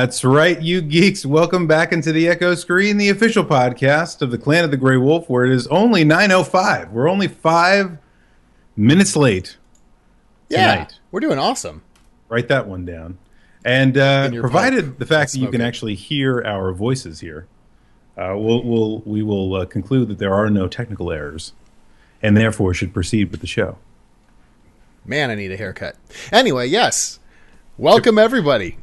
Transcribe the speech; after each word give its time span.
That's 0.00 0.22
right, 0.22 0.62
you 0.62 0.80
geeks. 0.80 1.26
Welcome 1.26 1.66
back 1.66 1.92
into 1.92 2.12
the 2.12 2.28
Echo 2.28 2.54
Screen, 2.54 2.98
the 2.98 3.08
official 3.08 3.44
podcast 3.44 4.22
of 4.22 4.30
the 4.30 4.38
Clan 4.38 4.62
of 4.62 4.70
the 4.70 4.76
Grey 4.76 4.96
Wolf, 4.96 5.28
where 5.28 5.44
it 5.44 5.50
is 5.50 5.66
only 5.66 6.04
9.05. 6.04 6.92
We're 6.92 7.08
only 7.08 7.26
five 7.26 7.98
minutes 8.76 9.16
late 9.16 9.56
Yeah, 10.48 10.72
tonight. 10.74 11.00
we're 11.10 11.18
doing 11.18 11.40
awesome. 11.40 11.82
Write 12.28 12.46
that 12.46 12.68
one 12.68 12.84
down. 12.84 13.18
And 13.64 13.98
uh, 13.98 14.30
provided 14.38 15.00
the 15.00 15.04
fact 15.04 15.32
that 15.32 15.38
you 15.40 15.50
can 15.50 15.60
actually 15.60 15.96
hear 15.96 16.44
our 16.44 16.72
voices 16.72 17.18
here, 17.18 17.48
uh, 18.16 18.34
we'll, 18.36 18.62
we'll, 18.62 18.98
we 19.00 19.24
will 19.24 19.52
uh, 19.56 19.64
conclude 19.66 20.06
that 20.10 20.18
there 20.18 20.32
are 20.32 20.48
no 20.48 20.68
technical 20.68 21.10
errors 21.10 21.54
and 22.22 22.36
therefore 22.36 22.72
should 22.72 22.94
proceed 22.94 23.32
with 23.32 23.40
the 23.40 23.48
show. 23.48 23.78
Man, 25.04 25.28
I 25.28 25.34
need 25.34 25.50
a 25.50 25.56
haircut. 25.56 25.96
Anyway, 26.30 26.68
yes. 26.68 27.18
Welcome 27.76 28.16
everybody. 28.16 28.78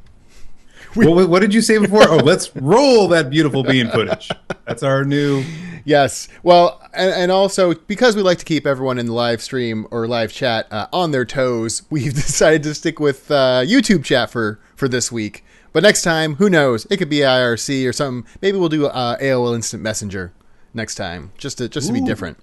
What, 0.95 1.30
what 1.30 1.40
did 1.41 1.54
you 1.54 1.62
say 1.62 1.77
before? 1.77 2.09
Oh, 2.09 2.17
let's 2.17 2.55
roll 2.55 3.08
that 3.09 3.30
beautiful 3.30 3.63
bean 3.63 3.90
footage. 3.90 4.30
That's 4.66 4.84
our 4.84 5.04
new. 5.04 5.44
Yes. 5.84 6.27
Well, 6.41 6.81
and, 6.94 7.12
and 7.12 7.31
also 7.31 7.73
because 7.73 8.16
we 8.16 8.21
like 8.21 8.40
to 8.40 8.45
keep 8.45 8.66
everyone 8.66 8.98
in 8.98 9.05
the 9.05 9.13
live 9.13 9.41
stream 9.41 9.88
or 9.91 10.08
live 10.08 10.31
chat 10.31 10.68
uh, 10.71 10.88
on 10.91 11.12
their 11.12 11.26
toes, 11.26 11.84
we've 11.90 12.13
decided 12.13 12.63
to 12.63 12.73
stick 12.73 12.99
with 12.99 13.30
uh, 13.30 13.62
YouTube 13.66 14.04
chat 14.04 14.30
for 14.30 14.59
for 14.76 14.88
this 14.88 15.12
week. 15.12 15.44
But 15.73 15.84
next 15.84 16.04
time, 16.04 16.35
who 16.35 16.49
knows? 16.49 16.88
It 16.90 16.98
could 16.98 17.09
be 17.09 17.18
IRC 17.18 17.87
or 17.87 17.91
something. 17.91 18.32
Maybe 18.41 18.57
we'll 18.57 18.70
do 18.70 18.85
uh, 18.85 19.18
AOL 19.18 19.54
Instant 19.55 19.84
Messenger 19.84 20.34
next 20.74 20.96
time, 20.96 21.32
just 21.37 21.57
to 21.59 21.70
just 21.70 21.87
to 21.87 21.93
be 21.93 22.02
different. 22.02 22.37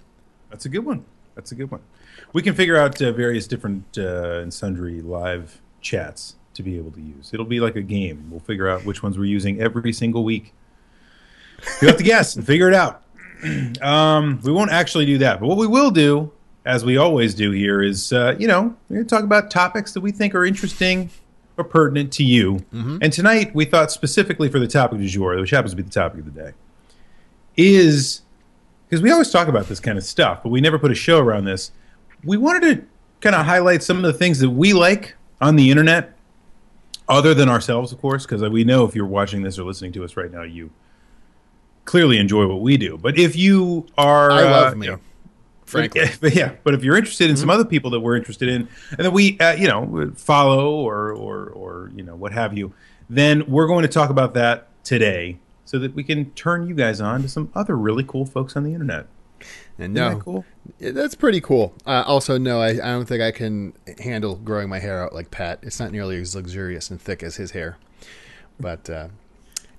That's 0.49 0.65
a 0.65 0.69
good 0.69 0.85
one. 0.85 1.05
That's 1.35 1.51
a 1.51 1.55
good 1.55 1.71
one. 1.71 1.81
We 2.31 2.41
can 2.41 2.53
figure 2.53 2.77
out 2.77 3.01
uh, 3.01 3.11
various 3.11 3.47
different 3.47 3.97
uh, 3.97 4.39
and 4.39 4.53
sundry 4.53 5.01
live 5.01 5.61
chats 5.81 6.35
to 6.53 6.63
be 6.63 6.77
able 6.77 6.91
to 6.91 7.01
use. 7.01 7.31
It'll 7.33 7.45
be 7.45 7.59
like 7.59 7.75
a 7.75 7.81
game. 7.81 8.27
We'll 8.29 8.39
figure 8.39 8.69
out 8.69 8.85
which 8.85 9.03
ones 9.03 9.17
we're 9.17 9.25
using 9.25 9.59
every 9.61 9.93
single 9.93 10.23
week. 10.23 10.53
You 11.81 11.87
have 11.87 11.97
to 11.97 12.03
guess 12.03 12.35
and 12.35 12.45
figure 12.45 12.67
it 12.67 12.73
out. 12.73 13.01
Um, 13.81 14.39
we 14.41 14.53
won't 14.53 14.71
actually 14.71 15.05
do 15.05 15.17
that, 15.17 15.41
but 15.41 15.47
what 15.47 15.57
we 15.57 15.67
will 15.67 15.91
do, 15.91 16.31
as 16.65 16.85
we 16.85 16.95
always 16.95 17.35
do 17.35 17.51
here, 17.51 17.81
is 17.81 18.13
uh, 18.13 18.37
you 18.39 18.47
know 18.47 18.73
we're 18.87 18.95
going 18.95 19.05
to 19.05 19.09
talk 19.15 19.25
about 19.25 19.51
topics 19.51 19.91
that 19.91 19.99
we 19.99 20.13
think 20.13 20.33
are 20.33 20.45
interesting 20.45 21.09
or 21.57 21.65
pertinent 21.65 22.13
to 22.13 22.23
you. 22.23 22.63
And 23.01 23.11
tonight 23.11 23.53
we 23.53 23.65
thought 23.65 23.91
specifically 23.91 24.47
for 24.47 24.59
the 24.59 24.67
topic 24.67 24.99
du 24.99 25.07
jour, 25.09 25.37
which 25.41 25.49
happens 25.49 25.71
to 25.73 25.75
be 25.75 25.83
the 25.83 25.89
topic 25.89 26.19
of 26.19 26.33
the 26.33 26.41
day, 26.41 26.51
is 27.57 28.21
because 28.87 29.01
we 29.01 29.11
always 29.11 29.29
talk 29.29 29.49
about 29.49 29.67
this 29.67 29.81
kind 29.81 29.97
of 29.97 30.05
stuff, 30.05 30.41
but 30.41 30.49
we 30.49 30.61
never 30.61 30.79
put 30.79 30.91
a 30.91 30.95
show 30.95 31.19
around 31.19 31.43
this. 31.43 31.71
We 32.23 32.37
wanted 32.37 32.61
to 32.75 32.85
kind 33.19 33.35
of 33.35 33.45
highlight 33.45 33.83
some 33.83 33.97
of 33.97 34.03
the 34.03 34.13
things 34.13 34.39
that 34.39 34.51
we 34.51 34.71
like 34.71 35.15
on 35.41 35.55
the 35.57 35.69
internet, 35.69 36.15
other 37.09 37.33
than 37.33 37.49
ourselves, 37.49 37.91
of 37.91 37.99
course, 37.99 38.25
because 38.25 38.41
we 38.49 38.63
know 38.63 38.85
if 38.85 38.95
you're 38.95 39.05
watching 39.05 39.41
this 39.41 39.59
or 39.59 39.63
listening 39.63 39.91
to 39.93 40.03
us 40.03 40.15
right 40.15 40.31
now, 40.31 40.43
you 40.43 40.71
clearly 41.85 42.17
enjoy 42.17 42.47
what 42.47 42.61
we 42.61 42.77
do. 42.77 42.97
But 42.97 43.17
if 43.17 43.35
you 43.35 43.85
are, 43.97 44.31
I 44.31 44.43
love 44.43 44.73
uh, 44.73 44.75
me, 44.75 44.85
you 44.87 44.91
know, 44.93 44.99
frankly. 45.65 46.05
but, 46.21 46.35
yeah, 46.35 46.53
but 46.63 46.73
if 46.73 46.83
you're 46.83 46.97
interested 46.97 47.29
in 47.29 47.37
some 47.37 47.49
other 47.49 47.65
people 47.65 47.91
that 47.91 47.99
we're 47.99 48.15
interested 48.15 48.49
in, 48.49 48.67
and 48.91 48.99
that 48.99 49.11
we, 49.11 49.37
uh, 49.39 49.53
you 49.53 49.67
know, 49.67 50.11
follow 50.15 50.75
or 50.75 51.11
or 51.11 51.49
or 51.49 51.91
you 51.95 52.03
know 52.03 52.15
what 52.15 52.31
have 52.31 52.57
you, 52.57 52.73
then 53.09 53.45
we're 53.47 53.67
going 53.67 53.83
to 53.83 53.89
talk 53.89 54.09
about 54.09 54.33
that 54.35 54.67
today, 54.83 55.37
so 55.65 55.79
that 55.79 55.93
we 55.93 56.03
can 56.03 56.31
turn 56.31 56.67
you 56.67 56.75
guys 56.75 57.01
on 57.01 57.21
to 57.21 57.29
some 57.29 57.51
other 57.53 57.75
really 57.75 58.03
cool 58.03 58.25
folks 58.25 58.55
on 58.55 58.63
the 58.63 58.73
internet. 58.73 59.07
And 59.79 59.97
Isn't 59.97 60.09
no, 60.09 60.09
that 60.15 60.23
cool? 60.23 60.45
That's 60.79 61.15
pretty 61.15 61.41
cool. 61.41 61.73
Uh, 61.85 62.03
also, 62.05 62.37
no, 62.37 62.61
I, 62.61 62.69
I 62.69 62.91
don't 62.91 63.05
think 63.05 63.21
I 63.21 63.31
can 63.31 63.73
handle 63.99 64.35
growing 64.35 64.69
my 64.69 64.79
hair 64.79 65.03
out 65.03 65.13
like 65.13 65.31
Pat. 65.31 65.59
It's 65.63 65.79
not 65.79 65.91
nearly 65.91 66.21
as 66.21 66.35
luxurious 66.35 66.91
and 66.91 67.01
thick 67.01 67.23
as 67.23 67.37
his 67.37 67.51
hair. 67.51 67.77
But, 68.59 68.87
uh, 68.89 69.07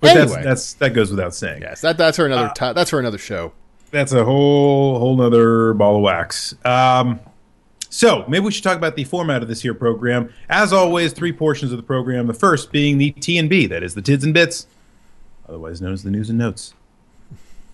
But 0.01 0.17
anyway, 0.17 0.25
that's 0.35 0.43
that's 0.43 0.73
that 0.75 0.89
goes 0.93 1.09
without 1.11 1.33
saying. 1.33 1.61
yes, 1.61 1.81
that, 1.81 1.97
that's 1.97 2.17
for 2.17 2.23
Uh, 2.23 2.25
another 2.25 2.73
that's 2.73 2.89
for 2.89 2.99
another 2.99 3.17
show. 3.17 3.53
That's 3.91 4.11
a 4.11 4.25
whole 4.25 4.99
whole 4.99 5.21
other 5.21 5.73
ball 5.73 5.95
of 5.95 6.01
wax. 6.01 6.53
Um, 6.65 7.21
so 7.89 8.25
maybe 8.27 8.43
we 8.43 8.51
should 8.51 8.63
talk 8.65 8.75
about 8.77 8.97
the 8.97 9.05
format 9.05 9.41
of 9.41 9.47
this 9.47 9.61
here 9.61 9.73
program. 9.73 10.29
As 10.49 10.73
always, 10.73 11.13
three 11.13 11.31
portions 11.31 11.71
of 11.71 11.77
the 11.77 11.83
program. 11.83 12.27
The 12.27 12.33
first 12.33 12.73
being 12.73 12.97
the 12.97 13.11
T 13.11 13.37
and 13.37 13.49
B, 13.49 13.65
that 13.67 13.81
is 13.83 13.93
the 13.93 14.01
tids 14.01 14.25
and 14.25 14.33
bits, 14.33 14.67
otherwise 15.47 15.81
known 15.81 15.93
as 15.93 16.03
the 16.03 16.11
news 16.11 16.29
and 16.29 16.37
notes. 16.37 16.73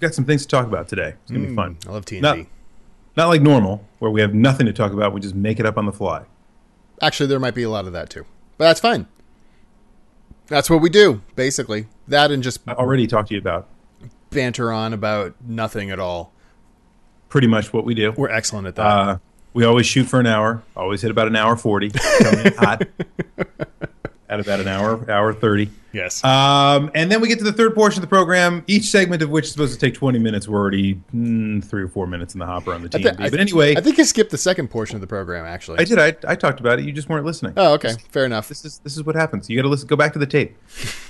Got 0.02 0.16
some 0.16 0.26
things 0.26 0.42
to 0.42 0.48
talk 0.48 0.66
about 0.66 0.88
today. 0.88 1.14
It's 1.22 1.32
gonna 1.32 1.48
be 1.48 1.56
fun. 1.56 1.78
I 1.88 1.92
love 1.92 2.06
TNT. 2.06 2.22
Not, 2.22 2.38
not 3.16 3.28
like 3.28 3.42
normal, 3.42 3.86
where 4.00 4.10
we 4.10 4.20
have 4.22 4.34
nothing 4.34 4.66
to 4.66 4.74
talk 4.74 4.92
about. 4.94 5.14
We 5.14 5.22
just 5.22 5.36
make 5.36 5.60
it 5.60 5.66
up 5.66 5.78
on 5.78 5.86
the 5.86 5.92
fly. 5.92 6.24
Actually, 7.02 7.28
there 7.28 7.40
might 7.40 7.54
be 7.56 7.64
a 7.64 7.70
lot 7.70 7.86
of 7.86 7.94
that 7.94 8.10
too, 8.10 8.26
but 8.58 8.66
that's 8.66 8.80
fine. 8.80 9.08
That's 10.48 10.70
what 10.70 10.82
we 10.82 10.90
do, 10.90 11.22
basically. 11.36 11.88
That 12.08 12.32
and 12.32 12.42
just 12.44 12.60
I 12.68 12.74
already 12.74 13.06
talked 13.08 13.30
to 13.30 13.36
you 13.36 13.40
about 13.40 13.68
banter 14.32 14.72
on 14.72 14.92
about 14.92 15.36
nothing 15.48 15.92
at 15.92 16.00
all. 16.00 16.34
pretty 17.30 17.48
much 17.48 17.72
what 17.72 17.86
we 17.86 17.94
do. 17.94 18.12
We're 18.18 18.30
excellent 18.30 18.68
at 18.68 18.76
that. 18.76 18.86
Uh, 18.86 19.18
we 19.54 19.66
always 19.66 19.86
shoot 19.86 20.06
for 20.06 20.20
an 20.20 20.26
hour. 20.28 20.64
Always 20.76 21.02
hit 21.04 21.12
about 21.12 21.28
an 21.28 21.36
hour 21.36 21.56
forty. 21.56 21.92
Hot. 22.58 22.84
At 24.32 24.40
about 24.40 24.60
an 24.62 24.68
hour, 24.70 25.12
hour 25.12 25.34
thirty. 25.34 25.70
yes. 25.92 26.24
Um, 26.24 26.90
and 26.96 27.12
then 27.12 27.20
we 27.20 27.28
get 27.28 27.38
to 27.40 27.44
the 27.44 27.52
third 27.52 27.76
portion 27.76 28.00
of 28.00 28.02
the 28.02 28.08
program. 28.16 28.64
Each 28.66 28.86
segment 28.86 29.22
of 29.22 29.30
which 29.30 29.46
is 29.46 29.52
supposed 29.52 29.74
to 29.74 29.80
take 29.80 29.94
twenty 29.94 30.20
minutes. 30.20 30.48
We're 30.48 30.58
already 30.58 30.96
mm, 31.14 31.62
three 31.64 31.84
or 31.84 31.90
four 31.90 32.08
minutes 32.08 32.34
in 32.34 32.40
the 32.40 32.46
hopper 32.46 32.74
on 32.74 32.82
the 32.82 32.88
I 32.94 32.98
TNB. 33.02 33.18
thi- 33.18 33.24
I- 33.26 33.30
but 33.30 33.40
anyway, 33.42 33.76
I 33.76 33.82
think 33.82 33.98
you 33.98 34.06
skipped 34.06 34.32
the 34.32 34.38
second 34.38 34.70
portion 34.70 34.96
of 34.96 35.02
the 35.02 35.08
program, 35.08 35.46
actually. 35.46 35.80
I 35.80 35.84
did. 35.84 36.00
I, 36.00 36.16
I 36.26 36.36
talked 36.36 36.62
about 36.62 36.80
it. 36.80 36.86
You 36.86 36.94
just 36.94 37.10
weren't 37.10 37.26
listening. 37.26 37.54
oh, 37.58 37.74
okay. 37.74 37.94
Fair 38.10 38.24
enough. 38.26 38.48
This 38.48 38.64
is 38.64 38.80
this 38.80 38.96
is 38.96 39.04
what 39.04 39.16
happens. 39.16 39.50
You 39.50 39.58
got 39.58 39.64
to 39.64 39.68
listen. 39.68 39.88
Go 39.88 39.98
back 39.98 40.14
to 40.14 40.20
the 40.20 40.26
tape. 40.28 40.58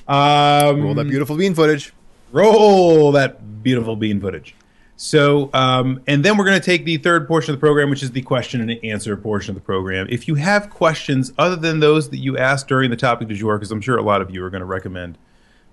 Um, 0.07 0.81
Roll 0.81 0.95
that 0.95 1.07
beautiful 1.07 1.37
bean 1.37 1.53
footage. 1.53 1.93
roll 2.31 3.11
that 3.13 3.63
beautiful 3.63 3.95
bean 3.95 4.19
footage. 4.19 4.55
So, 5.03 5.49
um, 5.55 5.99
and 6.05 6.23
then 6.23 6.37
we're 6.37 6.45
going 6.45 6.59
to 6.59 6.63
take 6.63 6.85
the 6.85 6.97
third 6.97 7.27
portion 7.27 7.51
of 7.51 7.59
the 7.59 7.59
program, 7.59 7.89
which 7.89 8.03
is 8.03 8.11
the 8.11 8.21
question 8.21 8.61
and 8.61 8.85
answer 8.85 9.17
portion 9.17 9.49
of 9.49 9.55
the 9.55 9.65
program. 9.65 10.05
If 10.11 10.27
you 10.27 10.35
have 10.35 10.69
questions 10.69 11.33
other 11.39 11.55
than 11.55 11.79
those 11.79 12.11
that 12.11 12.17
you 12.17 12.37
asked 12.37 12.67
during 12.67 12.91
the 12.91 12.95
topic 12.95 13.27
du 13.27 13.33
jour, 13.33 13.57
because 13.57 13.71
I'm 13.71 13.81
sure 13.81 13.97
a 13.97 14.03
lot 14.03 14.21
of 14.21 14.29
you 14.29 14.45
are 14.45 14.51
going 14.51 14.59
to 14.59 14.65
recommend 14.65 15.17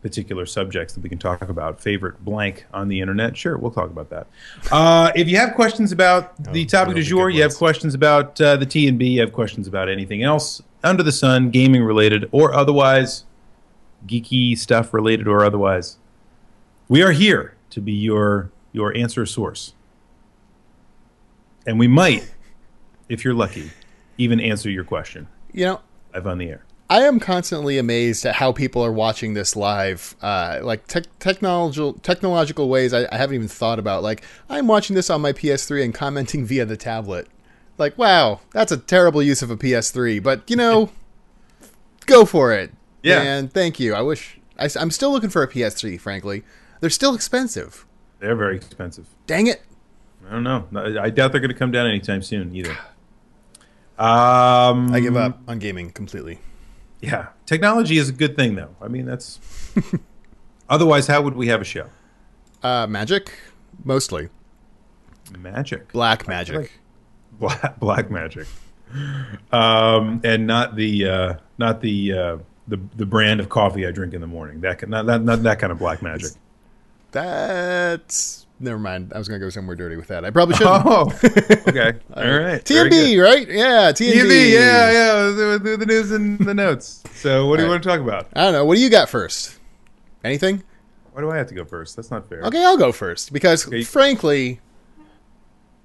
particular 0.01 0.47
subjects 0.47 0.95
that 0.95 1.03
we 1.03 1.11
can 1.11 1.19
talk 1.19 1.43
about, 1.43 1.79
favorite 1.79 2.25
blank 2.25 2.65
on 2.73 2.89
the 2.89 3.03
internet, 3.03 3.37
sure, 3.37 3.59
we'll 3.59 3.71
talk 3.71 3.91
about 3.91 4.09
that. 4.09 4.29
Uh, 4.73 5.13
if 5.15 5.29
you 5.29 5.37
have 5.37 5.55
questions 5.55 5.93
about 5.93 6.43
the 6.55 6.65
topic 6.65 6.95
du 6.95 7.03
jour, 7.03 7.29
you 7.29 7.43
have 7.43 7.55
questions 7.55 7.93
about 7.93 8.41
uh, 8.41 8.57
the 8.57 8.65
T 8.65 8.89
and 8.89 8.99
B, 8.99 9.09
you 9.09 9.21
have 9.21 9.35
questions 9.35 9.69
about 9.69 9.91
anything 9.91 10.23
else 10.23 10.63
under 10.83 11.03
the 11.03 11.13
sun, 11.13 11.51
gaming 11.51 11.85
related 11.85 12.27
or 12.33 12.55
otherwise, 12.55 13.27
geeky 14.07 14.57
stuff 14.57 14.95
related 14.95 15.29
or 15.29 15.45
otherwise, 15.45 15.99
we 16.89 17.03
are 17.03 17.13
here 17.13 17.57
to 17.69 17.83
be 17.83 17.93
your 17.93 18.51
your 18.73 18.97
answer 18.97 19.27
source. 19.27 19.75
And 21.67 21.79
we 21.79 21.89
might, 21.89 22.31
if 23.09 23.25
you're 23.25 23.35
lucky, 23.35 23.71
even 24.17 24.41
answer 24.41 24.71
your 24.71 24.85
question 24.85 25.29
You 25.53 25.65
know, 25.67 25.81
live 26.15 26.27
on 26.27 26.39
the 26.39 26.49
air. 26.49 26.65
I 26.91 27.03
am 27.03 27.21
constantly 27.21 27.77
amazed 27.77 28.25
at 28.25 28.37
how 28.37 28.53
people 28.53 28.83
are 28.83 28.93
watching 28.93 29.35
this 29.35 29.55
live. 29.55 30.17
Uh, 30.23 30.61
like 30.63 30.87
tech 30.87 31.05
technological 31.19 31.93
technological 31.95 32.69
ways 32.69 32.95
I, 32.95 33.07
I 33.13 33.17
haven't 33.17 33.35
even 33.35 33.49
thought 33.49 33.79
about. 33.79 34.03
Like 34.03 34.23
I'm 34.49 34.67
watching 34.67 34.97
this 34.97 35.11
on 35.11 35.21
my 35.21 35.33
PS3 35.33 35.85
and 35.85 35.95
commenting 35.95 36.47
via 36.47 36.65
the 36.65 36.79
tablet. 36.79 37.29
Like, 37.77 37.97
wow, 37.99 38.41
that's 38.53 38.73
a 38.73 38.77
terrible 38.77 39.23
use 39.23 39.43
of 39.43 39.51
a 39.51 39.57
PS3, 39.57 40.23
but 40.23 40.49
you 40.49 40.57
know, 40.57 40.91
go 42.07 42.25
for 42.25 42.53
it. 42.53 42.73
Yeah. 43.03 43.21
And 43.21 43.53
thank 43.53 43.79
you. 43.79 43.95
I 43.95 44.01
wish 44.01 44.41
I, 44.59 44.69
am 44.77 44.91
still 44.91 45.13
looking 45.13 45.31
for 45.31 45.43
a 45.43 45.49
PS3. 45.49 46.01
Frankly, 46.01 46.43
they're 46.81 46.91
still 46.91 47.15
expensive. 47.15 47.85
They're 48.21 48.37
very 48.37 48.57
expensive. 48.57 49.07
Dang 49.27 49.47
it. 49.47 49.63
I 50.29 50.33
don't 50.33 50.43
know. 50.43 50.67
I 51.01 51.11
doubt 51.11 51.33
they're 51.33 51.41
going 51.41 51.53
to 51.53 51.59
come 51.59 51.71
down 51.71 51.87
anytime 51.87 52.23
soon 52.23 52.55
either. 52.55 52.77
Um, 53.99 54.91
I 54.93 55.01
give 55.01 55.17
up 55.17 55.39
on 55.49 55.59
gaming 55.59 55.91
completely. 55.91 56.41
Yeah, 57.01 57.29
technology 57.47 57.97
is 57.99 58.09
a 58.09 58.13
good 58.13 58.37
thing, 58.37 58.57
though. 58.57 58.75
I 58.81 58.89
mean, 58.89 59.07
that's. 59.07 59.39
Otherwise, 60.69 61.07
how 61.07 61.23
would 61.23 61.37
we 61.37 61.47
have 61.49 61.61
a 61.61 61.65
show? 61.65 61.87
Uh, 62.63 62.87
magic, 62.89 63.33
mostly 63.85 64.29
Magic, 65.39 65.93
black 65.93 66.27
magic. 66.27 66.57
like- 66.57 66.73
black, 67.39 67.79
black 67.81 68.11
magic, 68.11 68.47
um, 69.53 70.21
and 70.25 70.47
not 70.47 70.75
the 70.75 71.07
uh, 71.07 71.35
not 71.59 71.81
the 71.81 72.13
uh, 72.13 72.39
the 72.67 72.81
the 72.97 73.07
brand 73.07 73.39
of 73.39 73.49
coffee 73.49 73.87
I 73.87 73.93
drink 73.93 74.13
in 74.15 74.21
the 74.21 74.27
morning. 74.27 74.61
That 74.63 74.87
not, 74.89 75.07
not 75.07 75.23
not 75.23 75.43
that 75.45 75.59
kind 75.61 75.71
of 75.71 75.79
black 75.79 76.03
magic. 76.03 76.33
That's 77.11 78.47
never 78.61 78.79
mind. 78.79 79.13
I 79.15 79.19
was 79.19 79.29
gonna 79.29 79.41
go 79.41 79.51
somewhere 79.51 79.77
dirty 79.77 79.97
with 79.97 80.09
that. 80.09 80.25
I 80.25 80.31
probably 80.31 80.57
shouldn't. 80.57 80.83
Oh, 80.87 81.13
okay, 81.69 81.99
all 82.15 82.23
right. 82.23 82.63
TNB, 82.65 83.23
right? 83.23 83.49
Yeah, 83.49 83.93
TNB. 83.93 84.13
TNB, 84.13 84.53
yeah, 84.53 84.91
yeah. 84.91 85.13
The, 85.31 85.61
the, 85.63 85.77
the 85.79 85.87
news 85.87 86.11
and 86.11 86.39
the 86.39 86.55
notes. 86.55 87.03
So, 87.15 87.47
what 87.47 87.57
do 87.57 87.63
you 87.63 87.69
All 87.69 87.73
want 87.73 87.83
to 87.83 87.89
talk 87.89 88.01
about? 88.01 88.29
I 88.35 88.43
don't 88.45 88.53
know. 88.53 88.65
What 88.65 88.77
do 88.77 88.81
you 88.81 88.91
got 88.91 89.09
first? 89.09 89.59
Anything? 90.25 90.63
Why 91.13 91.23
do 91.23 91.31
I 91.31 91.37
have 91.37 91.49
to 91.49 91.55
go 91.55 91.65
first? 91.65 91.97
That's 91.97 92.11
not 92.11 92.29
fair. 92.29 92.43
Okay, 92.43 92.65
I'll 92.65 92.77
go 92.77 92.93
first 92.93 93.33
because, 93.33 93.67
Okay. 93.67 93.83
frankly, 93.83 94.61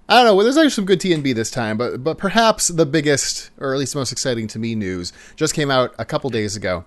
I 0.09 0.17
don't 0.17 0.25
know. 0.25 0.35
Well, 0.35 0.43
there's 0.43 0.57
actually 0.57 0.71
some 0.71 0.85
good 0.85 0.99
TNB 0.99 1.33
this 1.33 1.49
time, 1.49 1.77
but 1.77 2.03
but 2.03 2.17
perhaps 2.17 2.67
the 2.67 2.85
biggest, 2.85 3.51
or 3.57 3.73
at 3.73 3.79
least 3.79 3.95
most 3.95 4.11
exciting 4.11 4.47
to 4.49 4.59
me, 4.59 4.75
news 4.75 5.13
just 5.35 5.53
came 5.53 5.71
out 5.71 5.95
a 5.97 6.05
couple 6.05 6.29
days 6.29 6.55
ago. 6.55 6.83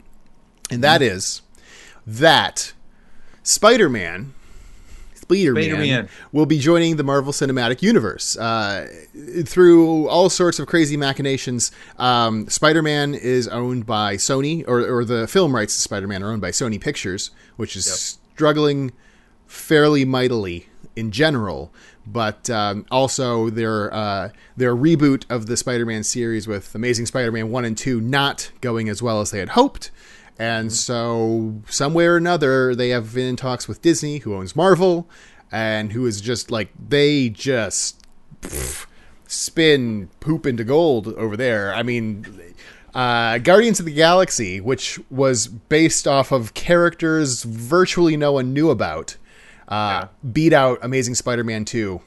and 0.70 0.82
that 0.84 1.00
mm-hmm. 1.00 1.16
is 1.16 1.42
that 2.06 2.72
Spider-Man. 3.46 4.34
Spider-Man, 5.14 5.64
Spider-Man. 5.64 6.08
will 6.32 6.46
be 6.46 6.58
joining 6.58 6.96
the 6.96 7.04
Marvel 7.04 7.32
Cinematic 7.32 7.80
Universe 7.80 8.36
uh, 8.36 8.88
through 9.44 10.08
all 10.08 10.28
sorts 10.28 10.58
of 10.58 10.66
crazy 10.66 10.96
machinations. 10.96 11.70
Um, 11.96 12.48
Spider-Man 12.48 13.14
is 13.14 13.46
owned 13.46 13.86
by 13.86 14.16
Sony, 14.16 14.64
or, 14.66 14.80
or 14.80 15.04
the 15.04 15.28
film 15.28 15.54
rights 15.54 15.76
to 15.76 15.80
Spider-Man 15.80 16.24
are 16.24 16.32
owned 16.32 16.42
by 16.42 16.50
Sony 16.50 16.80
Pictures, 16.80 17.30
which 17.56 17.76
is 17.76 18.18
struggling 18.34 18.92
fairly 19.46 20.04
mightily 20.04 20.66
in 20.96 21.12
general. 21.12 21.72
But 22.04 22.50
um, 22.50 22.84
also 22.90 23.48
their 23.50 23.92
uh, 23.94 24.30
their 24.56 24.74
reboot 24.74 25.24
of 25.30 25.46
the 25.46 25.56
Spider-Man 25.56 26.02
series 26.02 26.48
with 26.48 26.74
Amazing 26.74 27.06
Spider-Man 27.06 27.50
one 27.50 27.64
and 27.64 27.78
two 27.78 28.00
not 28.00 28.50
going 28.60 28.88
as 28.88 29.02
well 29.02 29.20
as 29.20 29.30
they 29.30 29.38
had 29.38 29.50
hoped. 29.50 29.90
And 30.38 30.72
so, 30.72 31.62
somewhere 31.68 32.14
or 32.14 32.16
another, 32.18 32.74
they 32.74 32.90
have 32.90 33.14
been 33.14 33.26
in 33.26 33.36
talks 33.36 33.66
with 33.66 33.80
Disney, 33.80 34.18
who 34.18 34.34
owns 34.34 34.54
Marvel, 34.54 35.08
and 35.50 35.92
who 35.92 36.04
is 36.06 36.20
just 36.20 36.50
like, 36.50 36.68
they 36.88 37.30
just 37.30 38.02
pff, 38.42 38.86
spin 39.26 40.10
poop 40.20 40.44
into 40.46 40.64
gold 40.64 41.08
over 41.14 41.36
there. 41.36 41.72
I 41.72 41.82
mean, 41.82 42.26
uh, 42.94 43.38
Guardians 43.38 43.80
of 43.80 43.86
the 43.86 43.94
Galaxy, 43.94 44.60
which 44.60 45.00
was 45.10 45.46
based 45.46 46.06
off 46.06 46.32
of 46.32 46.52
characters 46.54 47.42
virtually 47.42 48.16
no 48.16 48.32
one 48.32 48.52
knew 48.52 48.70
about, 48.70 49.16
uh, 49.68 50.06
beat 50.32 50.52
out 50.52 50.78
Amazing 50.82 51.14
Spider 51.14 51.44
Man 51.44 51.64
2 51.64 52.00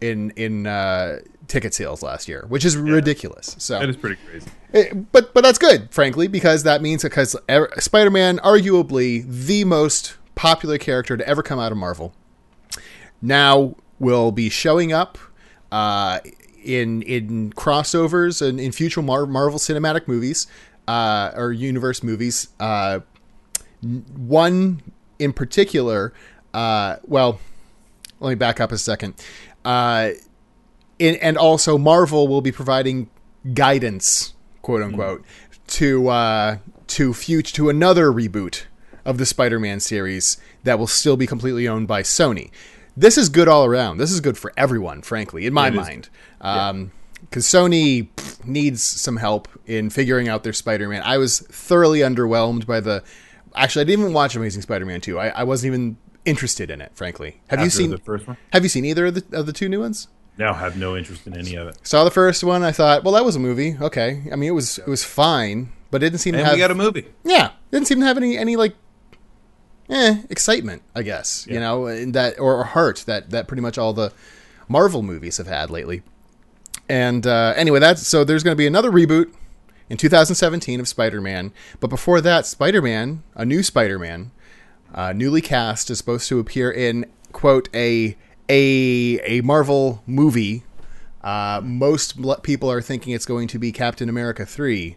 in, 0.00 0.30
in 0.30 0.66
uh, 0.66 1.18
ticket 1.48 1.74
sales 1.74 2.02
last 2.02 2.28
year, 2.28 2.44
which 2.48 2.64
is 2.64 2.76
ridiculous. 2.76 3.56
So 3.58 3.78
That 3.78 3.88
is 3.88 3.96
pretty 3.96 4.16
crazy. 4.26 4.48
Eh, 4.74 4.92
but 5.12 5.32
but 5.34 5.42
that's 5.42 5.58
good, 5.58 5.90
frankly, 5.90 6.28
because 6.28 6.62
that 6.64 6.82
means 6.82 7.02
because 7.02 7.34
er- 7.50 7.70
Spider-Man, 7.78 8.38
arguably 8.38 9.24
the 9.26 9.64
most 9.64 10.16
popular 10.34 10.78
character 10.78 11.16
to 11.16 11.26
ever 11.26 11.42
come 11.42 11.58
out 11.58 11.72
of 11.72 11.78
Marvel, 11.78 12.12
now 13.22 13.74
will 13.98 14.30
be 14.30 14.48
showing 14.48 14.92
up 14.92 15.18
uh, 15.72 16.20
in 16.62 17.02
in 17.02 17.52
crossovers 17.54 18.46
and 18.46 18.60
in 18.60 18.72
future 18.72 19.02
Mar- 19.02 19.26
Marvel 19.26 19.58
cinematic 19.58 20.06
movies 20.06 20.46
uh, 20.86 21.32
or 21.34 21.52
universe 21.52 22.02
movies. 22.02 22.48
Uh, 22.60 23.00
one 24.16 24.82
in 25.18 25.32
particular, 25.32 26.12
uh, 26.52 26.96
well, 27.04 27.40
let 28.20 28.30
me 28.30 28.34
back 28.34 28.60
up 28.60 28.72
a 28.72 28.78
second. 28.78 29.14
Uh, 29.64 30.10
in, 30.98 31.16
and 31.16 31.36
also 31.36 31.78
Marvel 31.78 32.28
will 32.28 32.40
be 32.40 32.52
providing 32.52 33.10
guidance, 33.54 34.34
quote 34.62 34.82
unquote, 34.82 35.24
to 35.68 36.08
uh, 36.08 36.56
to 36.88 37.14
future 37.14 37.54
to 37.54 37.68
another 37.68 38.10
reboot 38.12 38.64
of 39.04 39.18
the 39.18 39.26
Spider-Man 39.26 39.80
series 39.80 40.38
that 40.64 40.78
will 40.78 40.86
still 40.86 41.16
be 41.16 41.26
completely 41.26 41.66
owned 41.68 41.88
by 41.88 42.02
Sony. 42.02 42.50
This 42.96 43.16
is 43.16 43.28
good 43.28 43.48
all 43.48 43.64
around. 43.64 43.98
This 43.98 44.10
is 44.10 44.20
good 44.20 44.36
for 44.36 44.52
everyone, 44.56 45.02
frankly, 45.02 45.46
in 45.46 45.54
my 45.54 45.68
It 45.68 45.74
mind. 45.74 46.08
Um, 46.40 46.92
because 47.20 47.46
Sony 47.46 48.08
pff, 48.14 48.44
needs 48.44 48.82
some 48.82 49.16
help 49.16 49.48
in 49.66 49.90
figuring 49.90 50.28
out 50.28 50.44
their 50.44 50.52
Spider-Man. 50.52 51.02
I 51.02 51.18
was 51.18 51.40
thoroughly 51.40 52.00
underwhelmed 52.00 52.66
by 52.66 52.80
the. 52.80 53.02
Actually, 53.54 53.82
I 53.82 53.84
didn't 53.84 54.02
even 54.02 54.12
watch 54.12 54.36
Amazing 54.36 54.62
Spider-Man 54.62 55.00
two. 55.00 55.18
I, 55.18 55.28
I 55.28 55.44
wasn't 55.44 55.72
even 55.72 55.96
interested 56.28 56.70
in 56.70 56.80
it, 56.80 56.92
frankly. 56.94 57.40
Have 57.48 57.60
you 57.60 57.70
seen 57.70 57.90
the 57.90 57.98
first 57.98 58.26
one? 58.26 58.36
Have 58.52 58.62
you 58.62 58.68
seen 58.68 58.84
either 58.84 59.06
of 59.06 59.14
the 59.14 59.36
of 59.36 59.46
the 59.46 59.52
two 59.52 59.68
new 59.68 59.80
ones? 59.80 60.08
Now 60.36 60.54
have 60.54 60.76
no 60.76 60.96
interest 60.96 61.26
in 61.26 61.36
any 61.36 61.56
of 61.56 61.66
it. 61.68 61.78
Saw 61.82 62.04
the 62.04 62.10
first 62.12 62.44
one. 62.44 62.62
I 62.62 62.70
thought, 62.70 63.02
well, 63.02 63.14
that 63.14 63.24
was 63.24 63.34
a 63.34 63.40
movie. 63.40 63.76
Okay. 63.80 64.22
I 64.32 64.36
mean, 64.36 64.48
it 64.50 64.54
was 64.54 64.78
it 64.78 64.86
was 64.86 65.02
fine, 65.04 65.72
but 65.90 66.02
it 66.02 66.10
didn't 66.10 66.20
seem 66.20 66.34
to 66.34 66.38
And 66.38 66.46
have. 66.46 66.54
we 66.54 66.60
got 66.60 66.70
a 66.70 66.74
movie. 66.76 67.06
yeah, 67.24 67.50
didn't 67.72 67.88
seem 67.88 67.98
to 68.00 68.06
have 68.06 68.16
any 68.16 68.38
any 68.38 68.54
like, 68.56 68.74
eh, 69.90 70.22
excitement. 70.30 70.82
I 70.94 71.02
guess 71.02 71.46
you 71.48 71.58
know, 71.58 71.86
in 71.86 72.12
that 72.12 72.38
or, 72.38 72.54
or 72.56 72.64
heart 72.64 73.04
that 73.06 73.30
that 73.30 73.48
pretty 73.48 73.62
much 73.62 73.78
all 73.78 73.92
the 73.92 74.12
Marvel 74.68 75.02
movies 75.02 75.38
have 75.38 75.46
had 75.48 75.70
lately. 75.70 76.02
And 76.88 77.26
uh, 77.26 77.52
anyway, 77.56 77.80
that's 77.80 78.06
so 78.06 78.24
there's 78.24 78.42
going 78.42 78.52
to 78.54 78.58
be 78.58 78.66
another 78.66 78.90
reboot 78.90 79.32
in 79.90 79.96
2017 79.96 80.80
of 80.80 80.86
Spider-Man, 80.88 81.52
but 81.80 81.88
before 81.88 82.20
that, 82.20 82.44
Spider-Man, 82.46 83.22
a 83.34 83.44
new 83.44 83.62
Spider-Man, 83.62 84.30
uh, 84.94 85.12
newly 85.12 85.40
cast, 85.40 85.90
is 85.90 85.98
supposed 85.98 86.28
to 86.28 86.38
appear 86.38 86.70
in 86.70 87.06
quote 87.32 87.68
a 87.74 88.16
a 88.48 89.20
a 89.24 89.40
Marvel 89.42 90.02
movie. 90.06 90.64
Uh, 91.22 91.60
most 91.62 92.16
people 92.42 92.70
are 92.70 92.80
thinking 92.80 93.12
it's 93.12 93.26
going 93.26 93.48
to 93.48 93.58
be 93.58 93.72
Captain 93.72 94.08
America 94.08 94.46
three, 94.46 94.96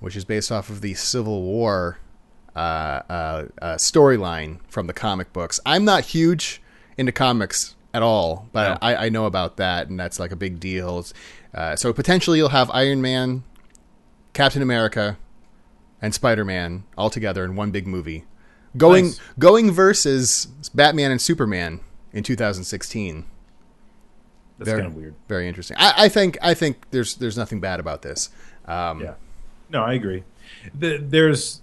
which 0.00 0.16
is 0.16 0.24
based 0.24 0.50
off 0.50 0.70
of 0.70 0.80
the 0.80 0.94
Civil 0.94 1.42
War 1.42 1.98
uh, 2.56 2.58
uh, 2.58 3.44
uh, 3.62 3.74
storyline 3.76 4.58
from 4.68 4.86
the 4.86 4.92
comic 4.92 5.32
books. 5.32 5.60
I'm 5.64 5.84
not 5.84 6.06
huge 6.06 6.60
into 6.96 7.12
comics 7.12 7.76
at 7.94 8.02
all, 8.02 8.48
but 8.52 8.70
No. 8.70 8.78
I, 8.82 9.06
I 9.06 9.08
know 9.08 9.26
about 9.26 9.56
that, 9.58 9.88
and 9.88 9.98
that's 10.00 10.18
like 10.18 10.32
a 10.32 10.36
big 10.36 10.58
deal. 10.58 11.04
Uh, 11.54 11.76
so 11.76 11.92
potentially 11.92 12.38
you'll 12.38 12.48
have 12.48 12.70
Iron 12.70 13.00
Man, 13.02 13.44
Captain 14.32 14.62
America, 14.62 15.18
and 16.02 16.14
Spider 16.14 16.44
Man 16.44 16.84
all 16.96 17.10
together 17.10 17.44
in 17.44 17.56
one 17.56 17.70
big 17.70 17.86
movie, 17.86 18.24
going 18.76 19.06
Nice. 19.06 19.20
going 19.38 19.70
versus 19.70 20.46
Batman 20.74 21.10
and 21.10 21.20
Superman 21.20 21.80
in 22.12 22.22
2016. 22.22 23.24
That's 24.58 24.68
Very- 24.68 24.82
kind 24.82 24.92
of 24.92 24.96
weird. 24.96 25.14
Very 25.28 25.48
interesting. 25.48 25.76
I, 25.78 25.94
I 26.04 26.08
think 26.08 26.36
I 26.42 26.54
think 26.54 26.90
there's 26.90 27.14
there's 27.16 27.36
nothing 27.36 27.60
bad 27.60 27.80
about 27.80 28.02
this. 28.02 28.28
Um, 28.66 29.00
Yeah. 29.00 29.14
No, 29.70 29.82
I 29.84 29.94
agree. 29.94 30.24
The, 30.78 30.98
there's 30.98 31.62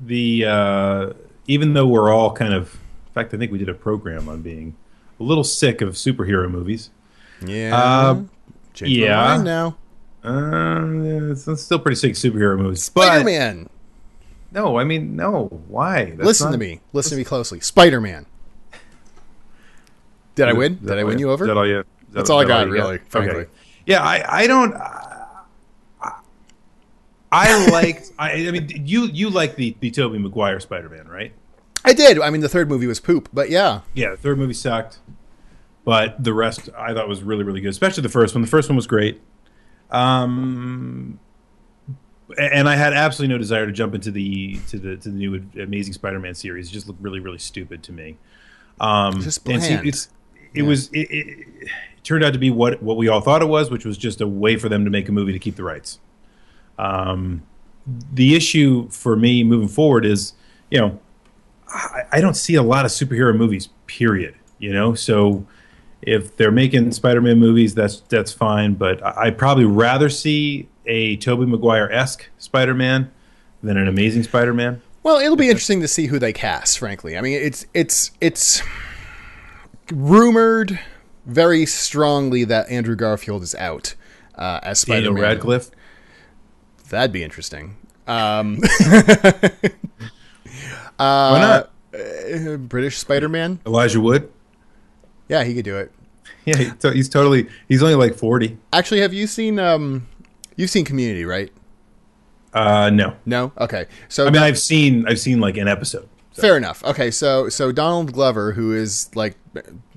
the 0.00 0.44
uh, 0.46 1.12
even 1.46 1.72
though 1.74 1.86
we're 1.86 2.12
all 2.12 2.32
kind 2.32 2.52
of, 2.54 2.74
in 2.74 3.12
fact, 3.14 3.34
I 3.34 3.38
think 3.38 3.50
we 3.50 3.58
did 3.58 3.68
a 3.68 3.74
program 3.74 4.28
on 4.28 4.42
being 4.42 4.76
a 5.18 5.22
little 5.22 5.44
sick 5.44 5.80
of 5.80 5.94
superhero 5.94 6.50
movies. 6.50 6.90
Yeah. 7.44 7.76
Uh, 7.76 8.22
yeah. 8.84 9.16
mind 9.16 9.44
now. 9.44 9.76
Uh, 10.24 11.30
it's, 11.32 11.48
it's 11.48 11.62
still 11.62 11.78
pretty 11.80 11.96
sick 11.96 12.12
superhero 12.12 12.56
movies, 12.58 12.88
but 12.90 13.06
Spider 13.06 13.24
Man. 13.24 13.68
No, 14.52 14.78
I 14.78 14.84
mean, 14.84 15.16
no. 15.16 15.46
Why? 15.68 16.04
That's 16.04 16.18
Listen 16.24 16.46
not- 16.46 16.52
to 16.52 16.58
me. 16.58 16.80
Listen 16.92 17.10
to 17.12 17.16
me 17.16 17.24
closely. 17.24 17.60
Spider 17.60 18.00
Man. 18.00 18.26
Did 20.34 20.48
I 20.48 20.52
win? 20.52 20.78
Did 20.82 20.98
I 20.98 21.04
win 21.04 21.18
you 21.18 21.30
over? 21.30 21.46
That 21.46 21.56
all 21.56 21.66
you? 21.66 21.78
that- 21.78 21.86
That's 22.10 22.30
all 22.30 22.40
I 22.40 22.44
got, 22.44 22.66
you 22.66 22.72
really, 22.72 22.98
frankly. 23.08 23.40
Okay. 23.42 23.50
Yeah, 23.86 24.02
I, 24.02 24.42
I 24.42 24.46
don't. 24.46 24.74
I, 24.74 25.18
I 27.30 27.66
liked. 27.70 28.12
I, 28.18 28.48
I 28.48 28.50
mean, 28.50 28.68
you 28.86 29.06
you 29.06 29.30
like 29.30 29.56
the 29.56 29.76
the 29.80 29.90
Tobey 29.90 30.18
Maguire 30.18 30.60
Spider 30.60 30.88
Man, 30.88 31.08
right? 31.08 31.32
I 31.84 31.92
did. 31.92 32.20
I 32.20 32.30
mean, 32.30 32.40
the 32.42 32.48
third 32.48 32.68
movie 32.68 32.86
was 32.86 33.00
poop, 33.00 33.28
but 33.32 33.50
yeah. 33.50 33.80
Yeah, 33.94 34.10
the 34.10 34.16
third 34.16 34.38
movie 34.38 34.54
sucked, 34.54 35.00
but 35.84 36.22
the 36.22 36.32
rest 36.32 36.68
I 36.76 36.94
thought 36.94 37.08
was 37.08 37.22
really 37.22 37.42
really 37.44 37.60
good, 37.60 37.70
especially 37.70 38.02
the 38.02 38.08
first 38.08 38.34
one. 38.34 38.42
The 38.42 38.48
first 38.48 38.68
one 38.68 38.76
was 38.76 38.86
great. 38.86 39.20
Um, 39.90 41.18
and 42.38 42.68
I 42.68 42.76
had 42.76 42.92
absolutely 42.92 43.34
no 43.34 43.38
desire 43.38 43.66
to 43.66 43.72
jump 43.72 43.94
into 43.94 44.10
the 44.10 44.58
to 44.68 44.78
the 44.78 44.96
to 44.96 45.08
the 45.08 45.16
new 45.16 45.42
Amazing 45.60 45.92
Spider-Man 45.94 46.34
series. 46.34 46.68
It 46.68 46.72
just 46.72 46.86
looked 46.86 47.00
really 47.00 47.20
really 47.20 47.38
stupid 47.38 47.82
to 47.84 47.92
me. 47.92 48.16
Um, 48.80 49.20
Just 49.20 49.46
and 49.48 49.60
bland. 49.60 49.86
it's 49.86 50.08
it 50.54 50.62
was 50.62 50.88
it, 50.88 51.10
it, 51.10 51.46
it 51.60 51.68
turned 52.02 52.24
out 52.24 52.32
to 52.32 52.38
be 52.38 52.50
what 52.50 52.82
what 52.82 52.96
we 52.96 53.08
all 53.08 53.20
thought 53.20 53.42
it 53.42 53.48
was, 53.48 53.70
which 53.70 53.84
was 53.84 53.96
just 53.96 54.20
a 54.20 54.26
way 54.26 54.56
for 54.56 54.68
them 54.68 54.84
to 54.84 54.90
make 54.90 55.08
a 55.08 55.12
movie 55.12 55.32
to 55.32 55.38
keep 55.38 55.56
the 55.56 55.62
rights. 55.62 56.00
Um, 56.78 57.42
the 58.12 58.34
issue 58.34 58.88
for 58.88 59.16
me 59.16 59.44
moving 59.44 59.68
forward 59.68 60.04
is, 60.04 60.34
you 60.70 60.78
know, 60.78 61.00
I, 61.68 62.02
I 62.12 62.20
don't 62.20 62.36
see 62.36 62.54
a 62.54 62.62
lot 62.62 62.84
of 62.84 62.90
superhero 62.90 63.36
movies. 63.36 63.68
Period. 63.86 64.34
You 64.58 64.72
know, 64.72 64.94
so 64.94 65.46
if 66.02 66.36
they're 66.36 66.52
making 66.52 66.92
Spider-Man 66.92 67.38
movies, 67.38 67.74
that's 67.74 68.00
that's 68.02 68.32
fine. 68.32 68.74
But 68.74 69.04
I, 69.04 69.24
I'd 69.26 69.38
probably 69.38 69.64
rather 69.64 70.08
see 70.08 70.68
a 70.86 71.16
Tobey 71.16 71.46
Maguire 71.46 71.90
esque 71.90 72.28
Spider-Man 72.38 73.10
than 73.62 73.76
an 73.76 73.88
Amazing 73.88 74.24
Spider-Man. 74.24 74.82
Well, 75.02 75.18
it'll 75.18 75.36
be 75.36 75.48
interesting 75.48 75.80
to 75.80 75.88
see 75.88 76.06
who 76.06 76.18
they 76.18 76.32
cast. 76.32 76.78
Frankly, 76.78 77.16
I 77.18 77.20
mean, 77.20 77.40
it's 77.40 77.66
it's 77.74 78.12
it's 78.20 78.62
rumored 79.90 80.78
very 81.26 81.66
strongly 81.66 82.44
that 82.44 82.70
Andrew 82.70 82.94
Garfield 82.96 83.42
is 83.42 83.54
out 83.56 83.94
uh, 84.36 84.60
as 84.62 84.80
Spider 84.80 85.00
Daniel 85.00 85.14
Man. 85.14 85.22
Radcliffe. 85.22 85.70
That'd 86.90 87.12
be 87.12 87.24
interesting. 87.24 87.76
Um, 88.06 88.60
Why 90.96 91.38
not? 91.40 91.70
uh, 91.94 92.56
British 92.58 92.98
Spider 92.98 93.28
Man. 93.28 93.60
Elijah 93.66 94.00
Wood. 94.00 94.30
Yeah, 95.28 95.44
he 95.44 95.54
could 95.54 95.64
do 95.64 95.76
it. 95.78 95.92
Yeah, 96.44 96.56
he 96.56 96.92
he's 96.92 97.08
totally. 97.08 97.48
He's 97.68 97.82
only 97.82 97.94
like 97.94 98.14
forty. 98.14 98.58
Actually, 98.72 99.00
have 99.00 99.14
you 99.14 99.26
seen 99.26 99.58
um, 99.58 100.06
you've 100.56 100.70
seen 100.70 100.84
Community, 100.84 101.24
right? 101.24 101.50
Uh, 102.52 102.90
no. 102.90 103.16
No. 103.24 103.52
Okay. 103.58 103.86
So 104.08 104.26
I 104.26 104.30
mean, 104.30 104.42
I've 104.42 104.58
seen 104.58 105.06
I've 105.08 105.18
seen 105.20 105.40
like 105.40 105.56
an 105.56 105.68
episode. 105.68 106.08
Fair 106.32 106.56
enough. 106.56 106.82
Okay, 106.84 107.10
so 107.10 107.48
so 107.50 107.72
Donald 107.72 108.12
Glover, 108.12 108.52
who 108.52 108.72
is 108.72 109.14
like 109.14 109.36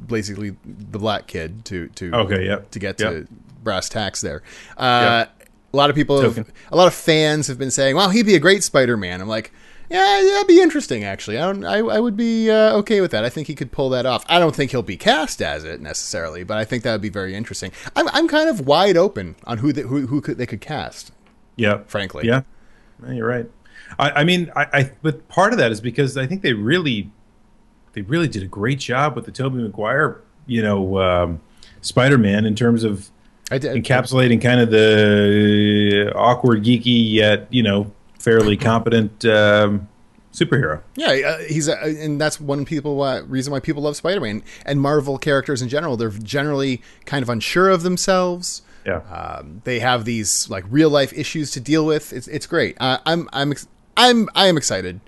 basically 0.07 0.50
the 0.65 1.00
black 1.00 1.27
kid 1.27 1.63
to 1.65 1.88
to 1.89 2.13
Okay, 2.13 2.45
yep. 2.45 2.69
to 2.71 2.79
get 2.79 3.00
Yep. 3.00 3.12
to 3.12 3.27
brass 3.63 3.88
tacks 3.88 4.19
there, 4.21 4.43
uh, 4.77 5.25
A 5.74 5.77
lot 5.77 5.89
of 5.89 5.95
people, 5.95 6.21
have, 6.21 6.38
a 6.71 6.75
lot 6.75 6.88
of 6.88 6.93
fans 6.93 7.47
have 7.47 7.57
been 7.57 7.71
saying, 7.71 7.95
"Wow, 7.95 8.09
he'd 8.09 8.25
be 8.25 8.35
a 8.35 8.39
great 8.39 8.63
Spider-Man." 8.63 9.21
I'm 9.21 9.27
like, 9.29 9.51
yeah, 9.96 10.30
that'd 10.34 10.48
be 10.48 10.62
interesting. 10.62 11.04
Actually, 11.04 11.38
I 11.38 11.52
don't, 11.52 11.66
I, 11.66 11.78
I 11.78 12.00
would 12.00 12.18
be 12.18 12.50
uh, 12.50 12.74
okay 12.78 13.02
with 13.02 13.12
that. 13.12 13.25
I 13.25 13.30
think 13.30 13.48
he 13.48 13.56
could 13.56 13.72
pull 13.72 13.90
that 13.90 14.06
off. 14.06 14.25
I 14.28 14.40
don't 14.40 14.56
think 14.56 14.72
he'll 14.72 14.82
be 14.82 14.98
cast 14.98 15.42
as 15.42 15.64
it 15.64 15.82
necessarily, 15.82 16.44
but 16.44 16.58
I 16.58 16.66
think 16.66 16.84
that 16.84 16.92
would 16.92 17.02
be 17.02 17.10
very 17.10 17.36
interesting. 17.36 17.72
I'm, 17.96 18.08
I'm 18.10 18.28
kind 18.28 18.50
of 18.50 18.68
wide 18.68 18.98
open 18.98 19.36
on 19.46 19.60
who, 19.60 19.74
the, 19.74 19.84
who, 19.84 20.08
who 20.08 20.22
could, 20.22 20.38
they 20.38 20.46
could 20.46 20.62
cast. 20.62 21.12
Yeah. 21.56 21.80
Frankly. 21.88 22.28
Yeah. 22.28 22.42
You're 23.08 23.28
right. 23.28 23.50
I, 24.00 24.12
I 24.12 24.24
mean, 24.24 24.52
I, 24.56 24.68
I 24.74 24.92
but 25.02 25.28
part 25.28 25.54
of 25.54 25.60
that 25.60 25.72
is 25.72 25.82
because 25.82 26.18
I 26.18 26.25
think 26.25 26.42
they 26.42 26.54
really, 26.54 27.12
they 27.94 28.02
really 28.02 28.28
did 28.28 28.44
a 28.44 28.48
great 28.48 28.80
job 28.80 29.16
with 29.16 29.25
the 29.25 29.32
Tobey 29.32 29.58
Maguire, 29.58 30.22
you 30.46 30.62
know, 30.62 31.00
um, 31.00 31.42
Spider-Man 31.82 32.46
in 32.46 32.56
terms 32.56 32.84
of 32.84 33.12
I 33.52 33.60
did. 33.60 33.84
encapsulating 33.84 34.42
kind 34.42 34.60
of 34.60 34.72
the 34.72 36.12
awkward, 36.16 36.64
geeky 36.64 37.14
yet 37.14 37.48
you 37.52 37.62
know 37.62 37.92
fairly 38.25 38.58
competent 38.58 39.24
um, 39.25 39.88
superhero. 40.34 40.82
Yeah, 40.96 41.10
uh, 41.10 41.38
he's 41.44 41.67
a, 41.67 41.77
and 41.79 42.20
that's 42.20 42.41
one 42.41 42.65
people 42.65 42.96
why, 42.98 43.20
reason 43.20 43.53
why 43.53 43.60
people 43.60 43.84
love 43.84 43.96
Spider-Man 43.96 44.44
and 44.65 44.82
Marvel 44.82 45.17
characters 45.20 45.62
in 45.62 45.70
general. 45.70 45.96
They're 45.96 46.10
generally 46.10 46.82
kind 47.05 47.22
of 47.22 47.29
unsure 47.29 47.70
of 47.70 47.84
themselves. 47.84 48.63
Yeah. 48.86 48.98
Um, 48.98 49.62
they 49.63 49.79
have 49.79 50.05
these 50.05 50.50
like 50.50 50.63
real 50.70 50.89
life 50.89 51.13
issues 51.13 51.51
to 51.51 51.60
deal 51.60 51.86
with. 51.86 52.12
It's 52.12 52.27
it's 52.27 52.48
great. 52.48 52.75
Uh, 52.79 52.98
I'm 53.05 53.29
I'm 53.32 53.51
ex- 53.51 53.67
I'm 53.96 54.27
I 54.36 54.48
am 54.48 54.58
excited, 54.58 55.00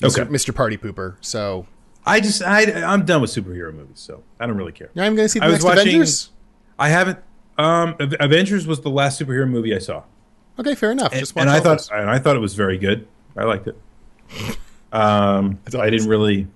Mr. 0.00 0.20
Okay. 0.22 0.30
Mr. 0.30 0.54
Party 0.54 0.76
Pooper. 0.78 1.16
So 1.20 1.66
I 2.06 2.20
just 2.20 2.42
I 2.42 2.62
I'm 2.84 3.04
done 3.04 3.20
with 3.22 3.30
superhero 3.30 3.74
movies, 3.74 3.98
so 4.00 4.22
I 4.38 4.46
don't 4.46 4.56
really 4.56 4.72
care. 4.72 4.90
I'm 4.96 5.14
going 5.14 5.26
to 5.26 5.28
see 5.28 5.40
the 5.40 5.44
I 5.46 5.48
was 5.48 5.56
next 5.56 5.64
watching- 5.64 5.88
Avengers. 5.88 6.30
I 6.78 6.88
haven't. 6.90 7.18
Um, 7.58 7.96
Avengers 7.98 8.66
was 8.66 8.80
the 8.82 8.88
last 8.90 9.20
superhero 9.20 9.48
movie 9.48 9.74
I 9.74 9.78
saw, 9.78 10.04
Okay, 10.58 10.74
fair 10.74 10.90
enough. 10.92 11.12
and, 11.12 11.20
Just 11.20 11.36
and 11.36 11.48
I 11.48 11.60
thought 11.60 11.88
and 11.92 12.10
I 12.10 12.18
thought 12.18 12.36
it 12.36 12.40
was 12.40 12.54
very 12.54 12.78
good. 12.78 13.06
I 13.36 13.44
liked 13.44 13.68
it. 13.68 13.76
Um, 14.92 15.58
I 15.78 15.90
didn't 15.90 16.08
really. 16.08 16.46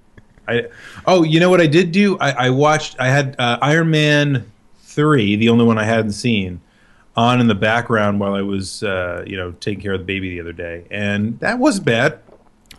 I 0.49 0.67
oh, 1.07 1.23
you 1.23 1.39
know 1.39 1.51
what 1.51 1.61
I 1.61 1.67
did 1.67 1.93
do? 1.93 2.19
I, 2.19 2.47
I 2.47 2.51
watched. 2.51 2.97
I 2.99 3.09
had 3.09 3.37
uh, 3.39 3.59
Iron 3.63 3.91
Man 3.91 4.51
three, 4.81 5.37
the 5.37 5.49
only 5.49 5.65
one 5.65 5.79
I 5.79 5.85
hadn't 5.85 6.13
seen, 6.13 6.61
on 7.17 7.41
in 7.41 7.47
the 7.47 7.55
background 7.55 8.19
while 8.21 8.35
I 8.35 8.43
was 8.43 8.83
uh, 8.83 9.25
you 9.27 9.37
know 9.37 9.53
taking 9.61 9.81
care 9.83 9.93
of 9.93 10.01
the 10.01 10.05
baby 10.05 10.31
the 10.31 10.41
other 10.41 10.53
day, 10.53 10.85
and 10.91 11.39
that 11.41 11.59
wasn't 11.59 11.87
bad. 11.87 12.19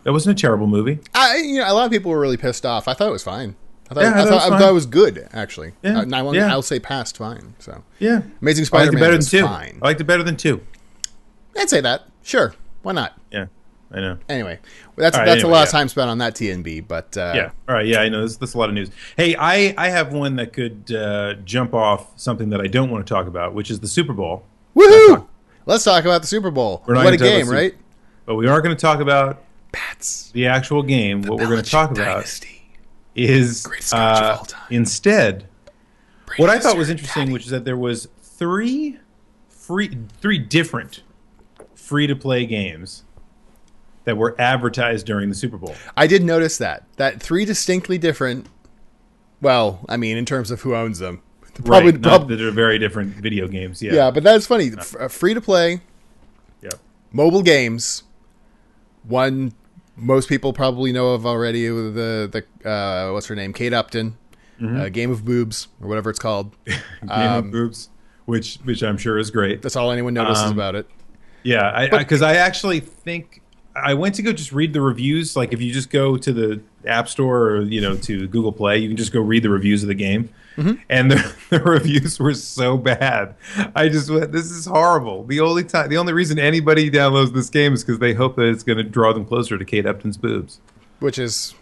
That 0.04 0.12
wasn't 0.12 0.38
a 0.38 0.42
terrible 0.42 0.68
movie. 0.68 1.00
I, 1.16 1.38
you 1.38 1.60
know, 1.60 1.72
a 1.72 1.74
lot 1.74 1.86
of 1.86 1.92
people 1.92 2.12
were 2.12 2.20
really 2.20 2.36
pissed 2.36 2.66
off. 2.66 2.90
I 2.90 2.94
thought 2.94 3.08
it 3.08 3.12
was 3.14 3.24
fine. 3.24 3.56
I 3.90 3.94
thought, 3.94 4.02
Yeah, 4.04 4.10
I 4.10 4.12
I, 4.12 4.16
thought 4.16 4.28
it 4.28 4.34
was 4.34 4.44
I 4.44 4.60
thought 4.60 4.70
it 4.70 4.74
was 4.74 4.86
good 4.86 5.30
actually. 5.32 5.72
Yeah, 5.82 6.00
Uh, 6.02 6.06
I 6.12 6.22
won't- 6.22 6.36
yeah. 6.36 6.52
I'll 6.52 6.62
say 6.62 6.78
past 6.80 7.16
fine. 7.16 7.54
So 7.60 7.84
Yeah, 8.00 8.22
Amazing 8.42 8.42
I 8.42 8.44
liked 8.44 8.56
it 8.56 8.66
Spider-Man 8.66 9.00
better 9.02 9.18
than 9.18 9.26
two. 9.26 9.46
fine. 9.46 9.80
I 9.82 9.86
liked 9.86 10.02
it 10.02 10.04
better 10.04 10.24
than 10.24 10.36
two. 10.36 10.60
I'd 11.58 11.70
say 11.70 11.82
that. 11.82 12.04
Sure, 12.24 12.54
why 12.82 12.94
not? 12.94 13.18
Yeah, 13.32 13.48
I 13.92 14.00
know. 14.00 14.18
Anyway, 14.28 14.60
that's 14.96 15.16
All 15.16 15.22
right, 15.22 15.26
that's 15.26 15.44
a 15.44 15.46
anyway, 15.46 15.52
lot 15.52 15.68
of 15.68 15.72
time 15.72 15.88
spent 15.88 16.10
on 16.10 16.18
that 16.20 16.34
TNB. 16.34 16.88
But 16.88 17.16
uh, 17.18 17.34
Yeah. 17.36 17.52
All 17.70 17.76
right. 17.76 17.86
Yeah, 17.86 18.00
I 18.00 18.10
know. 18.10 18.22
This, 18.22 18.38
is 18.42 18.54
a 18.56 18.58
lot 18.58 18.70
of 18.70 18.76
news. 18.76 18.90
Hey, 19.18 19.36
I, 19.36 19.74
I 19.78 19.90
have 19.90 20.14
one 20.14 20.36
that 20.38 20.54
could 20.54 20.92
uh, 20.92 21.36
jump 21.46 21.74
off 21.74 22.20
something 22.20 22.50
that 22.50 22.62
I 22.62 22.68
don't 22.68 22.90
want 22.90 23.06
to 23.06 23.14
talk 23.14 23.28
about, 23.28 23.54
which 23.54 23.70
is 23.70 23.80
the 23.80 23.88
Super 23.88 24.14
Bowl. 24.14 24.46
Woohoo! 24.76 25.28
Let's 25.66 25.84
talk 25.84 26.04
about 26.06 26.22
the 26.22 26.28
Super 26.28 26.52
Bowl. 26.52 26.82
What 26.86 27.14
a 27.14 27.18
game, 27.18 27.48
right? 27.48 27.76
But 28.26 28.36
we 28.36 28.48
aren't 28.48 28.64
going 28.64 28.76
to 28.76 28.82
talk 28.82 29.00
about 29.00 29.44
Pats. 29.72 30.32
the 30.32 30.48
actual 30.48 30.82
game. 30.82 31.22
what 31.22 31.40
we're 31.40 31.48
going 31.48 31.64
to 31.64 31.70
talk 31.70 31.92
about 31.92 32.40
is 33.16 33.68
uh, 33.94 34.44
instead 34.70 35.48
what 36.38 36.50
I 36.50 36.58
thought 36.58 36.78
was 36.78 36.90
interesting, 36.90 37.32
which 37.32 37.44
is 37.44 37.52
that 37.52 37.66
there 37.66 37.78
was 37.78 38.08
three 38.22 38.98
free, 39.50 39.98
three 40.20 40.40
different 40.40 41.03
free 41.84 42.08
to 42.08 42.16
play 42.16 42.46
games 42.46 43.04
that 44.06 44.18
were 44.18 44.36
advertised 44.40 45.06
during 45.06 45.30
the 45.30 45.36
Super 45.36 45.58
Bowl. 45.58 45.76
I 45.96 46.08
did 46.08 46.24
notice 46.24 46.58
that. 46.58 46.84
That 46.98 47.22
three 47.22 47.46
distinctly 47.46 47.98
different. 47.98 48.48
Well, 49.42 49.80
I 49.90 49.98
mean, 49.98 50.18
in 50.18 50.26
terms 50.26 50.52
of 50.52 50.62
who 50.62 50.76
owns 50.76 51.00
them, 51.00 51.22
probably, 51.66 51.92
right. 51.92 52.02
Prob- 52.02 52.28
that 52.30 52.36
they're 52.38 52.52
very 52.52 52.80
different 52.80 53.12
video 53.16 53.48
games. 53.48 53.82
Yeah. 53.82 53.94
yeah. 53.94 54.12
But 54.12 54.24
that's 54.24 54.48
funny. 54.48 54.72
F- 54.78 54.96
uh, 55.00 55.08
free 55.08 55.34
to 55.34 55.42
play 55.42 55.82
Yep. 56.62 56.76
mobile 57.12 57.44
games. 57.44 58.04
One 59.04 59.54
most 59.96 60.28
people 60.30 60.54
probably 60.54 60.92
know 60.92 61.10
of 61.14 61.26
already. 61.26 61.68
The 61.68 62.44
the 62.64 62.70
uh, 62.70 63.12
what's 63.14 63.28
her 63.28 63.36
name? 63.36 63.54
Kate 63.54 63.74
Upton. 63.74 64.18
Mm-hmm. 64.62 64.80
Uh, 64.82 64.90
Game 64.90 65.12
of 65.12 65.26
Boobs 65.26 65.68
or 65.82 65.88
whatever 65.90 66.10
it's 66.10 66.20
called. 66.20 66.56
Game 66.66 66.80
Um, 67.10 67.46
of 67.46 67.52
Boobs, 67.52 67.90
which 68.26 68.56
which 68.64 68.82
I'm 68.84 68.98
sure 68.98 69.18
is 69.18 69.30
great. 69.30 69.62
That's 69.62 69.76
all 69.76 69.92
anyone 69.92 70.14
notices 70.14 70.46
Um, 70.46 70.54
about 70.54 70.76
it. 70.76 70.88
Yeah, 71.44 71.72
I 71.74 71.98
because 71.98 72.22
I, 72.22 72.36
actually 72.36 72.80
think 72.80 73.42
I 73.76 73.94
went 73.94 74.16
to 74.16 74.22
go 74.22 74.32
just 74.34 74.52
read 74.52 74.74
the 74.74 74.82
reviews. 74.82 75.36
Like 75.36 75.54
if 75.54 75.62
you 75.62 75.74
just 75.74 75.90
go 75.90 76.18
to 76.18 76.34
the 76.34 76.62
App 76.86 77.10
Store 77.10 77.50
or 77.50 77.62
you 77.62 77.82
know 77.82 77.96
to 77.98 78.28
Google 78.28 78.52
Play, 78.52 78.80
you 78.80 78.88
can 78.88 78.98
just 78.98 79.12
go 79.12 79.20
read 79.20 79.44
the 79.44 79.50
reviews 79.50 79.84
of 79.84 79.88
the 79.88 79.96
game. 79.96 80.30
Mm-hmm. 80.58 80.82
And 80.90 81.10
the, 81.12 81.36
the 81.50 81.60
reviews 81.60 82.20
were 82.20 82.34
so 82.36 82.78
bad. 82.78 83.36
I 83.76 83.90
just 83.90 84.10
went, 84.10 84.32
"This 84.32 84.52
is 84.52 84.66
horrible." 84.66 85.24
The 85.24 85.40
only 85.40 85.64
time, 85.64 85.90
the 85.90 85.98
only 85.98 86.14
reason 86.14 86.38
anybody 86.38 86.92
downloads 86.92 87.34
this 87.34 87.50
game 87.50 87.74
is 87.74 87.84
because 87.84 88.00
they 88.00 88.14
hope 88.14 88.36
that 88.36 88.48
it's 88.48 88.64
going 88.64 88.78
to 88.78 88.84
draw 88.84 89.14
them 89.14 89.26
closer 89.26 89.58
to 89.58 89.66
Kate 89.66 89.86
Upton's 89.86 90.18
boobs. 90.18 90.60
Which 91.00 91.18
is, 91.18 91.56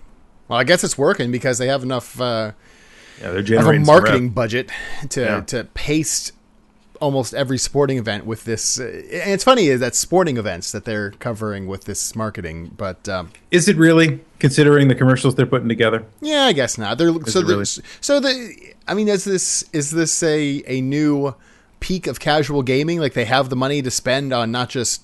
well, 0.47 0.59
I 0.59 0.63
guess 0.65 0.83
it's 0.83 0.97
working 0.97 1.31
because 1.31 1.57
they 1.57 1.67
have 1.67 1.83
enough. 1.83 2.19
Uh, 2.19 2.51
Yeah, 3.21 3.31
they're 3.31 3.59
have 3.59 3.67
a 3.73 3.79
marketing 3.79 4.29
budget 4.31 4.69
to 5.09 5.21
Yeah. 5.21 5.41
to 5.41 5.63
paste 5.73 6.33
almost 7.01 7.33
every 7.33 7.57
sporting 7.57 7.97
event 7.97 8.25
with 8.25 8.45
this. 8.45 8.79
Uh, 8.79 8.83
and 8.83 9.31
it's 9.31 9.43
funny 9.43 9.67
is 9.67 9.79
that 9.81 9.95
sporting 9.95 10.37
events 10.37 10.71
that 10.71 10.85
they're 10.85 11.11
covering 11.11 11.67
with 11.67 11.83
this 11.85 12.15
marketing, 12.15 12.71
but 12.77 13.09
um, 13.09 13.31
Is 13.49 13.67
it 13.67 13.75
really 13.75 14.21
considering 14.39 14.87
the 14.87 14.95
commercials 14.95 15.35
they're 15.35 15.45
putting 15.45 15.67
together? 15.67 16.05
yeah, 16.21 16.43
I 16.43 16.53
guess 16.53 16.77
not. 16.77 16.97
They're 16.97 17.11
so 17.25 17.39
it 17.39 17.47
the, 17.47 17.81
so 17.99 18.19
the. 18.19 18.55
I 18.87 18.93
mean, 18.93 19.07
is 19.07 19.23
this 19.25 19.63
is 19.73 19.91
this 19.91 20.21
a 20.23 20.63
a 20.67 20.79
new 20.81 21.35
peak 21.79 22.07
of 22.07 22.19
casual 22.19 22.61
gaming? 22.63 22.99
Like 22.99 23.13
they 23.13 23.25
have 23.25 23.49
the 23.49 23.55
money 23.55 23.81
to 23.81 23.91
spend 23.91 24.31
on 24.31 24.51
not 24.51 24.69
just 24.69 25.01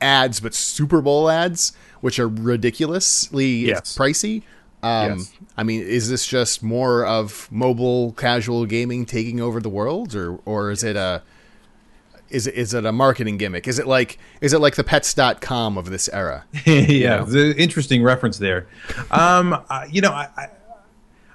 ads 0.00 0.40
but 0.40 0.54
Super 0.54 1.00
Bowl 1.02 1.28
ads, 1.28 1.72
which 2.00 2.18
are 2.18 2.28
ridiculously 2.28 3.46
Yes. 3.66 3.96
pricey. 3.96 4.42
Um, 4.82 5.18
Yes. 5.18 5.32
I 5.58 5.62
mean, 5.62 5.82
is 5.82 6.08
this 6.08 6.26
just 6.26 6.62
more 6.62 7.04
of 7.04 7.48
mobile 7.50 8.12
casual 8.12 8.64
gaming 8.64 9.04
taking 9.04 9.40
over 9.40 9.60
the 9.60 9.68
world, 9.68 10.14
or 10.14 10.38
or 10.46 10.70
is 10.70 10.82
it 10.82 10.96
a 10.96 11.22
is 12.30 12.46
it 12.46 12.54
is 12.54 12.74
it 12.74 12.84
a 12.86 12.92
marketing 12.92 13.36
gimmick? 13.36 13.66
Is 13.68 13.78
it 13.78 13.86
like 13.86 14.18
is 14.40 14.52
it 14.52 14.60
like 14.60 14.76
the 14.76 14.84
pets.com 14.84 15.76
of 15.78 15.90
this 15.90 16.08
era? 16.12 16.44
yeah, 16.66 17.24
the 17.24 17.54
interesting 17.56 18.02
reference 18.02 18.38
there. 18.38 18.66
Um, 19.10 19.64
I- 19.68 19.88
you 19.90 20.00
know, 20.00 20.12
I, 20.12 20.28
I, 20.36 20.48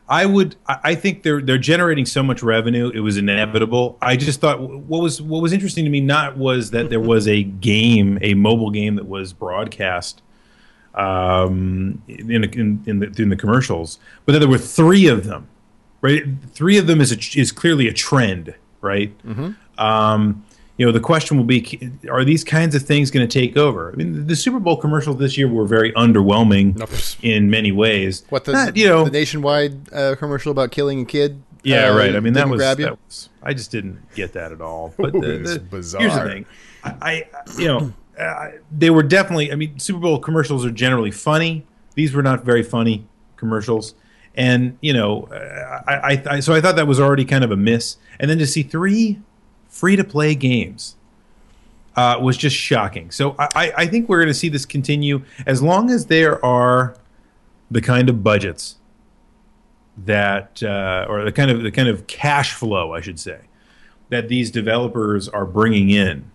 I 0.07 0.25
would, 0.27 0.55
I 0.67 0.93
think 0.93 1.23
they're 1.23 1.41
they're 1.41 1.57
generating 1.57 2.05
so 2.05 2.21
much 2.21 2.43
revenue. 2.43 2.91
It 2.93 2.99
was 2.99 3.17
inevitable. 3.17 3.97
I 4.03 4.15
just 4.17 4.39
thought 4.39 4.61
what 4.61 5.01
was 5.01 5.19
what 5.21 5.41
was 5.41 5.51
interesting 5.51 5.83
to 5.83 5.89
me 5.89 5.99
not 5.99 6.37
was 6.37 6.69
that 6.71 6.89
there 6.91 6.99
was 6.99 7.27
a 7.27 7.41
game, 7.41 8.19
a 8.21 8.35
mobile 8.35 8.69
game 8.69 8.95
that 8.97 9.07
was 9.07 9.33
broadcast 9.33 10.21
um, 10.93 12.01
in 12.07 12.43
in, 12.43 12.83
in, 12.85 12.99
the, 12.99 13.21
in 13.21 13.29
the 13.29 13.35
commercials, 13.35 13.99
but 14.25 14.33
that 14.33 14.39
there 14.39 14.47
were 14.49 14.57
three 14.57 15.07
of 15.07 15.25
them. 15.25 15.47
Right, 16.01 16.23
three 16.53 16.77
of 16.77 16.85
them 16.85 17.01
is 17.01 17.11
a, 17.11 17.39
is 17.39 17.51
clearly 17.51 17.87
a 17.87 17.93
trend. 17.93 18.53
Right. 18.81 19.11
Um, 19.79 20.45
you 20.77 20.85
know, 20.85 20.91
the 20.91 20.99
question 20.99 21.37
will 21.37 21.45
be: 21.45 21.89
Are 22.09 22.25
these 22.25 22.43
kinds 22.43 22.75
of 22.75 22.83
things 22.83 23.09
going 23.11 23.27
to 23.27 23.31
take 23.39 23.55
over? 23.55 23.91
I 23.91 23.95
mean, 23.95 24.27
the 24.27 24.35
Super 24.35 24.59
Bowl 24.59 24.75
commercials 24.77 25.17
this 25.17 25.37
year 25.37 25.47
were 25.47 25.65
very 25.65 25.91
underwhelming 25.93 26.75
Nope. 26.77 26.89
in 27.21 27.49
many 27.49 27.71
ways. 27.71 28.23
What 28.29 28.43
the 28.45 28.51
Not, 28.51 28.75
you 28.77 28.87
know? 28.87 29.05
the 29.05 29.11
nationwide 29.11 29.93
uh, 29.93 30.15
commercial 30.17 30.51
about 30.51 30.71
killing 30.71 31.01
a 31.01 31.05
kid? 31.05 31.41
yeah, 31.63 31.89
uh, 31.89 31.97
right. 31.97 32.15
I 32.15 32.19
mean, 32.19 32.33
that 32.33 32.47
was, 32.49 32.59
that 32.59 32.79
was. 33.05 33.29
I 33.41 33.53
just 33.53 33.71
didn't 33.71 33.99
get 34.15 34.33
that 34.33 34.51
at 34.51 34.61
all. 34.61 34.93
But 34.97 35.13
the, 35.13 35.19
the- 35.19 35.59
bizarre. 35.59 36.01
here's 36.01 36.13
the 36.13 36.21
thing: 36.23 36.45
I, 36.83 36.89
I 37.01 37.23
you 37.57 37.67
know, 37.67 37.93
uh, 38.19 38.51
they 38.71 38.89
were 38.89 39.03
definitely. 39.03 39.51
I 39.51 39.55
mean, 39.55 39.79
Super 39.79 39.99
Bowl 39.99 40.19
commercials 40.19 40.65
are 40.65 40.71
generally 40.71 41.11
funny. 41.11 41.65
These 41.95 42.13
were 42.13 42.23
not 42.23 42.43
very 42.43 42.63
funny 42.63 43.07
commercials. 43.37 43.95
And 44.35 44.77
you 44.81 44.91
know, 44.91 45.23
uh, 45.31 45.81
I, 45.87 45.93
I, 45.95 46.23
I 46.31 46.39
so 46.41 46.53
I 46.53 46.59
thought 46.59 46.75
that 46.75 46.87
was 46.87 46.99
already 46.99 47.23
kind 47.23 47.43
of 47.45 47.51
a 47.51 47.55
miss. 47.55 47.95
And 48.19 48.29
then 48.29 48.37
to 48.39 48.45
see 48.47 48.63
three 48.63 49.21
free 49.75 49.97
to 49.97 50.03
play 50.05 50.33
games 50.33 50.95
uh, 51.97 52.17
was 52.21 52.37
just 52.37 52.55
shocking. 52.55 53.11
So 53.11 53.35
I, 53.37 53.73
I- 53.77 53.87
think 53.87 54.07
we're 54.07 54.19
going 54.19 54.29
to 54.29 54.33
see 54.33 54.47
this 54.47 54.65
continue 54.65 55.23
as 55.45 55.61
long 55.61 55.89
as 55.91 56.05
there 56.05 56.43
are 56.45 56.95
the 57.69 57.81
kind 57.81 58.09
of 58.09 58.23
budgets 58.23 58.77
that, 60.05 60.63
uh, 60.63 61.05
or 61.09 61.25
the 61.25 61.31
kind 61.31 61.51
of 61.51 61.61
the 61.61 61.71
kind 61.71 61.89
of 61.89 62.07
cash 62.07 62.53
flow, 62.53 62.93
I 62.93 63.01
should 63.01 63.19
say, 63.19 63.39
that 64.09 64.29
these 64.29 64.49
developers 64.49 65.27
are 65.29 65.45
bringing 65.45 65.89
in. 65.89 66.31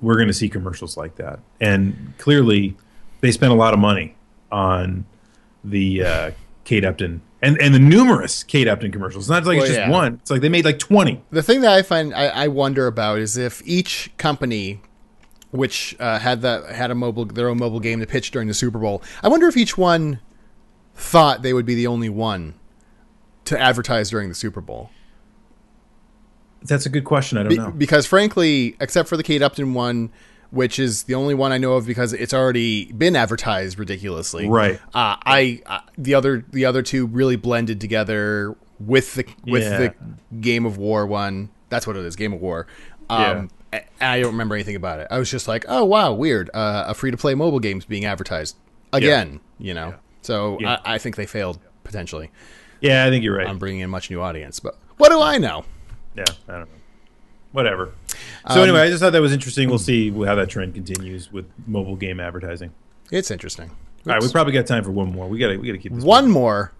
We're 0.00 0.16
going 0.16 0.28
to 0.28 0.34
see 0.34 0.48
commercials 0.48 0.96
like 0.96 1.16
that, 1.16 1.40
and 1.60 2.12
clearly, 2.18 2.76
they 3.22 3.32
spent 3.32 3.52
a 3.52 3.56
lot 3.56 3.72
of 3.72 3.80
money 3.80 4.16
on 4.52 5.06
the 5.64 6.04
uh, 6.04 6.30
Kate 6.64 6.84
Upton 6.84 7.22
and 7.44 7.60
and 7.60 7.74
the 7.74 7.78
numerous 7.78 8.42
Kate 8.42 8.66
Upton 8.68 8.90
commercials. 8.92 9.24
It's 9.24 9.30
not 9.30 9.44
like 9.44 9.56
Well, 9.58 9.64
it's 9.66 9.74
just 9.74 9.78
yeah. 9.86 9.90
one. 9.90 10.14
It's 10.22 10.30
like 10.30 10.40
they 10.40 10.48
made 10.48 10.64
like 10.64 10.78
twenty. 10.78 11.22
The 11.30 11.42
thing 11.42 11.60
that 11.60 11.72
I 11.72 11.82
find 11.82 12.14
I, 12.14 12.26
I 12.26 12.48
wonder 12.48 12.86
about 12.86 13.18
is 13.18 13.36
if 13.36 13.62
each 13.66 14.10
company 14.16 14.80
which 15.50 15.94
uh, 16.00 16.18
had 16.18 16.42
that 16.42 16.66
had 16.70 16.90
a 16.90 16.94
mobile 16.96 17.24
their 17.26 17.48
own 17.48 17.58
mobile 17.58 17.78
game 17.78 18.00
to 18.00 18.06
pitch 18.06 18.32
during 18.32 18.48
the 18.48 18.54
Super 18.54 18.78
Bowl. 18.78 19.02
I 19.22 19.28
wonder 19.28 19.46
if 19.46 19.56
each 19.56 19.78
one 19.78 20.18
thought 20.96 21.42
they 21.42 21.52
would 21.52 21.66
be 21.66 21.74
the 21.76 21.86
only 21.86 22.08
one 22.08 22.54
to 23.44 23.60
advertise 23.60 24.10
during 24.10 24.28
the 24.28 24.34
Super 24.34 24.60
Bowl. 24.60 24.90
That's 26.62 26.86
a 26.86 26.88
good 26.88 27.04
question. 27.04 27.38
I 27.38 27.42
don't 27.42 27.50
Be- 27.50 27.56
know. 27.58 27.70
because 27.70 28.06
frankly, 28.06 28.74
except 28.80 29.08
for 29.08 29.16
the 29.16 29.22
Kate 29.22 29.42
Upton 29.42 29.74
one, 29.74 30.10
which 30.54 30.78
is 30.78 31.02
the 31.04 31.14
only 31.14 31.34
one 31.34 31.52
I 31.52 31.58
know 31.58 31.74
of 31.74 31.86
because 31.86 32.12
it's 32.12 32.32
already 32.32 32.90
been 32.92 33.16
advertised 33.16 33.78
ridiculously. 33.78 34.48
Right. 34.48 34.76
Uh, 34.94 35.16
I 35.24 35.60
uh, 35.66 35.80
the 35.98 36.14
other 36.14 36.44
the 36.50 36.64
other 36.64 36.82
two 36.82 37.06
really 37.06 37.36
blended 37.36 37.80
together 37.80 38.56
with 38.80 39.14
the 39.14 39.26
with 39.46 39.62
Yeah. 39.64 39.78
the 39.78 39.94
Game 40.40 40.64
of 40.66 40.78
War 40.78 41.06
one. 41.06 41.50
That's 41.68 41.86
what 41.86 41.96
it 41.96 42.04
is, 42.04 42.16
Game 42.16 42.32
of 42.32 42.40
War. 42.40 42.66
Um, 43.10 43.50
a- 43.72 43.82
I 44.00 44.20
don't 44.20 44.32
remember 44.32 44.54
anything 44.54 44.76
about 44.76 45.00
it. 45.00 45.08
I 45.10 45.18
was 45.18 45.30
just 45.30 45.48
like, 45.48 45.64
oh 45.68 45.84
wow, 45.84 46.12
weird. 46.12 46.50
Uh, 46.54 46.84
a 46.88 46.94
free 46.94 47.10
to 47.10 47.16
play 47.16 47.34
mobile 47.34 47.60
game's 47.60 47.84
being 47.84 48.04
advertised 48.04 48.56
again. 48.92 49.40
You 49.58 49.74
know, 49.74 49.94
so 50.22 50.58
Yeah. 50.60 50.78
I, 50.84 50.94
I 50.94 50.98
think 50.98 51.16
they 51.16 51.26
failed 51.26 51.58
potentially 51.82 52.30
yeah, 52.80 53.04
I 53.06 53.08
think 53.10 53.24
you're 53.24 53.36
right. 53.36 53.46
I'm 53.48 53.58
bringing 53.58 53.80
in 53.80 53.88
much 53.88 54.10
new 54.10 54.20
audience. 54.20 54.60
But 54.60 54.76
what 54.98 55.08
do 55.10 55.20
I 55.20 55.38
know? 55.38 55.64
yeah, 56.16 56.24
I 56.48 56.52
don't 56.52 56.60
know. 56.62 56.80
Whatever. 57.54 57.92
Um, 58.44 58.54
So 58.56 58.62
anyway, 58.64 58.80
I 58.80 58.88
just 58.88 59.00
thought 59.00 59.12
that 59.12 59.22
was 59.22 59.32
interesting. 59.32 59.68
We'll 59.68 59.78
see 59.78 60.10
how 60.10 60.34
that 60.34 60.48
trend 60.48 60.74
continues 60.74 61.32
with 61.32 61.46
mobile 61.68 61.94
game 61.94 62.18
advertising. 62.18 62.72
It's 63.12 63.30
interesting. 63.30 63.70
All 64.06 64.12
right, 64.12 64.20
we 64.20 64.28
probably 64.28 64.52
got 64.52 64.66
time 64.66 64.82
for 64.82 64.90
one 64.90 65.12
more. 65.12 65.28
We 65.28 65.38
got 65.38 65.48
to 65.48 65.56
we 65.58 65.68
got 65.68 65.74
to 65.74 65.78
keep 65.78 65.94
this. 65.94 66.02
One 66.02 66.28
more. 66.28 66.72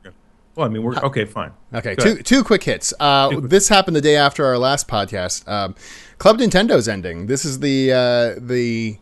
Well, 0.57 0.67
I 0.67 0.69
mean, 0.69 0.83
we're 0.83 0.97
okay. 0.97 1.27
Fine. 1.27 1.53
Okay, 1.73 1.95
Go 1.95 2.03
two 2.05 2.11
ahead. 2.11 2.27
two 2.27 2.43
quick 2.43 2.65
hits. 2.65 2.93
Uh, 2.99 3.39
this 3.41 3.69
happened 3.69 3.95
the 3.95 4.01
day 4.01 4.17
after 4.17 4.45
our 4.45 4.59
last 4.59 4.89
podcast. 4.89 5.47
Um, 5.49 5.77
Club 6.19 6.39
Nintendo's 6.39 6.89
ending. 6.89 7.29
This 7.29 7.45
is 7.45 7.61
the 7.61 7.93
uh, 7.93 8.41
the 8.41 8.99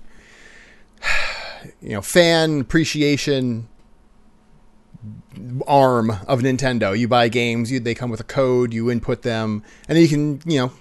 you 1.81 1.89
know 1.95 2.03
fan 2.03 2.61
appreciation 2.61 3.67
arm 5.67 6.11
of 6.29 6.41
Nintendo. 6.43 6.97
You 6.97 7.09
buy 7.09 7.29
games, 7.29 7.73
you, 7.73 7.81
they 7.81 7.95
come 7.95 8.11
with 8.11 8.21
a 8.21 8.25
code, 8.25 8.75
you 8.75 8.91
input 8.91 9.23
them, 9.23 9.63
and 9.89 9.97
then 9.97 10.03
you 10.03 10.09
can 10.09 10.41
you 10.45 10.59
know 10.61 10.73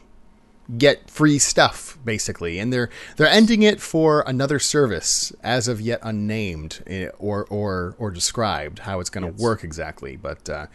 get 0.77 1.09
free 1.09 1.39
stuff 1.39 1.97
basically. 2.03 2.59
And 2.59 2.71
they're 2.71 2.89
they're 3.17 3.27
ending 3.27 3.63
it 3.63 3.81
for 3.81 4.23
another 4.27 4.59
service 4.59 5.31
as 5.43 5.67
of 5.67 5.81
yet 5.81 5.99
unnamed 6.03 6.83
eh, 6.87 7.09
or 7.19 7.45
or 7.49 7.95
or 7.99 8.11
described 8.11 8.79
how 8.79 8.99
it's 8.99 9.09
going 9.09 9.25
to 9.25 9.41
work 9.41 9.63
exactly, 9.63 10.15
but. 10.15 10.49
Uh, 10.49 10.67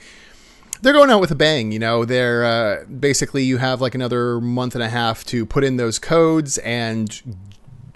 they're 0.83 0.93
going 0.93 1.09
out 1.09 1.23
with 1.23 1.31
a 1.31 1.35
bang. 1.35 1.73
You 1.73 1.79
know, 1.79 2.05
they're 2.05 2.45
uh, 2.45 2.85
basically 2.85 3.45
you 3.45 3.57
have 3.57 3.81
like 3.81 3.95
another 3.95 4.43
month 4.43 4.75
and 4.75 4.85
a 4.85 4.91
half 4.91 5.25
to 5.25 5.47
put 5.47 5.65
in 5.65 5.79
those 5.79 5.99
codes, 5.99 6.59
and 6.59 7.11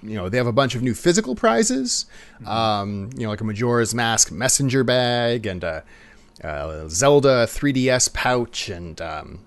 you 0.02 0.14
know 0.14 0.30
they 0.30 0.38
have 0.38 0.46
a 0.46 0.52
bunch 0.52 0.74
of 0.74 0.80
new 0.80 0.94
physical 0.94 1.34
prizes. 1.34 2.06
Um, 2.46 3.10
you 3.14 3.24
know, 3.24 3.28
like 3.28 3.42
a 3.42 3.44
Majora's 3.44 3.94
Mask 3.94 4.32
messenger 4.32 4.82
bag 4.82 5.44
and 5.44 5.62
a, 5.62 5.84
uh 6.42 6.88
Zelda 6.88 7.46
3DS 7.46 8.14
pouch 8.14 8.70
and. 8.70 8.98
Um, 9.00 9.40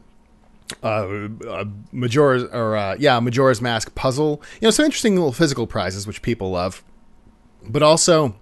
uh, 0.82 1.28
uh, 1.48 1.66
Majora's 1.92 2.44
or 2.46 2.76
uh, 2.76 2.96
yeah, 3.00 3.20
Majora's 3.20 3.62
Mask 3.62 3.94
puzzle. 3.96 4.42
You 4.62 4.68
know, 4.68 4.72
some 4.72 4.86
interesting 4.86 5.16
little 5.16 5.34
physical 5.34 5.68
prizes 5.68 6.08
which 6.08 6.22
people 6.22 6.52
love, 6.52 6.84
but 7.68 7.84
also 7.84 8.36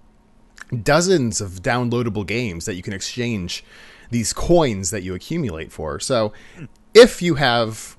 dozens 0.82 1.40
of 1.40 1.62
downloadable 1.62 2.26
games 2.26 2.64
that 2.64 2.74
you 2.74 2.82
can 2.82 2.92
exchange 2.92 3.64
these 4.10 4.32
coins 4.32 4.90
that 4.90 5.02
you 5.02 5.14
accumulate 5.14 5.72
for. 5.72 6.00
So, 6.00 6.32
if 6.94 7.22
you 7.22 7.36
have 7.36 7.96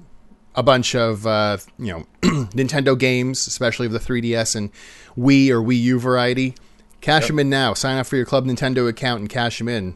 a 0.56 0.64
bunch 0.64 0.96
of 0.96 1.26
uh, 1.26 1.58
you 1.78 1.92
know 1.92 2.06
Nintendo 2.52 2.98
games, 2.98 3.48
especially 3.48 3.88
of 3.88 3.92
the 3.92 4.00
3DS 4.00 4.56
and 4.56 4.72
Wii 5.18 5.50
or 5.50 5.62
Wii 5.62 5.82
U 5.82 6.00
variety, 6.00 6.56
cash 7.02 7.28
them 7.28 7.40
in 7.40 7.50
now. 7.50 7.74
Sign 7.74 7.98
up 7.98 8.08
for 8.08 8.16
your 8.16 8.26
Club 8.26 8.46
Nintendo 8.46 8.88
account 8.88 9.22
and 9.22 9.30
cash 9.30 9.58
them 9.58 9.68
in. 9.68 9.96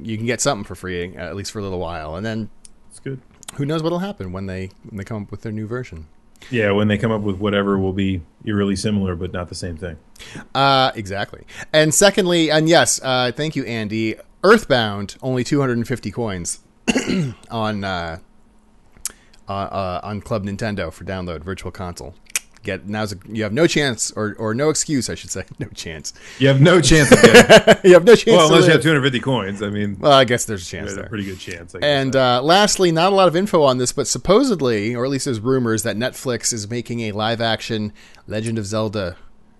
You 0.00 0.16
can 0.16 0.26
get 0.26 0.40
something 0.40 0.64
for 0.64 0.74
free, 0.74 1.14
at 1.16 1.36
least 1.36 1.52
for 1.52 1.58
a 1.58 1.62
little 1.62 1.80
while, 1.80 2.16
and 2.16 2.24
then. 2.24 2.50
Who 3.54 3.64
knows 3.64 3.82
what'll 3.82 4.00
happen 4.00 4.32
when 4.32 4.46
they 4.46 4.70
when 4.88 4.98
they 4.98 5.04
come 5.04 5.22
up 5.22 5.30
with 5.30 5.42
their 5.42 5.52
new 5.52 5.66
version. 5.66 6.06
Yeah, 6.50 6.72
when 6.72 6.88
they 6.88 6.98
come 6.98 7.12
up 7.12 7.22
with 7.22 7.36
whatever 7.36 7.78
will 7.78 7.92
be 7.92 8.20
eerily 8.44 8.74
similar, 8.74 9.14
but 9.14 9.32
not 9.32 9.48
the 9.48 9.54
same 9.54 9.76
thing. 9.76 9.96
Uh, 10.54 10.90
exactly. 10.94 11.44
And 11.72 11.94
secondly, 11.94 12.50
and 12.50 12.68
yes, 12.68 13.00
uh, 13.02 13.30
thank 13.32 13.54
you, 13.54 13.64
Andy. 13.64 14.16
Earthbound 14.44 15.16
only 15.22 15.44
250 15.44 16.10
coins 16.10 16.60
on 17.50 17.84
uh, 17.84 18.18
uh, 19.48 19.52
uh, 19.52 20.00
on 20.02 20.20
Club 20.20 20.44
Nintendo 20.44 20.92
for 20.92 21.04
download 21.04 21.44
Virtual 21.44 21.70
Console. 21.70 22.14
Get 22.62 22.86
now's 22.88 23.12
a, 23.12 23.16
you 23.28 23.42
have 23.42 23.52
no 23.52 23.66
chance 23.66 24.12
or 24.12 24.36
or 24.38 24.54
no 24.54 24.68
excuse, 24.70 25.10
I 25.10 25.14
should 25.16 25.30
say, 25.30 25.44
no 25.58 25.66
chance. 25.68 26.12
You 26.38 26.46
have 26.48 26.60
no 26.60 26.80
chance 26.80 27.10
of 27.10 27.20
getting. 27.20 27.76
you 27.90 27.94
have 27.94 28.04
no 28.04 28.14
chance. 28.14 28.36
well, 28.36 28.46
unless 28.46 28.66
you 28.66 28.72
have 28.72 28.82
250 28.82 29.18
coins. 29.20 29.62
I 29.62 29.68
mean, 29.70 29.96
Well, 29.98 30.12
I 30.12 30.24
guess 30.24 30.44
there's 30.44 30.62
a 30.66 30.70
chance 30.70 30.86
there's 30.86 30.92
a 30.98 31.00
there. 31.00 31.08
pretty 31.08 31.24
good 31.24 31.38
chance. 31.40 31.74
I 31.74 31.80
guess. 31.80 31.86
And 31.88 32.14
uh, 32.14 32.40
lastly, 32.42 32.92
not 32.92 33.12
a 33.12 33.16
lot 33.16 33.26
of 33.28 33.34
info 33.34 33.62
on 33.62 33.78
this, 33.78 33.90
but 33.92 34.06
supposedly, 34.06 34.94
or 34.94 35.04
at 35.04 35.10
least 35.10 35.24
there's 35.24 35.40
rumors 35.40 35.82
that 35.82 35.96
Netflix 35.96 36.52
is 36.52 36.70
making 36.70 37.00
a 37.00 37.12
live 37.12 37.40
action 37.40 37.92
Legend 38.28 38.58
of 38.58 38.66
Zelda 38.66 39.16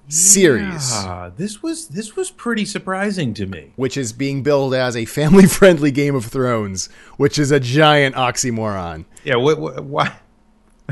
series. 0.09 0.91
Ah, 0.93 1.31
this 1.37 1.63
was 1.63 1.89
this 1.89 2.17
was 2.17 2.31
pretty 2.31 2.65
surprising 2.65 3.35
to 3.35 3.47
me. 3.47 3.73
which 3.77 3.97
is 3.97 4.13
being 4.13 4.43
billed 4.43 4.75
as 4.75 4.97
a 4.97 5.05
family 5.07 5.47
friendly 5.47 5.91
Game 5.91 6.15
of 6.15 6.27
Thrones, 6.27 6.89
which 7.17 7.39
is 7.39 7.51
a 7.51 7.61
giant 7.61 8.15
oxymoron. 8.15 9.05
Yeah, 9.25 9.37
what 9.37 9.85
why? 9.85 10.17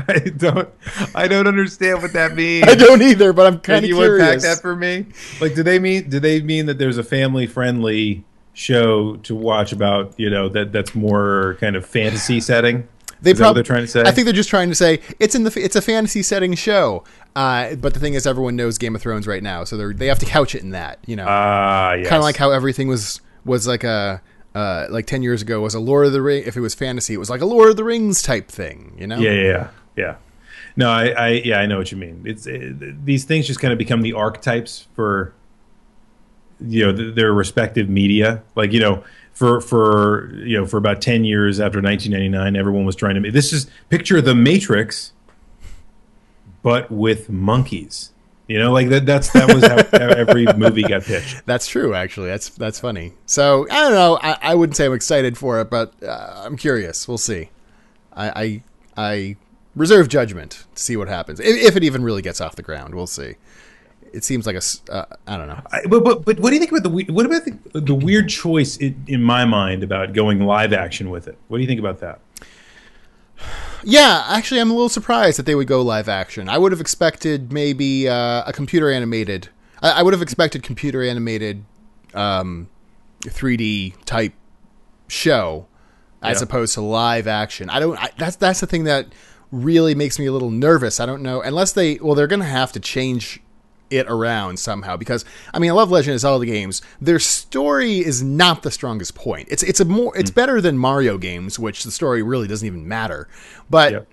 I 0.07 0.19
don't 0.35 0.69
I 1.15 1.27
don't 1.27 1.47
understand 1.47 2.01
what 2.01 2.13
that 2.13 2.35
means. 2.35 2.67
I 2.67 2.75
don't 2.75 3.01
either, 3.01 3.33
but 3.33 3.47
I'm 3.47 3.59
kind 3.59 3.85
of 3.85 3.91
curious. 3.91 4.19
you 4.19 4.25
unpack 4.25 4.41
that 4.41 4.61
for 4.61 4.75
me? 4.75 5.05
Like, 5.39 5.55
do 5.55 5.63
they 5.63 5.79
mean 5.79 6.09
do 6.09 6.19
they 6.19 6.41
mean 6.41 6.65
that 6.67 6.77
there's 6.77 6.97
a 6.97 7.03
family 7.03 7.47
friendly 7.47 8.23
show 8.53 9.15
to 9.17 9.33
watch 9.35 9.71
about 9.71 10.13
you 10.19 10.29
know 10.29 10.49
that 10.49 10.71
that's 10.71 10.93
more 10.93 11.57
kind 11.59 11.75
of 11.75 11.85
fantasy 11.85 12.39
setting? 12.41 12.87
They 13.21 13.31
Is 13.31 13.37
that 13.37 13.43
what 13.43 13.47
prob- 13.49 13.55
they're 13.55 13.63
trying 13.63 13.83
to 13.83 13.87
say? 13.87 14.01
I 14.01 14.11
think 14.11 14.25
they're 14.25 14.33
just 14.33 14.49
trying 14.49 14.69
to 14.69 14.75
say 14.75 14.99
it's 15.19 15.35
in 15.35 15.43
the 15.43 15.53
it's 15.63 15.75
a 15.75 15.81
fantasy 15.81 16.23
setting 16.23 16.55
show. 16.55 17.03
Uh, 17.35 17.75
but 17.75 17.93
the 17.93 17.99
thing 17.99 18.15
is, 18.15 18.25
everyone 18.25 18.55
knows 18.55 18.77
Game 18.79 18.95
of 18.95 19.01
Thrones 19.01 19.27
right 19.27 19.43
now, 19.43 19.63
so 19.63 19.77
they 19.77 19.93
they 19.93 20.07
have 20.07 20.19
to 20.19 20.25
couch 20.25 20.55
it 20.55 20.63
in 20.63 20.71
that. 20.71 20.97
You 21.05 21.15
know, 21.17 21.25
Ah, 21.27 21.93
yes. 21.93 22.07
kind 22.07 22.17
of 22.17 22.23
like 22.23 22.37
how 22.37 22.49
everything 22.51 22.87
was 22.87 23.21
was 23.45 23.67
like 23.67 23.83
a. 23.83 24.21
Uh, 24.53 24.85
like 24.89 25.05
ten 25.05 25.23
years 25.23 25.41
ago 25.41 25.61
was 25.61 25.73
a 25.73 25.79
Lord 25.79 26.05
of 26.05 26.11
the 26.11 26.21
Ring. 26.21 26.43
If 26.45 26.57
it 26.57 26.59
was 26.59 26.75
fantasy, 26.75 27.13
it 27.13 27.17
was 27.17 27.29
like 27.29 27.39
a 27.39 27.45
Lord 27.45 27.69
of 27.69 27.77
the 27.77 27.85
Rings 27.85 28.21
type 28.21 28.49
thing, 28.49 28.93
you 28.99 29.07
know. 29.07 29.17
Yeah, 29.17 29.31
yeah, 29.31 29.67
yeah. 29.95 30.15
No, 30.75 30.89
I, 30.89 31.07
I, 31.09 31.27
yeah, 31.29 31.59
I 31.59 31.65
know 31.65 31.77
what 31.77 31.91
you 31.91 31.97
mean. 31.97 32.23
It's 32.25 32.47
it, 32.47 33.05
these 33.05 33.25
things 33.25 33.47
just 33.47 33.59
kind 33.59 33.71
of 33.71 33.77
become 33.77 34.01
the 34.01 34.13
archetypes 34.13 34.87
for, 34.95 35.33
you 36.59 36.85
know, 36.85 36.95
th- 36.95 37.15
their 37.15 37.33
respective 37.33 37.89
media. 37.89 38.43
Like, 38.55 38.71
you 38.71 38.79
know, 38.79 39.03
for 39.33 39.59
for 39.59 40.33
you 40.35 40.57
know, 40.57 40.65
for 40.65 40.77
about 40.77 41.01
ten 41.01 41.25
years 41.25 41.59
after 41.59 41.81
1999, 41.81 42.55
everyone 42.55 42.85
was 42.85 42.95
trying 42.95 43.15
to 43.15 43.21
make 43.21 43.33
this 43.33 43.51
is 43.51 43.69
picture 43.89 44.21
the 44.21 44.35
Matrix, 44.35 45.13
but 46.61 46.91
with 46.91 47.29
monkeys. 47.29 48.11
You 48.47 48.59
know, 48.59 48.73
like 48.73 48.89
that. 48.89 49.05
That's 49.05 49.31
that 49.31 49.53
was 49.53 49.65
how, 49.65 49.77
how 49.97 50.09
every 50.09 50.45
movie 50.57 50.83
got 50.83 51.03
pitched. 51.03 51.45
That's 51.45 51.67
true, 51.67 51.93
actually. 51.93 52.27
That's 52.27 52.49
that's 52.49 52.81
funny. 52.81 53.13
So 53.25 53.65
I 53.71 53.81
don't 53.81 53.93
know. 53.93 54.19
I, 54.21 54.37
I 54.41 54.55
wouldn't 54.55 54.75
say 54.75 54.85
I'm 54.87 54.93
excited 54.93 55.37
for 55.37 55.61
it, 55.61 55.69
but 55.69 55.93
uh, 56.03 56.43
I'm 56.43 56.57
curious. 56.57 57.07
We'll 57.07 57.17
see. 57.17 57.49
I, 58.13 58.29
I 58.43 58.63
I 58.97 59.35
reserve 59.75 60.09
judgment 60.09 60.65
to 60.75 60.81
see 60.81 60.97
what 60.97 61.07
happens. 61.07 61.39
If, 61.39 61.47
if 61.63 61.75
it 61.75 61.83
even 61.83 62.03
really 62.03 62.21
gets 62.21 62.41
off 62.41 62.55
the 62.55 62.61
ground, 62.63 62.93
we'll 62.95 63.07
see. 63.07 63.35
It 64.13 64.23
seems 64.25 64.45
like 64.45 64.57
a 64.57 64.61
uh, 64.91 65.05
I 65.25 65.37
don't 65.37 65.47
know. 65.47 65.61
I, 65.71 65.85
but, 65.87 66.03
but 66.03 66.25
but 66.25 66.39
what 66.41 66.49
do 66.49 66.55
you 66.55 66.59
think 66.59 66.71
about 66.71 66.83
the 66.83 67.13
what 67.13 67.25
about 67.25 67.45
the, 67.45 67.79
the 67.79 67.95
weird 67.95 68.27
choice 68.27 68.75
in, 68.77 69.01
in 69.07 69.23
my 69.23 69.45
mind 69.45 69.83
about 69.83 70.11
going 70.13 70.41
live 70.45 70.73
action 70.73 71.09
with 71.09 71.27
it? 71.29 71.37
What 71.47 71.57
do 71.59 71.61
you 71.61 71.67
think 71.67 71.79
about 71.79 71.99
that? 72.01 72.19
Yeah, 73.83 74.25
actually, 74.27 74.61
I'm 74.61 74.69
a 74.69 74.73
little 74.73 74.89
surprised 74.89 75.39
that 75.39 75.45
they 75.45 75.55
would 75.55 75.67
go 75.67 75.81
live 75.81 76.07
action. 76.07 76.49
I 76.49 76.57
would 76.57 76.71
have 76.71 76.81
expected 76.81 77.51
maybe 77.51 78.07
uh, 78.07 78.43
a 78.45 78.53
computer 78.53 78.91
animated. 78.91 79.49
I, 79.81 79.91
I 79.91 80.03
would 80.03 80.13
have 80.13 80.21
expected 80.21 80.61
computer 80.61 81.01
animated, 81.03 81.63
um, 82.13 82.69
3D 83.21 83.95
type 84.05 84.33
show 85.07 85.65
as 86.21 86.39
Yeah. 86.39 86.43
opposed 86.43 86.75
to 86.75 86.81
live 86.81 87.25
action. 87.27 87.69
I 87.71 87.79
don't. 87.79 87.97
I, 87.97 88.11
that's 88.19 88.35
that's 88.35 88.59
the 88.59 88.67
thing 88.67 88.83
that 88.83 89.07
really 89.51 89.93
makes 89.95 90.17
me 90.19 90.25
a 90.25 90.31
little 90.31 90.51
nervous. 90.51 90.99
I 90.99 91.05
don't 91.05 91.21
know 91.21 91.41
unless 91.41 91.71
they. 91.73 91.95
Well, 91.95 92.15
they're 92.15 92.27
going 92.27 92.39
to 92.41 92.45
have 92.45 92.71
to 92.73 92.79
change 92.79 93.41
it 93.89 94.07
around 94.07 94.57
somehow 94.57 94.95
because 94.95 95.25
I 95.53 95.59
mean 95.59 95.69
I 95.69 95.73
love 95.73 95.91
Legend 95.91 96.13
of 96.13 96.21
Zelda 96.21 96.45
games. 96.45 96.81
Their 97.01 97.19
story 97.19 97.97
is 97.99 98.23
not 98.23 98.63
the 98.63 98.71
strongest 98.71 99.15
point. 99.15 99.49
It's 99.51 99.63
it's 99.63 99.81
a 99.81 99.85
more 99.85 100.17
it's 100.17 100.31
better 100.31 100.61
than 100.61 100.77
Mario 100.77 101.17
games, 101.17 101.59
which 101.59 101.83
the 101.83 101.91
story 101.91 102.23
really 102.23 102.47
doesn't 102.47 102.65
even 102.65 102.87
matter. 102.87 103.27
But 103.69 103.91
Yep. 103.91 104.07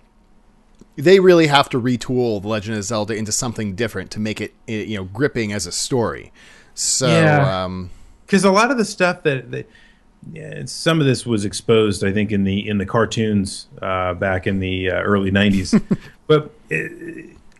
they 0.96 1.20
really 1.20 1.46
have 1.46 1.68
to 1.70 1.80
retool 1.80 2.42
the 2.42 2.48
Legend 2.48 2.76
of 2.76 2.82
Zelda 2.82 3.14
into 3.14 3.30
something 3.30 3.76
different 3.76 4.10
to 4.10 4.18
make 4.20 4.40
it 4.40 4.52
you 4.66 4.96
know 4.96 5.04
gripping 5.04 5.52
as 5.52 5.64
a 5.64 5.70
story. 5.72 6.32
So 6.74 7.06
Yeah. 7.08 7.64
um, 7.64 7.90
because 8.26 8.44
a 8.44 8.50
lot 8.50 8.70
of 8.72 8.78
the 8.78 8.84
stuff 8.84 9.22
that, 9.22 9.52
that 9.52 9.70
some 10.66 11.00
of 11.00 11.06
this 11.06 11.24
was 11.26 11.44
exposed, 11.44 12.04
I 12.04 12.12
think, 12.12 12.32
in 12.32 12.44
the 12.44 12.68
in 12.68 12.78
the 12.78 12.86
cartoons 12.86 13.66
uh, 13.82 14.14
back 14.14 14.46
in 14.46 14.60
the 14.60 14.90
uh, 14.90 15.00
early 15.00 15.30
'90s. 15.30 15.80
but 16.26 16.50
uh, 16.72 16.76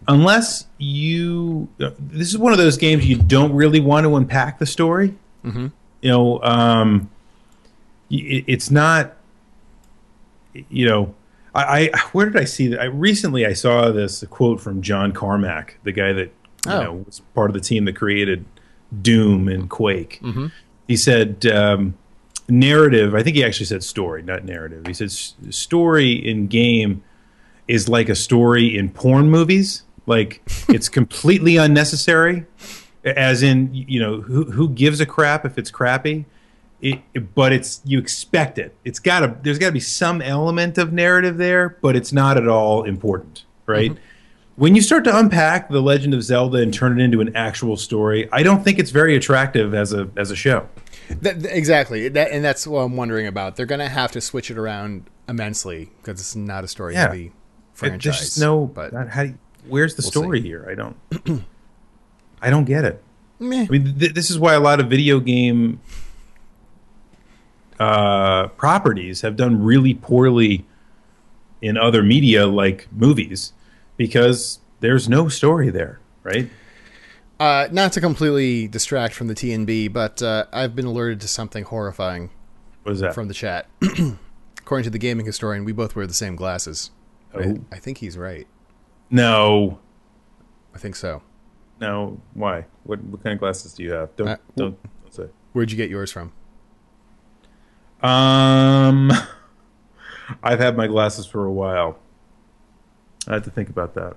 unless 0.06 0.66
you, 0.78 1.68
this 1.78 2.28
is 2.28 2.38
one 2.38 2.52
of 2.52 2.58
those 2.58 2.76
games 2.76 3.06
you 3.06 3.16
don't 3.16 3.52
really 3.52 3.80
want 3.80 4.04
to 4.04 4.16
unpack 4.16 4.58
the 4.58 4.66
story. 4.66 5.14
Mhm. 5.44 5.72
You 6.02 6.10
know, 6.10 6.42
um, 6.42 7.10
it, 8.10 8.44
it's 8.46 8.70
not. 8.70 9.14
You 10.70 10.88
know, 10.88 11.14
I, 11.54 11.90
I 11.94 11.98
where 12.12 12.28
did 12.28 12.40
I 12.40 12.44
see 12.44 12.68
that? 12.68 12.80
I 12.80 12.84
recently 12.86 13.46
I 13.46 13.52
saw 13.52 13.90
this 13.90 14.24
quote 14.30 14.60
from 14.60 14.82
John 14.82 15.12
Carmack, 15.12 15.78
the 15.84 15.92
guy 15.92 16.12
that 16.12 16.30
you 16.66 16.72
Oh. 16.72 16.82
know 16.82 16.92
was 17.06 17.20
part 17.34 17.50
of 17.50 17.54
the 17.54 17.60
team 17.60 17.84
that 17.84 17.94
created 17.96 18.44
Doom 19.02 19.46
and 19.48 19.70
Quake. 19.70 20.20
Mhm. 20.22 20.50
He 20.86 20.96
said. 20.96 21.46
Um, 21.46 21.94
narrative 22.48 23.14
i 23.14 23.22
think 23.22 23.36
he 23.36 23.44
actually 23.44 23.66
said 23.66 23.82
story 23.84 24.22
not 24.22 24.44
narrative. 24.44 24.86
He 24.86 24.94
said 24.94 25.06
"S- 25.06 25.34
story 25.50 26.12
in 26.12 26.46
game 26.46 27.02
is 27.66 27.88
like 27.88 28.08
a 28.08 28.14
story 28.14 28.76
in 28.76 28.88
porn 28.88 29.30
movies. 29.30 29.82
Like 30.06 30.42
it's 30.68 30.88
completely 30.88 31.56
unnecessary 31.56 32.46
as 33.04 33.42
in 33.42 33.72
you 33.72 34.00
know 34.00 34.20
who, 34.20 34.50
who 34.50 34.68
gives 34.70 35.00
a 35.00 35.06
crap 35.06 35.44
if 35.44 35.58
it's 35.58 35.70
crappy? 35.70 36.24
It, 36.80 37.34
but 37.34 37.52
it's 37.52 37.80
you 37.84 37.98
expect 37.98 38.56
it. 38.56 38.74
It's 38.84 39.00
got 39.00 39.20
to 39.20 39.36
there's 39.42 39.58
got 39.58 39.66
to 39.66 39.72
be 39.72 39.80
some 39.80 40.22
element 40.22 40.78
of 40.78 40.92
narrative 40.92 41.36
there 41.36 41.76
but 41.82 41.96
it's 41.96 42.12
not 42.12 42.36
at 42.36 42.48
all 42.48 42.84
important 42.84 43.44
right? 43.66 43.92
Mm-hmm. 43.92 44.02
When 44.56 44.74
you 44.74 44.82
start 44.82 45.04
to 45.04 45.16
unpack 45.16 45.68
the 45.68 45.80
legend 45.80 46.14
of 46.14 46.22
zelda 46.22 46.58
and 46.58 46.74
turn 46.74 46.98
it 46.98 47.04
into 47.04 47.20
an 47.20 47.36
actual 47.36 47.76
story 47.76 48.28
i 48.32 48.42
don't 48.42 48.64
think 48.64 48.78
it's 48.78 48.90
very 48.90 49.14
attractive 49.14 49.74
as 49.74 49.92
a 49.92 50.08
as 50.16 50.30
a 50.30 50.36
show 50.36 50.66
That, 51.22 51.44
exactly. 51.46 52.08
That, 52.08 52.30
and 52.30 52.44
that's 52.44 52.66
what 52.66 52.80
I'm 52.80 52.96
wondering 52.96 53.26
about. 53.26 53.56
They're 53.56 53.66
going 53.66 53.78
to 53.80 53.88
have 53.88 54.12
to 54.12 54.20
switch 54.20 54.50
it 54.50 54.58
around 54.58 55.04
immensely 55.28 55.90
because 56.02 56.20
it's 56.20 56.36
not 56.36 56.64
a 56.64 56.68
story 56.68 56.94
heavy 56.94 57.26
It- 57.26 57.32
franchise. 57.72 58.18
There's 58.20 58.38
no. 58.40 58.66
but 58.66 58.92
how? 59.08 59.22
you- 59.22 59.38
where's 59.66 59.94
the 59.94 60.02
We'll 60.02 60.10
story 60.10 60.40
here? 60.40 60.66
I 60.70 60.74
don't. 60.74 60.96
I 62.42 62.50
don't 62.50 62.64
get 62.64 62.84
it. 62.84 63.02
meh. 63.40 63.62
I 63.64 63.68
mean, 63.68 63.98
th- 63.98 64.12
this 64.14 64.30
is 64.30 64.38
why 64.38 64.54
a 64.54 64.60
lot 64.60 64.80
of 64.80 64.88
video 64.88 65.18
game 65.20 65.80
uh, 67.78 68.48
properties 68.48 69.20
have 69.22 69.36
done 69.36 69.62
really 69.62 69.94
poorly 69.94 70.66
in 71.62 71.76
other 71.76 72.02
media, 72.02 72.46
like 72.46 72.86
movies, 72.92 73.52
because 73.96 74.60
there's 74.80 75.08
no 75.08 75.28
story 75.28 75.70
there, 75.70 76.00
right? 76.22 76.48
Uh, 77.40 77.68
not 77.70 77.92
to 77.92 78.00
completely 78.00 78.66
distract 78.66 79.14
from 79.14 79.28
the 79.28 79.34
TNB, 79.34 79.92
but 79.92 80.20
uh, 80.22 80.46
I've 80.52 80.74
been 80.74 80.86
alerted 80.86 81.20
to 81.20 81.28
something 81.28 81.62
horrifying 81.64 82.30
What 82.82 82.92
is 82.92 83.00
that? 83.00 83.14
from 83.14 83.28
the 83.28 83.34
chat. 83.34 83.66
According 84.58 84.84
to 84.84 84.90
the 84.90 84.98
gaming 84.98 85.24
historian, 85.24 85.64
we 85.64 85.72
both 85.72 85.94
wear 85.94 86.06
the 86.06 86.14
same 86.14 86.34
glasses. 86.36 86.90
I, 87.34 87.38
Oh. 87.38 87.58
I 87.70 87.76
think 87.78 87.98
he's 87.98 88.18
right. 88.18 88.46
no, 89.10 89.78
I 90.74 90.78
think 90.78 90.96
so. 90.96 91.22
no. 91.80 92.20
Why? 92.34 92.64
What? 92.84 93.02
What 93.04 93.22
kind 93.22 93.34
of 93.34 93.38
glasses 93.38 93.72
do 93.74 93.82
you 93.84 93.92
have? 93.92 94.14
Don't 94.16 94.28
Uh, 94.28 94.36
don't, 94.56 94.76
don't 95.02 95.14
say. 95.14 95.26
Where'd 95.52 95.70
you 95.70 95.76
get 95.76 95.90
yours 95.90 96.10
from? 96.10 96.32
Um, 98.02 99.10
I've 100.42 100.58
had 100.60 100.76
my 100.76 100.86
glasses 100.86 101.26
for 101.26 101.44
a 101.44 101.52
while. 101.52 101.98
I 103.26 103.34
had 103.34 103.44
to 103.44 103.50
think 103.50 103.68
about 103.68 103.94
that. 103.94 104.16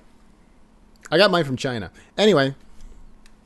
I 1.11 1.17
got 1.17 1.31
mine 1.31 1.43
from 1.45 1.57
China. 1.57 1.91
Anyway, 2.17 2.55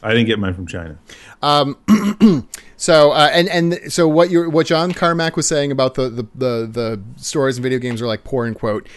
I 0.05 0.09
didn't 0.13 0.27
get 0.27 0.37
mine 0.39 0.53
from 0.53 0.67
China. 0.67 0.97
So 2.77 3.11
uh, 3.11 3.29
and 3.31 3.47
and 3.47 3.91
so 3.91 4.05
what 4.07 4.29
you 4.29 4.49
what 4.49 4.67
John 4.67 4.91
Carmack 4.91 5.37
was 5.37 5.47
saying 5.47 5.71
about 5.71 5.93
the, 5.95 6.09
the 6.09 6.23
the 6.35 6.67
the 6.69 7.01
stories 7.15 7.55
and 7.57 7.63
video 7.63 7.79
games 7.79 8.01
are 8.01 8.05
like 8.07 8.23
poor 8.25 8.45
and 8.45 8.53
quote. 8.55 8.87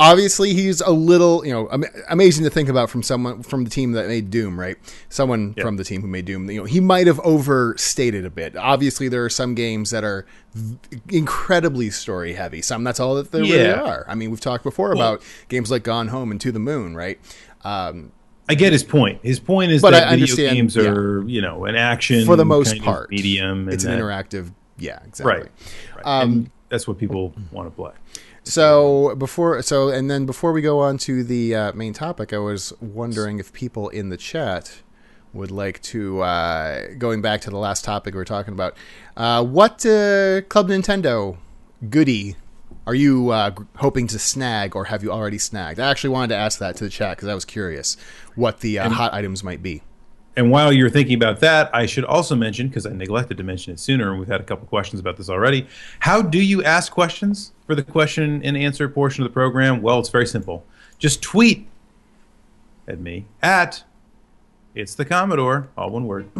Obviously, 0.00 0.54
he's 0.54 0.80
a 0.80 0.92
little 0.92 1.44
you 1.44 1.52
know 1.52 1.68
am- 1.72 1.82
amazing 2.08 2.44
to 2.44 2.50
think 2.50 2.68
about 2.68 2.88
from 2.90 3.02
someone 3.02 3.42
from 3.42 3.64
the 3.64 3.70
team 3.70 3.90
that 3.92 4.06
made 4.06 4.30
Doom, 4.30 4.58
right? 4.58 4.76
Someone 5.08 5.54
Yeah. 5.56 5.64
from 5.64 5.76
the 5.78 5.82
team 5.82 6.00
who 6.02 6.06
made 6.06 6.26
Doom. 6.26 6.48
You 6.48 6.58
know, 6.60 6.64
he 6.64 6.78
might 6.78 7.08
have 7.08 7.18
overstated 7.24 8.24
a 8.24 8.30
bit. 8.30 8.56
Obviously, 8.56 9.08
there 9.08 9.24
are 9.24 9.28
some 9.30 9.56
games 9.56 9.90
that 9.90 10.04
are 10.04 10.24
v- 10.54 10.78
incredibly 11.08 11.90
story 11.90 12.34
heavy. 12.34 12.62
Some 12.62 12.84
that's 12.84 13.00
all 13.00 13.16
that 13.16 13.32
they 13.32 13.40
really 13.40 13.72
are. 13.72 14.04
I 14.08 14.14
mean, 14.14 14.30
we've 14.30 14.38
talked 14.40 14.62
before 14.62 14.92
about 14.92 15.20
games 15.48 15.72
like 15.72 15.82
Gone 15.82 16.06
Home 16.08 16.30
and 16.30 16.40
To 16.40 16.52
the 16.52 16.60
Moon, 16.60 16.94
right? 16.94 17.18
Um, 17.64 18.12
I 18.48 18.54
get 18.54 18.72
his 18.72 18.82
point. 18.82 19.20
His 19.22 19.38
point 19.40 19.70
is 19.72 19.82
But 19.82 19.90
that 19.90 20.08
I 20.08 20.16
video 20.16 20.36
games 20.36 20.76
are, 20.76 21.22
you 21.26 21.40
know, 21.42 21.66
an 21.66 21.76
action 21.76 22.24
for 22.24 22.36
the 22.36 22.44
most 22.44 22.80
part, 22.80 23.10
medium. 23.10 23.64
and 23.64 23.72
it's 23.74 23.84
an 23.84 23.90
that- 23.90 24.00
interactive. 24.00 24.52
Yeah, 24.78 25.00
exactly. 25.04 25.32
right. 25.32 25.50
right. 25.96 26.22
and 26.22 26.50
that's 26.68 26.86
what 26.86 26.98
people 26.98 27.34
want 27.50 27.68
to 27.68 27.74
play. 27.74 27.92
So 28.44 29.14
before, 29.16 29.60
so 29.62 29.88
and 29.88 30.10
then 30.10 30.24
before 30.24 30.52
we 30.52 30.62
go 30.62 30.78
on 30.78 30.96
to 30.98 31.22
the 31.24 31.54
uh, 31.54 31.72
main 31.72 31.92
topic, 31.92 32.32
I 32.32 32.38
was 32.38 32.72
wondering 32.80 33.40
if 33.40 33.52
people 33.52 33.88
in 33.90 34.08
the 34.08 34.16
chat 34.16 34.80
would 35.34 35.50
like 35.50 35.82
to, 35.82 36.22
uh, 36.22 36.94
going 36.96 37.20
back 37.20 37.42
to 37.42 37.50
the 37.50 37.58
last 37.58 37.84
topic 37.84 38.14
we 38.14 38.18
were 38.18 38.24
talking 38.24 38.54
about, 38.54 38.74
uh, 39.16 39.44
what 39.44 39.84
uh, 39.84 40.40
Club 40.42 40.68
Nintendo 40.68 41.36
goodie 41.90 42.36
are 42.88 42.94
you 42.94 43.28
uh, 43.28 43.50
hoping 43.76 44.06
to 44.06 44.18
snag, 44.18 44.74
or 44.74 44.86
have 44.86 45.02
you 45.02 45.12
already 45.12 45.36
snagged? 45.36 45.78
I 45.78 45.90
actually 45.90 46.08
wanted 46.08 46.28
to 46.28 46.36
ask 46.36 46.58
that 46.60 46.74
to 46.76 46.84
the 46.84 46.88
chat 46.88 47.18
because 47.18 47.28
I 47.28 47.34
was 47.34 47.44
curious 47.44 47.98
what 48.34 48.60
the 48.60 48.78
uh, 48.78 48.88
hot 48.88 49.12
items 49.12 49.44
might 49.44 49.62
be. 49.62 49.82
And 50.38 50.50
while 50.50 50.72
you're 50.72 50.88
thinking 50.88 51.14
about 51.14 51.40
that, 51.40 51.68
I 51.74 51.84
should 51.84 52.06
also 52.06 52.34
mention, 52.34 52.68
because 52.68 52.86
I 52.86 52.92
neglected 52.92 53.36
to 53.36 53.42
mention 53.42 53.74
it 53.74 53.78
sooner, 53.78 54.08
and 54.08 54.18
we've 54.18 54.28
had 54.28 54.40
a 54.40 54.44
couple 54.44 54.66
questions 54.68 55.00
about 55.00 55.18
this 55.18 55.28
already. 55.28 55.66
How 56.00 56.22
do 56.22 56.42
you 56.42 56.64
ask 56.64 56.90
questions 56.90 57.52
for 57.66 57.74
the 57.74 57.82
question 57.82 58.42
and 58.42 58.56
answer 58.56 58.88
portion 58.88 59.22
of 59.22 59.28
the 59.28 59.34
program? 59.34 59.82
Well, 59.82 59.98
it's 59.98 60.08
very 60.08 60.26
simple. 60.26 60.64
Just 60.98 61.20
tweet 61.20 61.68
at 62.86 63.00
me 63.00 63.26
at 63.42 63.84
it's 64.74 64.94
the 64.94 65.04
Commodore, 65.04 65.68
all 65.76 65.90
one 65.90 66.06
word. 66.06 66.30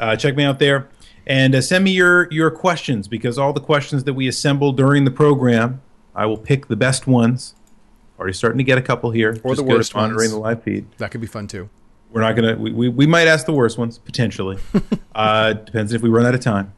Uh, 0.00 0.16
check 0.16 0.34
me 0.34 0.44
out 0.44 0.58
there 0.58 0.88
and 1.26 1.54
uh, 1.54 1.60
send 1.60 1.84
me 1.84 1.92
your 1.92 2.28
your 2.32 2.50
questions 2.50 3.08
because 3.08 3.38
all 3.38 3.52
the 3.52 3.60
questions 3.60 4.04
that 4.04 4.14
we 4.14 4.28
assemble 4.28 4.72
during 4.72 5.04
the 5.04 5.10
program, 5.10 5.80
I 6.14 6.26
will 6.26 6.38
pick 6.38 6.68
the 6.68 6.76
best 6.76 7.06
ones. 7.06 7.54
Already 8.18 8.34
starting 8.34 8.58
to 8.58 8.64
get 8.64 8.78
a 8.78 8.82
couple 8.82 9.10
here. 9.10 9.30
Or 9.42 9.54
just 9.54 9.56
the 9.56 9.62
worst 9.64 9.94
ones. 9.94 10.10
monitoring 10.12 10.30
the 10.30 10.38
live 10.38 10.62
feed. 10.62 10.86
That 10.98 11.10
could 11.10 11.20
be 11.20 11.26
fun 11.26 11.46
too. 11.48 11.68
We're 12.12 12.20
not 12.20 12.36
gonna. 12.36 12.56
We, 12.56 12.72
we, 12.72 12.88
we 12.88 13.06
might 13.06 13.26
ask 13.26 13.46
the 13.46 13.52
worst 13.52 13.78
ones 13.78 13.98
potentially. 13.98 14.58
uh, 15.14 15.54
depends 15.54 15.92
if 15.92 16.02
we 16.02 16.08
run 16.10 16.26
out 16.26 16.34
of 16.34 16.40
time. 16.40 16.72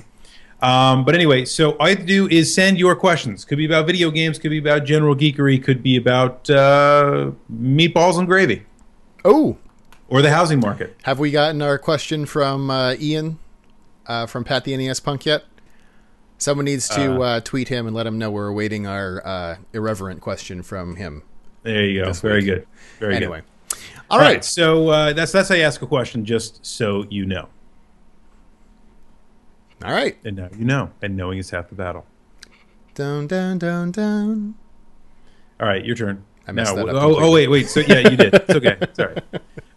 Um, 0.63 1.05
but 1.05 1.15
anyway, 1.15 1.45
so 1.45 1.73
all 1.73 1.89
you 1.89 1.97
have 1.97 2.07
to 2.07 2.11
do 2.11 2.27
is 2.29 2.55
send 2.55 2.79
your 2.79 2.97
questions. 2.97 3.45
Could 3.45 3.59
be 3.59 3.67
about 3.67 3.87
video 3.87 4.11
games. 4.11 4.39
Could 4.39 4.51
be 4.51 4.59
about 4.59 4.85
general 4.85 5.15
geekery. 5.15 5.63
Could 5.63 5.83
be 5.83 5.97
about 5.97 6.49
uh, 6.49 7.33
meatballs 7.53 8.17
and 8.19 8.27
gravy 8.27 8.63
Oh, 9.25 9.59
or 10.09 10.23
the 10.23 10.31
housing 10.31 10.61
market. 10.61 10.97
have 11.03 11.19
we 11.19 11.31
gotten 11.31 11.61
our 11.61 11.77
question 11.79 12.25
from 12.25 12.71
uh, 12.71 12.95
Ian 13.01 13.39
uh, 14.07 14.27
from 14.27 14.45
Pat 14.45 14.65
the 14.65 14.77
NES 14.77 15.01
Punk 15.01 15.27
yet? 15.27 15.45
Someone 16.39 16.65
needs 16.65 16.89
to 16.89 17.21
uh, 17.23 17.41
tweet 17.41 17.69
him 17.69 17.87
and 17.87 17.95
let 17.95 18.07
him 18.07 18.19
know 18.19 18.31
we're 18.31 18.49
awaiting 18.49 18.87
our 18.87 19.25
uh, 19.25 19.57
irreverent 19.73 20.21
question 20.21 20.63
from 20.63 20.97
him. 20.97 21.23
There 21.63 21.85
you 21.85 22.05
go. 22.05 22.13
Very 22.13 22.41
week. 22.41 22.45
good. 22.47 22.67
Very 22.99 23.17
anyway, 23.17 23.43
good. 23.69 23.79
all 24.11 24.19
right. 24.19 24.45
So 24.45 24.89
uh, 24.89 25.13
that's 25.13 25.33
that's 25.33 25.49
how 25.49 25.55
you 25.55 25.63
ask 25.63 25.81
a 25.81 25.87
question, 25.87 26.25
just 26.25 26.65
so 26.67 27.07
you 27.09 27.25
know. 27.25 27.49
all 29.85 29.93
right. 29.93 30.17
And 30.25 30.37
now 30.37 30.49
you 30.59 30.65
know. 30.65 30.91
And 31.01 31.17
knowing 31.17 31.39
is 31.39 31.51
half 31.51 31.69
the 31.69 31.75
battle. 31.75 32.05
Down, 32.95 33.27
down, 33.27 33.59
down, 33.59 33.91
down. 33.91 34.55
All 35.61 35.67
right, 35.67 35.85
your 35.85 35.97
turn. 35.97 36.25
I 36.47 36.53
messed 36.53 36.77
No, 36.77 36.87
that 36.87 36.95
up 36.95 37.03
Oh, 37.03 37.17
oh, 37.19 37.33
wait, 37.33 37.49
wait. 37.49 37.69
So 37.69 37.81
yeah, 37.81 38.09
you 38.09 38.17
did. 38.17 38.35
It's 38.49 38.51
okay. 38.51 38.77
Sorry. 38.93 39.17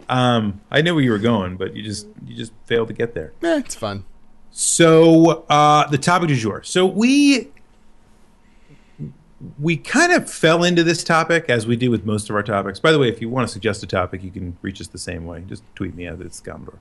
Um, 0.10 0.62
I 0.70 0.82
knew 0.82 0.94
where 0.96 1.04
you 1.04 1.12
were 1.12 1.18
going, 1.18 1.56
but 1.58 1.76
you 1.76 1.84
just 1.84 2.08
you 2.26 2.36
just 2.36 2.52
failed 2.66 2.90
to 2.90 2.94
get 2.94 3.14
there. 3.14 3.34
Eh, 3.44 3.60
it's 3.60 3.76
fun. 3.76 4.06
So 4.52 5.46
uh, 5.50 5.88
the 5.90 5.98
topic 5.98 6.30
du 6.30 6.36
jour. 6.36 6.64
So 6.64 6.86
we 6.86 7.50
we 9.60 9.78
kind 9.78 10.12
of 10.12 10.30
fell 10.30 10.64
into 10.64 10.84
this 10.84 11.04
topic 11.04 11.46
as 11.50 11.68
we 11.68 11.76
do 11.76 11.92
with 11.92 12.06
most 12.06 12.30
of 12.30 12.36
our 12.36 12.42
topics. 12.42 12.80
By 12.80 12.92
the 12.92 12.98
way, 13.00 13.08
if 13.08 13.22
you 13.22 13.30
want 13.30 13.48
to 13.48 13.54
suggest 13.54 13.84
a 13.84 13.88
topic, 13.88 14.24
you 14.24 14.32
can 14.32 14.58
reach 14.64 14.82
us 14.82 14.88
the 14.88 14.98
same 14.98 15.26
way. 15.26 15.44
Just 15.48 15.64
tweet 15.76 15.94
me 15.96 16.08
at 16.08 16.20
it's 16.22 16.40
Commodore. 16.40 16.80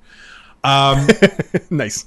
Um, 0.65 1.07
nice. 1.71 2.07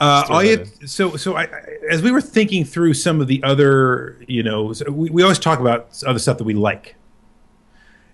uh, 0.00 0.24
all 0.28 0.44
you, 0.44 0.66
so 0.86 1.16
so 1.16 1.34
I, 1.34 1.44
I- 1.44 1.64
as 1.90 2.02
we 2.02 2.10
were 2.10 2.20
thinking 2.20 2.64
through 2.64 2.94
some 2.94 3.20
of 3.22 3.26
the 3.26 3.42
other, 3.42 4.18
you 4.28 4.42
know, 4.42 4.72
so 4.74 4.90
we, 4.90 5.08
we 5.08 5.22
always 5.22 5.38
talk 5.38 5.60
about 5.60 5.88
other 6.06 6.18
stuff 6.18 6.36
that 6.38 6.44
we 6.44 6.54
like, 6.54 6.94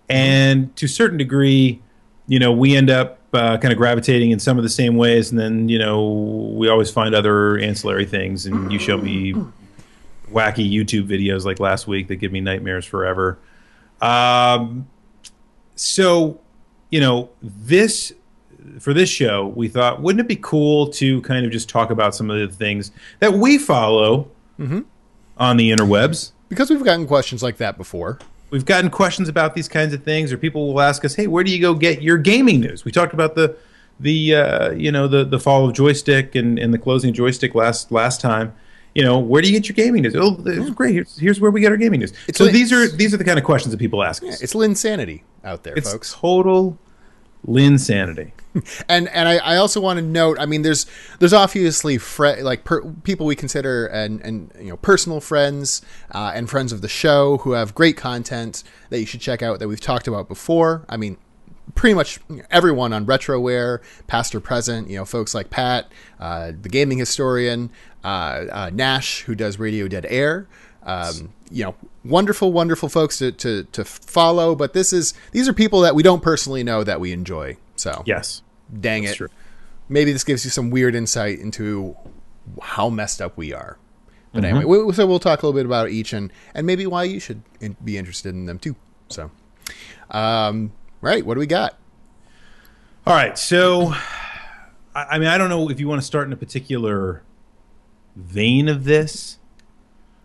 and 0.09 0.75
to 0.77 0.87
a 0.87 0.89
certain 0.89 1.19
degree, 1.19 1.83
you 2.29 2.39
know, 2.39 2.53
we 2.53 2.77
end 2.77 2.91
up 2.91 3.19
uh, 3.33 3.57
kind 3.59 3.73
of 3.73 3.79
gravitating 3.79 4.31
in 4.33 4.39
some 4.39 4.57
of 4.59 4.63
the 4.65 4.69
same 4.71 4.97
ways, 4.97 5.31
and 5.31 5.39
then 5.39 5.69
you 5.69 5.79
know, 5.79 6.09
we 6.57 6.69
always 6.69 6.91
find 6.91 7.15
other 7.15 7.59
ancillary 7.59 8.05
things. 8.07 8.47
And 8.47 8.73
you 8.73 8.79
show 8.79 8.99
me 8.99 9.35
wacky 10.33 10.71
YouTube 10.71 11.07
videos 11.09 11.45
like 11.45 11.59
last 11.61 11.87
week 11.87 12.09
that 12.09 12.17
give 12.17 12.33
me 12.33 12.41
nightmares 12.41 12.85
forever. 12.87 13.39
Um, 14.01 14.89
so, 15.77 16.41
you 16.91 17.01
know, 17.01 17.31
this 17.43 18.13
for 18.79 18.93
this 18.93 19.09
show, 19.09 19.49
we 19.49 19.69
thought, 19.69 20.03
wouldn't 20.03 20.21
it 20.21 20.29
be 20.29 20.37
cool 20.37 20.89
to 20.89 21.23
kind 21.23 21.47
of 21.47 21.53
just 21.53 21.69
talk 21.69 21.91
about 21.91 22.15
some 22.15 22.31
of 22.31 22.39
the 22.39 22.55
things 22.55 22.91
that 23.21 23.33
we 23.35 23.59
follow 23.59 24.31
Mm-hmm. 24.59 24.81
on 25.39 25.57
the 25.57 25.71
interwebs? 25.71 26.33
Because 26.51 26.69
we've 26.69 26.85
gotten 26.85 27.07
questions 27.07 27.43
like 27.43 27.57
that 27.57 27.79
before. 27.79 28.19
We've 28.51 28.65
gotten 28.65 28.91
questions 28.91 29.29
about 29.29 29.55
these 29.55 29.69
kinds 29.69 29.95
of 29.95 30.03
things, 30.03 30.33
or 30.33 30.37
people 30.39 30.73
will 30.73 30.81
ask 30.81 31.05
us, 31.05 31.15
"Hey, 31.15 31.27
where 31.27 31.45
do 31.45 31.51
you 31.51 31.61
go 31.61 31.75
get 31.75 32.03
your 32.03 32.19
gaming 32.19 32.61
news?" 32.61 32.85
We 32.85 32.93
talked 32.93 33.15
about 33.15 33.35
the 33.35 33.57
the 33.99 34.35
uh, 34.35 34.71
you 34.73 34.91
know 34.93 35.09
the 35.09 35.25
the 35.25 35.39
fall 35.39 35.69
of 35.69 35.75
joystick 35.75 36.35
and, 36.35 36.59
and 36.59 36.73
the 36.73 36.79
closing 36.79 37.13
joystick 37.13 37.55
last 37.55 37.91
last 37.93 38.21
time. 38.21 38.55
You 38.95 39.05
know, 39.05 39.19
where 39.21 39.41
do 39.41 39.47
you 39.49 39.55
get 39.59 39.69
your 39.69 39.75
gaming 39.77 40.03
news? 40.03 40.17
Oh, 40.17 40.37
it's 40.45 40.71
great. 40.71 40.95
Here's, 40.95 41.17
here's 41.17 41.41
where 41.41 41.53
we 41.53 41.61
get 41.61 41.71
our 41.71 41.77
gaming 41.77 42.01
news. 42.01 42.13
It's 42.27 42.39
so 42.39 42.49
these 42.49 42.73
are 42.73 42.89
these 42.89 43.15
are 43.15 43.19
the 43.19 43.25
kind 43.25 43.39
of 43.39 43.45
questions 43.45 43.71
that 43.73 43.79
people 43.79 44.03
ask 44.03 44.23
us. 44.25 44.41
It's 44.43 44.53
Linsanity 44.55 45.23
out 45.45 45.63
there, 45.63 45.75
It's 45.77 45.93
folks. 45.93 46.13
total 46.13 46.77
linsanity. 47.47 48.33
and 48.89 49.09
and 49.09 49.29
I, 49.29 49.37
I 49.37 49.57
also 49.57 49.81
want 49.81 49.99
to 49.99 50.05
note 50.05 50.39
i 50.41 50.47
mean 50.47 50.63
there's 50.63 50.87
there's 51.19 51.33
obviously 51.33 51.99
fre- 51.99 52.43
like 52.43 52.65
per- 52.65 52.83
people 52.83 53.27
we 53.27 53.37
consider 53.37 53.87
and 53.87 54.21
and 54.23 54.53
you 54.59 54.71
know 54.71 54.77
personal 54.77 55.21
friends 55.21 55.83
uh, 56.13 56.33
and 56.35 56.51
friends 56.51 56.73
of 56.73 56.81
the 56.81 56.89
show 56.89 57.39
who 57.39 57.53
have 57.53 57.75
great 57.75 57.97
content 57.97 58.65
that 58.89 58.99
you 58.99 59.07
should 59.07 59.21
check 59.21 59.43
out 59.43 59.59
that 59.61 59.69
we've 59.69 59.81
talked 59.81 60.09
about 60.09 60.29
before. 60.29 60.85
I 60.89 60.97
mean 60.97 61.17
pretty 61.75 61.95
much 61.95 62.19
everyone 62.51 62.93
on 62.93 63.07
retroware 63.07 63.81
past 64.09 64.35
or 64.35 64.41
present 64.41 64.91
you 64.91 64.97
know 64.97 65.05
folks 65.05 65.35
like 65.35 65.51
pat 65.51 65.91
uh, 66.19 66.53
the 66.61 66.69
gaming 66.69 66.99
historian 66.99 67.71
uh, 68.03 68.47
uh, 68.51 68.71
nash 68.73 69.23
who 69.23 69.37
does 69.37 69.59
radio 69.59 69.87
dead 69.87 70.05
air 70.09 70.49
um, 70.83 71.33
you 71.51 71.65
know 71.65 71.75
wonderful 72.05 72.53
wonderful 72.53 72.89
folks 72.89 73.19
to, 73.19 73.33
to 73.33 73.65
to 73.65 73.85
follow. 73.85 74.55
But 74.55 74.73
this 74.73 74.93
is 74.93 75.15
these 75.33 75.49
are 75.49 75.53
people 75.53 75.81
that 75.83 75.95
we 75.95 76.03
don't 76.03 76.23
personally 76.23 76.65
know 76.65 76.83
that 76.85 77.01
we 77.01 77.13
enjoy 77.13 77.57
so 77.81 78.03
Yes. 78.07 78.43
dang 78.81 79.03
That's 79.03 79.15
it. 79.15 79.17
true. 79.17 79.29
Maybe 79.89 80.13
this 80.13 80.23
gives 80.25 80.45
you 80.45 80.51
some 80.51 80.71
weird 80.71 80.95
insight 80.95 81.39
into 81.41 81.97
how 82.63 82.89
messed 82.91 83.21
up 83.21 83.37
we 83.37 83.53
are. 83.53 83.79
But 84.33 84.45
Mm-hmm. 84.45 84.57
anyway, 84.59 84.83
we, 84.85 84.93
so 84.93 85.07
we'll 85.07 85.19
talk 85.19 85.43
a 85.43 85.47
little 85.47 85.59
bit 85.59 85.67
about 85.67 85.91
each 85.91 86.13
and 86.13 86.33
and 86.55 86.65
maybe 86.67 86.87
why 86.87 87.03
you 87.05 87.19
should 87.19 87.43
in, 87.61 87.77
be 87.85 87.99
interested 87.99 88.33
in 88.35 88.47
them 88.47 88.59
too. 88.61 88.77
So, 89.09 89.31
um, 90.11 90.73
right, 91.01 91.27
what 91.27 91.35
do 91.35 91.41
we 91.41 91.47
got? 91.47 91.77
All 93.07 93.15
right. 93.15 93.37
So, 93.37 93.93
I, 94.95 95.05
I 95.13 95.19
mean, 95.19 95.27
I 95.29 95.37
don't 95.39 95.49
know 95.49 95.69
if 95.71 95.81
you 95.81 95.89
want 95.89 96.01
to 96.01 96.07
start 96.07 96.29
in 96.29 96.33
a 96.33 96.37
particular 96.37 97.23
vein 98.15 98.69
of 98.69 98.85
this, 98.85 99.39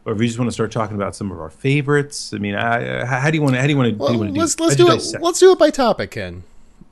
or 0.06 0.14
if 0.14 0.22
you 0.22 0.28
just 0.28 0.38
want 0.38 0.50
to 0.50 0.54
start 0.54 0.72
talking 0.72 0.96
about 0.96 1.16
some 1.16 1.32
of 1.32 1.40
our 1.40 1.50
favorites. 1.50 2.32
I 2.34 2.38
mean, 2.38 2.54
I, 2.54 3.00
uh, 3.00 3.06
how 3.08 3.32
do 3.32 3.38
you 3.38 3.42
want 3.42 3.56
to? 3.56 3.62
How 3.62 3.66
do 3.66 3.74
you 3.74 3.78
want 3.78 3.90
to? 3.92 3.96
Well, 3.98 4.10
do, 4.10 4.14
you 4.14 4.20
want 4.20 4.36
to 4.36 4.40
let's 4.40 4.56
do, 4.56 4.64
let's 4.66 4.76
do 4.76 4.88
it. 4.88 4.96
dissect? 4.96 5.24
Let's 5.24 5.40
do 5.40 5.52
it 5.52 5.58
by 5.58 5.72
topic, 5.72 6.12
Ken. 6.12 6.44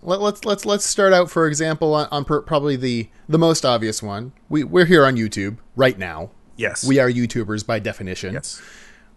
Let, 0.06 0.22
let's 0.22 0.44
let's 0.46 0.66
let's 0.66 0.86
start 0.86 1.14
out, 1.14 1.32
for 1.32 1.48
example, 1.48 1.94
on, 1.96 2.08
on 2.12 2.26
per, 2.26 2.42
probably 2.42 2.76
the 2.76 3.10
the 3.30 3.38
most 3.40 3.66
obvious 3.66 4.04
one. 4.04 4.34
We 4.50 4.64
we're 4.64 4.86
here 4.86 5.06
on 5.06 5.16
YouTube 5.16 5.58
right 5.76 5.98
now. 5.98 6.32
Yes. 6.58 6.86
We 6.86 7.00
are 7.00 7.10
YouTubers 7.10 7.66
by 7.66 7.80
definition. 7.80 8.34
Yes. 8.34 8.62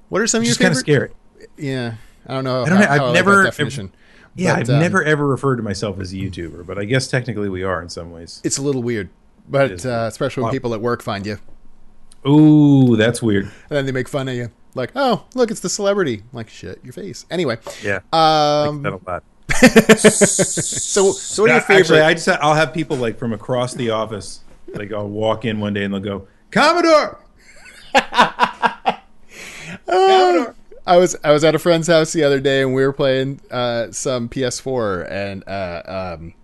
What 0.09 0.23
are 0.23 0.27
some 0.27 0.39
of 0.39 0.43
Which 0.43 0.49
your 0.49 0.53
is 0.53 0.59
kind 0.59 0.73
of 0.73 0.79
scary. 0.79 1.11
Yeah, 1.57 1.95
I 2.27 2.35
don't 2.35 2.45
know. 2.45 2.63
I 2.63 2.69
don't 2.69 2.79
how- 2.79 2.85
know. 2.85 2.91
I've 2.91 3.01
like 3.03 3.15
never- 3.15 3.37
that 3.39 3.45
definition. 3.45 3.93
Yeah, 4.39 4.53
But, 4.55 4.61
I've 4.61 4.71
um, 4.71 4.81
never 4.81 5.03
ever 5.03 5.27
referred 5.27 5.57
to 5.57 5.63
myself 5.63 5.99
as 5.99 6.13
a 6.13 6.17
YouTuber, 6.17 6.67
but 6.67 6.79
I 6.79 6.85
guess 6.85 7.09
technically 7.09 7.49
we 7.49 7.63
are 7.63 7.81
in 7.83 7.89
some 7.89 8.11
ways. 8.11 8.41
It's 8.45 8.59
a 8.59 8.63
little 8.63 8.83
weird, 8.83 9.09
but 9.49 9.71
is. 9.73 9.87
uh, 9.87 10.05
especially 10.09 10.43
when 10.43 10.49
Wow. 10.49 10.53
people 10.53 10.75
at 10.75 10.81
work 10.83 11.03
find 11.03 11.25
you 11.27 11.39
Ooh, 12.29 12.97
that's 12.97 13.23
weird. 13.23 13.45
and 13.45 13.53
then 13.71 13.87
they 13.87 13.93
make 13.93 14.09
fun 14.09 14.29
of 14.29 14.35
you. 14.35 14.51
Like, 14.75 14.93
oh, 14.95 15.25
look, 15.35 15.51
it's 15.51 15.61
the 15.61 15.71
celebrity. 15.71 16.23
Like, 16.35 16.51
shit, 16.51 16.81
your 16.85 16.93
face. 16.93 17.25
Anyway, 17.31 17.57
Yeah. 17.83 18.01
um, 18.13 18.83
that 18.83 18.93
a 18.93 19.01
lot. 19.07 19.25
So 19.99 21.13
so 21.13 21.43
what 21.43 21.51
are 21.51 21.55
your 21.55 21.61
Actually, 21.63 21.83
favorite? 21.85 22.05
I 22.05 22.15
just 22.15 22.29
I'll 22.29 22.55
have 22.55 22.73
people 22.75 22.97
like 22.97 23.19
from 23.19 23.33
across 23.33 23.75
the 23.75 23.91
office. 23.91 24.41
Like 24.75 24.93
I'll 24.93 25.09
walk 25.09 25.45
in 25.45 25.61
one 25.61 25.75
day 25.75 25.85
and 25.85 25.93
they'll 25.95 26.01
go, 26.01 26.27
Commodore. 26.51 27.19
Commodore. 29.87 30.55
I 30.89 30.97
was 30.99 31.17
I 31.25 31.33
was 31.33 31.43
at 31.45 31.55
a 31.55 31.59
friend's 31.59 31.89
house 31.89 32.13
the 32.13 32.23
other 32.23 32.41
day 32.41 32.63
and 32.63 32.75
we 32.75 32.83
were 32.85 32.93
playing 32.93 33.41
uh, 33.51 33.91
some 33.91 34.29
PS4 34.29 35.11
and 35.11 35.43
uh, 35.49 35.83
um, 36.19 36.35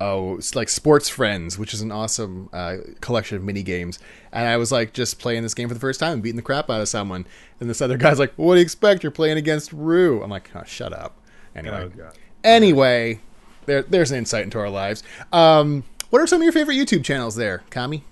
oh 0.00 0.36
it's 0.36 0.54
like 0.54 0.68
Sports 0.68 1.08
Friends, 1.08 1.58
which 1.58 1.72
is 1.72 1.80
an 1.80 1.90
awesome 1.90 2.50
uh, 2.52 2.76
collection 3.00 3.36
of 3.38 3.44
mini 3.44 3.62
games. 3.62 3.98
And 4.30 4.46
I 4.46 4.58
was 4.58 4.72
like 4.72 4.92
just 4.92 5.18
playing 5.18 5.42
this 5.42 5.54
game 5.54 5.68
for 5.68 5.74
the 5.74 5.80
first 5.80 6.00
time, 6.00 6.14
and 6.14 6.22
beating 6.22 6.36
the 6.36 6.42
crap 6.42 6.68
out 6.68 6.80
of 6.82 6.88
someone. 6.88 7.26
And 7.60 7.70
this 7.70 7.80
other 7.80 7.96
guy's 7.96 8.18
like, 8.18 8.32
"What 8.36 8.54
do 8.54 8.60
you 8.60 8.64
expect? 8.64 9.02
You're 9.02 9.12
playing 9.12 9.38
against 9.38 9.72
Rue." 9.72 10.22
I'm 10.22 10.30
like, 10.30 10.50
oh, 10.54 10.64
"Shut 10.66 10.92
up." 10.92 11.16
Anyway, 11.54 11.90
Oh. 11.98 12.10
Anyway, 12.44 13.20
there 13.66 13.82
there's 13.82 14.10
an 14.10 14.18
insight 14.18 14.44
into 14.44 14.58
our 14.58 14.70
lives. 14.70 15.02
Um, 15.32 15.84
what 16.10 16.20
are 16.20 16.26
some 16.26 16.40
of 16.40 16.44
your 16.44 16.52
favorite 16.52 16.74
YouTube 16.74 17.04
channels 17.04 17.36
there, 17.36 17.62
Kami? 17.70 18.04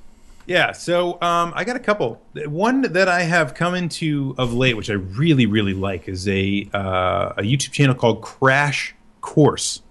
Yeah, 0.47 0.73
so 0.73 1.21
um, 1.23 1.53
I 1.55 1.64
got 1.64 1.77
a 1.77 1.81
couple. 1.81 2.21
One 2.47 2.83
that 2.83 3.09
I 3.09 3.23
have 3.23 3.55
come 3.55 3.75
into 3.75 4.35
of 4.38 4.53
late, 4.53 4.77
which 4.77 4.90
I 4.90 4.95
really, 4.95 5.47
really 5.47 5.75
like, 5.75 6.09
is 6.09 6.27
a 6.27 6.69
uh, 6.73 7.35
a 7.37 7.43
YouTube 7.43 7.73
channel 7.73 7.95
called 7.95 8.23
Crash 8.23 8.95
Course. 9.21 9.83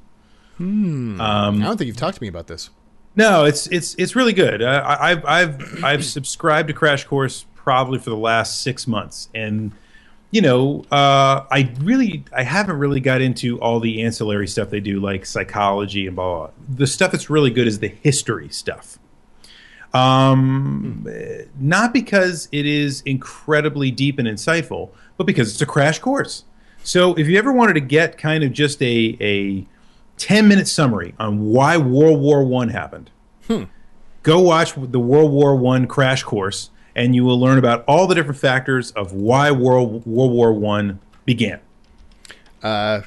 Hmm. 0.57 1.21
I 1.21 1.51
don't 1.51 1.77
think 1.77 1.87
you've 1.87 1.97
talked 1.97 2.17
to 2.17 2.21
me 2.21 2.27
about 2.27 2.47
this. 2.47 2.71
No, 3.15 3.45
it's 3.45 3.67
it's 3.67 3.95
it's 3.97 4.15
really 4.15 4.33
good. 4.33 4.61
Uh, 4.61 4.83
I, 4.85 5.11
I've 5.11 5.25
I've 5.25 5.83
I've 5.83 6.05
subscribed 6.05 6.67
to 6.67 6.73
Crash 6.73 7.05
Course 7.05 7.45
probably 7.55 7.99
for 7.99 8.09
the 8.09 8.17
last 8.17 8.61
six 8.61 8.87
months, 8.87 9.29
and 9.33 9.71
you 10.31 10.41
know, 10.41 10.83
uh, 10.91 11.45
I 11.51 11.71
really 11.81 12.23
I 12.35 12.43
haven't 12.43 12.77
really 12.77 12.99
got 12.99 13.21
into 13.21 13.59
all 13.59 13.79
the 13.79 14.03
ancillary 14.03 14.47
stuff 14.47 14.69
they 14.69 14.79
do, 14.79 14.99
like 14.99 15.25
psychology 15.25 16.07
and 16.07 16.15
blah 16.15 16.25
blah. 16.25 16.47
blah. 16.47 16.75
The 16.75 16.87
stuff 16.87 17.11
that's 17.11 17.29
really 17.29 17.49
good 17.49 17.67
is 17.67 17.79
the 17.79 17.87
history 17.87 18.49
stuff. 18.49 18.99
Um, 19.93 21.07
not 21.59 21.93
because 21.93 22.47
it 22.51 22.67
is 22.67 23.01
incredibly 23.01 23.89
deep 23.89 24.19
and 24.19 24.27
insightful, 24.27 24.91
but 25.17 25.25
because 25.25 25.51
it's 25.51 25.61
a 25.61 25.65
crash 25.65 25.97
course. 25.97 26.43
So 26.83 27.15
if 27.15 27.27
you 27.27 27.37
ever 27.37 27.51
wanted 27.51 27.73
to 27.73 27.81
get 27.81 28.17
kind 28.17 28.43
of 28.43 28.53
just 28.53 28.81
a 28.83 29.17
a 29.19 29.65
10 30.17 30.47
minute 30.47 30.67
summary 30.67 31.15
on 31.19 31.45
why 31.45 31.77
World 31.77 32.19
War 32.21 32.43
One 32.43 32.69
happened, 32.69 33.09
go 34.21 34.39
watch 34.39 34.73
the 34.75 34.99
World 34.99 35.31
War 35.31 35.55
One 35.55 35.87
crash 35.87 36.21
course, 36.21 36.69
and 36.95 37.15
you 37.15 37.23
will 37.23 37.39
learn 37.39 37.57
about 37.57 37.83
all 37.87 38.07
the 38.07 38.15
different 38.15 38.39
factors 38.39 38.91
of 38.91 39.13
why 39.13 39.51
World 39.51 40.05
World 40.05 40.31
War 40.31 40.53
One 40.53 40.99
began. 41.25 41.59
Uh, 42.63 43.01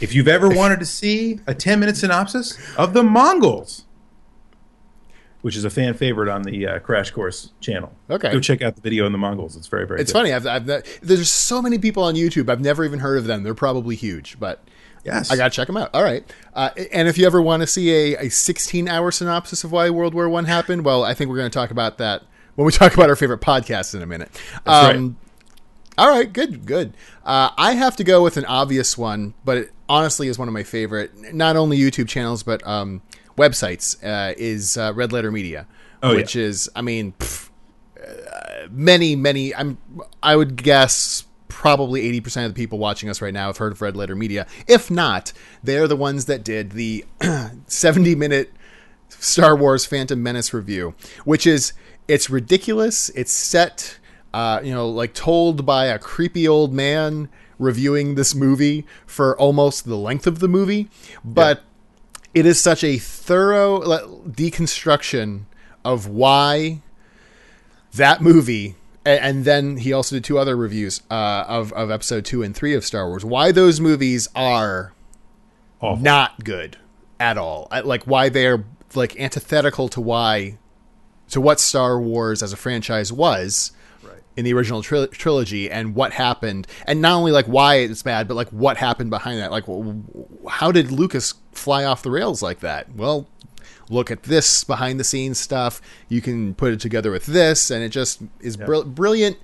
If 0.00 0.14
you've 0.14 0.28
ever 0.28 0.48
wanted 0.48 0.78
to 0.80 0.86
see 0.86 1.40
a 1.46 1.54
10 1.54 1.80
minute 1.80 1.96
synopsis 1.96 2.58
of 2.76 2.92
the 2.94 3.02
Mongols, 3.02 3.84
which 5.42 5.56
is 5.56 5.64
a 5.64 5.70
fan 5.70 5.94
favorite 5.94 6.28
on 6.28 6.42
the 6.42 6.66
uh, 6.66 6.78
Crash 6.80 7.10
Course 7.10 7.52
channel, 7.60 7.92
Okay. 8.10 8.30
go 8.32 8.40
check 8.40 8.60
out 8.62 8.76
the 8.76 8.82
video 8.82 9.06
on 9.06 9.12
the 9.12 9.18
Mongols. 9.18 9.56
It's 9.56 9.66
very, 9.68 9.86
very 9.86 10.00
it's 10.00 10.12
good. 10.12 10.18
funny. 10.18 10.32
I've, 10.34 10.46
I've 10.46 10.66
there's 11.02 11.30
so 11.32 11.62
many 11.62 11.78
people 11.78 12.02
on 12.02 12.14
YouTube. 12.14 12.50
I've 12.50 12.60
never 12.60 12.84
even 12.84 12.98
heard 12.98 13.16
of 13.18 13.24
them. 13.24 13.42
They're 13.42 13.54
probably 13.54 13.96
huge, 13.96 14.38
but 14.38 14.62
Yes. 15.02 15.30
I 15.30 15.36
gotta 15.36 15.48
check 15.48 15.66
them 15.66 15.78
out. 15.78 15.88
All 15.94 16.02
right. 16.02 16.30
Uh, 16.52 16.68
and 16.92 17.08
if 17.08 17.16
you 17.16 17.24
ever 17.24 17.40
want 17.40 17.62
to 17.62 17.66
see 17.66 17.90
a, 18.14 18.26
a 18.26 18.28
16 18.28 18.86
hour 18.86 19.10
synopsis 19.10 19.64
of 19.64 19.72
why 19.72 19.88
World 19.88 20.12
War 20.12 20.28
One 20.28 20.44
happened, 20.44 20.84
well, 20.84 21.04
I 21.04 21.14
think 21.14 21.30
we're 21.30 21.38
going 21.38 21.50
to 21.50 21.54
talk 21.58 21.70
about 21.70 21.96
that 21.96 22.22
when 22.60 22.66
we 22.66 22.72
talk 22.76 22.92
about 22.92 23.08
our 23.08 23.16
favorite 23.16 23.40
podcasts 23.40 23.94
in 23.94 24.02
a 24.02 24.06
minute. 24.06 24.30
Um, 24.66 25.16
All 25.96 26.10
right, 26.10 26.30
good, 26.30 26.66
good. 26.66 26.92
Uh, 27.24 27.50
I 27.56 27.72
have 27.72 27.96
to 27.96 28.04
go 28.04 28.22
with 28.22 28.36
an 28.36 28.44
obvious 28.44 28.98
one, 28.98 29.32
but 29.46 29.56
it 29.56 29.72
honestly 29.88 30.28
is 30.28 30.38
one 30.38 30.46
of 30.46 30.52
my 30.52 30.62
favorite, 30.62 31.34
not 31.34 31.56
only 31.56 31.78
YouTube 31.78 32.06
channels 32.06 32.42
but 32.42 32.64
um, 32.66 33.00
websites. 33.38 33.96
Uh, 34.04 34.34
is 34.36 34.76
uh, 34.76 34.92
Red 34.94 35.10
Letter 35.10 35.32
Media, 35.32 35.66
Oh, 36.02 36.14
which 36.14 36.36
is, 36.36 36.68
I 36.76 36.82
mean, 36.82 37.12
pff, 37.12 37.48
uh, 37.98 38.68
many, 38.70 39.16
many. 39.16 39.54
I'm, 39.54 39.78
I 40.22 40.36
would 40.36 40.62
guess 40.62 41.24
probably 41.48 42.02
eighty 42.02 42.20
percent 42.20 42.44
of 42.44 42.54
the 42.54 42.62
people 42.62 42.78
watching 42.78 43.08
us 43.08 43.22
right 43.22 43.32
now 43.32 43.46
have 43.46 43.56
heard 43.56 43.72
of 43.72 43.80
Red 43.80 43.96
Letter 43.96 44.14
Media. 44.14 44.46
If 44.66 44.90
not, 44.90 45.32
they're 45.62 45.88
the 45.88 45.96
ones 45.96 46.26
that 46.26 46.44
did 46.44 46.72
the 46.72 47.06
seventy-minute 47.68 48.52
Star 49.08 49.56
Wars 49.56 49.86
Phantom 49.86 50.22
Menace 50.22 50.52
review, 50.52 50.94
which 51.24 51.46
is 51.46 51.72
it's 52.10 52.28
ridiculous. 52.28 53.08
It's 53.10 53.32
set, 53.32 53.98
uh, 54.34 54.60
you 54.64 54.74
know, 54.74 54.88
like 54.88 55.14
told 55.14 55.64
by 55.64 55.86
a 55.86 55.98
creepy 55.98 56.48
old 56.48 56.72
man 56.72 57.28
reviewing 57.58 58.14
this 58.16 58.34
movie 58.34 58.84
for 59.06 59.38
almost 59.38 59.84
the 59.84 59.96
length 59.96 60.26
of 60.26 60.40
the 60.40 60.48
movie, 60.48 60.88
but 61.24 61.62
it 62.34 62.46
is 62.46 62.60
such 62.60 62.82
a 62.82 62.98
thorough 62.98 63.80
deconstruction 64.28 65.42
of 65.84 66.08
why 66.08 66.82
that 67.92 68.20
movie. 68.20 68.74
And 69.04 69.44
then 69.44 69.78
he 69.78 69.92
also 69.92 70.16
did 70.16 70.24
two 70.24 70.38
other 70.38 70.56
reviews 70.56 71.02
uh, 71.10 71.44
of 71.48 71.72
of 71.72 71.90
episode 71.90 72.24
two 72.24 72.42
and 72.42 72.54
three 72.54 72.74
of 72.74 72.84
Star 72.84 73.08
Wars. 73.08 73.24
Why 73.24 73.50
those 73.50 73.80
movies 73.80 74.28
are 74.34 74.92
Awful. 75.80 76.02
not 76.02 76.44
good 76.44 76.76
at 77.18 77.38
all. 77.38 77.68
Like 77.84 78.04
why 78.04 78.28
they're 78.28 78.64
like 78.94 79.18
antithetical 79.18 79.88
to 79.90 80.00
why 80.00 80.58
to 81.30 81.40
what 81.40 81.60
Star 81.60 82.00
Wars 82.00 82.42
as 82.42 82.52
a 82.52 82.56
franchise 82.56 83.12
was 83.12 83.72
Right. 84.02 84.14
in 84.36 84.44
the 84.44 84.52
original 84.54 84.82
tril- 84.82 85.10
trilogy 85.10 85.70
and 85.70 85.94
what 85.94 86.12
happened 86.12 86.66
and 86.86 87.00
not 87.00 87.14
only 87.14 87.32
like 87.32 87.46
why 87.46 87.76
it's 87.76 88.02
bad 88.02 88.26
but 88.28 88.34
like 88.34 88.48
what 88.48 88.76
happened 88.76 89.10
behind 89.10 89.38
that 89.40 89.50
like 89.50 89.66
w- 89.66 90.02
how 90.48 90.72
did 90.72 90.90
Lucas 90.90 91.34
fly 91.52 91.84
off 91.84 92.02
the 92.02 92.10
rails 92.10 92.42
like 92.42 92.60
that 92.60 92.92
well 92.94 93.26
look 93.90 94.10
at 94.10 94.22
this 94.24 94.62
behind 94.64 94.98
the 95.00 95.04
scenes 95.04 95.38
stuff 95.38 95.82
you 96.08 96.20
can 96.20 96.54
put 96.54 96.72
it 96.72 96.80
together 96.80 97.10
with 97.10 97.26
this 97.26 97.70
and 97.70 97.82
it 97.82 97.88
just 97.90 98.22
is 98.40 98.56
brill- 98.56 98.84
brilliant 98.84 99.36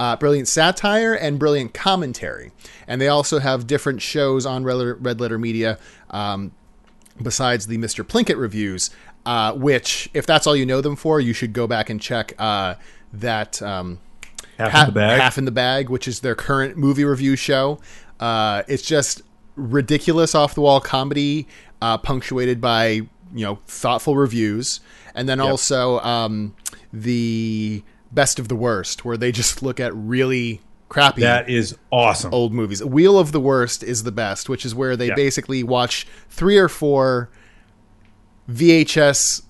uh, 0.00 0.14
brilliant 0.14 0.46
satire, 0.46 1.12
and 1.12 1.40
brilliant 1.40 1.74
commentary. 1.74 2.52
And 2.86 3.00
they 3.00 3.08
also 3.08 3.40
have 3.40 3.66
different 3.66 4.00
shows 4.00 4.46
on 4.46 4.62
Red 4.62 4.74
Letter, 4.74 4.94
Red 4.94 5.20
Letter 5.20 5.40
Media 5.40 5.76
um, 6.10 6.52
besides 7.20 7.66
the 7.66 7.78
Mr. 7.78 8.04
Plinkett 8.04 8.38
reviews, 8.38 8.90
uh, 9.26 9.52
which, 9.54 10.08
if 10.14 10.26
that's 10.26 10.46
all 10.46 10.56
you 10.56 10.66
know 10.66 10.80
them 10.80 10.96
for, 10.96 11.20
you 11.20 11.32
should 11.32 11.52
go 11.52 11.66
back 11.66 11.90
and 11.90 12.00
check 12.00 12.32
uh, 12.38 12.74
that. 13.12 13.60
Um, 13.62 14.00
Half 14.58 14.72
Ha- 14.72 14.80
in 14.80 14.86
the 14.86 14.92
bag. 14.92 15.20
Half 15.20 15.38
in 15.38 15.44
the 15.44 15.50
Bag, 15.52 15.88
which 15.88 16.08
is 16.08 16.20
their 16.20 16.34
current 16.34 16.76
movie 16.76 17.04
review 17.04 17.36
show. 17.36 17.78
Uh, 18.18 18.62
it's 18.66 18.82
just 18.82 19.22
ridiculous, 19.54 20.34
off 20.34 20.54
the 20.54 20.60
wall 20.60 20.80
comedy, 20.80 21.46
uh, 21.80 21.96
punctuated 21.98 22.60
by 22.60 22.86
you 22.86 23.44
know 23.44 23.58
thoughtful 23.66 24.16
reviews, 24.16 24.80
and 25.14 25.28
then 25.28 25.38
also 25.40 26.00
um, 26.00 26.54
the 26.92 27.82
best 28.10 28.38
of 28.38 28.48
the 28.48 28.56
worst, 28.56 29.04
where 29.04 29.16
they 29.16 29.30
just 29.30 29.62
look 29.62 29.78
at 29.78 29.94
really 29.94 30.60
crappy 30.88 31.20
that 31.20 31.48
is 31.48 31.76
awesome. 31.92 32.32
old 32.32 32.52
movies. 32.52 32.82
Wheel 32.82 33.18
of 33.18 33.30
the 33.32 33.40
Worst 33.40 33.82
is 33.84 34.02
the 34.04 34.12
best, 34.12 34.48
which 34.48 34.64
is 34.64 34.74
where 34.74 34.96
they 34.96 35.08
Yeah. 35.08 35.14
basically 35.14 35.62
watch 35.62 36.06
three 36.30 36.56
or 36.58 36.68
four 36.68 37.28
VHS 38.50 39.42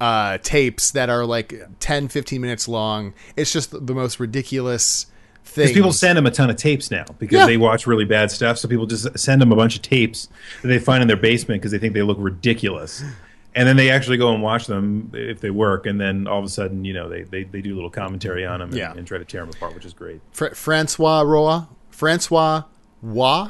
uh, 0.00 0.38
tapes 0.42 0.90
that 0.92 1.08
are 1.08 1.24
like 1.24 1.54
10, 1.80 2.08
15 2.08 2.40
minutes 2.40 2.68
long. 2.68 3.14
It's 3.36 3.52
just 3.52 3.70
the 3.86 3.94
most 3.94 4.20
ridiculous 4.20 5.06
thing. 5.44 5.64
Because 5.64 5.72
people 5.74 5.92
send 5.92 6.18
them 6.18 6.26
a 6.26 6.30
ton 6.30 6.50
of 6.50 6.56
tapes 6.56 6.90
now 6.90 7.04
because 7.18 7.38
Yeah. 7.38 7.46
they 7.46 7.56
watch 7.56 7.86
really 7.86 8.04
bad 8.04 8.30
stuff. 8.30 8.58
So 8.58 8.68
people 8.68 8.86
just 8.86 9.18
send 9.18 9.40
them 9.40 9.52
a 9.52 9.56
bunch 9.56 9.76
of 9.76 9.82
tapes 9.82 10.28
that 10.62 10.68
they 10.68 10.78
find 10.78 11.00
in 11.02 11.08
their 11.08 11.16
basement 11.16 11.60
because 11.62 11.72
they 11.72 11.78
think 11.78 11.94
they 11.94 12.02
look 12.02 12.18
ridiculous. 12.20 13.02
And 13.56 13.68
then 13.68 13.76
they 13.76 13.88
actually 13.88 14.16
go 14.16 14.34
and 14.34 14.42
watch 14.42 14.66
them 14.66 15.10
if 15.14 15.40
they 15.40 15.50
work. 15.50 15.86
And 15.86 16.00
then 16.00 16.26
all 16.26 16.40
of 16.40 16.44
a 16.44 16.48
sudden, 16.48 16.84
you 16.84 16.92
know, 16.92 17.08
they, 17.08 17.22
they, 17.22 17.44
they 17.44 17.62
do 17.62 17.72
a 17.72 17.76
little 17.76 17.88
commentary 17.90 18.44
on 18.44 18.58
them 18.58 18.70
and, 18.70 18.78
Yeah. 18.78 18.92
and 18.96 19.06
try 19.06 19.16
to 19.18 19.24
tear 19.24 19.42
them 19.42 19.50
apart, 19.54 19.74
which 19.76 19.84
is 19.84 19.92
great. 19.92 20.20
Fra- 20.32 20.54
Francois 20.56 21.20
Roy, 21.22 21.60
Francois 21.90 22.64
Roy 23.00 23.46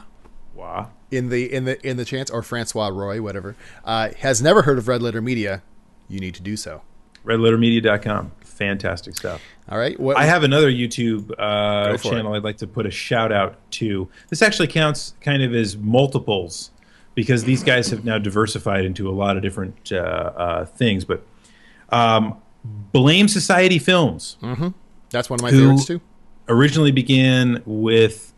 Wow. 0.54 0.90
In 1.14 1.29
the 1.29 1.53
in 1.53 1.64
the 1.64 1.87
in 1.87 1.96
the 1.96 2.05
chance 2.05 2.31
or 2.31 2.42
Francois 2.42 2.88
Roy, 2.88 3.22
whatever, 3.22 3.57
uh, 3.85 4.11
has 4.18 4.42
never 4.42 4.62
heard 4.62 4.79
of 4.79 4.88
Red 4.88 5.03
Letter 5.03 5.22
Media. 5.22 5.62
You 6.09 6.20
need 6.20 6.35
to 6.35 6.42
do 6.42 6.57
so. 6.57 6.83
Redlettermedia.com. 7.24 8.33
Fantastic 8.40 9.16
stuff. 9.16 9.40
All 9.70 9.79
right. 9.79 9.98
What, 9.98 10.18
I 10.18 10.27
have 10.27 10.42
another 10.44 10.70
YouTube 10.70 11.33
uh, 11.38 11.96
channel 11.96 12.35
I'd 12.35 12.44
like 12.44 12.59
to 12.59 12.66
put 12.66 12.85
a 12.85 12.90
shout 12.90 13.33
out 13.33 13.57
to. 13.72 14.09
This 14.29 14.42
actually 14.42 14.68
counts 14.68 15.14
kind 15.22 15.42
of 15.42 15.55
as 15.55 15.77
multiples 15.77 16.70
because 17.14 17.44
these 17.44 17.62
guys 17.62 17.88
have 17.90 18.05
now 18.05 18.18
diversified 18.18 18.85
into 18.85 19.09
a 19.09 19.12
lot 19.12 19.37
of 19.37 19.42
different 19.42 19.90
uh, 19.90 19.96
uh, 19.96 20.64
things. 20.66 21.07
But 21.07 21.24
um, 21.88 22.37
Blame 22.64 23.29
Society 23.29 23.79
Films 23.79 24.37
that's 25.14 25.31
one 25.31 25.38
of 25.38 25.42
my 25.42 25.50
favorites 25.50 25.87
too. 25.87 26.00
originally 26.48 26.90
began 26.90 27.62
with 27.64 28.33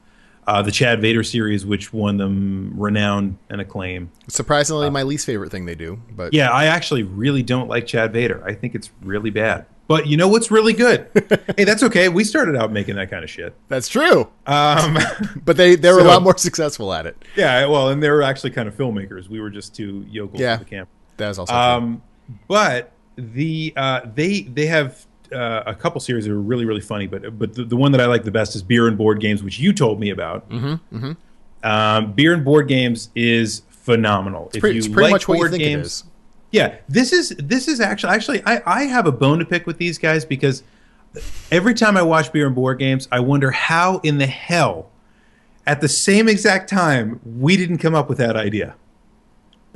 uh, 0.46 0.62
the 0.62 0.70
Chad 0.70 1.00
Vader 1.00 1.22
series, 1.22 1.66
which 1.66 1.92
won 1.92 2.16
them 2.18 2.72
renown 2.76 3.38
and 3.50 3.60
acclaim. 3.60 4.10
Surprisingly, 4.28 4.88
my 4.90 5.02
least 5.02 5.26
favorite 5.26 5.50
thing 5.50 5.66
they 5.66 5.74
do, 5.74 6.00
but 6.14 6.32
Yeah, 6.32 6.50
I 6.50 6.66
actually 6.66 7.02
really 7.02 7.42
don't 7.42 7.68
like 7.68 7.86
Chad 7.86 8.12
Vader. 8.12 8.42
I 8.46 8.54
think 8.54 8.74
it's 8.74 8.90
really 9.02 9.30
bad. 9.30 9.66
But 9.88 10.08
you 10.08 10.16
know 10.16 10.26
what's 10.26 10.50
really 10.50 10.72
good? 10.72 11.06
hey, 11.56 11.62
that's 11.62 11.84
okay. 11.84 12.08
We 12.08 12.24
started 12.24 12.56
out 12.56 12.72
making 12.72 12.96
that 12.96 13.08
kind 13.08 13.22
of 13.22 13.30
shit. 13.30 13.54
that's 13.68 13.88
true. 13.88 14.28
Um, 14.46 14.98
But 15.44 15.56
they 15.56 15.76
they 15.76 15.92
were 15.92 16.00
a 16.00 16.04
lot 16.04 16.22
more 16.22 16.36
successful 16.36 16.92
at 16.92 17.06
it. 17.06 17.16
yeah, 17.36 17.66
well, 17.66 17.90
and 17.90 18.02
they 18.02 18.10
were 18.10 18.22
actually 18.22 18.50
kind 18.50 18.66
of 18.68 18.76
filmmakers. 18.76 19.28
We 19.28 19.40
were 19.40 19.50
just 19.50 19.74
two 19.76 20.04
yokels 20.10 20.40
Yeah. 20.40 20.54
at 20.54 20.58
the 20.58 20.64
camp. 20.64 20.88
That 21.18 21.30
is 21.30 21.38
also 21.38 21.52
true. 21.52 21.60
Um, 21.62 22.02
but 22.48 22.90
the 23.16 23.72
uh, 23.76 24.00
they 24.12 24.42
they 24.42 24.66
have 24.66 25.06
uh, 25.32 25.62
a 25.66 25.74
couple 25.74 26.00
series 26.00 26.24
that 26.24 26.30
were 26.32 26.40
really 26.40 26.64
really 26.64 26.80
funny. 26.80 27.06
But 27.06 27.38
but 27.38 27.54
the, 27.54 27.64
the 27.64 27.76
one 27.76 27.92
that 27.92 28.00
I 28.00 28.06
like 28.06 28.24
the 28.24 28.30
best 28.30 28.54
is 28.56 28.62
Beer 28.62 28.88
and 28.88 28.96
Board 28.96 29.20
Games, 29.20 29.42
which 29.42 29.58
you 29.58 29.72
told 29.72 30.00
me 30.00 30.10
about. 30.10 30.48
Mm-hmm, 30.50 31.12
Um, 31.62 32.12
Beer 32.12 32.32
and 32.34 32.44
Board 32.44 32.68
Games 32.68 33.10
is 33.14 33.62
phenomenal. 33.70 34.50
If 34.54 34.60
Pretty, 34.60 34.76
you 34.76 34.78
it's 34.80 34.88
pretty 34.88 35.02
like 35.04 35.12
much 35.12 35.28
what 35.28 35.34
you 35.34 35.40
board 35.40 35.50
think 35.52 35.62
games, 35.62 35.80
it 35.80 35.86
is. 35.86 36.04
Yeah, 36.52 36.76
this 36.88 37.12
is 37.12 37.30
this 37.38 37.68
is 37.68 37.80
actually 37.80 38.12
actually 38.12 38.42
I, 38.46 38.62
I 38.66 38.82
have 38.84 39.06
a 39.06 39.12
bone 39.12 39.38
to 39.38 39.44
pick 39.44 39.66
with 39.66 39.78
these 39.78 39.98
guys 39.98 40.24
because 40.24 40.62
every 41.50 41.74
time 41.74 41.96
I 41.96 42.02
watch 42.02 42.32
beer 42.32 42.46
and 42.46 42.54
board 42.54 42.78
games, 42.78 43.08
I 43.10 43.20
wonder 43.20 43.50
how 43.50 43.98
in 43.98 44.18
the 44.18 44.26
hell 44.26 44.90
at 45.66 45.80
the 45.80 45.88
same 45.88 46.28
exact 46.28 46.70
time 46.70 47.20
we 47.24 47.56
didn't 47.56 47.78
come 47.78 47.94
up 47.94 48.08
with 48.08 48.18
that 48.18 48.36
idea. 48.36 48.76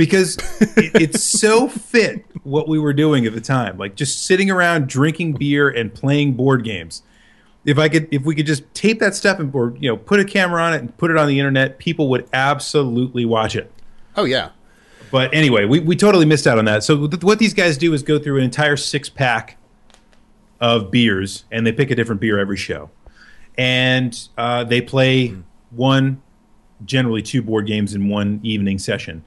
Because 0.00 0.38
it, 0.78 0.92
it's 1.02 1.22
so 1.22 1.68
fit 1.68 2.24
what 2.42 2.68
we 2.68 2.78
were 2.78 2.94
doing 2.94 3.26
at 3.26 3.34
the 3.34 3.40
time, 3.42 3.76
like 3.76 3.96
just 3.96 4.24
sitting 4.24 4.50
around 4.50 4.88
drinking 4.88 5.34
beer 5.34 5.68
and 5.68 5.92
playing 5.92 6.32
board 6.32 6.64
games. 6.64 7.02
If 7.66 7.78
I 7.78 7.90
could, 7.90 8.08
if 8.10 8.22
we 8.22 8.34
could 8.34 8.46
just 8.46 8.62
tape 8.72 8.98
that 9.00 9.14
stuff 9.14 9.38
and 9.38 9.54
or 9.54 9.74
you 9.78 9.90
know 9.90 9.98
put 9.98 10.18
a 10.18 10.24
camera 10.24 10.62
on 10.62 10.72
it 10.72 10.78
and 10.78 10.96
put 10.96 11.10
it 11.10 11.18
on 11.18 11.28
the 11.28 11.38
internet, 11.38 11.78
people 11.78 12.08
would 12.08 12.26
absolutely 12.32 13.26
watch 13.26 13.54
it. 13.54 13.70
Oh 14.16 14.24
yeah. 14.24 14.52
But 15.10 15.34
anyway, 15.34 15.66
we, 15.66 15.80
we 15.80 15.96
totally 15.96 16.24
missed 16.24 16.46
out 16.46 16.56
on 16.56 16.64
that. 16.64 16.82
So 16.82 17.06
th- 17.06 17.22
what 17.22 17.38
these 17.38 17.52
guys 17.52 17.76
do 17.76 17.92
is 17.92 18.02
go 18.02 18.18
through 18.18 18.38
an 18.38 18.44
entire 18.44 18.78
six 18.78 19.10
pack 19.10 19.58
of 20.62 20.90
beers, 20.90 21.44
and 21.52 21.66
they 21.66 21.72
pick 21.72 21.90
a 21.90 21.94
different 21.94 22.22
beer 22.22 22.38
every 22.38 22.56
show, 22.56 22.88
and 23.58 24.28
uh, 24.38 24.64
they 24.64 24.80
play 24.80 25.36
one, 25.70 26.22
generally 26.86 27.20
two 27.20 27.42
board 27.42 27.66
games 27.66 27.92
in 27.92 28.08
one 28.08 28.40
evening 28.42 28.78
session, 28.78 29.24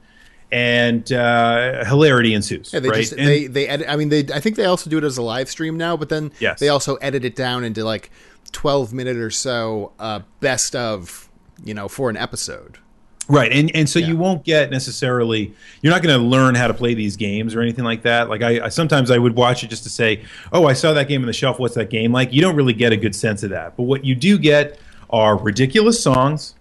and 0.54 1.12
uh, 1.12 1.84
hilarity 1.84 2.32
ensues. 2.32 2.72
Yeah, 2.72 2.78
they 2.80 2.88
right? 2.88 2.98
just 3.00 3.12
And- 3.12 3.26
they 3.26 3.46
they 3.48 3.66
edit. 3.68 3.86
I 3.90 3.96
mean, 3.96 4.08
they 4.08 4.20
I 4.32 4.38
think 4.40 4.54
they 4.56 4.64
also 4.66 4.88
do 4.88 4.98
it 4.98 5.04
as 5.04 5.18
a 5.18 5.22
live 5.22 5.50
stream 5.50 5.76
now, 5.76 5.96
but 5.96 6.08
then 6.08 6.30
Yes. 6.38 6.60
they 6.60 6.68
also 6.68 6.94
edit 6.96 7.24
it 7.24 7.34
down 7.34 7.64
into 7.64 7.84
like 7.84 8.10
twelve 8.52 8.92
minute 8.92 9.16
or 9.16 9.30
so 9.30 9.92
uh, 9.98 10.20
best 10.40 10.76
of 10.76 11.28
you 11.64 11.74
know 11.74 11.88
for 11.88 12.08
an 12.08 12.16
episode. 12.16 12.78
Right, 13.26 13.50
and 13.50 13.74
and 13.74 13.88
so 13.88 13.98
Yeah. 13.98 14.08
you 14.08 14.16
won't 14.16 14.44
get 14.44 14.70
necessarily. 14.70 15.54
You're 15.82 15.92
not 15.92 16.02
going 16.02 16.14
to 16.20 16.24
learn 16.24 16.54
how 16.54 16.66
to 16.68 16.74
play 16.74 16.92
these 16.94 17.16
games 17.16 17.54
or 17.54 17.62
anything 17.62 17.84
like 17.84 18.02
that. 18.02 18.28
Like 18.28 18.42
I, 18.42 18.66
I 18.66 18.68
sometimes 18.68 19.10
I 19.10 19.16
would 19.18 19.34
watch 19.34 19.64
it 19.64 19.70
just 19.70 19.82
to 19.84 19.88
say, 19.90 20.22
"Oh, 20.52 20.66
I 20.66 20.74
saw 20.74 20.92
that 20.92 21.08
game 21.08 21.22
on 21.22 21.26
the 21.26 21.32
shelf. 21.32 21.58
What's 21.58 21.74
that 21.74 21.88
game 21.90 22.12
like?" 22.12 22.32
You 22.34 22.42
don't 22.42 22.54
really 22.54 22.74
get 22.74 22.92
a 22.92 22.96
good 22.98 23.14
sense 23.16 23.42
of 23.42 23.50
that. 23.50 23.76
But 23.78 23.84
what 23.84 24.04
you 24.04 24.14
do 24.14 24.38
get 24.38 24.78
are 25.10 25.36
ridiculous 25.38 26.02
songs, 26.02 26.54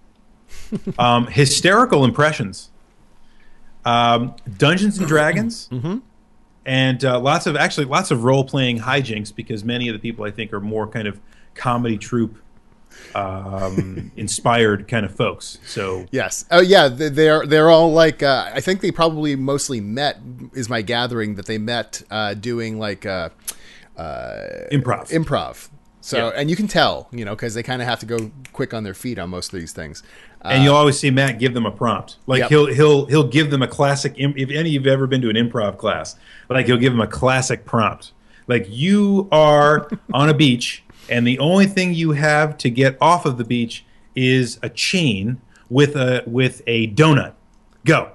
um, 0.98 1.28
hysterical 1.28 2.06
impressions, 2.06 2.70
um, 3.86 4.36
Dungeons 4.58 4.98
and 4.98 5.08
Dragons, 5.08 5.70
and 6.66 7.04
uh, 7.06 7.20
lots 7.20 7.46
of 7.48 7.56
actually 7.56 7.86
lots 7.86 8.12
of 8.12 8.24
role 8.24 8.44
playing 8.44 8.80
hijinks 8.80 9.34
because 9.36 9.64
many 9.64 9.88
of 9.90 9.94
the 9.94 10.00
people 10.00 10.26
I 10.26 10.32
think 10.32 10.54
are 10.54 10.62
more 10.62 10.88
kind 10.88 11.08
of 11.08 11.20
comedy 11.56 11.98
troupe 11.98 12.38
um, 13.16 14.12
inspired 14.16 14.88
kind 14.88 15.06
of 15.06 15.14
folks. 15.16 15.58
So 15.66 16.06
Yes. 16.12 16.46
Oh 16.52 16.62
yeah. 16.62 16.88
they- 16.88 17.10
They're 17.10 17.46
they're 17.46 17.70
all 17.70 17.92
like. 17.92 18.24
Uh, 18.24 18.50
I 18.54 18.62
think 18.62 18.82
they 18.82 18.92
probably 18.92 19.36
mostly 19.36 19.82
met. 19.82 20.20
Is 20.54 20.70
my 20.70 20.82
gathering 20.82 21.36
that 21.36 21.46
they 21.48 21.58
met 21.58 22.04
uh, 22.12 22.34
doing 22.36 22.80
like 22.80 23.06
uh, 23.06 23.30
improv. 24.72 25.10
improv. 25.12 25.70
So 26.06 26.18
Yeah. 26.18 26.34
and 26.36 26.50
you 26.50 26.58
can 26.58 26.68
tell, 26.68 27.08
you 27.14 27.24
know, 27.24 27.32
because 27.34 27.54
they 27.54 27.64
kind 27.64 27.82
of 27.82 27.88
have 27.88 27.98
to 28.02 28.06
go 28.06 28.30
quick 28.52 28.74
on 28.74 28.84
their 28.84 28.94
feet 28.94 29.18
on 29.18 29.30
most 29.30 29.54
of 29.54 29.60
these 29.62 29.72
things. 29.72 30.04
Uh, 30.44 30.50
and 30.50 30.62
you'll 30.66 30.76
always 30.76 31.00
see 31.00 31.10
Matt 31.10 31.40
give 31.40 31.54
them 31.54 31.66
a 31.66 31.72
prompt. 31.72 32.18
Like 32.28 32.42
Yep. 32.42 32.50
he'll 32.50 32.66
he'll 32.68 33.06
he'll 33.06 33.28
give 33.28 33.52
them 33.52 33.62
a 33.62 33.68
classic. 33.70 34.14
If 34.18 34.50
any 34.50 34.60
of 34.60 34.68
you've 34.68 34.88
ever 34.88 35.08
been 35.08 35.22
to 35.22 35.30
an 35.30 35.38
improv 35.38 35.78
class, 35.78 36.18
like 36.50 36.66
he'll 36.66 36.76
give 36.78 36.92
them 36.92 37.00
a 37.00 37.08
classic 37.08 37.64
prompt. 37.66 38.12
Like 38.48 38.66
you 38.70 39.30
are 39.32 39.88
on 40.14 40.28
a 40.28 40.34
beach, 40.34 40.84
and 41.10 41.26
the 41.26 41.40
only 41.40 41.68
thing 41.68 41.94
you 41.94 42.12
have 42.12 42.58
to 42.58 42.70
get 42.70 42.98
off 43.00 43.26
of 43.26 43.38
the 43.38 43.46
beach 43.46 43.86
is 44.14 44.60
a 44.62 44.68
chain 44.70 45.40
with 45.70 45.96
a 45.96 46.22
with 46.28 46.62
a 46.68 46.88
donut. 46.90 47.32
Go. 47.86 48.12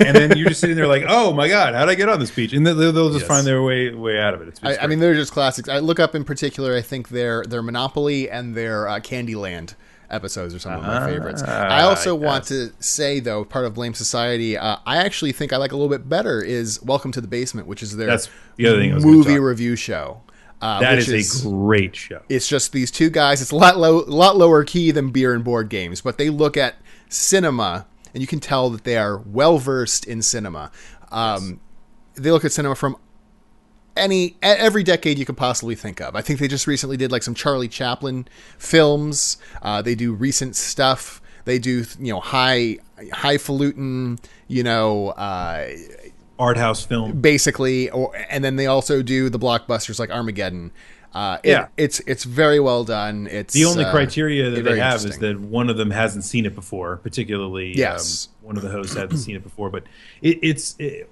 And 0.00 0.16
then 0.16 0.36
you're 0.38 0.48
just 0.48 0.60
sitting 0.60 0.76
there 0.76 0.86
like, 0.86 1.04
oh 1.08 1.32
my 1.32 1.48
god, 1.48 1.74
how'd 1.74 1.88
I 1.88 1.94
get 1.94 2.08
on 2.08 2.18
this 2.20 2.30
beach? 2.30 2.52
And 2.52 2.66
they'll, 2.66 2.74
they'll 2.92 3.08
just 3.10 3.20
Yes. 3.20 3.28
find 3.28 3.46
their 3.46 3.62
way 3.62 3.90
way 3.94 4.18
out 4.18 4.34
of 4.34 4.40
it. 4.42 4.58
I, 4.62 4.76
I 4.78 4.86
mean, 4.86 4.98
they're 4.98 5.14
just 5.14 5.32
classics. 5.32 5.68
I 5.68 5.78
look 5.80 6.00
up 6.00 6.14
in 6.14 6.24
particular. 6.24 6.74
I 6.76 6.82
think 6.82 7.08
their 7.10 7.44
their 7.44 7.62
Monopoly 7.62 8.30
and 8.30 8.54
their 8.54 8.88
uh, 8.88 9.00
Candyland 9.00 9.74
episodes 10.10 10.54
are 10.54 10.58
some 10.58 10.72
of 10.72 10.82
my 10.82 11.06
favorites. 11.06 11.42
I 11.42 11.82
also 11.82 12.14
want 12.14 12.44
to 12.44 12.72
say 12.80 13.20
though, 13.20 13.44
part 13.44 13.66
of 13.66 13.74
Blame 13.74 13.92
Society, 13.92 14.56
uh, 14.56 14.76
I 14.86 14.96
actually 14.98 15.32
think 15.32 15.52
I 15.52 15.58
like 15.58 15.72
a 15.72 15.76
little 15.76 15.90
bit 15.90 16.08
better 16.08 16.42
is 16.42 16.82
Welcome 16.82 17.12
to 17.12 17.20
the 17.20 17.28
Basement, 17.28 17.66
which 17.66 17.82
is 17.82 17.94
their 17.96 18.06
That's 18.06 18.30
the 18.56 18.68
other 18.68 18.78
thing 18.78 18.92
I 18.92 18.94
was 18.94 19.04
gonna 19.04 19.16
movie 19.16 19.38
review 19.38 19.76
show. 19.76 20.22
Uh, 20.62 20.80
that 20.80 20.96
which 20.96 21.08
is 21.10 21.44
a 21.44 21.48
great 21.48 21.94
show. 21.94 22.20
it's 22.28 22.48
just 22.48 22.72
these 22.72 22.90
two 22.90 23.10
guys. 23.10 23.40
It's 23.42 23.50
a 23.52 23.56
lot 23.56 23.76
low, 23.76 23.98
lot 24.08 24.36
lower 24.36 24.64
key 24.64 24.90
than 24.90 25.10
beer 25.10 25.32
and 25.34 25.44
board 25.44 25.68
games, 25.68 26.00
but 26.00 26.16
they 26.18 26.30
look 26.30 26.56
at 26.56 26.74
cinema, 27.08 27.86
and 28.18 28.20
you 28.20 28.26
can 28.26 28.40
tell 28.40 28.68
that 28.70 28.82
they 28.82 28.96
are 28.96 29.18
well 29.18 29.58
versed 29.58 30.04
in 30.04 30.22
cinema. 30.22 30.72
Um, 31.12 31.60
They 32.16 32.32
look 32.32 32.44
at 32.44 32.50
cinema 32.50 32.74
from 32.74 32.96
any 33.96 34.36
every 34.42 34.82
decade 34.82 35.18
you 35.20 35.24
could 35.24 35.36
possibly 35.36 35.76
think 35.76 36.00
of. 36.00 36.16
I 36.16 36.20
think 36.20 36.40
they 36.40 36.48
just 36.48 36.66
recently 36.66 36.96
did 36.96 37.12
like 37.12 37.22
some 37.22 37.34
Charlie 37.34 37.68
Chaplin 37.68 38.26
films. 38.58 39.38
Uh, 39.62 39.82
they 39.82 39.94
do 39.94 40.12
recent 40.12 40.56
stuff. 40.56 41.22
They 41.44 41.60
do 41.60 41.84
you 42.00 42.12
know 42.12 42.18
high 42.18 42.78
highfalutin 43.12 44.18
you 44.48 44.64
know 44.64 45.10
uh, 45.10 45.68
Art 46.40 46.56
house 46.56 46.84
film. 46.84 47.20
basically 47.20 47.88
or 47.90 48.12
and 48.28 48.42
then 48.44 48.56
they 48.56 48.66
also 48.66 49.00
do 49.00 49.28
the 49.30 49.38
blockbusters 49.38 50.00
like 50.00 50.10
armageddon 50.10 50.72
Uh, 51.14 51.38
it, 51.42 51.50
Yeah. 51.50 51.66
it's 51.76 52.00
it's 52.00 52.24
very 52.24 52.60
well 52.60 52.84
done. 52.84 53.26
It's 53.30 53.54
The 53.54 53.64
only 53.64 53.84
uh, 53.84 53.90
criteria 53.90 54.50
that 54.50 54.62
they 54.62 54.78
have 54.78 55.04
is 55.04 55.18
that 55.18 55.40
one 55.40 55.70
of 55.70 55.76
them 55.76 55.90
hasn't 55.90 56.24
seen 56.24 56.44
it 56.46 56.54
before, 56.54 56.96
particularly 56.98 57.76
Yes. 57.76 58.28
um, 58.42 58.46
one 58.48 58.56
of 58.56 58.62
the 58.62 58.68
hosts 58.70 58.94
hasn't 58.94 59.18
seen 59.20 59.34
it 59.36 59.42
before. 59.42 59.70
But 59.70 59.84
it, 60.22 60.38
it's 60.42 60.76
it, 60.78 61.08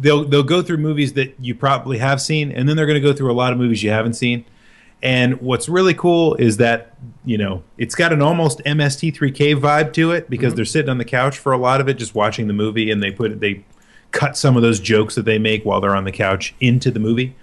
they'll 0.00 0.24
they'll 0.24 0.42
go 0.42 0.62
through 0.62 0.78
movies 0.78 1.14
that 1.14 1.34
you 1.40 1.54
probably 1.54 1.98
have 1.98 2.20
seen, 2.20 2.52
and 2.52 2.68
then 2.68 2.76
they're 2.76 2.86
going 2.86 3.00
to 3.02 3.06
go 3.08 3.14
through 3.14 3.30
a 3.32 3.34
lot 3.34 3.52
of 3.52 3.58
movies 3.58 3.82
you 3.82 3.90
haven't 3.90 4.14
seen. 4.14 4.44
And 5.02 5.40
what's 5.40 5.68
really 5.68 5.94
cool 5.94 6.34
is 6.36 6.58
that 6.58 6.96
you 7.24 7.36
know 7.38 7.62
it's 7.78 7.94
got 7.94 8.12
an 8.12 8.22
almost 8.22 8.60
MST3K 8.64 9.56
vibe 9.58 9.92
to 9.94 10.12
it 10.12 10.24
Mm-hmm. 10.24 10.30
because 10.30 10.54
they're 10.54 10.64
sitting 10.66 10.90
on 10.90 10.98
the 10.98 11.04
couch 11.04 11.38
for 11.38 11.52
a 11.52 11.58
lot 11.58 11.80
of 11.80 11.88
it, 11.88 11.94
just 11.94 12.14
watching 12.14 12.46
the 12.48 12.52
movie, 12.52 12.90
and 12.90 13.02
they 13.02 13.10
put 13.10 13.40
they 13.40 13.64
cut 14.12 14.36
some 14.36 14.56
of 14.56 14.62
those 14.62 14.78
jokes 14.78 15.14
that 15.14 15.24
they 15.24 15.38
make 15.38 15.64
while 15.64 15.80
they're 15.80 15.96
on 15.96 16.04
the 16.04 16.12
couch 16.12 16.54
into 16.60 16.90
the 16.90 17.00
movie. 17.00 17.34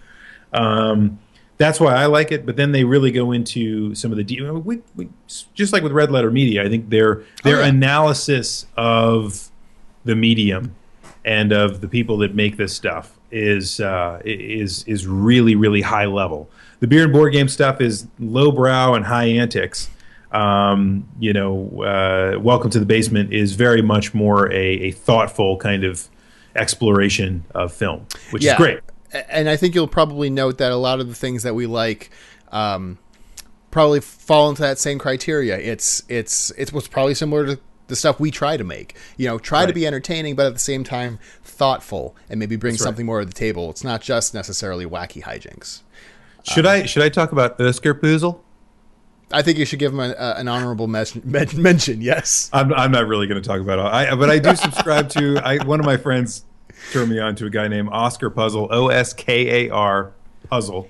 Um, 0.54 1.20
that's 1.60 1.80
why 1.80 1.94
I 1.94 2.08
like 2.08 2.32
it. 2.32 2.46
But 2.46 2.56
then 2.56 2.72
they 2.72 2.84
really 2.86 3.12
go 3.12 3.32
into 3.32 3.94
some 3.94 4.12
of 4.12 4.18
the 4.18 4.24
de- 4.24 4.42
we, 4.52 4.82
we 4.96 5.10
just 5.54 5.72
like 5.74 5.84
with 5.84 5.92
Red 5.92 6.10
Letter 6.10 6.32
Media. 6.32 6.64
I 6.66 6.70
think 6.70 6.90
their 6.90 7.24
their 7.44 7.58
Oh, 7.58 7.60
yeah. 7.62 7.68
analysis 7.68 8.66
of 8.76 9.50
the 10.06 10.16
medium 10.16 10.74
and 11.26 11.52
of 11.52 11.82
the 11.82 11.88
people 11.88 12.18
that 12.20 12.34
make 12.34 12.58
this 12.58 12.74
stuff 12.76 13.20
is 13.32 13.80
uh, 13.82 14.20
is 14.26 14.84
is 14.88 15.06
really 15.06 15.56
really 15.56 15.82
high 15.82 16.06
level. 16.06 16.50
The 16.80 16.88
beer 16.88 17.04
and 17.04 17.12
board 17.14 17.34
game 17.34 17.50
stuff 17.50 17.82
is 17.82 18.08
lowbrow 18.20 18.94
and 18.96 19.06
high 19.06 19.26
antics. 19.26 19.90
Um, 20.32 21.08
you 21.20 21.34
know, 21.34 21.84
uh, 21.84 22.40
Welcome 22.40 22.70
to 22.72 22.80
the 22.80 22.86
Basement 22.86 23.34
is 23.34 23.54
very 23.54 23.82
much 23.82 24.14
more 24.14 24.50
a, 24.54 24.56
a 24.56 24.92
thoughtful 24.92 25.58
kind 25.58 25.84
of 25.84 26.08
exploration 26.56 27.44
of 27.54 27.74
film, 27.74 28.06
which 28.32 28.44
Yeah. 28.46 28.52
is 28.54 28.58
great. 28.58 28.80
And 29.14 29.50
I 29.50 29.56
think 29.56 29.76
you'll 29.76 29.88
probably 29.88 30.30
note 30.30 30.58
that 30.60 30.72
a 30.72 30.76
lot 30.76 31.00
of 31.00 31.08
the 31.08 31.16
things 31.16 31.44
that 31.44 31.56
we 31.56 31.66
like 31.66 32.12
um, 32.52 32.98
probably 33.72 34.00
fall 34.02 34.50
into 34.50 34.62
that 34.62 34.78
same 34.80 35.00
criteria. 35.00 35.58
It's 35.58 36.04
it's 36.08 36.52
it's 36.52 36.72
what's 36.72 36.88
probably 36.88 37.16
similar 37.16 37.46
to 37.46 37.60
the 37.88 37.96
stuff 37.96 38.20
we 38.20 38.32
try 38.32 38.56
to 38.56 38.64
make. 38.64 38.96
You 39.18 39.28
know, 39.28 39.40
try 39.40 39.66
to 39.66 39.74
be 39.74 39.88
entertaining, 39.88 40.36
but 40.36 40.46
at 40.46 40.54
the 40.54 40.60
same 40.60 40.84
time 40.84 41.20
thoughtful, 41.44 42.16
and 42.30 42.40
maybe 42.40 42.56
bring 42.56 42.74
That's 42.74 42.82
right. 42.82 42.88
something 42.88 43.06
more 43.06 43.20
to 43.20 43.26
the 43.26 43.34
table. 43.34 43.70
It's 43.70 43.84
not 43.84 44.02
just 44.02 44.34
necessarily 44.34 44.86
wacky 44.86 45.24
hijinks. 45.24 45.82
Should 46.44 46.66
I 46.66 46.86
should 46.86 47.04
I 47.04 47.10
talk 47.10 47.32
about 47.32 47.60
Oskar 47.60 47.94
Poozle? 47.94 48.42
I 49.32 49.42
think 49.44 49.60
you 49.60 49.66
should 49.66 49.80
give 49.80 49.94
him 49.94 50.00
a, 50.00 50.10
a, 50.18 50.34
an 50.38 50.48
honorable 50.48 50.88
mes- 50.88 51.16
mention. 51.54 52.02
Yes. 52.02 52.50
I'm, 52.52 52.74
I'm 52.74 52.92
not 52.92 53.08
really 53.08 53.28
going 53.28 53.40
to 53.40 53.48
talk 53.48 53.62
about 53.62 53.78
it. 53.78 53.86
I, 53.86 54.16
but 54.16 54.30
I 54.30 54.40
do 54.40 54.56
subscribe 54.56 55.10
to. 55.10 55.38
I, 55.44 55.64
one 55.64 55.80
of 55.80 55.86
my 55.86 55.98
friends 55.98 56.46
turned 56.92 57.10
me 57.10 57.20
on 57.20 57.36
to 57.36 57.46
a 57.46 57.50
guy 57.50 57.68
named 57.68 57.90
Oskar 57.92 58.30
Puzzle, 58.30 58.68
O 58.72 58.88
S 58.90 59.14
K 59.14 59.68
A 59.68 59.74
R 59.74 60.12
Puzzle, 60.50 60.88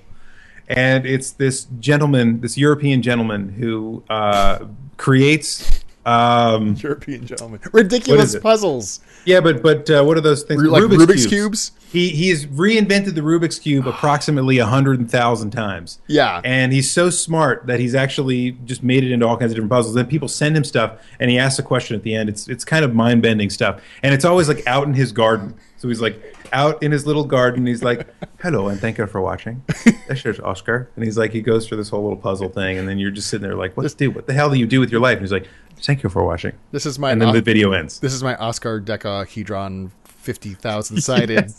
and 0.68 1.04
it's 1.06 1.32
this 1.32 1.66
gentleman, 1.78 2.40
this 2.40 2.56
European 2.56 3.02
gentleman 3.02 3.50
who 3.50 4.02
uh, 4.08 4.66
creates. 4.96 5.84
Um, 6.06 6.76
European 6.76 7.26
gentleman. 7.26 7.60
Ridiculous 7.72 8.38
puzzles. 8.38 9.00
yeah, 9.26 9.40
but 9.40 9.62
but 9.62 9.90
uh, 9.90 10.02
what 10.02 10.16
are 10.16 10.22
those 10.22 10.42
things? 10.44 10.62
Like 10.62 10.82
Rubik's 10.84 11.26
cubes? 11.26 11.72
He 11.92 12.08
he's 12.08 12.46
reinvented 12.46 13.14
the 13.14 13.20
Rubik's 13.20 13.58
cube 13.58 13.86
approximately 13.94 14.56
a 14.58 14.66
hundred 14.66 15.10
thousand 15.10 15.50
times. 15.50 16.00
Yeah. 16.06 16.40
and 16.42 16.72
he's 16.72 16.90
so 16.90 17.10
smart 17.10 17.66
that 17.66 17.80
he's 17.80 17.94
actually 17.94 18.52
just 18.64 18.82
made 18.82 19.04
it 19.04 19.12
into 19.12 19.26
all 19.26 19.36
kinds 19.36 19.52
of 19.52 19.56
different 19.56 19.72
puzzles. 19.72 19.94
Then 19.94 20.06
people 20.06 20.26
send 20.26 20.56
him 20.56 20.64
stuff, 20.64 20.98
and 21.20 21.30
he 21.30 21.38
asks 21.38 21.58
a 21.58 21.62
question 21.62 21.96
at 21.96 22.02
the 22.02 22.14
end. 22.14 22.30
It's 22.30 22.48
it's 22.48 22.64
kind 22.64 22.82
of 22.82 22.94
mind 22.94 23.20
bending 23.20 23.50
stuff, 23.50 23.82
and 24.02 24.14
it's 24.14 24.24
always 24.24 24.48
like 24.48 24.66
out 24.66 24.86
in 24.86 24.94
his 24.94 25.12
garden. 25.12 25.54
So 25.80 25.88
he's 25.88 26.00
like 26.00 26.36
out 26.52 26.82
in 26.82 26.92
his 26.92 27.06
little 27.06 27.24
garden. 27.24 27.66
He's 27.66 27.82
like, 27.82 28.06
"Hello, 28.42 28.68
and 28.68 28.78
thank 28.78 28.98
you 28.98 29.06
for 29.06 29.20
watching." 29.20 29.62
This 30.08 30.24
is 30.26 30.38
Oskar, 30.40 30.90
and 30.94 31.04
he's 31.04 31.16
like, 31.16 31.32
he 31.32 31.40
goes 31.40 31.66
through 31.66 31.78
this 31.78 31.88
whole 31.88 32.02
little 32.02 32.18
puzzle 32.18 32.50
thing, 32.50 32.76
and 32.78 32.86
then 32.86 32.98
you're 32.98 33.10
just 33.10 33.28
sitting 33.28 33.46
there 33.48 33.56
like, 33.56 33.76
"What 33.78 33.96
do? 33.96 34.10
What 34.10 34.26
the 34.26 34.34
hell 34.34 34.50
do 34.50 34.56
you 34.58 34.66
do 34.66 34.78
with 34.78 34.90
your 34.92 35.00
life?" 35.00 35.14
And 35.16 35.22
he's 35.22 35.32
like, 35.32 35.48
"Thank 35.80 36.02
you 36.02 36.10
for 36.10 36.22
watching," 36.22 36.52
This 36.70 36.84
is 36.84 36.98
my 36.98 37.10
and 37.12 37.20
then 37.20 37.28
Os- 37.30 37.34
the 37.34 37.40
video 37.42 37.72
ends. 37.72 37.98
this 38.00 38.12
is 38.12 38.22
my 38.22 38.36
Oskar 38.36 38.78
decahedron, 38.80 39.90
fifty 40.04 40.52
thousand 40.54 41.00
sided. 41.10 41.52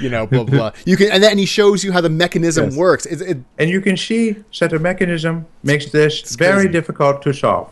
You 0.00 0.08
know, 0.10 0.26
blah 0.26 0.44
blah. 0.44 0.56
blah. 0.70 0.72
You 0.84 0.96
can, 0.98 1.10
and 1.10 1.22
then 1.22 1.38
he 1.38 1.46
shows 1.46 1.82
you 1.84 1.92
how 1.92 2.00
the 2.02 2.08
mechanism 2.10 2.64
Yes. 2.70 2.76
works. 2.76 3.06
It, 3.06 3.20
it, 3.22 3.38
And 3.58 3.68
you 3.70 3.80
can 3.80 3.96
see 3.96 4.36
that 4.60 4.72
a 4.72 4.78
mechanism 4.78 5.46
makes 5.62 5.90
this 5.90 6.34
very 6.36 6.68
difficult 6.68 7.20
to 7.22 7.32
solve. 7.34 7.70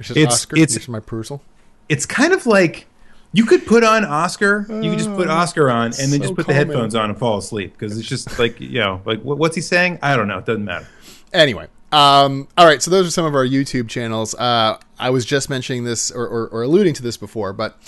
it's 0.00 0.10
It's- 0.10 0.32
Oskar. 0.34 0.56
it's- 0.58 0.88
my 0.88 1.00
perusal. 1.00 1.40
it's 1.88 2.06
kind 2.06 2.32
of 2.32 2.46
like 2.46 2.86
you 3.32 3.44
could 3.44 3.66
put 3.66 3.84
on 3.84 4.04
Oskar. 4.04 4.66
You 4.68 4.90
could 4.90 4.98
just 4.98 5.14
put 5.14 5.28
Oskar 5.28 5.70
on 5.70 5.86
and 5.86 5.94
then 5.94 6.10
so 6.10 6.18
just 6.18 6.34
put 6.34 6.46
the 6.46 6.54
headphones 6.54 6.94
on 6.94 7.10
and 7.10 7.18
fall 7.18 7.38
asleep 7.38 7.72
because 7.72 7.96
it's 7.98 8.08
just 8.08 8.38
like 8.38 8.60
you 8.60 8.80
know, 8.80 9.02
like 9.04 9.22
what, 9.22 9.38
what's 9.38 9.54
he 9.54 9.62
saying? 9.62 9.98
I 10.02 10.16
don't 10.16 10.28
know. 10.28 10.38
It 10.38 10.46
doesn't 10.46 10.64
matter. 10.64 10.88
Anyway, 11.32 11.68
um, 11.92 12.48
all 12.56 12.66
right. 12.66 12.82
So 12.82 12.90
those 12.90 13.06
are 13.06 13.10
some 13.10 13.24
of 13.24 13.34
our 13.34 13.46
YouTube 13.46 13.88
channels. 13.88 14.34
Uh, 14.34 14.78
I 14.98 15.10
was 15.10 15.24
just 15.24 15.48
mentioning 15.48 15.84
this 15.84 16.10
or, 16.10 16.26
or, 16.26 16.48
or 16.48 16.62
alluding 16.62 16.94
to 16.94 17.02
this 17.02 17.16
before, 17.16 17.52
but 17.52 17.78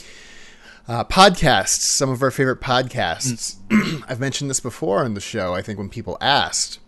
uh, 0.89 1.05
podcasts. 1.05 1.81
Some 1.81 2.11
of 2.11 2.23
our 2.23 2.31
favorite 2.31 2.61
podcasts. 2.61 3.57
I've 4.09 4.21
mentioned 4.21 4.51
this 4.51 4.61
before 4.61 5.05
on 5.05 5.15
the 5.15 5.21
show. 5.21 5.55
I 5.55 5.63
think 5.63 5.79
when 5.79 5.89
people 5.89 6.19
asked. 6.21 6.79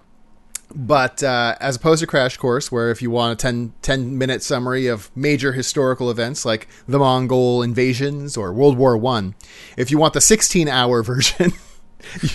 But 0.75 1.23
uh, 1.23 1.57
as 1.61 1.77
opposed 1.77 2.01
to 2.01 2.07
Crash 2.07 2.37
Course, 2.37 2.71
where 2.71 2.91
if 2.91 3.03
you 3.03 3.11
want 3.11 3.33
a 3.33 3.37
10, 3.37 3.73
10 3.83 4.19
minute 4.19 4.43
summary 4.43 4.87
of 4.87 5.11
major 5.17 5.53
historical 5.53 6.11
events 6.11 6.45
like 6.45 6.69
the 6.87 6.99
Mongol 6.99 7.63
invasions 7.63 8.37
or 8.37 8.53
World 8.53 8.77
War 8.77 8.97
One, 8.97 9.35
if 9.77 9.91
you 9.91 9.99
want 9.99 10.15
the 10.15 10.21
16 10.21 10.69
hour 10.69 11.03
version, 11.05 11.53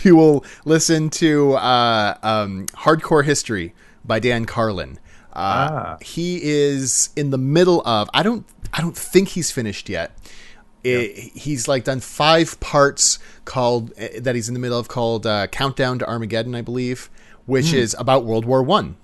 you 0.03 0.15
will 0.15 0.45
listen 0.65 1.09
to 1.11 1.53
uh, 1.53 2.17
um, 2.23 2.65
Hardcore 2.67 3.25
History 3.25 3.73
by 4.05 4.19
Dan 4.19 4.45
Carlin. 4.45 4.99
Uh, 5.34 5.69
Ah. 5.71 5.97
He 6.01 6.39
is 6.41 7.09
in 7.15 7.30
the 7.30 7.38
middle 7.38 7.82
of. 7.86 8.09
I 8.13 8.23
don't. 8.23 8.45
I 8.73 8.82
don't 8.82 8.97
think 8.97 9.30
he's 9.30 9.51
finished 9.51 9.89
yet. 9.89 10.11
It, 10.84 11.15
he's 11.36 11.67
like 11.67 11.84
done 11.84 11.99
five 11.99 12.59
parts 12.61 13.19
called 13.45 13.91
eh, 13.97 14.19
that 14.21 14.34
he's 14.36 14.47
in 14.47 14.53
the 14.53 14.59
middle 14.59 14.80
of 14.80 14.88
called 14.88 15.25
uh, 15.27 15.47
Countdown 15.47 15.99
to 15.99 16.07
Armageddon, 16.07 16.55
I 16.55 16.61
believe, 16.61 17.09
which 17.49 17.73
is 17.73 17.95
about 17.99 18.23
World 18.25 18.45
War 18.45 18.63
One. 18.63 18.95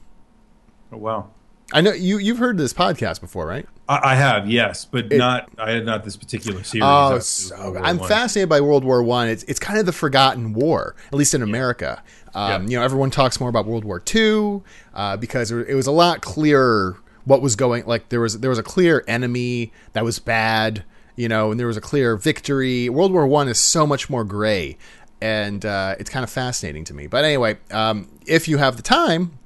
Oh, 0.92 0.98
wow. 0.98 1.30
I 1.74 1.82
know 1.82 1.92
you 1.94 2.20
you've 2.20 2.38
heard 2.38 2.58
this 2.58 2.74
podcast 2.74 3.22
before, 3.22 3.48
right? 3.48 3.66
I, 3.90 4.12
I 4.12 4.16
have 4.16 4.48
yes, 4.50 4.86
but 4.86 5.12
not. 5.12 5.50
I 5.58 5.72
had 5.72 5.86
not 5.86 6.04
this 6.04 6.16
particular 6.16 6.64
series. 6.64 6.84
Oh, 6.86 7.18
so 7.20 7.76
I'm 7.84 7.98
One. 7.98 8.08
fascinated 8.08 8.50
by 8.50 8.62
World 8.62 8.84
War 8.84 9.02
One. 9.02 9.28
It's 9.28 9.44
it's 9.44 9.60
kind 9.60 9.80
of 9.80 9.88
the 9.88 9.92
forgotten 9.92 10.54
war, 10.54 10.96
at 11.08 11.14
least 11.16 11.34
in 11.34 11.42
America. 11.42 12.04
Um, 12.36 12.64
Yeah. 12.64 12.70
You 12.70 12.78
know, 12.78 12.84
everyone 12.84 13.10
talks 13.10 13.40
more 13.40 13.50
about 13.50 13.66
World 13.66 13.84
War 13.84 14.00
Two 14.00 14.64
uh, 14.94 15.18
because 15.18 15.50
it 15.52 15.74
was 15.74 15.88
a 15.88 15.92
lot 15.92 16.22
clearer 16.22 16.98
what 17.26 17.42
was 17.42 17.56
going. 17.56 17.86
Like 17.88 18.10
there 18.10 18.22
was 18.22 18.40
there 18.42 18.50
was 18.52 18.60
a 18.60 18.64
clear 18.64 19.04
enemy 19.08 19.74
that 19.94 20.04
was 20.04 20.20
bad, 20.20 20.84
you 21.16 21.28
know, 21.28 21.50
and 21.50 21.60
there 21.60 21.68
was 21.68 21.78
a 21.78 21.82
clear 21.82 22.16
victory. 22.16 22.90
World 22.90 23.12
War 23.12 23.26
One 23.26 23.48
is 23.48 23.58
so 23.60 23.88
much 23.88 24.08
more 24.08 24.24
gray, 24.24 24.78
and 25.22 25.66
uh, 25.66 25.96
it's 26.00 26.10
kind 26.10 26.24
of 26.24 26.30
fascinating 26.30 26.84
to 26.86 26.94
me. 26.94 27.08
But 27.08 27.26
anyway, 27.26 27.58
um, 27.72 28.10
if 28.26 28.48
you 28.48 28.58
have 28.58 28.78
the 28.78 28.84
time 28.84 29.40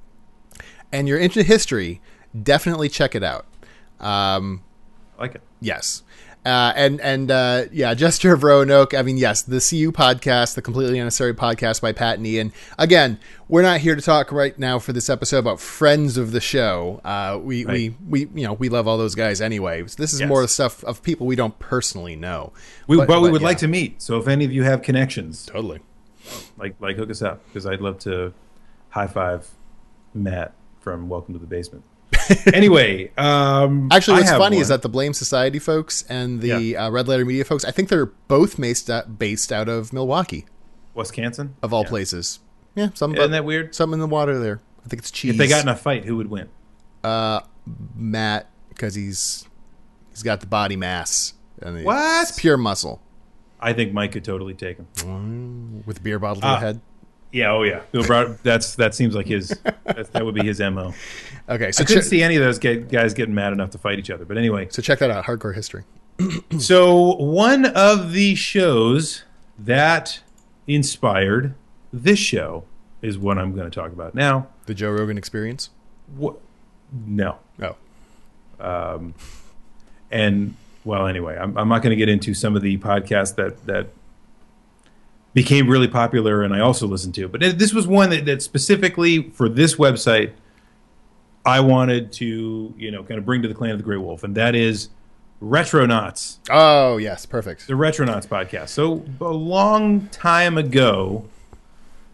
and 0.91 1.07
you're 1.07 1.19
into 1.19 1.43
history, 1.43 2.01
definitely 2.41 2.89
check 2.89 3.15
it 3.15 3.23
out. 3.23 3.45
Um, 3.99 4.63
I 5.17 5.21
like 5.21 5.35
it. 5.35 5.41
Yes. 5.59 6.03
Uh, 6.49 6.73
and 6.75 6.99
and 7.01 7.29
uh, 7.29 7.65
yeah, 7.71 7.93
Gesture 7.93 8.33
of 8.33 8.43
Roanoke. 8.43 8.95
I 8.95 9.03
mean, 9.03 9.17
yes, 9.17 9.43
the 9.43 9.59
CU 9.59 9.91
podcast, 9.91 10.55
the 10.55 10.63
completely 10.63 10.97
unnecessary 10.97 11.35
podcast 11.35 11.79
by 11.79 11.91
Pat 11.91 12.17
and 12.17 12.25
Ian. 12.25 12.51
Again, 12.79 13.19
we're 13.47 13.61
not 13.61 13.81
here 13.81 13.95
to 13.95 14.01
talk 14.01 14.31
right 14.31 14.57
now 14.57 14.79
for 14.79 14.91
this 14.91 15.11
episode 15.11 15.37
about 15.37 15.59
friends 15.59 16.17
of 16.17 16.31
the 16.31 16.41
show. 16.41 17.01
Uh, 17.05 17.37
we, 17.39 17.65
Right. 17.65 17.73
we 17.73 17.95
we 18.09 18.41
you 18.41 18.47
know 18.47 18.53
we 18.53 18.67
love 18.69 18.87
all 18.87 18.97
those 18.97 19.13
guys 19.13 19.41
anyway. 19.41 19.83
This 19.83 20.11
is 20.11 20.21
Yes. 20.21 20.27
more 20.27 20.41
the 20.41 20.47
stuff 20.47 20.83
of 20.85 21.03
people 21.03 21.27
we 21.27 21.35
don't 21.35 21.57
personally 21.59 22.15
know. 22.15 22.51
We, 22.87 22.97
but, 22.97 23.21
we 23.21 23.29
would 23.29 23.41
yeah, 23.41 23.47
like 23.47 23.59
to 23.59 23.67
meet. 23.67 24.01
So 24.01 24.17
if 24.17 24.27
any 24.27 24.43
of 24.43 24.51
you 24.51 24.63
have 24.63 24.81
connections, 24.81 25.45
totally. 25.45 25.81
like 26.57 26.75
like 26.79 26.95
hook 26.95 27.11
us 27.11 27.21
up 27.21 27.45
because 27.45 27.67
I'd 27.67 27.79
love 27.81 27.99
to 27.99 28.33
high 28.89 29.07
five 29.07 29.47
Matt 30.15 30.53
from 30.79 31.09
Welcome 31.09 31.35
to 31.35 31.39
the 31.39 31.45
Basement. 31.45 31.83
anyway, 32.53 33.11
um, 33.17 33.87
Actually, 33.91 34.17
what's 34.21 34.31
funny 34.31 34.57
is 34.57 34.67
that 34.69 34.81
the 34.81 34.89
Blame 34.89 35.13
Society 35.13 35.59
folks 35.59 36.03
and 36.09 36.41
the 36.41 36.75
uh, 36.77 36.89
Red 36.89 37.07
Letter 37.07 37.25
Media 37.25 37.43
folks, 37.45 37.63
I 37.65 37.71
think 37.71 37.89
they're 37.89 38.05
both 38.07 38.59
based 38.59 38.89
out, 38.89 39.17
based 39.19 39.51
out 39.51 39.67
of 39.69 39.91
Milwaukee, 39.93 40.45
Wisconsin 40.93 41.55
of 41.63 41.73
all 41.73 41.83
Yeah. 41.83 41.89
places. 41.89 42.39
Yeah, 42.75 42.89
some 42.93 43.15
Isn't 43.15 43.31
that 43.31 43.45
weird? 43.45 43.73
something 43.75 43.95
in 43.95 43.99
the 43.99 44.07
water 44.07 44.37
there. 44.39 44.61
I 44.85 44.89
think 44.89 45.01
it's 45.01 45.11
cheese. 45.11 45.31
If 45.31 45.37
they 45.37 45.47
got 45.47 45.63
in 45.63 45.69
a 45.69 45.75
fight, 45.75 46.05
who 46.05 46.15
would 46.17 46.29
win? 46.29 46.49
Uh, 47.03 47.41
Matt 47.95 48.49
because 48.69 48.95
he's 48.95 49.45
he's 50.11 50.23
got 50.23 50.39
the 50.39 50.47
body 50.47 50.75
mass 50.75 51.33
and 51.61 51.77
the- 51.77 51.83
What? 51.83 52.31
pure 52.37 52.57
muscle 52.57 53.01
I 53.59 53.73
think 53.73 53.91
Mike 53.93 54.13
could 54.13 54.23
totally 54.23 54.53
take 54.53 54.77
him. 54.77 55.83
with 55.85 55.97
a 55.97 56.01
beer 56.01 56.17
bottle 56.19 56.41
to 56.41 56.47
Ah. 56.47 56.53
the 56.55 56.59
head. 56.65 56.81
Yeah, 57.31 57.51
oh 57.51 57.63
yeah. 57.63 57.81
Bill 57.91 58.05
Brown, 58.05 58.39
that's 58.43 58.75
that 58.75 58.95
seems 58.95 59.15
like 59.15 59.27
his. 59.27 59.49
That, 59.83 60.11
that 60.13 60.25
would 60.25 60.35
be 60.35 60.43
his 60.45 60.59
mo. 60.59 60.93
Okay, 61.47 61.71
so 61.71 61.83
I 61.83 61.85
couldn't 61.85 62.03
che- 62.03 62.09
see 62.09 62.23
any 62.23 62.35
of 62.35 62.43
those 62.43 62.59
get, 62.59 62.89
guys 62.89 63.13
getting 63.13 63.35
mad 63.35 63.53
enough 63.53 63.71
to 63.71 63.77
fight 63.77 63.99
each 63.99 64.09
other. 64.09 64.25
But 64.25 64.37
anyway, 64.37 64.67
so 64.69 64.81
check 64.81 64.99
that 64.99 65.11
out. 65.11 65.25
Hardcore 65.25 65.53
history. 65.53 65.83
so 66.59 67.15
one 67.15 67.65
of 67.65 68.11
the 68.13 68.35
shows 68.35 69.23
that 69.57 70.21
inspired 70.67 71.53
this 71.93 72.19
show 72.19 72.65
is 73.01 73.17
what 73.17 73.37
I'm 73.37 73.53
going 73.55 73.69
to 73.69 73.75
talk 73.79 73.91
about 73.91 74.15
now. 74.15 74.47
The 74.65 74.73
Joe 74.73 74.91
Rogan 74.91 75.17
Experience. 75.17 75.69
What? 76.15 76.37
No. 76.91 77.37
Oh, 77.61 77.75
um, 78.59 79.13
and 80.11 80.55
well 80.83 81.07
anyway 81.07 81.37
i'm, 81.37 81.57
I'm 81.57 81.67
not 81.67 81.81
going 81.81 81.91
to 81.91 81.95
get 81.95 82.09
into 82.09 82.33
some 82.33 82.55
of 82.55 82.61
the 82.61 82.77
podcasts 82.77 83.35
that 83.35 83.65
that 83.65 83.87
became 85.33 85.69
really 85.69 85.87
popular 85.87 86.41
and 86.43 86.53
i 86.53 86.59
also 86.59 86.87
listened 86.87 87.13
to. 87.15 87.27
But 87.27 87.41
this 87.41 87.73
was 87.73 87.85
one 87.87 88.09
that, 88.09 88.25
that 88.25 88.41
specifically 88.41 89.29
for 89.29 89.47
this 89.49 89.75
website 89.75 90.31
i 91.45 91.59
wanted 91.59 92.11
to 92.13 92.73
you 92.77 92.91
know 92.91 93.03
kind 93.03 93.17
of 93.17 93.25
bring 93.25 93.41
to 93.43 93.47
the 93.47 93.53
clan 93.53 93.71
of 93.71 93.77
the 93.77 93.83
gray 93.83 93.97
wolf 93.97 94.23
and 94.23 94.35
that 94.35 94.55
is 94.55 94.89
retronauts. 95.41 96.37
Oh 96.49 96.97
yes, 96.97 97.25
perfect. 97.25 97.67
the 97.67 97.73
retronauts 97.73 98.27
podcast. 98.27 98.69
So 98.69 99.05
a 99.21 99.25
long 99.29 100.07
time 100.09 100.57
ago 100.57 101.25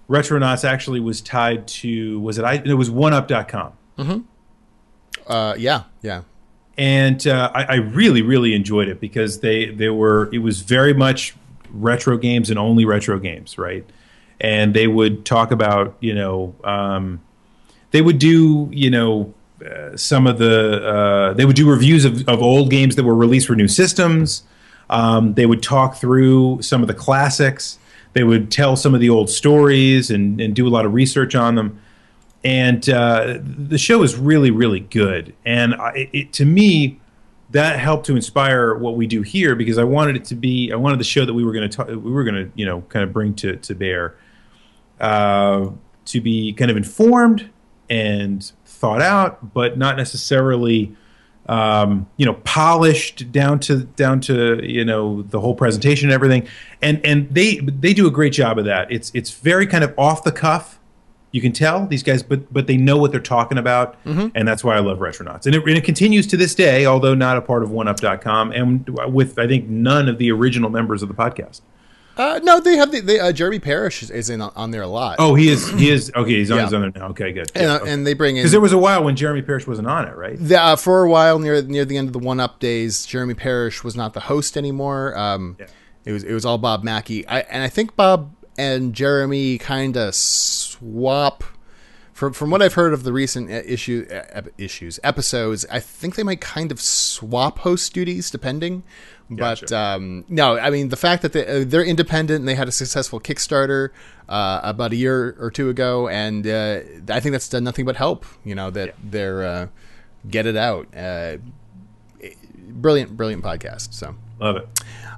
retronauts 0.09 0.63
actually 0.63 0.99
was 0.99 1.21
tied 1.21 1.67
to 1.67 2.19
was 2.19 2.37
it 2.37 2.45
i 2.45 2.55
it 2.63 2.73
was 2.75 2.89
oneup.com 2.91 3.73
Uh, 5.27 5.55
yeah, 5.57 5.83
yeah. 6.03 6.21
and 6.77 7.25
uh, 7.25 7.49
I, 7.55 7.63
I 7.63 7.75
really 7.75 8.21
really 8.21 8.53
enjoyed 8.53 8.87
it 8.89 8.99
because 8.99 9.39
they 9.39 9.65
they 9.71 9.89
were 9.89 10.29
it 10.31 10.39
was 10.39 10.61
very 10.61 10.93
much 10.93 11.33
retro 11.81 12.17
games 12.17 12.49
and 12.49 12.59
only 12.59 12.85
retro 12.85 13.19
games 13.19 13.57
right? 13.57 13.85
And 14.39 14.73
they 14.73 14.87
would 14.87 15.25
talk 15.25 15.51
about 15.51 15.95
you 15.99 16.13
know 16.13 16.55
um, 16.63 17.21
they 17.91 18.01
would 18.01 18.19
do 18.19 18.69
you 18.71 18.89
know 18.89 19.33
uh, 19.65 19.95
some 19.95 20.27
of 20.27 20.37
the 20.37 20.85
uh, 20.85 21.33
they 21.33 21.45
would 21.45 21.55
do 21.55 21.69
reviews 21.69 22.03
of, 22.05 22.27
of 22.27 22.41
old 22.41 22.69
games 22.69 22.95
that 22.95 23.03
were 23.03 23.15
released 23.15 23.47
for 23.47 23.55
new 23.55 23.67
systems. 23.67 24.43
Um, 24.89 25.33
they 25.33 25.45
would 25.45 25.63
talk 25.63 25.95
through 25.95 26.61
some 26.61 26.81
of 26.81 26.87
the 26.87 26.93
classics. 26.93 27.79
They 28.13 28.23
would 28.23 28.51
tell 28.51 28.75
some 28.75 28.93
of 28.93 28.99
the 28.99 29.09
old 29.09 29.29
stories 29.29 30.11
and, 30.11 30.39
and 30.39 30.55
do 30.55 30.67
a 30.67 30.69
lot 30.69 30.85
of 30.85 30.93
research 30.93 31.35
on 31.35 31.55
them. 31.55 31.81
And 32.43 32.87
uh, 32.89 33.39
the 33.41 33.77
show 33.77 34.03
is 34.03 34.15
really 34.15 34.51
really 34.51 34.81
good. 34.81 35.33
And 35.45 35.73
I, 35.75 36.09
it, 36.11 36.33
to 36.33 36.45
me 36.45 36.99
that 37.51 37.79
helped 37.79 38.05
to 38.05 38.15
inspire 38.15 38.75
what 38.75 38.95
we 38.95 39.07
do 39.07 39.21
here 39.21 39.55
because 39.55 39.77
i 39.77 39.83
wanted 39.83 40.15
it 40.15 40.25
to 40.25 40.35
be 40.35 40.71
i 40.71 40.75
wanted 40.75 40.99
the 40.99 41.05
show 41.05 41.25
that 41.25 41.33
we 41.33 41.43
were 41.43 41.51
going 41.53 41.69
to 41.69 41.75
talk 41.75 41.87
we 41.87 41.95
were 41.95 42.23
going 42.23 42.35
to 42.35 42.51
you 42.55 42.65
know 42.65 42.81
kind 42.89 43.03
of 43.03 43.13
bring 43.13 43.33
to, 43.33 43.55
to 43.57 43.75
bear 43.75 44.15
uh, 44.99 45.69
to 46.05 46.21
be 46.21 46.53
kind 46.53 46.71
of 46.71 46.77
informed 46.77 47.49
and 47.89 48.51
thought 48.65 49.01
out 49.01 49.53
but 49.53 49.77
not 49.77 49.97
necessarily 49.97 50.95
um, 51.47 52.07
you 52.17 52.25
know 52.25 52.33
polished 52.43 53.31
down 53.31 53.59
to 53.61 53.83
down 53.83 54.19
to 54.21 54.63
you 54.63 54.83
know 54.83 55.21
the 55.23 55.39
whole 55.39 55.55
presentation 55.55 56.09
and 56.09 56.13
everything. 56.13 56.47
And 56.81 57.05
and 57.05 57.29
they 57.33 57.57
they 57.57 57.93
do 57.93 58.07
a 58.07 58.11
great 58.11 58.33
job 58.33 58.57
of 58.57 58.65
that. 58.65 58.91
It's 58.91 59.11
it's 59.13 59.31
very 59.31 59.67
kind 59.67 59.83
of 59.83 59.93
off 59.97 60.23
the 60.23 60.31
cuff 60.31 60.79
you 61.35 61.41
can 61.41 61.51
tell 61.51 61.85
these 61.87 62.01
guys 62.03 62.23
but 62.23 62.51
but 62.53 62.65
they 62.67 62.77
know 62.77 62.97
what 62.97 63.11
they're 63.11 63.19
talking 63.37 63.57
about 63.57 63.97
and 64.05 64.47
that's 64.47 64.63
why 64.63 64.75
i 64.75 64.79
love 64.79 64.99
retronauts 64.99 65.45
and 65.45 65.53
it, 65.55 65.61
and 65.67 65.77
it 65.77 65.83
continues 65.83 66.25
to 66.27 66.37
this 66.37 66.55
day 66.55 66.85
although 66.85 67.13
not 67.13 67.35
a 67.37 67.41
part 67.41 67.61
of 67.63 67.69
oneup.com 67.69 68.51
and 68.51 68.87
with 69.13 69.37
i 69.37 69.45
think 69.47 69.67
none 69.67 70.07
of 70.07 70.17
the 70.17 70.31
original 70.31 70.69
members 70.69 71.01
of 71.03 71.09
the 71.09 71.15
podcast 71.15 71.61
Uh, 72.17 72.39
no, 72.43 72.61
they 72.61 72.77
have 72.77 72.93
the, 72.93 73.01
they, 73.01 73.19
uh, 73.19 73.33
Jeremy 73.33 73.59
Parish 73.59 74.01
is, 74.01 74.09
is 74.09 74.29
in 74.29 74.39
on, 74.39 74.49
on 74.55 74.71
there 74.71 74.83
a 74.83 74.87
lot. 74.87 75.17
oh 75.19 75.35
he 75.35 75.49
is 75.49 75.69
he 75.71 75.89
is 75.89 76.09
okay 76.15 76.35
he's 76.39 76.49
on 76.49 76.57
Yeah. 76.59 76.63
his 76.63 76.73
own 76.73 76.93
now 76.95 77.07
okay 77.09 77.33
good 77.33 77.51
and, 77.53 77.65
uh, 77.69 77.79
and 77.85 78.07
they 78.07 78.13
bring 78.13 78.37
in 78.37 78.41
because 78.43 78.53
there 78.53 78.61
was 78.61 78.71
a 78.71 78.77
while 78.77 79.03
when 79.03 79.17
jeremy 79.17 79.41
Parish 79.41 79.67
wasn't 79.67 79.89
on 79.89 80.07
it 80.07 80.15
right 80.15 80.37
the, 80.39 80.57
uh, 80.57 80.75
for 80.77 81.03
a 81.03 81.09
while 81.09 81.39
near 81.39 81.61
near 81.63 81.83
the 81.83 81.97
end 81.97 82.07
of 82.07 82.13
the 82.13 82.23
One 82.31 82.39
Up 82.39 82.59
days. 82.59 83.05
Jeremy 83.05 83.33
Parish 83.33 83.83
was 83.83 83.95
not 83.97 84.13
the 84.13 84.21
host 84.31 84.55
anymore. 84.55 85.17
Um, 85.17 85.57
Yeah. 85.59 85.65
It 86.05 86.11
was 86.13 86.23
it 86.23 86.33
was 86.33 86.45
all 86.45 86.57
Bob 86.59 86.83
Mackey. 86.83 87.27
I, 87.27 87.39
and 87.53 87.61
I 87.63 87.67
think 87.67 87.95
Bob 87.97 88.31
and 88.57 88.93
Jeremy 88.93 89.57
kind 89.57 89.97
of 89.97 90.15
swap. 90.85 91.43
From 92.13 92.31
from 92.31 92.49
what 92.49 92.61
I've 92.61 92.75
heard 92.75 92.93
of 92.93 93.03
the 93.03 93.11
recent 93.11 93.49
issue 93.51 94.07
ep- 94.09 94.47
issues 94.57 95.01
episodes, 95.03 95.65
I 95.69 95.81
think 95.81 96.15
they 96.15 96.23
might 96.23 96.39
kind 96.39 96.71
of 96.71 96.79
swap 96.79 97.59
host 97.59 97.93
duties 97.93 98.31
depending. 98.31 98.83
But 99.29 99.61
Gotcha. 99.61 99.77
um, 99.77 100.23
no, 100.29 100.57
I 100.57 100.69
mean 100.69 100.89
the 100.89 100.95
fact 100.95 101.23
that 101.23 101.33
they, 101.33 101.45
uh, 101.45 101.65
they're 101.67 101.83
independent 101.83 102.39
and 102.39 102.47
they 102.47 102.55
had 102.55 102.69
a 102.69 102.71
successful 102.71 103.19
Kickstarter 103.19 103.89
uh, 104.29 104.61
about 104.63 104.93
a 104.93 104.95
year 104.95 105.35
or 105.39 105.51
two 105.51 105.67
ago, 105.69 106.07
and 106.07 106.47
uh, 106.47 106.79
I 107.09 107.19
think 107.19 107.33
that's 107.33 107.49
done 107.49 107.65
nothing 107.65 107.83
but 107.83 107.97
help. 107.97 108.25
You 108.45 108.55
know 108.55 108.69
that 108.71 108.95
they're 109.03 109.43
uh, 109.43 109.67
get 110.29 110.45
it 110.45 110.55
out. 110.55 110.87
Uh, 110.95 111.37
brilliant, 112.55 113.17
brilliant 113.17 113.43
podcast. 113.43 113.93
So, 113.93 114.15
Love 114.39 114.57
it. 114.57 114.67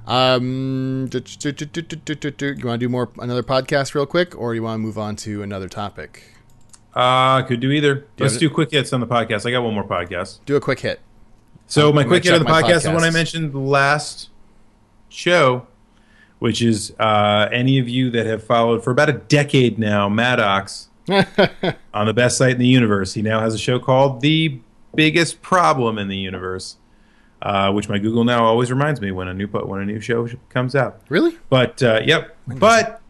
Um, 0.06 1.06
do, 1.10 1.20
do, 1.20 1.52
do, 1.52 2.46
you 2.46 2.66
want 2.66 2.80
to 2.80 2.86
do 2.86 2.88
more 2.88 3.10
another 3.18 3.42
podcast 3.42 3.94
real 3.94 4.06
quick, 4.06 4.38
or 4.38 4.54
you 4.54 4.62
want 4.62 4.76
to 4.76 4.78
move 4.78 4.96
on 4.96 5.16
to 5.16 5.42
another 5.42 5.68
topic? 5.68 6.34
Uh, 6.94 7.42
could 7.42 7.60
do 7.60 7.70
either. 7.70 8.06
Do 8.16 8.24
Let's 8.24 8.38
do 8.38 8.48
quick 8.48 8.70
hits 8.70 8.92
on 8.92 9.00
the 9.00 9.06
podcast. 9.06 9.46
I 9.46 9.50
got 9.50 9.62
one 9.62 9.74
more 9.74 9.84
podcast. 9.84 10.38
Do 10.46 10.56
a 10.56 10.60
quick 10.60 10.80
hit. 10.80 11.00
So 11.66 11.92
my 11.92 12.04
quick 12.04 12.24
hit 12.24 12.32
on 12.32 12.38
the 12.38 12.46
podcast 12.46 12.78
is 12.78 12.88
one 12.88 13.04
I 13.04 13.10
mentioned 13.10 13.54
last 13.54 14.30
show, 15.10 15.66
which 16.38 16.62
is 16.62 16.94
uh, 16.98 17.48
any 17.52 17.78
of 17.78 17.88
you 17.88 18.10
that 18.10 18.24
have 18.24 18.42
followed 18.42 18.82
for 18.82 18.90
about 18.90 19.10
a 19.10 19.14
decade 19.14 19.78
now, 19.78 20.08
Maddox 20.08 20.88
on 21.92 22.06
the 22.06 22.14
best 22.14 22.38
site 22.38 22.52
in 22.52 22.58
the 22.58 22.66
universe. 22.66 23.12
He 23.12 23.20
now 23.20 23.40
has 23.40 23.52
a 23.52 23.58
show 23.58 23.78
called 23.78 24.22
The 24.22 24.58
Biggest 24.94 25.42
Problem 25.42 25.98
in 25.98 26.08
the 26.08 26.16
Universe 26.16 26.76
uh, 27.42 27.72
which 27.72 27.88
my 27.88 27.98
Google 27.98 28.24
now 28.24 28.44
always 28.44 28.70
reminds 28.70 29.00
me 29.00 29.10
when 29.10 29.28
a 29.28 29.34
new 29.34 29.46
when 29.46 29.80
a 29.80 29.84
new 29.86 30.00
show 30.00 30.28
comes 30.48 30.74
out. 30.74 31.00
Really? 31.08 31.38
But 31.48 31.82
uh, 31.82 32.00
yep, 32.04 32.36
but 32.46 33.00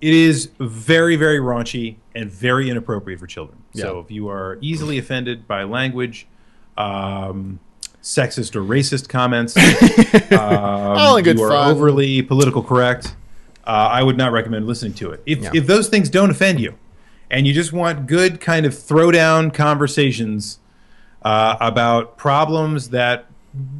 it 0.00 0.12
is 0.14 0.50
very 0.60 1.16
very 1.16 1.38
raunchy 1.38 1.96
and 2.14 2.30
very 2.30 2.70
inappropriate 2.70 3.18
for 3.20 3.26
children. 3.26 3.58
So 3.74 3.98
if 4.00 4.10
you 4.10 4.28
are 4.30 4.58
easily 4.62 4.96
offended 4.96 5.46
by 5.46 5.64
language, 5.64 6.26
um, 6.78 7.60
sexist 8.02 8.56
or 8.56 8.62
racist 8.62 9.08
comments, 9.08 9.54
um, 10.32 10.38
All 10.38 11.16
in 11.18 11.24
good 11.24 11.36
you 11.38 11.44
are 11.44 11.50
fun. 11.50 11.70
overly 11.72 12.22
political 12.22 12.62
correct, 12.62 13.14
uh, 13.66 13.70
I 13.70 14.02
would 14.02 14.16
not 14.16 14.32
recommend 14.32 14.66
listening 14.66 14.94
to 14.94 15.10
it. 15.10 15.22
If 15.26 15.40
Yeah. 15.40 15.50
if 15.52 15.66
those 15.66 15.88
things 15.88 16.08
don't 16.08 16.30
offend 16.30 16.58
you, 16.60 16.74
and 17.30 17.46
you 17.46 17.52
just 17.52 17.72
want 17.72 18.06
good 18.06 18.40
kind 18.40 18.64
of 18.64 18.72
throwdown 18.72 19.52
conversations 19.52 20.58
uh, 21.26 21.56
about 21.60 22.16
problems 22.16 22.90
that 22.90 23.26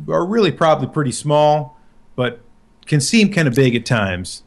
are 0.09 0.27
really 0.27 0.51
probably 0.51 0.89
pretty 0.89 1.13
small, 1.13 1.79
but 2.17 2.41
can 2.87 3.01
seem 3.01 3.33
kind 3.33 3.47
of 3.47 3.55
big 3.55 3.77
at 3.77 3.87
times. 3.87 4.43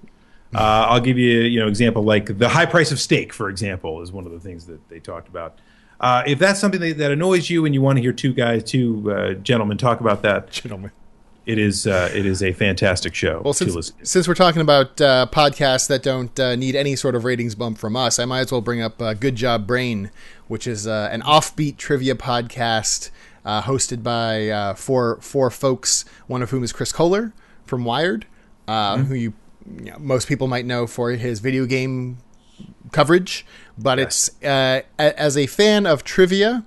Uh, 0.53 0.87
I'll 0.89 0.99
give 0.99 1.17
you, 1.17 1.39
you 1.41 1.61
know, 1.61 1.67
example 1.69 2.03
like 2.03 2.37
the 2.39 2.49
high 2.49 2.65
price 2.65 2.91
of 2.91 2.99
steak, 2.99 3.31
for 3.31 3.49
example, 3.49 4.01
is 4.01 4.11
one 4.11 4.25
of 4.25 4.33
the 4.33 4.39
things 4.39 4.65
that 4.65 4.89
they 4.89 4.99
talked 4.99 5.29
about. 5.29 5.59
Uh, 6.01 6.23
if 6.27 6.39
that's 6.39 6.59
something 6.59 6.81
that, 6.81 6.97
that 6.97 7.11
annoys 7.11 7.49
you 7.49 7.65
and 7.65 7.73
you 7.73 7.81
want 7.81 7.95
to 7.95 8.01
hear 8.01 8.11
two 8.11 8.33
guys, 8.33 8.65
two 8.65 9.09
uh, 9.09 9.33
gentlemen 9.35 9.77
talk 9.77 10.01
about 10.01 10.21
that, 10.23 10.51
Gentlemen. 10.51 10.91
it 11.45 11.57
is 11.57 11.87
uh, 11.87 12.11
it 12.13 12.25
is 12.25 12.43
a 12.43 12.51
fantastic 12.51 13.15
show 13.15 13.41
Well, 13.43 13.53
since, 13.53 13.93
since 14.03 14.27
we're 14.27 14.33
talking 14.33 14.61
about 14.61 14.99
uh, 14.99 15.25
podcasts 15.31 15.87
that 15.87 16.03
don't 16.03 16.37
uh, 16.37 16.55
need 16.57 16.75
any 16.75 16.97
sort 16.97 17.15
of 17.15 17.23
ratings 17.23 17.55
bump 17.55 17.77
from 17.77 17.95
us, 17.95 18.19
I 18.19 18.25
might 18.25 18.41
as 18.41 18.51
well 18.51 18.61
bring 18.61 18.81
up 18.81 19.01
uh, 19.01 19.13
Good 19.13 19.35
Job 19.35 19.65
Brain, 19.67 20.11
which 20.49 20.67
is 20.67 20.85
uh, 20.85 21.07
an 21.13 21.21
offbeat 21.21 21.77
trivia 21.77 22.15
podcast 22.15 23.09
uh, 23.45 23.61
hosted 23.61 24.03
by 24.03 24.49
uh, 24.49 24.73
four 24.73 25.17
four 25.21 25.49
folks, 25.49 26.03
one 26.27 26.41
of 26.41 26.49
whom 26.49 26.63
is 26.63 26.73
Chris 26.73 26.91
Kohler 26.91 27.31
from 27.65 27.85
Wired, 27.85 28.25
uh, 28.67 28.97
who 28.97 29.15
you, 29.15 29.33
you 29.77 29.85
know, 29.91 29.97
most 29.99 30.27
people 30.27 30.47
might 30.47 30.65
know 30.65 30.85
for 30.85 31.11
his 31.11 31.39
video 31.39 31.65
game 31.65 32.17
coverage. 32.91 33.45
But 33.77 33.99
it's 33.99 34.29
uh, 34.43 34.81
a- 34.99 35.19
as 35.19 35.37
a 35.37 35.45
fan 35.47 35.85
of 35.85 36.03
trivia, 36.03 36.65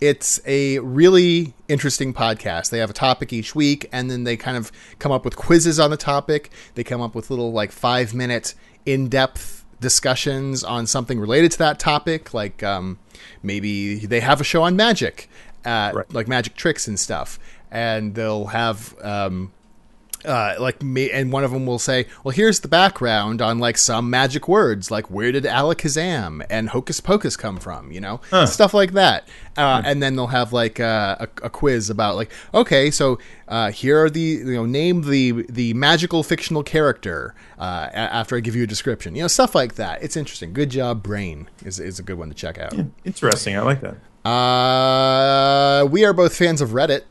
it's 0.00 0.40
a 0.46 0.78
really 0.78 1.54
interesting 1.68 2.14
podcast. 2.14 2.70
They 2.70 2.78
have 2.78 2.90
a 2.90 2.94
topic 2.94 3.32
each 3.32 3.54
week, 3.54 3.88
and 3.92 4.10
then 4.10 4.24
they 4.24 4.36
kind 4.36 4.56
of 4.56 4.72
come 4.98 5.12
up 5.12 5.24
with 5.24 5.36
quizzes 5.36 5.78
on 5.78 5.90
the 5.90 5.96
topic. 5.96 6.50
They 6.74 6.84
come 6.84 7.00
up 7.00 7.14
with 7.14 7.30
little 7.30 7.52
like 7.52 7.70
five 7.72 8.14
minute 8.14 8.54
in 8.86 9.08
depth 9.08 9.63
discussions 9.80 10.62
on 10.64 10.86
something 10.86 11.18
related 11.20 11.50
to 11.52 11.58
that 11.58 11.78
topic. 11.78 12.32
Like 12.34 12.62
um, 12.62 12.98
maybe 13.42 14.06
they 14.06 14.20
have 14.20 14.40
a 14.40 14.44
show 14.44 14.62
on 14.62 14.76
magic, 14.76 15.28
uh, 15.64 15.92
Right. 15.94 16.12
like 16.12 16.28
magic 16.28 16.56
tricks 16.56 16.86
and 16.88 16.98
stuff, 16.98 17.38
and 17.70 18.14
they'll 18.14 18.46
have. 18.46 18.94
Um, 19.02 19.52
uh, 20.24 20.54
like 20.58 20.82
me, 20.82 21.10
and 21.10 21.32
one 21.32 21.44
of 21.44 21.50
them 21.52 21.66
will 21.66 21.78
say, 21.78 22.06
"Well, 22.22 22.32
here's 22.32 22.60
the 22.60 22.68
background 22.68 23.40
on 23.42 23.58
like 23.58 23.78
some 23.78 24.08
magic 24.10 24.48
words, 24.48 24.90
like 24.90 25.10
where 25.10 25.32
did 25.32 25.44
Alakazam 25.44 26.44
and 26.50 26.68
Hocus 26.70 27.00
Pocus 27.00 27.36
come 27.36 27.58
from? 27.58 27.92
You 27.92 28.00
know, 28.00 28.20
stuff 28.46 28.74
like 28.74 28.92
that." 28.92 29.28
Uh, 29.56 29.82
And 29.84 30.02
then 30.02 30.16
they'll 30.16 30.26
have 30.28 30.52
like 30.52 30.80
uh, 30.80 31.16
a, 31.20 31.28
a 31.44 31.50
quiz 31.50 31.88
about 31.88 32.16
like, 32.16 32.32
okay, 32.52 32.90
so 32.90 33.18
uh, 33.46 33.70
here 33.70 34.02
are 34.02 34.10
the 34.10 34.20
you 34.20 34.54
know 34.54 34.66
name 34.66 35.02
the 35.02 35.44
the 35.48 35.72
magical 35.74 36.22
fictional 36.22 36.62
character 36.62 37.34
uh, 37.58 37.88
a- 37.92 37.96
after 37.96 38.36
I 38.36 38.40
give 38.40 38.56
you 38.56 38.64
a 38.64 38.66
description. 38.66 39.14
You 39.14 39.22
know, 39.22 39.28
stuff 39.28 39.54
like 39.54 39.74
that. 39.76 40.02
It's 40.02 40.16
interesting. 40.16 40.52
Good 40.52 40.70
job, 40.70 41.02
Brain 41.02 41.48
is 41.64 41.78
is 41.78 41.98
a 41.98 42.02
good 42.02 42.18
one 42.18 42.28
to 42.30 42.34
check 42.34 42.58
out. 42.58 42.74
Interesting. 43.04 43.56
I 43.56 43.60
like 43.62 43.80
that. 43.82 43.96
Uh, 44.24 45.86
we 45.86 46.04
are 46.04 46.12
both 46.12 46.36
fans 46.36 46.60
of 46.60 46.70
Reddit. 46.70 47.02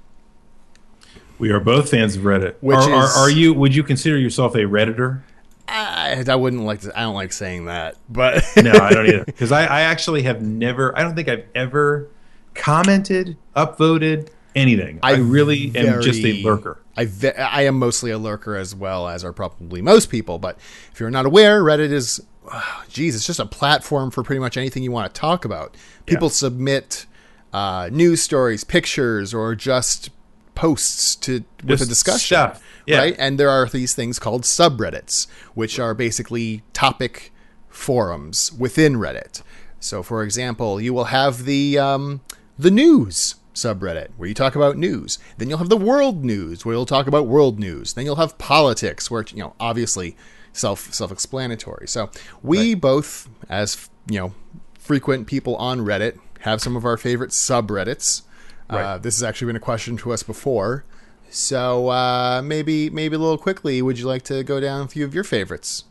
We 1.39 1.51
are 1.51 1.59
both 1.59 1.89
fans 1.89 2.15
of 2.15 2.23
Reddit. 2.23 2.55
Which 2.61 2.77
are, 2.77 2.91
are, 2.91 3.05
is- 3.05 3.17
are 3.17 3.29
you? 3.29 3.53
Would 3.53 3.75
you 3.75 3.83
consider 3.83 4.17
yourself 4.17 4.55
a 4.55 4.59
redditor? 4.59 5.21
I, 5.67 6.23
I 6.27 6.35
wouldn't 6.35 6.63
like 6.63 6.81
to. 6.81 6.97
I 6.97 7.01
don't 7.03 7.15
like 7.15 7.33
saying 7.33 7.65
that, 7.65 7.95
but 8.09 8.43
no, 8.57 8.71
I 8.71 8.91
don't 8.93 9.07
either. 9.07 9.23
Because 9.25 9.51
I, 9.51 9.65
I 9.65 9.81
actually 9.81 10.23
have 10.23 10.41
never. 10.41 10.97
I 10.97 11.01
don't 11.03 11.15
think 11.15 11.29
I've 11.29 11.45
ever 11.55 12.09
commented, 12.53 13.37
upvoted 13.55 14.29
anything. 14.55 14.99
I, 15.01 15.15
really 15.15 15.71
am 15.75 16.01
just 16.01 16.23
a 16.23 16.43
lurker. 16.43 16.79
I 16.95 17.05
ve- 17.05 17.31
I 17.35 17.63
am 17.63 17.79
mostly 17.79 18.11
a 18.11 18.17
lurker 18.17 18.55
as 18.55 18.75
well 18.75 19.07
as 19.07 19.23
are 19.23 19.33
probably 19.33 19.81
most 19.81 20.09
people. 20.09 20.37
But 20.37 20.57
if 20.91 20.99
you're 20.99 21.09
not 21.09 21.25
aware, 21.25 21.63
Reddit 21.63 21.91
is, 21.91 22.21
geez, 22.89 23.15
it's 23.15 23.25
just 23.25 23.39
a 23.39 23.45
platform 23.45 24.11
for 24.11 24.21
pretty 24.23 24.39
much 24.39 24.57
anything 24.57 24.83
you 24.83 24.91
want 24.91 25.13
to 25.13 25.19
talk 25.19 25.45
about. 25.45 25.75
People 26.05 26.29
submit 26.29 27.05
uh, 27.51 27.89
news 27.91 28.21
stories, 28.21 28.63
pictures, 28.63 29.33
or 29.33 29.55
just 29.55 30.09
posts 30.55 31.15
to 31.17 31.43
with 31.63 31.81
a 31.81 31.85
discussion. 31.85 32.51
Yeah. 32.85 32.97
right? 32.97 33.15
And 33.17 33.39
there 33.39 33.49
are 33.49 33.67
these 33.67 33.93
things 33.95 34.19
called 34.19 34.43
subreddits, 34.43 35.27
which 35.53 35.79
are 35.79 35.93
basically 35.93 36.63
topic 36.73 37.31
forums 37.69 38.51
within 38.51 38.95
Reddit. 38.95 39.41
So, 39.79 40.03
for 40.03 40.23
example, 40.23 40.79
you 40.79 40.93
will 40.93 41.05
have 41.05 41.45
the 41.45 41.77
um, 41.77 42.21
the 42.57 42.71
news 42.71 43.35
subreddit 43.53 44.09
where 44.17 44.27
you 44.27 44.33
talk 44.33 44.55
about 44.55 44.77
news. 44.77 45.19
Then 45.37 45.49
you'll 45.49 45.59
have 45.59 45.69
the 45.69 45.77
world 45.77 46.23
news 46.23 46.65
where 46.65 46.75
you'll 46.75 46.85
talk 46.85 47.07
about 47.07 47.27
world 47.27 47.59
news. 47.59 47.93
Then 47.93 48.05
you'll 48.05 48.15
have 48.15 48.37
politics 48.37 49.11
where 49.11 49.25
you 49.29 49.43
know 49.43 49.53
obviously 49.59 50.15
self 50.53 50.93
self 50.93 51.11
explanatory. 51.11 51.87
So 51.87 52.09
we 52.41 52.75
both, 52.75 53.29
as 53.49 53.89
you 54.07 54.19
know, 54.19 54.33
frequent 54.77 55.27
people 55.27 55.55
on 55.57 55.79
Reddit, 55.79 56.19
have 56.41 56.61
some 56.61 56.75
of 56.75 56.85
our 56.85 56.97
favorite 56.97 57.31
subreddits. 57.31 58.23
Uh, 58.69 58.97
this 58.97 59.15
has 59.15 59.23
actually 59.23 59.47
been 59.47 59.55
a 59.55 59.59
question 59.61 59.97
to 59.97 60.11
us 60.11 60.23
before. 60.23 60.83
So 61.29 61.89
uh, 61.89 62.41
maybe 62.43 62.89
maybe 62.89 63.15
a 63.15 63.19
little 63.19 63.37
quickly, 63.37 63.81
would 63.81 63.97
you 63.97 64.05
like 64.05 64.21
to 64.23 64.43
go 64.43 64.59
down 64.59 64.81
a 64.81 64.87
few 64.87 65.03
of 65.03 65.15
your 65.15 65.23
favorites? 65.23 65.85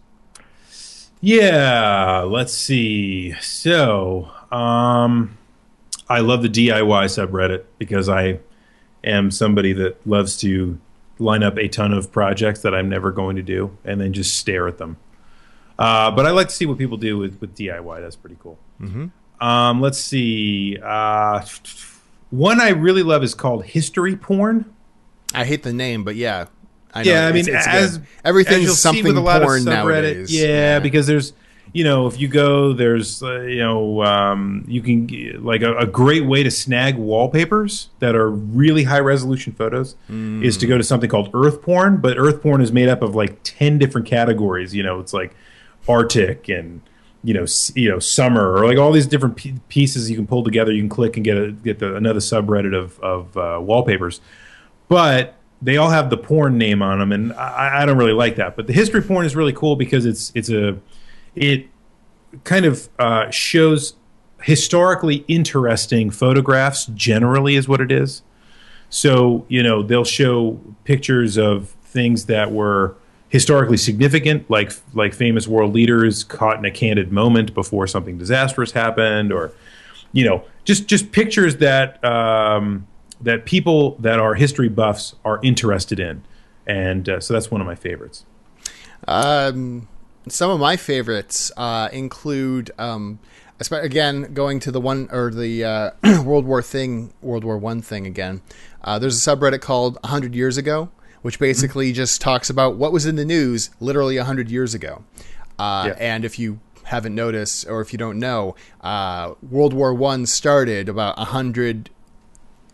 Yeah, 1.21 2.21
let's 2.27 2.53
see. 2.53 3.33
So, 3.41 4.31
um, 4.51 5.39
I 6.09 6.19
love 6.19 6.43
the 6.43 6.49
DIY 6.49 7.05
subreddit 7.07 7.65
because 7.79 8.09
I 8.09 8.41
am 9.05 9.31
somebody 9.31 9.73
that 9.75 10.05
loves 10.07 10.37
to 10.39 10.81
line 11.19 11.45
up 11.45 11.59
a 11.59 11.69
ton 11.69 11.93
of 11.93 12.11
projects 12.11 12.63
that 12.63 12.75
I'm 12.75 12.89
never 12.89 13.13
going 13.13 13.37
to 13.37 13.43
do 13.43 13.77
and 13.85 14.01
then 14.01 14.13
just 14.13 14.37
stare 14.37 14.67
at 14.67 14.79
them. 14.79 14.97
Uh, 15.79 16.11
but 16.11 16.27
I 16.27 16.31
like 16.31 16.49
to 16.49 16.55
see 16.55 16.67
what 16.67 16.79
people 16.79 16.97
do 16.97 17.19
with, 17.19 17.41
with 17.41 17.57
DIY. 17.57 18.01
That's 18.01 18.17
pretty 18.17 18.37
cool. 18.41 18.59
Um, 19.41 19.81
let's 19.81 19.99
see. 19.99 20.77
Uh, 20.83 21.45
one 22.33 22.61
I 22.61 22.71
really 22.71 23.03
love 23.03 23.23
is 23.23 23.35
called 23.35 23.65
History 23.67 24.17
Porn. 24.17 24.75
I 25.35 25.45
hate 25.45 25.63
the 25.63 25.73
name, 25.73 26.03
but 26.03 26.17
yeah, 26.17 26.47
I 26.93 27.05
know. 27.05 27.13
Yeah, 27.13 27.27
I 27.27 27.33
mean, 27.33 27.47
it's 27.47 27.67
as 27.67 27.99
good. 27.99 28.07
everything's 28.25 28.57
as 28.57 28.65
you'll 28.65 28.75
see 28.75 28.81
something 28.81 29.05
with 29.05 29.19
a 29.19 29.21
lot 29.21 29.43
of 29.43 29.47
porn 29.47 29.65
nowadays. 29.65 30.35
Yeah, 30.35 30.79
because 30.79 31.07
there's, 31.07 31.35
you 31.75 31.85
know, 31.85 32.07
if 32.07 32.19
you 32.19 32.29
go, 32.29 32.73
there's, 32.73 33.23
uh, 33.23 33.41
you 33.43 33.59
know, 33.59 34.03
um, 34.03 34.65
you 34.67 34.81
can 34.81 35.09
like 35.45 35.61
a, 35.63 35.77
a 35.77 35.87
great 35.87 36.25
way 36.25 36.43
to 36.43 36.51
snag 36.51 36.97
wallpapers 36.97 37.91
that 37.99 38.15
are 38.15 38.31
really 38.31 38.85
high 38.85 39.01
resolution 39.01 39.53
photos 39.53 39.95
is 40.09 40.57
to 40.57 40.67
go 40.67 40.79
to 40.79 40.85
something 40.85 41.11
called 41.11 41.31
Earth 41.35 41.61
Porn. 41.63 41.99
But 41.99 42.19
Earth 42.19 42.43
Porn 42.43 42.61
is 42.63 42.73
made 42.73 42.89
up 42.89 43.03
of 43.03 43.15
like 43.15 43.39
ten 43.43 43.79
different 43.79 44.07
categories. 44.07 44.75
You 44.75 44.83
know, 44.83 45.01
it's 45.01 45.13
like 45.13 45.35
Arctic 45.87 46.49
and 46.49 46.81
you 47.25 47.35
know, 47.35 47.47
you 47.75 47.89
know, 47.89 47.99
summer 47.99 48.53
or 48.53 48.67
like 48.67 48.79
all 48.79 48.93
these 48.93 49.07
different 49.07 49.37
p- 49.37 49.55
pieces 49.69 50.11
you 50.11 50.17
can 50.17 50.27
pull 50.27 50.43
together. 50.43 50.73
You 50.73 50.83
can 50.83 50.89
click 50.89 51.17
and 51.17 51.25
get 51.25 51.37
a, 51.37 51.53
get 51.53 51.79
the, 51.79 51.97
another 51.97 52.21
subreddit 52.21 52.77
of 52.77 52.99
of 53.01 53.37
uh, 53.37 53.59
wallpapers 53.61 54.21
but 54.93 55.37
they 55.63 55.79
all 55.79 55.89
have 55.89 56.11
the 56.11 56.19
porn 56.19 56.59
name 56.59 56.83
on 56.83 56.99
them, 56.99 57.13
and 57.13 57.33
I, 57.33 57.81
I 57.81 57.87
don't 57.87 57.97
really 57.97 58.13
like 58.13 58.37
that. 58.37 58.57
But 58.57 58.67
the 58.67 58.75
history 58.75 59.01
porn 59.01 59.25
is 59.25 59.35
really 59.35 59.55
cool 59.55 59.75
because 59.75 60.05
it's 60.05 60.31
it's 60.35 60.51
a 60.51 60.79
it 61.35 61.67
kind 62.45 62.67
of 62.67 62.91
uh, 62.99 63.31
shows 63.31 63.95
historically 64.43 65.25
interesting 65.29 66.11
photographs. 66.11 66.85
Generally, 66.87 67.57
is 67.57 67.69
what 67.69 67.81
it 67.81 67.91
is. 67.91 68.21
So 68.91 69.47
you 69.49 69.63
know 69.63 69.83
they'll 69.83 70.05
show 70.05 70.61
pictures 70.85 71.39
of 71.39 71.71
things 71.85 72.27
that 72.27 72.53
were 72.53 72.95
historically 73.33 73.79
significant, 73.79 74.49
like 74.51 74.73
like 74.93 75.15
famous 75.15 75.49
world 75.49 75.73
leaders 75.73 76.23
caught 76.23 76.59
in 76.59 76.67
a 76.67 76.71
candid 76.71 77.11
moment 77.11 77.55
before 77.55 77.87
something 77.87 78.19
disastrous 78.19 78.73
happened, 78.73 79.33
or 79.33 79.53
you 80.13 80.23
know 80.23 80.45
just 80.65 80.87
just 80.87 81.11
pictures 81.13 81.57
that 81.57 82.05
um, 82.05 82.87
that 83.23 83.47
people 83.47 83.97
that 84.01 84.19
are 84.19 84.35
history 84.35 84.69
buffs 84.69 85.15
are 85.25 85.41
interested 85.43 85.99
in, 85.99 86.23
and 86.67 87.09
uh, 87.09 87.21
so 87.21 87.33
that's 87.33 87.51
one 87.51 87.63
of 87.63 87.67
my 87.67 87.75
favorites. 87.75 88.27
Um, 89.09 89.89
some 90.29 90.51
of 90.51 90.61
my 90.61 90.77
favorites 90.77 91.51
uh, 91.57 91.89
include, 91.91 92.71
um, 92.79 93.19
again, 93.73 94.35
going 94.35 94.61
to 94.61 94.71
the 94.71 94.81
one 94.81 95.09
or 95.11 95.31
the 95.31 95.65
uh, 95.65 95.91
World 96.23 96.45
War 96.45 96.61
thing, 96.61 97.15
World 97.23 97.45
War 97.45 97.57
One 97.57 97.81
thing 97.81 98.07
again. 98.07 98.43
Uh, 98.85 98.99
there's 98.99 99.27
a 99.27 99.31
subreddit 99.31 99.63
called 99.63 99.95
"100 100.03 100.35
Years 100.35 100.59
Ago," 100.59 100.91
which 101.23 101.39
basically 101.39 101.93
just 101.93 102.21
talks 102.21 102.51
about 102.51 102.77
what 102.77 102.93
was 102.93 103.07
in 103.07 103.17
the 103.17 103.25
news 103.25 103.71
literally 103.81 104.17
100 104.17 104.51
years 104.51 104.75
ago. 104.75 105.03
Uh, 105.59 105.85
Yeah. 105.89 105.95
And 105.99 106.25
if 106.25 106.39
you 106.39 106.61
haven't 106.85 107.15
noticed, 107.15 107.67
or 107.69 107.81
if 107.81 107.93
you 107.93 107.99
don't 107.99 108.19
know, 108.19 108.55
uh, 108.81 109.35
World 109.49 109.73
War 109.73 109.95
One 109.95 110.27
started 110.27 110.89
about 110.89 111.17
100 111.17 111.91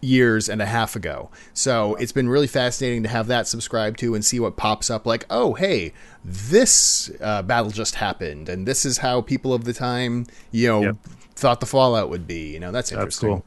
years 0.01 0.49
and 0.49 0.63
a 0.63 0.67
half 0.67 0.95
ago. 0.95 1.29
So 1.53 1.95
it's 1.97 2.13
been 2.13 2.29
really 2.29 2.47
fascinating 2.47 3.03
to 3.03 3.09
have 3.09 3.27
that 3.27 3.49
subscribed 3.49 3.99
to 4.01 4.15
and 4.15 4.25
see 4.25 4.39
what 4.39 4.57
pops 4.57 4.91
up. 4.91 5.07
Like, 5.07 5.27
oh, 5.29 5.55
hey, 5.55 5.93
this 6.25 7.11
uh, 7.21 7.43
battle 7.43 7.71
just 7.73 7.97
happened, 7.97 8.49
and 8.49 8.65
this 8.67 8.85
is 8.85 8.99
how 8.99 9.21
people 9.23 9.53
of 9.53 9.65
the 9.65 9.73
time, 9.73 10.27
you 10.53 10.69
know, 10.69 10.83
Yep. 10.83 10.97
thought 11.35 11.61
the 11.61 11.67
fallout 11.67 12.11
would 12.11 12.27
be. 12.27 12.53
You 12.53 12.61
know, 12.61 12.71
that's 12.73 12.93
interesting. 12.93 13.43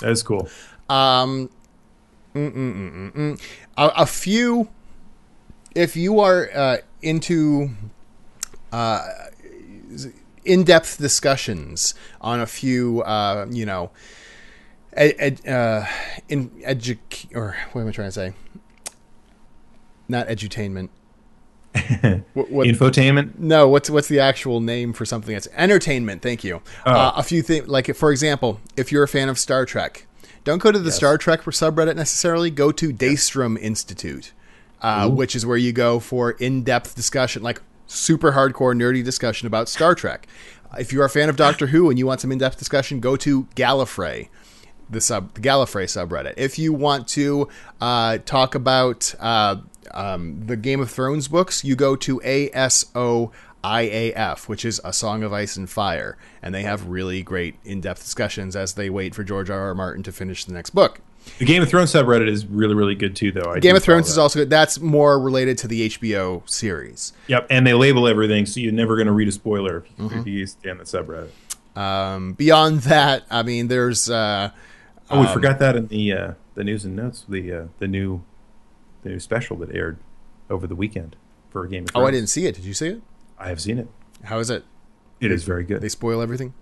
cool. 0.00 0.06
That 0.06 0.10
is 0.12 0.22
cool. 0.22 0.48
Um, 0.88 1.50
mm, 2.34 2.50
mm, 2.50 2.54
mm, 2.54 2.92
mm, 2.92 3.12
mm. 3.12 3.40
A, 3.76 3.88
a 3.98 4.06
few. 4.06 4.68
If 5.74 5.96
you 5.96 6.20
are 6.20 6.50
uh, 6.52 6.76
into 7.02 7.70
uh, 8.72 9.06
in-depth 10.44 10.98
discussions 10.98 11.94
on 12.20 12.40
a 12.40 12.46
few, 12.46 13.02
uh, 13.02 13.46
you 13.50 13.66
know, 13.66 13.90
ed, 14.92 15.46
uh, 15.46 15.86
in 16.28 16.50
educ 16.66 17.34
or 17.34 17.56
what 17.72 17.82
am 17.82 17.88
I 17.88 17.92
trying 17.92 18.08
to 18.08 18.12
say? 18.12 18.32
Not 20.08 20.26
edutainment. 20.28 20.88
what, 22.34 22.50
what, 22.50 22.66
Infotainment. 22.66 23.38
no, 23.38 23.68
what's 23.68 23.88
what's 23.88 24.08
the 24.08 24.18
actual 24.18 24.58
name 24.60 24.92
for 24.92 25.04
something 25.04 25.32
that's 25.32 25.46
entertainment? 25.54 26.20
Thank 26.20 26.42
you. 26.42 26.62
Oh. 26.84 26.90
Uh, 26.90 27.12
a 27.14 27.22
few 27.22 27.42
things, 27.42 27.68
like 27.68 27.94
for 27.94 28.10
example, 28.10 28.60
if 28.76 28.90
you're 28.90 29.04
a 29.04 29.08
fan 29.08 29.28
of 29.28 29.38
Star 29.38 29.64
Trek, 29.64 30.06
don't 30.44 30.58
go 30.58 30.72
to 30.72 30.78
the 30.78 30.92
Star 30.92 31.18
Trek 31.18 31.42
subreddit 31.42 31.96
necessarily. 31.96 32.50
Go 32.50 32.72
to 32.72 32.92
Daystrom 32.92 33.58
Institute, 33.58 34.32
uh, 34.80 35.08
which 35.08 35.36
is 35.36 35.44
where 35.44 35.56
you 35.56 35.72
go 35.72 36.00
for 36.00 36.32
in-depth 36.32 36.94
discussion, 36.94 37.42
like 37.42 37.62
super 37.86 38.32
hardcore 38.32 38.74
nerdy 38.74 39.04
discussion 39.04 39.46
about 39.46 39.68
Star 39.68 39.94
Trek. 39.94 40.26
If 40.78 40.92
you 40.92 41.02
are 41.02 41.06
a 41.06 41.10
fan 41.10 41.28
of 41.28 41.36
Doctor 41.36 41.68
Who 41.68 41.90
and 41.90 41.98
you 41.98 42.06
want 42.06 42.20
some 42.20 42.30
in-depth 42.30 42.58
discussion, 42.58 43.00
go 43.00 43.16
to 43.16 43.44
Gallifrey 43.56 44.28
the 44.90 45.00
sub 45.00 45.34
the 45.34 45.40
Gallifrey 45.40 45.84
subreddit. 45.84 46.34
If 46.36 46.58
you 46.58 46.72
want 46.72 47.08
to 47.08 47.48
uh, 47.80 48.18
talk 48.18 48.54
about 48.54 49.14
uh, 49.20 49.56
um, 49.92 50.46
the 50.46 50.56
Game 50.56 50.80
of 50.80 50.90
Thrones 50.90 51.28
books, 51.28 51.64
you 51.64 51.76
go 51.76 51.96
to 51.96 52.20
ASOIAF, 53.64 54.48
which 54.48 54.64
is 54.64 54.80
A 54.84 54.92
Song 54.92 55.22
of 55.22 55.32
Ice 55.32 55.56
and 55.56 55.68
Fire, 55.68 56.16
and 56.42 56.54
they 56.54 56.62
have 56.62 56.86
really 56.88 57.22
great 57.22 57.56
in-depth 57.64 58.02
discussions 58.02 58.56
as 58.56 58.74
they 58.74 58.90
wait 58.90 59.14
for 59.14 59.24
George 59.24 59.50
R. 59.50 59.60
R. 59.60 59.74
Martin 59.74 60.02
to 60.04 60.12
finish 60.12 60.44
the 60.44 60.52
next 60.52 60.70
book. 60.70 61.00
The 61.38 61.44
Game 61.44 61.62
of 61.62 61.68
Thrones 61.68 61.92
subreddit 61.92 62.28
is 62.28 62.46
really 62.46 62.74
really 62.74 62.94
good 62.94 63.14
too, 63.14 63.30
though. 63.30 63.52
I 63.52 63.58
Game 63.60 63.76
of 63.76 63.82
Thrones 63.82 64.08
is 64.08 64.16
also 64.16 64.38
good. 64.40 64.50
That's 64.50 64.80
more 64.80 65.20
related 65.20 65.58
to 65.58 65.68
the 65.68 65.88
HBO 65.90 66.48
series. 66.48 67.12
Yep, 67.26 67.46
and 67.50 67.66
they 67.66 67.74
label 67.74 68.08
everything, 68.08 68.46
so 68.46 68.58
you're 68.60 68.72
never 68.72 68.96
going 68.96 69.06
to 69.06 69.12
read 69.12 69.28
a 69.28 69.32
spoiler 69.32 69.78
if 69.78 69.84
you, 69.98 70.04
Mm-hmm. 70.06 70.18
if 70.20 70.26
you 70.26 70.46
stay 70.46 70.70
on 70.70 70.78
the 70.78 70.84
subreddit. 70.84 71.28
Um, 71.78 72.32
beyond 72.32 72.80
that, 72.80 73.24
I 73.30 73.42
mean, 73.42 73.68
there's 73.68 74.08
uh, 74.10 74.50
Oh, 75.10 75.20
we 75.20 75.26
forgot 75.26 75.58
that 75.58 75.76
in 75.76 75.88
the 75.88 76.12
uh, 76.12 76.32
the 76.54 76.64
news 76.64 76.84
and 76.84 76.96
notes. 76.96 77.24
The 77.28 77.52
uh, 77.52 77.64
the 77.80 77.86
new 77.88 78.22
the 79.02 79.10
new 79.10 79.20
special 79.20 79.56
that 79.58 79.74
aired 79.74 79.98
over 80.48 80.66
the 80.66 80.74
weekend 80.74 81.16
for 81.50 81.66
Game 81.66 81.84
of 81.84 81.90
Thrones. 81.90 82.04
oh, 82.04 82.08
I 82.08 82.10
didn't 82.12 82.28
see 82.28 82.46
it. 82.46 82.54
Did 82.54 82.64
you 82.64 82.74
see 82.74 82.88
it? 82.88 83.02
I 83.40 83.48
have 83.48 83.60
seen 83.60 83.78
it. 83.78 83.88
How 84.24 84.38
is 84.38 84.50
it? 84.50 84.64
It 85.18 85.32
is 85.32 85.44
very 85.44 85.64
good. 85.64 85.80
They 85.80 85.88
spoil 85.88 86.20
everything. 86.20 86.52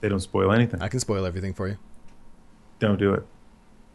They 0.00 0.08
don't 0.08 0.20
spoil 0.20 0.52
anything. 0.52 0.82
I 0.82 0.88
can 0.88 1.00
spoil 1.00 1.24
everything 1.24 1.54
for 1.54 1.68
you. 1.68 1.78
Don't 2.80 2.98
do 2.98 3.14
it. 3.14 3.24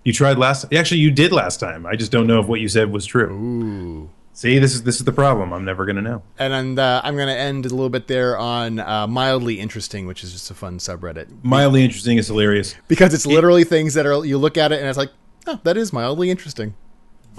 You 0.05 0.13
tried 0.13 0.37
last. 0.37 0.73
Actually, 0.73 1.01
you 1.01 1.11
did 1.11 1.33
last 1.33 1.59
time. 1.59 1.85
I 1.85 1.95
just 1.95 2.11
don't 2.11 2.25
know 2.25 2.39
if 2.39 2.47
what 2.47 2.61
you 2.61 2.69
said 2.69 2.91
was 2.91 3.05
true. 3.05 3.33
Ooh. 3.33 4.09
See, 4.31 4.57
this 4.57 4.73
is 4.73 4.83
this 4.83 4.95
is 4.95 5.03
the 5.03 5.11
problem. 5.11 5.51
I'm 5.51 5.65
never 5.65 5.85
going 5.85 5.97
to 5.97 6.01
know. 6.01 6.23
And, 6.37 6.53
and 6.53 6.79
uh, 6.79 7.01
I'm 7.03 7.17
going 7.17 7.27
to 7.27 7.37
end 7.37 7.65
a 7.65 7.69
little 7.69 7.89
bit 7.89 8.07
there 8.07 8.37
on 8.37 8.79
uh, 8.79 9.05
mildly 9.05 9.59
interesting, 9.59 10.07
which 10.07 10.23
is 10.23 10.31
just 10.31 10.49
a 10.49 10.53
fun 10.53 10.79
subreddit 10.79 11.27
Mildly 11.43 11.83
interesting 11.83 12.17
is 12.17 12.27
hilarious, 12.27 12.75
because 12.87 13.13
it's 13.13 13.25
literally 13.25 13.65
things 13.65 13.95
that 13.95 14.05
are 14.05 14.25
you 14.25 14.37
look 14.37 14.57
at 14.57 14.71
it 14.71 14.79
and 14.79 14.87
it's 14.87 14.97
like, 14.97 15.11
oh, 15.45 15.59
that 15.63 15.75
is 15.75 15.91
mildly 15.91 16.29
interesting. 16.29 16.73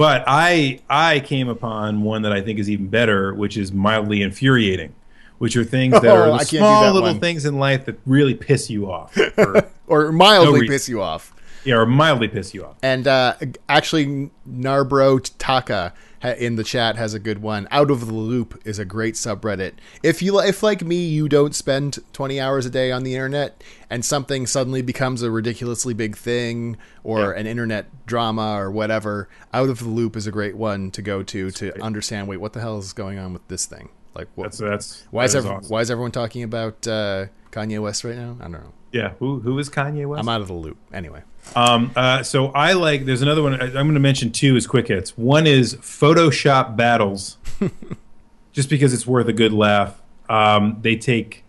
But 0.00 0.24
I 0.26 0.80
I 0.88 1.20
came 1.20 1.48
upon 1.50 2.00
one 2.00 2.22
that 2.22 2.32
I 2.32 2.40
think 2.40 2.58
is 2.58 2.70
even 2.70 2.88
better, 2.88 3.34
which 3.34 3.58
is 3.58 3.70
mildly 3.70 4.22
infuriating, 4.22 4.94
which 5.36 5.58
are 5.58 5.62
things 5.64 5.92
that 5.92 6.06
Oh, 6.06 6.32
are 6.32 6.38
the 6.38 6.44
small 6.46 6.84
little 6.94 7.02
one. 7.02 7.20
things 7.20 7.44
in 7.44 7.58
life 7.58 7.84
that 7.84 7.98
really 8.06 8.32
piss 8.32 8.70
you 8.70 8.90
off, 8.90 9.14
or, 9.36 9.68
Or 9.86 10.10
mildly 10.10 10.60
reason. 10.62 10.72
piss 10.72 10.88
you 10.88 11.02
off. 11.02 11.34
yeah, 11.66 11.74
or 11.74 11.84
mildly 11.84 12.28
piss 12.28 12.54
you 12.54 12.64
off. 12.64 12.76
And 12.82 13.06
uh, 13.06 13.34
actually, 13.68 14.30
Narbro 14.50 15.30
Taka 15.36 15.92
in 16.22 16.56
the 16.56 16.64
chat 16.64 16.96
has 16.96 17.14
a 17.14 17.18
good 17.18 17.40
one. 17.40 17.66
Out 17.70 17.90
of 17.90 18.06
the 18.06 18.12
Loop 18.12 18.60
is 18.64 18.78
a 18.78 18.84
great 18.84 19.14
subreddit. 19.14 19.74
If 20.02 20.22
you, 20.22 20.38
if 20.40 20.62
like 20.62 20.82
me, 20.82 21.06
you 21.06 21.28
don't 21.28 21.54
spend 21.54 21.98
20 22.12 22.40
hours 22.40 22.66
a 22.66 22.70
day 22.70 22.92
on 22.92 23.04
the 23.04 23.14
internet, 23.14 23.62
and 23.88 24.04
something 24.04 24.46
suddenly 24.46 24.82
becomes 24.82 25.22
a 25.22 25.30
ridiculously 25.30 25.94
big 25.94 26.16
thing 26.16 26.76
or 27.02 27.32
an 27.32 27.46
internet 27.46 28.06
drama 28.06 28.54
or 28.58 28.70
whatever, 28.70 29.28
Out 29.52 29.68
of 29.68 29.78
the 29.78 29.88
Loop 29.88 30.16
is 30.16 30.26
a 30.26 30.32
great 30.32 30.56
one 30.56 30.90
to 30.92 31.02
go 31.02 31.22
to 31.22 31.50
to 31.50 31.82
understand. 31.82 32.28
Wait, 32.28 32.38
what 32.38 32.52
the 32.52 32.60
hell 32.60 32.78
is 32.78 32.92
going 32.92 33.18
on 33.18 33.32
with 33.32 33.46
this 33.48 33.66
thing? 33.66 33.88
Like, 34.14 34.28
what? 34.34 34.44
That's 34.44 34.58
that's 34.58 35.06
why 35.10 35.24
is 35.24 35.32
that 35.32 35.38
every, 35.38 35.50
awesome. 35.50 35.70
why 35.70 35.80
is 35.80 35.90
everyone 35.90 36.12
talking 36.12 36.42
about 36.42 36.86
uh, 36.86 37.26
Kanye 37.52 37.80
West 37.82 38.04
right 38.04 38.16
now? 38.16 38.36
I 38.40 38.44
don't 38.44 38.52
know. 38.52 38.72
yeah. 38.92 39.10
Who 39.18 39.40
who 39.40 39.58
is 39.58 39.68
Kanye 39.70 40.06
West? 40.06 40.20
I'm 40.20 40.28
out 40.28 40.40
of 40.40 40.46
the 40.48 40.54
loop. 40.54 40.76
Anyway. 40.92 41.22
Um, 41.56 41.90
uh, 41.96 42.22
so 42.22 42.48
I 42.48 42.74
like. 42.74 43.04
There's 43.06 43.22
another 43.22 43.42
one. 43.42 43.54
I- 43.60 43.64
I'm 43.66 43.72
going 43.72 43.94
to 43.94 44.00
mention 44.00 44.30
two 44.30 44.56
as 44.56 44.66
quick 44.66 44.88
hits. 44.88 45.16
One 45.16 45.46
is 45.46 45.74
Photoshop 45.76 46.76
battles, 46.76 47.38
just 48.52 48.68
because 48.68 48.92
it's 48.92 49.06
worth 49.06 49.26
a 49.28 49.32
good 49.32 49.52
laugh. 49.52 50.00
Um, 50.28 50.78
they 50.82 50.96
take, 50.96 51.44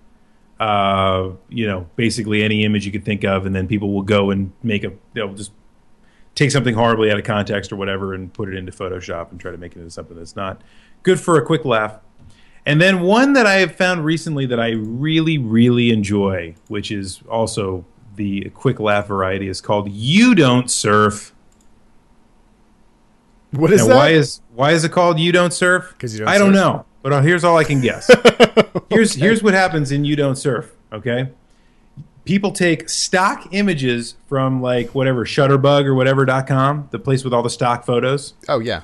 uh, 0.59 1.31
you 1.49 1.67
know, 1.67 1.87
basically 1.95 2.41
any 2.43 2.63
image 2.63 2.85
you 2.85 2.91
could 2.91 3.03
think 3.05 3.23
of, 3.23 3.45
and 3.45 3.53
then 3.55 3.67
people 3.67 3.93
will 3.93 4.01
go 4.03 4.31
and 4.31 4.51
make 4.63 4.83
a. 4.83 4.93
They'll 5.13 5.33
just 5.33 5.51
take 6.35 6.51
something 6.51 6.73
horribly 6.75 7.11
out 7.11 7.19
of 7.19 7.25
context 7.25 7.71
or 7.71 7.75
whatever 7.75 8.13
and 8.13 8.33
put 8.33 8.47
it 8.49 8.55
into 8.55 8.71
Photoshop 8.71 9.31
and 9.31 9.39
try 9.39 9.51
to 9.51 9.57
make 9.57 9.75
it 9.75 9.79
into 9.79 9.91
something 9.91 10.15
that's 10.15 10.35
not 10.35 10.61
good 11.03 11.19
for 11.19 11.37
a 11.37 11.45
quick 11.45 11.65
laugh. 11.65 11.97
And 12.65 12.79
then 12.79 13.01
one 13.01 13.33
that 13.33 13.45
I 13.47 13.55
have 13.55 13.75
found 13.75 14.05
recently 14.05 14.45
that 14.45 14.59
I 14.59 14.71
really, 14.71 15.37
really 15.39 15.89
enjoy, 15.89 16.55
which 16.67 16.91
is 16.91 17.21
also 17.29 17.85
the 18.15 18.51
quick 18.53 18.79
laugh 18.79 19.07
variety, 19.07 19.47
is 19.47 19.61
called 19.61 19.89
"You 19.91 20.35
Don't 20.35 20.69
Surf." 20.69 21.33
What 23.51 23.71
is 23.73 23.81
Now, 23.81 23.87
that? 23.87 23.95
why 23.95 24.09
is 24.09 24.41
why 24.53 24.71
is 24.71 24.83
it 24.83 24.91
called 24.91 25.19
"You 25.19 25.31
Don't 25.31 25.53
Surf"? 25.53 25.93
'Cause 25.99 26.13
you 26.13 26.19
don't 26.19 26.27
I 26.29 26.37
don't 26.37 26.53
know, 26.53 26.85
but 27.01 27.11
uh, 27.13 27.21
here's 27.21 27.43
all 27.43 27.57
I 27.57 27.63
can 27.63 27.81
guess. 27.81 28.09
here's 28.89 29.13
here's 29.15 29.43
what 29.43 29.53
happens 29.53 29.91
in 29.91 30.05
"You 30.05 30.15
Don't 30.15 30.37
Surf." 30.37 30.71
Okay, 30.93 31.29
people 32.25 32.51
take 32.51 32.89
stock 32.89 33.47
images 33.51 34.15
from 34.27 34.61
like 34.61 34.93
whatever 34.95 35.25
Shutterbug 35.25 35.85
or 35.85 35.95
whatever.com, 35.95 36.87
the 36.91 36.99
place 36.99 37.23
with 37.23 37.33
all 37.33 37.43
the 37.43 37.49
stock 37.49 37.85
photos, 37.85 38.35
oh 38.47 38.59
yeah. 38.59 38.81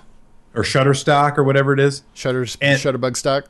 or 0.55 0.63
Shutterstock 0.63 1.37
or 1.37 1.43
whatever 1.43 1.71
it 1.73 1.79
is. 1.79 2.03
Shutters, 2.13 2.57
And- 2.59 2.79
Shutterbug 2.79 3.15
stock. 3.15 3.45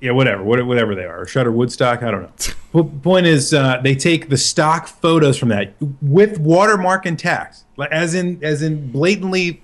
Yeah, 0.00 0.12
whatever, 0.12 0.42
whatever 0.42 0.94
they 0.94 1.04
are, 1.04 1.26
Shutter 1.26 1.52
Woodstock. 1.52 2.02
I 2.02 2.10
don't 2.10 2.22
know. 2.22 2.54
Po- 2.72 2.84
point 2.84 3.26
is, 3.26 3.52
uh, 3.52 3.80
they 3.82 3.94
take 3.94 4.30
the 4.30 4.38
stock 4.38 4.86
photos 4.86 5.36
from 5.36 5.50
that 5.50 5.74
with 6.00 6.38
watermark 6.38 7.04
intact, 7.04 7.64
like 7.76 7.90
as 7.90 8.14
in 8.14 8.42
as 8.42 8.62
in 8.62 8.90
blatantly 8.90 9.62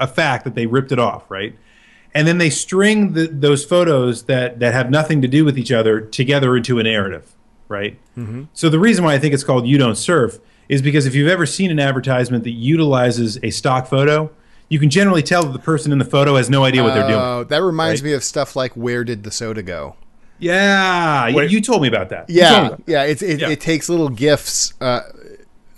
a 0.00 0.08
fact 0.08 0.44
that 0.44 0.54
they 0.54 0.66
ripped 0.66 0.90
it 0.90 0.98
off, 0.98 1.30
right? 1.30 1.56
And 2.14 2.26
then 2.26 2.38
they 2.38 2.50
string 2.50 3.12
the, 3.12 3.28
those 3.28 3.64
photos 3.64 4.24
that 4.24 4.58
that 4.58 4.74
have 4.74 4.90
nothing 4.90 5.22
to 5.22 5.28
do 5.28 5.44
with 5.44 5.56
each 5.56 5.70
other 5.70 6.00
together 6.00 6.56
into 6.56 6.80
a 6.80 6.82
narrative, 6.82 7.36
right? 7.68 7.96
Mm-hmm. 8.16 8.44
So 8.52 8.68
the 8.68 8.80
reason 8.80 9.04
why 9.04 9.14
I 9.14 9.18
think 9.18 9.34
it's 9.34 9.44
called 9.44 9.68
"You 9.68 9.78
Don't 9.78 9.96
Surf" 9.96 10.40
is 10.68 10.82
because 10.82 11.06
if 11.06 11.14
you've 11.14 11.28
ever 11.28 11.46
seen 11.46 11.70
an 11.70 11.78
advertisement 11.78 12.42
that 12.42 12.50
utilizes 12.50 13.38
a 13.44 13.50
stock 13.50 13.86
photo, 13.86 14.30
you 14.70 14.78
can 14.78 14.88
generally 14.88 15.22
tell 15.22 15.42
that 15.42 15.52
the 15.52 15.58
person 15.58 15.92
in 15.92 15.98
the 15.98 16.04
photo 16.06 16.36
has 16.36 16.48
no 16.48 16.64
idea 16.64 16.82
what 16.82 16.94
they're 16.94 17.06
doing. 17.06 17.20
Oh, 17.20 17.44
that 17.44 17.62
reminds 17.62 18.00
right? 18.00 18.08
me 18.10 18.14
of 18.14 18.24
stuff 18.24 18.56
like 18.56 18.72
where 18.72 19.04
did 19.04 19.22
the 19.24 19.30
soda 19.30 19.62
go? 19.62 19.96
Yeah, 20.38 21.26
you, 21.28 21.36
Wait. 21.36 21.50
you 21.50 21.60
told 21.60 21.82
me 21.82 21.88
about 21.88 22.08
that. 22.08 22.30
You 22.30 22.40
told 22.40 22.50
me 22.50 22.56
Yeah, 22.56 22.66
about 22.68 22.86
that. 22.86 22.90
yeah. 22.92 23.02
It's, 23.04 23.20
it, 23.22 23.40
Yeah. 23.40 23.48
it 23.50 23.60
takes 23.60 23.88
little 23.90 24.08
gifts, 24.08 24.72
uh, 24.80 25.02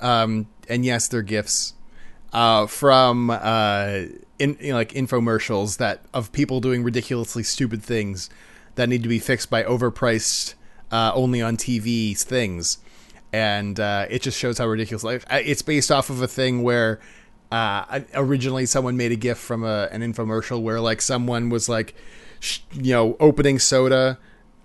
um, 0.01 0.47
and 0.68 0.84
yes, 0.84 1.09
they're 1.09 1.22
gifs 1.22 1.74
uh, 2.32 2.66
from 2.68 3.30
uh, 3.30 4.03
in 4.38 4.57
you 4.61 4.68
know, 4.70 4.74
like 4.76 4.93
infomercials 4.93 5.78
that 5.78 6.03
of 6.14 6.30
people 6.32 6.61
doing 6.61 6.84
ridiculously 6.84 7.43
stupid 7.43 7.82
things 7.82 8.30
that 8.76 8.88
need 8.88 9.03
to 9.03 9.09
be 9.09 9.18
fixed 9.18 9.51
by 9.51 9.62
overpriced, 9.64 10.55
uh, 10.93 11.11
only 11.14 11.43
on 11.43 11.57
TV 11.57 12.16
things, 12.16 12.78
and 13.32 13.80
uh, 13.80 14.07
it 14.09 14.22
just 14.22 14.38
shows 14.38 14.59
how 14.59 14.66
ridiculous. 14.66 15.03
life. 15.03 15.24
It's 15.30 15.62
based 15.62 15.90
off 15.90 16.11
of 16.11 16.22
a 16.22 16.28
thing 16.28 16.62
where. 16.62 17.01
Uh, 17.53 18.00
originally, 18.14 18.64
someone 18.64 18.96
made 18.96 19.12
a 19.12 19.16
gift 19.16 19.40
from 19.40 19.62
a, 19.62 19.88
an 19.92 20.00
infomercial 20.00 20.62
where, 20.62 20.80
like, 20.80 21.03
someone 21.03 21.50
was 21.50 21.68
like, 21.68 21.94
sh- 22.40 22.61
you 22.72 22.92
know, 22.92 23.16
opening 23.20 23.59
soda, 23.59 24.18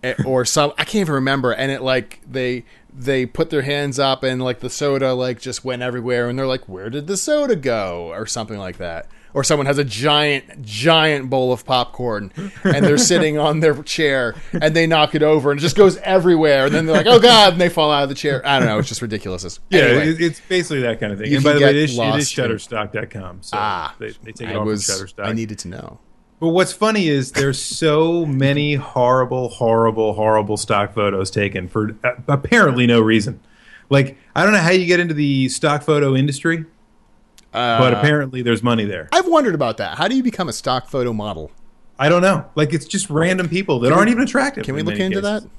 eh, 0.03 0.15
or 0.25 0.45
some 0.45 0.71
I 0.77 0.83
can't 0.83 1.01
even 1.01 1.15
remember, 1.15 1.51
and 1.53 1.71
it 1.71 1.81
like 1.81 2.21
they 2.29 2.63
they 2.93 3.25
put 3.25 3.49
their 3.49 3.61
hands 3.61 3.99
up 3.99 4.23
and 4.23 4.41
like 4.41 4.59
the 4.61 4.69
soda 4.69 5.13
like 5.13 5.39
just 5.39 5.65
went 5.65 5.81
everywhere, 5.81 6.29
and 6.29 6.37
they're 6.39 6.47
like, 6.47 6.67
where 6.67 6.89
did 6.89 7.07
the 7.07 7.17
soda 7.17 7.55
go, 7.55 8.07
or 8.13 8.25
something 8.25 8.57
like 8.57 8.77
that. 8.77 9.07
Or 9.33 9.43
someone 9.43 9.65
has 9.67 9.77
a 9.77 9.83
giant, 9.83 10.63
giant 10.63 11.29
bowl 11.29 11.51
of 11.51 11.63
popcorn, 11.65 12.31
and 12.63 12.83
they're 12.85 12.97
sitting 13.13 13.37
on 13.37 13.59
their 13.59 13.83
chair, 13.83 14.33
and 14.53 14.75
they 14.75 14.87
knock 14.87 15.13
it 15.15 15.21
over, 15.21 15.51
and 15.51 15.59
it 15.59 15.61
just 15.61 15.75
goes 15.75 15.97
everywhere. 15.97 16.65
And 16.67 16.73
then 16.73 16.85
they're 16.85 16.95
like, 16.97 17.05
"Oh 17.05 17.19
God!" 17.19 17.53
and 17.53 17.61
they 17.61 17.69
fall 17.69 17.91
out 17.91 18.03
of 18.03 18.09
the 18.09 18.15
chair. 18.15 18.41
I 18.47 18.57
don't 18.57 18.67
know. 18.67 18.79
It's 18.79 18.87
just 18.87 19.01
ridiculous. 19.01 19.59
Yeah, 19.69 19.81
Anyway. 19.81 20.23
it's 20.25 20.39
basically 20.39 20.81
that 20.81 20.99
kind 20.99 21.11
of 21.13 21.19
thing. 21.19 21.33
And 21.35 21.43
by 21.43 21.53
the 21.53 21.59
way, 21.61 21.69
it 21.69 21.75
is, 21.75 21.97
it 21.97 22.15
is 22.15 22.29
Shutterstock.com. 22.31 23.39
So 23.43 23.57
Ah, 23.59 23.95
they, 23.99 24.09
they 24.23 24.31
take 24.31 24.49
it 24.49 24.55
I 24.55 24.55
off 24.55 24.65
was. 24.65 24.83
Shutterstock. 24.85 25.25
I 25.27 25.33
needed 25.33 25.59
to 25.59 25.67
know. 25.67 25.99
but 26.39 26.49
what's 26.49 26.71
funny 26.73 27.07
is 27.07 27.31
there's 27.33 27.61
so 27.61 28.25
many 28.25 28.75
horrible, 28.75 29.49
horrible, 29.49 30.13
horrible 30.13 30.57
stock 30.57 30.93
photos 30.93 31.29
taken 31.29 31.67
for 31.67 31.95
uh, 32.03 32.11
apparently 32.27 32.87
no 32.87 33.01
reason. 33.01 33.39
Like 33.89 34.17
I 34.35 34.43
don't 34.43 34.53
know 34.53 34.59
how 34.59 34.71
you 34.71 34.85
get 34.85 34.99
into 34.99 35.13
the 35.13 35.49
stock 35.49 35.83
photo 35.83 36.15
industry, 36.15 36.65
Uh, 37.57 37.79
but 37.79 37.93
apparently 37.93 38.41
there's 38.41 38.61
money 38.63 38.85
there. 38.85 39.09
I've 39.11 39.27
wondered 39.27 39.55
about 39.55 39.77
that. 39.77 39.97
How 39.97 40.07
do 40.07 40.15
you 40.15 40.23
become 40.23 40.47
a 40.49 40.53
stock 40.53 40.87
photo 40.89 41.13
model? 41.13 41.51
I 41.99 42.09
don't 42.09 42.21
know. 42.21 42.45
Like 42.55 42.73
it's 42.73 42.85
just 42.85 43.09
random 43.09 43.49
people 43.49 43.79
that 43.79 43.87
Can 43.87 43.95
we- 43.95 43.99
aren't 43.99 44.11
even 44.11 44.23
attractive. 44.23 44.63
Can 44.65 44.75
we 44.75 44.81
in 44.81 44.85
look 44.85 44.99
into 44.99 45.21
cases. 45.21 45.43
that? 45.43 45.49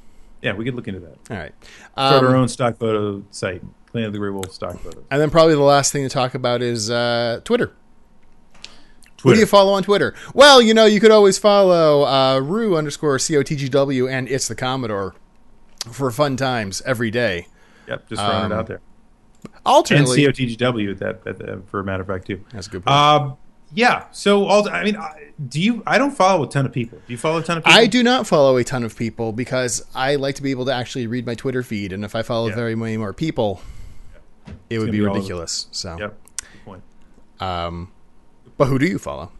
Yeah, 0.42 0.52
we 0.52 0.64
could 0.64 0.74
look 0.76 0.86
into 0.86 1.00
that. 1.00 1.16
All 1.30 1.36
right. 1.36 1.52
Start 1.92 2.22
our 2.24 2.28
Um, 2.36 2.42
own 2.42 2.48
stock 2.48 2.78
photo 2.78 3.24
site, 3.32 3.60
Clan 3.90 4.04
of 4.04 4.12
the 4.12 4.18
Grey 4.18 4.30
Wolf 4.30 4.52
stock 4.52 4.78
photos. 4.78 5.02
and 5.10 5.20
then 5.20 5.30
probably 5.30 5.54
the 5.54 5.60
last 5.62 5.90
thing 5.92 6.04
to 6.04 6.08
talk 6.08 6.34
about 6.34 6.62
is 6.62 6.90
uh, 6.90 7.40
Twitter. 7.44 7.72
Who 9.24 9.34
do 9.34 9.40
you 9.40 9.46
follow 9.46 9.72
on 9.72 9.82
Twitter? 9.82 10.14
Well, 10.32 10.62
you 10.62 10.72
know, 10.74 10.84
you 10.84 11.00
could 11.00 11.10
always 11.10 11.38
follow 11.38 12.04
uh, 12.04 12.38
Rue 12.38 12.76
underscore 12.76 13.16
COTGW 13.18 14.08
and 14.08 14.28
It's 14.28 14.46
the 14.46 14.54
Commodore 14.54 15.16
for 15.90 16.12
fun 16.12 16.36
times 16.36 16.82
every 16.86 17.10
day. 17.10 17.48
Yep, 17.88 18.08
just 18.10 18.22
throwing 18.22 18.44
Um, 18.44 18.52
it 18.52 18.54
out 18.54 18.66
there. 18.68 18.80
And 19.44 20.06
COTGW 20.06 20.90
at 20.92 20.98
that, 20.98 21.24
that, 21.24 21.68
for 21.68 21.80
a 21.80 21.84
matter 21.84 22.02
of 22.02 22.06
fact 22.08 22.26
too. 22.26 22.44
that's 22.52 22.66
a 22.66 22.70
good 22.70 22.84
point. 22.84 22.96
Um, 22.96 23.36
yeah. 23.74 24.06
So, 24.12 24.46
all, 24.46 24.68
I 24.68 24.82
mean, 24.82 24.96
do 25.48 25.60
you? 25.60 25.82
I 25.86 25.98
don't 25.98 26.10
follow 26.10 26.44
a 26.44 26.48
ton 26.48 26.64
of 26.66 26.72
people. 26.72 26.98
Do 27.06 27.12
you 27.12 27.18
follow 27.18 27.38
a 27.38 27.42
ton 27.42 27.58
of 27.58 27.64
people? 27.64 27.78
I 27.78 27.86
do 27.86 28.02
not 28.02 28.26
follow 28.26 28.56
a 28.56 28.64
ton 28.64 28.82
of 28.82 28.96
people 28.96 29.32
because 29.32 29.84
I 29.94 30.16
like 30.16 30.36
to 30.36 30.42
be 30.42 30.50
able 30.50 30.64
to 30.66 30.72
actually 30.72 31.06
read 31.06 31.26
my 31.26 31.34
Twitter 31.34 31.62
feed, 31.62 31.92
and 31.92 32.04
if 32.04 32.14
I 32.14 32.22
follow 32.22 32.48
Yeah. 32.48 32.54
very 32.54 32.74
many 32.74 32.96
more 32.96 33.12
people, 33.12 33.60
it 34.70 34.78
would 34.78 34.90
be 34.90 34.98
be 34.98 35.04
all 35.04 35.10
of 35.10 35.16
it. 35.16 35.18
ridiculous. 35.18 35.66
So, 35.70 35.96
Yep. 35.98 36.16
Good 36.40 36.64
point. 36.64 36.82
um, 37.40 37.92
but 38.56 38.66
who 38.68 38.78
do 38.78 38.86
you 38.86 38.98
follow? 38.98 39.30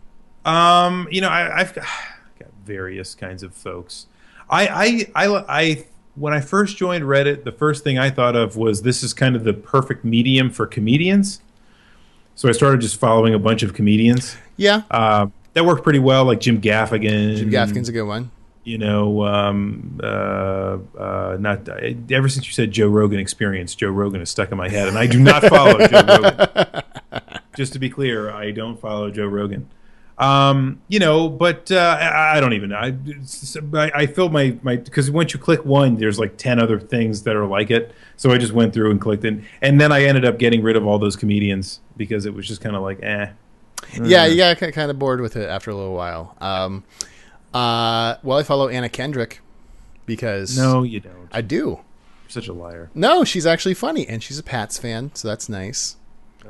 Um, 0.45 1.09
you 1.11 1.21
know, 1.23 1.29
I, 1.29 1.61
I've 1.61 1.75
got, 1.75 1.87
got 2.39 2.51
various 2.65 3.15
kinds 3.15 3.43
of 3.43 3.55
folks. 3.55 4.07
I, 4.51 5.07
I, 5.15 5.27
I, 5.27 5.45
I, 5.49 5.87
when 6.19 6.33
I 6.33 6.41
first 6.41 6.77
joined 6.77 7.05
Reddit, 7.05 7.45
the 7.45 7.53
first 7.53 7.85
thing 7.85 7.99
I 7.99 8.11
thought 8.11 8.37
of 8.37 8.57
was 8.57 8.83
this 8.83 9.03
is 9.03 9.15
kind 9.15 9.37
of 9.37 9.45
the 9.45 9.53
perfect 9.55 10.05
medium 10.05 10.51
for 10.51 10.67
comedians. 10.67 11.41
So 12.35 12.49
I 12.49 12.53
started 12.53 12.81
just 12.81 12.99
following 13.01 13.35
a 13.35 13.39
bunch 13.39 13.63
of 13.63 13.75
comedians. 13.75 14.37
Yeah, 14.57 14.83
Uh, 14.91 15.27
that 15.55 15.65
worked 15.65 15.83
pretty 15.83 15.99
well, 15.99 16.25
like 16.25 16.41
Jim 16.41 16.61
Gaffigan. 16.61 17.37
Jim 17.37 17.51
Gaffigan's 17.51 17.89
a 17.89 17.93
good 17.93 18.05
one. 18.05 18.31
you 18.65 18.77
know, 18.79 19.25
um, 19.25 19.99
uh, 20.03 20.77
uh, 20.99 21.37
not 21.41 21.67
ever 22.11 22.29
since 22.29 22.47
you 22.47 22.53
said 22.53 22.71
Joe 22.71 22.89
Rogan 22.89 23.19
experience, 23.19 23.75
Joe 23.75 23.89
Rogan 23.89 24.21
is 24.21 24.29
stuck 24.31 24.53
in 24.53 24.59
my 24.59 24.69
head, 24.69 24.89
and 24.89 24.99
I 24.99 25.07
do 25.07 25.19
not 25.19 25.43
follow 25.45 25.79
Joe 25.87 26.03
Rogan. 26.07 26.83
Just 27.57 27.73
to 27.73 27.79
be 27.79 27.89
clear, 27.91 28.31
I 28.31 28.51
don't 28.51 28.79
follow 28.81 29.11
Joe 29.11 29.27
Rogan. 29.27 29.69
Um, 30.19 30.83
you 30.89 30.99
know, 30.99 31.29
but 31.29 31.71
uh, 31.71 31.97
I, 32.01 32.37
I 32.37 32.41
don't 32.41 32.53
even 32.53 32.71
know. 32.71 32.77
I, 32.77 32.95
I, 33.75 34.03
I 34.03 34.07
filled 34.07 34.33
my 34.33 34.57
my 34.63 34.77
because 34.77 35.11
once 35.11 35.33
you 35.33 35.39
click 35.39 35.65
one, 35.65 35.97
there's 35.97 36.19
like 36.19 36.37
ten 36.37 36.59
other 36.59 36.81
things 36.81 37.23
that 37.23 37.37
are 37.37 37.47
like 37.47 37.71
it. 37.71 37.95
So 38.17 38.33
I 38.33 38.39
just 38.39 38.53
went 38.53 38.75
through 38.75 38.91
and 38.91 39.01
clicked 39.01 39.25
it, 39.25 39.41
and 39.63 39.81
then 39.81 39.93
I 39.93 40.05
ended 40.05 40.25
up 40.25 40.39
getting 40.39 40.63
rid 40.63 40.75
of 40.77 40.85
all 40.87 40.99
those 40.99 41.15
comedians 41.15 41.81
because 41.97 42.27
it 42.27 42.35
was 42.35 42.49
just 42.49 42.61
kind 42.61 42.75
of 42.75 42.83
like, 42.83 43.01
eh. 43.03 43.31
Yeah, 44.03 44.27
you 44.27 44.37
got 44.39 44.59
kind 44.59 44.91
of 44.91 44.99
bored 44.99 45.21
with 45.21 45.37
it 45.37 45.49
after 45.49 45.71
a 45.71 45.75
little 45.77 45.95
while. 45.95 46.37
Um, 46.41 46.83
uh, 47.55 48.17
well, 48.25 48.39
I 48.39 48.43
follow 48.43 48.69
Anna 48.69 48.89
Kendrick 48.89 49.41
because 50.05 50.59
No, 50.59 50.83
you 50.83 50.99
don't. 50.99 51.29
I 51.31 51.43
do. 51.43 51.67
You're 51.67 51.81
such 52.29 52.49
a 52.49 52.53
liar. 52.53 52.91
No, 52.93 53.25
she's 53.25 53.47
actually 53.47 53.75
funny, 53.75 54.07
and 54.07 54.21
she's 54.21 54.39
a 54.39 54.43
Pats 54.43 54.79
fan, 54.79 55.13
so 55.15 55.29
that's 55.29 55.49
nice. 55.49 55.97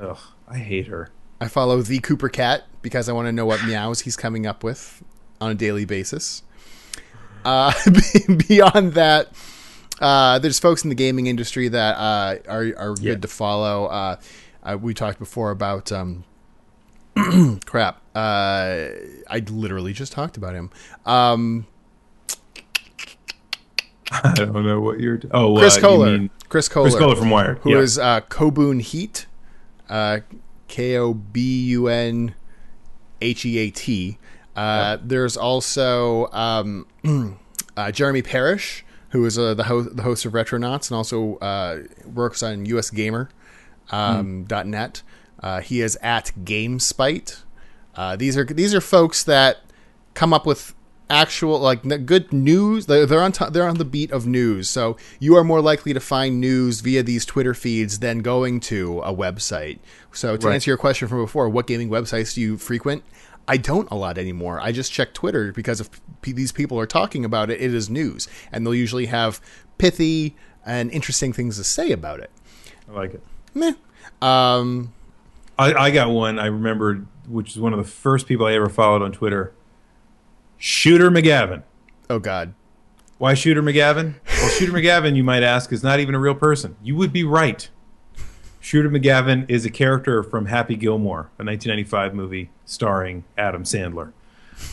Ugh, 0.00 0.18
I 0.48 0.56
hate 0.56 0.86
her. 0.86 1.10
I 1.40 1.48
follow 1.48 1.82
the 1.82 1.98
Cooper 2.00 2.28
Cat 2.28 2.64
because 2.82 3.08
I 3.08 3.12
want 3.12 3.26
to 3.26 3.32
know 3.32 3.46
what 3.46 3.64
meows 3.64 4.00
he's 4.00 4.16
coming 4.16 4.46
up 4.46 4.64
with 4.64 5.02
on 5.40 5.50
a 5.52 5.54
daily 5.54 5.84
basis. 5.84 6.42
Uh, 7.44 7.72
beyond 8.48 8.94
that, 8.94 9.28
uh, 10.00 10.38
there's 10.40 10.58
folks 10.58 10.82
in 10.82 10.88
the 10.88 10.94
gaming 10.94 11.26
industry 11.26 11.68
that 11.68 11.96
uh, 11.96 12.36
are 12.48 12.72
are 12.76 12.94
Yeah. 13.00 13.12
good 13.12 13.22
to 13.22 13.28
follow. 13.28 13.86
Uh, 13.86 14.16
uh, 14.62 14.76
we 14.80 14.94
talked 14.94 15.18
before 15.18 15.50
about 15.50 15.92
um, 15.92 16.24
crap. 17.64 18.00
Uh, 18.14 18.88
I 19.30 19.38
literally 19.48 19.92
just 19.92 20.12
talked 20.12 20.36
about 20.36 20.54
him. 20.54 20.70
Um, 21.06 21.66
I 24.10 24.32
don't 24.34 24.64
know 24.66 24.80
what 24.80 25.00
you're. 25.00 25.18
T- 25.18 25.28
oh, 25.32 25.56
Chris 25.58 25.76
Kohler. 25.78 26.28
Chris 26.48 26.68
Kohler. 26.68 26.88
Chris 26.90 26.98
Kohler 26.98 27.16
from 27.16 27.30
Wired. 27.30 27.58
who 27.58 27.70
yeah. 27.72 27.78
is 27.78 27.98
uh, 27.98 28.20
Heat, 28.80 29.26
uh, 29.88 30.20
K 30.68 30.96
O 30.96 31.12
B 31.14 31.64
U 31.68 31.88
N 31.88 32.34
H 33.20 33.44
E 33.44 33.58
A 33.58 33.70
T. 33.70 34.18
Uh, 34.54 34.98
There's 35.02 35.36
also 35.36 36.26
um, 36.32 36.86
uh, 37.76 37.90
Jeremy 37.92 38.22
Parish, 38.22 38.84
who 39.10 39.24
is 39.24 39.38
uh, 39.38 39.54
the, 39.54 39.64
ho- 39.64 39.82
the 39.82 40.02
host 40.02 40.24
of 40.24 40.32
Retronauts 40.32 40.90
and 40.90 40.96
also 40.96 41.36
uh, 41.36 41.82
works 42.04 42.42
on 42.42 42.66
US 42.66 42.90
Gamer 42.90 43.30
um, 43.90 44.46
.net. 44.66 45.02
Uh, 45.40 45.60
he 45.60 45.80
is 45.80 45.96
at 46.02 46.32
GameSpite. 46.42 47.42
Uh, 47.94 48.16
these 48.16 48.36
are 48.36 48.44
these 48.44 48.74
are 48.74 48.80
folks 48.80 49.24
that 49.24 49.58
come 50.14 50.32
up 50.32 50.44
with 50.46 50.74
actual 51.10 51.58
like 51.58 51.82
good 52.06 52.32
news. 52.32 52.86
They're, 52.86 53.20
on 53.22 53.32
t- 53.32 53.44
they're 53.50 53.68
on 53.68 53.78
the 53.78 53.84
beat 53.84 54.10
of 54.10 54.26
news, 54.26 54.68
so 54.68 54.96
you 55.18 55.36
are 55.36 55.44
more 55.44 55.60
likely 55.60 55.92
to 55.94 56.00
find 56.00 56.40
news 56.40 56.80
via 56.80 57.02
these 57.02 57.24
Twitter 57.24 57.54
feeds 57.54 57.98
than 58.00 58.18
going 58.20 58.60
to 58.60 59.00
a 59.00 59.14
website. 59.14 59.78
So 60.12 60.36
to 60.36 60.46
Right. 60.46 60.54
answer 60.54 60.70
your 60.70 60.78
question 60.78 61.08
from 61.08 61.22
before, 61.22 61.48
what 61.48 61.66
gaming 61.66 61.88
websites 61.90 62.34
do 62.34 62.40
you 62.40 62.56
frequent? 62.58 63.02
I 63.46 63.56
don't 63.56 63.90
a 63.90 63.94
lot 63.94 64.18
anymore. 64.18 64.60
I 64.60 64.72
just 64.72 64.92
check 64.92 65.14
Twitter 65.14 65.52
because 65.52 65.80
if 65.80 65.88
p- 66.20 66.32
these 66.32 66.52
people 66.52 66.78
are 66.78 66.86
talking 66.86 67.24
about 67.24 67.50
it, 67.50 67.60
it 67.60 67.72
is 67.72 67.88
news, 67.88 68.28
and 68.52 68.66
they'll 68.66 68.74
usually 68.74 69.06
have 69.06 69.40
pithy 69.78 70.36
and 70.66 70.90
interesting 70.90 71.32
things 71.32 71.56
to 71.56 71.64
say 71.64 71.90
about 71.92 72.20
it. 72.20 72.30
I 72.88 72.92
like 72.92 73.14
it. 73.14 73.22
Meh. 73.54 73.72
Um, 74.20 74.92
I, 75.58 75.72
I 75.72 75.90
got 75.90 76.10
one 76.10 76.38
I 76.38 76.46
remembered, 76.46 77.06
which 77.26 77.52
is 77.52 77.58
one 77.58 77.72
of 77.72 77.78
the 77.78 77.90
first 77.90 78.26
people 78.26 78.44
I 78.46 78.52
ever 78.52 78.68
followed 78.68 79.00
on 79.02 79.12
Twitter. 79.12 79.52
Shooter 80.58 81.10
McGavin. 81.10 81.62
oh 82.10 82.18
God. 82.18 82.54
Why 83.18 83.34
Shooter 83.34 83.62
McGavin? 83.62 84.14
Well, 84.26 84.48
Shooter 84.50 84.72
McGavin, 84.72 85.16
you 85.16 85.24
might 85.24 85.42
ask, 85.42 85.72
is 85.72 85.82
not 85.82 85.98
even 85.98 86.14
a 86.14 86.20
real 86.20 86.36
person. 86.36 86.76
You 86.82 86.94
would 86.96 87.12
be 87.12 87.24
right. 87.24 87.68
Shooter 88.60 88.88
McGavin 88.88 89.48
is 89.50 89.64
a 89.64 89.70
character 89.70 90.22
from 90.22 90.46
Happy 90.46 90.76
Gilmore, 90.76 91.30
a 91.38 91.44
1995 91.44 92.14
movie 92.14 92.50
starring 92.64 93.24
Adam 93.36 93.64
Sandler. 93.64 94.12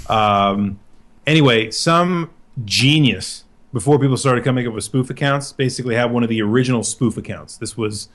Um, 0.08 0.80
anyway, 1.26 1.72
some 1.72 2.30
genius, 2.66 3.46
before 3.74 3.98
people 3.98 4.18
started 4.18 4.44
coming 4.44 4.68
up 4.68 4.74
with 4.74 4.84
spoof 4.84 5.10
accounts, 5.10 5.52
basically 5.52 5.96
had 5.96 6.12
one 6.12 6.22
of 6.24 6.30
the 6.30 6.42
original 6.42 6.84
spoof 6.84 7.18
accounts. 7.18 7.58
This 7.58 7.76
was 7.76 8.10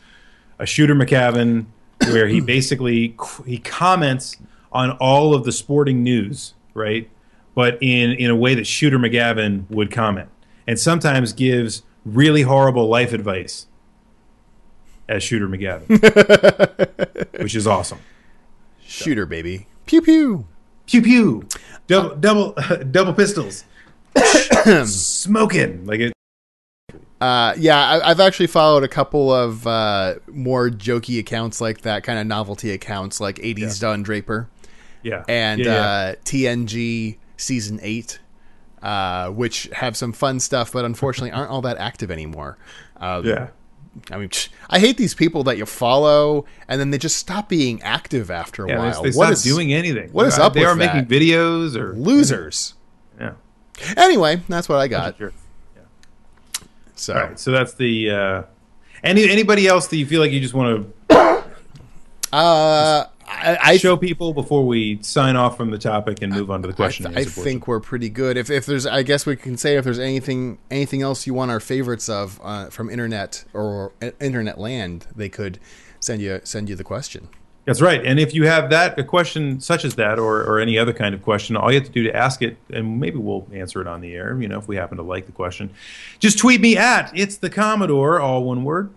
a 0.59 0.67
Shooter 0.67 0.95
McGavin 0.95 1.67
where 2.09 2.29
he 2.29 2.41
basically 2.41 3.17
he 3.47 3.59
comments 3.59 4.37
on 4.73 4.93
all 4.93 5.35
of 5.35 5.45
the 5.45 5.53
sporting 5.53 6.03
news, 6.03 6.55
right? 6.75 7.11
But 7.61 7.77
in 7.83 8.13
in 8.13 8.31
a 8.31 8.35
way 8.35 8.55
that 8.55 8.67
Shooter 8.67 8.99
McGavin 8.99 9.69
would 9.69 9.91
comment, 9.91 10.31
and 10.67 10.81
sometimes 10.81 11.35
gives 11.35 11.83
really 12.07 12.41
horrible 12.41 12.89
life 12.89 13.13
advice 13.13 13.67
as 15.07 15.23
Shooter 15.23 15.47
McGavin, 15.47 15.91
which 17.43 17.55
is 17.55 17.67
awesome. 17.67 17.99
Shooter 18.83 19.27
baby. 19.27 19.67
Pew 19.85 20.01
pew. 20.01 20.47
Pew 20.87 21.03
pew, 21.03 21.47
double 21.87 22.17
double 22.17 22.53
double 22.91 23.13
pistols, 23.13 23.65
smoking 24.87 25.85
like 25.85 26.01
it. 26.01 26.15
Uh, 27.21 27.53
yeah, 27.59 27.79
I, 27.79 28.11
I've 28.11 28.21
actually 28.21 28.47
followed 28.47 28.85
a 28.85 28.89
couple 28.89 29.31
of 29.31 29.67
uh, 29.67 30.15
more 30.29 30.71
jokey 30.71 31.19
accounts 31.19 31.61
like 31.61 31.83
that, 31.83 32.05
kind 32.05 32.19
of 32.19 32.27
novelty 32.27 32.71
accounts 32.71 33.21
like 33.21 33.37
80s 33.37 33.79
Don 33.79 34.03
Draper 34.03 34.49
Yeah, 35.03 35.25
and 35.29 35.61
yeah, 35.61 35.67
yeah. 35.67 35.83
Uh, 35.83 36.15
TNG 36.25 37.19
Season 37.41 37.79
8, 37.83 38.19
uh, 38.83 39.31
which 39.31 39.69
have 39.73 39.97
some 39.97 40.13
fun 40.13 40.39
stuff, 40.41 40.73
but 40.73 40.85
unfortunately 40.85 41.31
aren't 41.33 41.51
all 41.51 41.63
that 41.63 41.79
active 41.79 42.11
anymore. 42.11 42.59
Uh, 42.99 43.23
yeah. 43.25 43.49
I 44.11 44.19
mean, 44.19 44.31
I 44.69 44.79
hate 44.79 44.97
these 44.97 45.15
people 45.15 45.43
that 45.45 45.59
you 45.59 45.67
follow 45.67 46.45
and 46.69 46.79
then 46.81 46.91
they 46.91 46.99
just 46.99 47.17
stop 47.17 47.49
being 47.49 47.83
active 47.83 48.31
after 48.31 48.65
a 48.65 48.69
Yeah, 48.69 48.79
while. 48.79 49.03
they, 49.03 49.11
they 49.11 49.17
What 49.17 49.33
is- 49.33 49.43
doing 49.43 49.73
anything. 49.73 50.11
what 50.13 50.27
is 50.27 50.39
up 50.39 50.55
They 50.55 50.65
are 50.65 50.77
that? 50.77 50.95
making 50.95 51.09
videos 51.11 51.75
or 51.77 51.95
Losers. 51.95 52.75
Yeah. 53.21 53.33
Anyway, 53.97 54.41
that's 54.49 54.69
what 54.69 54.79
I 54.79 54.87
got. 54.89 55.17
Sure. 55.19 55.33
Yeah. 55.75 55.83
So. 56.95 57.15
Right, 57.15 57.39
so 57.39 57.51
that's 57.51 57.75
the. 57.75 58.11
Uh, 58.11 58.43
any 59.03 59.29
anybody 59.31 59.67
else 59.67 59.87
that 59.89 59.97
you 59.97 60.05
feel 60.07 60.21
like 60.21 60.31
you 60.33 60.41
just 60.41 60.53
want 60.55 60.87
to 61.09 61.45
Uh, 62.33 63.07
I, 63.33 63.59
I 63.63 63.77
show 63.77 63.97
people 63.97 64.35
before 64.35 64.67
we 64.67 65.01
sign 65.03 65.37
off 65.37 65.57
from 65.57 65.71
the 65.71 65.79
topic 65.79 66.21
and 66.21 66.33
move 66.33 66.51
on 66.51 66.63
to 66.63 66.69
the 66.69 66.75
I, 66.75 66.77
question? 66.77 67.07
th- 67.07 67.27
I 67.27 67.31
think 67.31 67.69
we're 67.69 67.81
pretty 67.81 68.09
good. 68.11 68.37
If, 68.37 68.51
if 68.51 68.67
there's, 68.67 68.87
I 68.87 69.03
guess 69.03 69.25
we 69.25 69.37
can 69.37 69.57
say 69.57 69.77
if 69.77 69.85
there's 69.85 69.99
anything 70.01 70.59
anything 70.71 71.01
else 71.01 71.27
you 71.27 71.35
want 71.35 71.51
our 71.51 71.61
favorites 71.61 72.09
of 72.09 72.41
uh, 72.43 72.71
from 72.71 72.91
internet 72.91 73.45
or 73.55 73.93
internet 74.21 74.59
land, 74.59 75.07
they 75.15 75.29
could 75.29 75.59
send 76.01 76.21
you 76.21 76.41
send 76.45 76.69
you 76.69 76.77
the 76.77 76.85
question. 76.85 77.29
that's 77.67 77.81
right. 77.81 78.05
And 78.05 78.19
if 78.19 78.35
you 78.35 78.47
have 78.47 78.71
that 78.71 78.99
a 78.99 79.05
question 79.05 79.61
such 79.61 79.85
as 79.85 79.95
that, 79.95 80.19
or 80.19 80.43
or 80.43 80.59
any 80.59 80.77
other 80.79 80.93
kind 80.93 81.15
of 81.15 81.23
question, 81.23 81.57
all 81.57 81.71
you 81.71 81.79
have 81.79 81.87
to 81.87 81.93
do 81.93 82.03
to 82.05 82.15
ask 82.17 82.43
it, 82.43 82.57
and 82.73 82.99
maybe 82.99 83.19
we'll 83.19 83.47
answer 83.53 83.81
it 83.81 83.87
on 83.87 84.01
the 84.01 84.15
air. 84.15 84.37
You 84.41 84.49
know, 84.49 84.59
if 84.59 84.67
we 84.67 84.77
happen 84.77 84.97
to 84.97 85.03
like 85.05 85.27
the 85.27 85.33
question, 85.33 85.71
just 86.19 86.39
tweet 86.39 86.61
me 86.61 86.77
at 86.77 87.13
it's 87.15 87.37
the 87.37 87.51
Commodore, 87.51 88.19
all 88.21 88.45
one 88.45 88.65
word. 88.65 88.93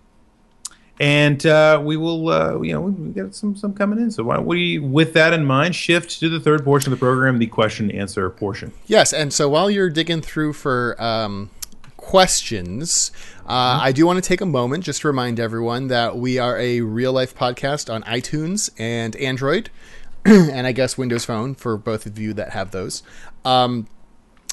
And 1.00 1.44
uh, 1.44 1.80
we 1.82 1.96
will, 1.96 2.28
uh, 2.28 2.60
you 2.60 2.72
know, 2.72 2.82
we 2.82 3.10
got 3.10 3.34
some 3.34 3.56
some 3.56 3.74
coming 3.74 3.98
in. 3.98 4.10
So 4.12 4.22
why 4.22 4.36
don't 4.36 4.46
we, 4.46 4.78
with 4.78 5.12
that 5.14 5.32
in 5.32 5.44
mind, 5.44 5.74
shift 5.74 6.20
to 6.20 6.28
the 6.28 6.38
third 6.38 6.64
portion 6.64 6.92
of 6.92 6.98
the 6.98 7.04
program, 7.04 7.38
the 7.38 7.48
question 7.48 7.90
answer 7.90 8.30
portion. 8.30 8.72
Yes, 8.86 9.12
and 9.12 9.32
so 9.32 9.48
while 9.48 9.70
you're 9.70 9.90
digging 9.90 10.22
through 10.22 10.52
for 10.52 11.00
um, 11.02 11.50
questions, 11.96 13.10
uh, 13.46 13.80
I 13.82 13.90
do 13.90 14.06
want 14.06 14.22
to 14.22 14.28
take 14.28 14.40
a 14.40 14.46
moment 14.46 14.84
just 14.84 15.00
to 15.00 15.08
remind 15.08 15.40
everyone 15.40 15.88
that 15.88 16.16
we 16.16 16.38
are 16.38 16.56
a 16.58 16.80
real 16.80 17.12
life 17.12 17.34
podcast 17.34 17.92
on 17.92 18.04
iTunes 18.04 18.70
and 18.78 19.16
Android, 19.16 19.70
and 20.24 20.66
I 20.66 20.72
guess 20.72 20.96
Windows 20.96 21.24
Phone 21.24 21.56
for 21.56 21.76
both 21.76 22.06
of 22.06 22.18
you 22.18 22.32
that 22.34 22.50
have 22.50 22.70
those. 22.70 23.02
Um, 23.44 23.88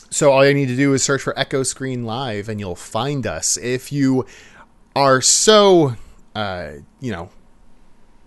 so 0.09 0.31
all 0.31 0.45
you 0.45 0.53
need 0.53 0.67
to 0.67 0.75
do 0.75 0.93
is 0.93 1.03
search 1.03 1.21
for 1.21 1.37
Echo 1.39 1.63
Screen 1.63 2.03
Live, 2.03 2.49
and 2.49 2.59
you'll 2.59 2.75
find 2.75 3.25
us. 3.25 3.57
If 3.57 3.93
you 3.93 4.25
are 4.93 5.21
so, 5.21 5.95
uh, 6.35 6.71
you 6.99 7.11
know, 7.11 7.29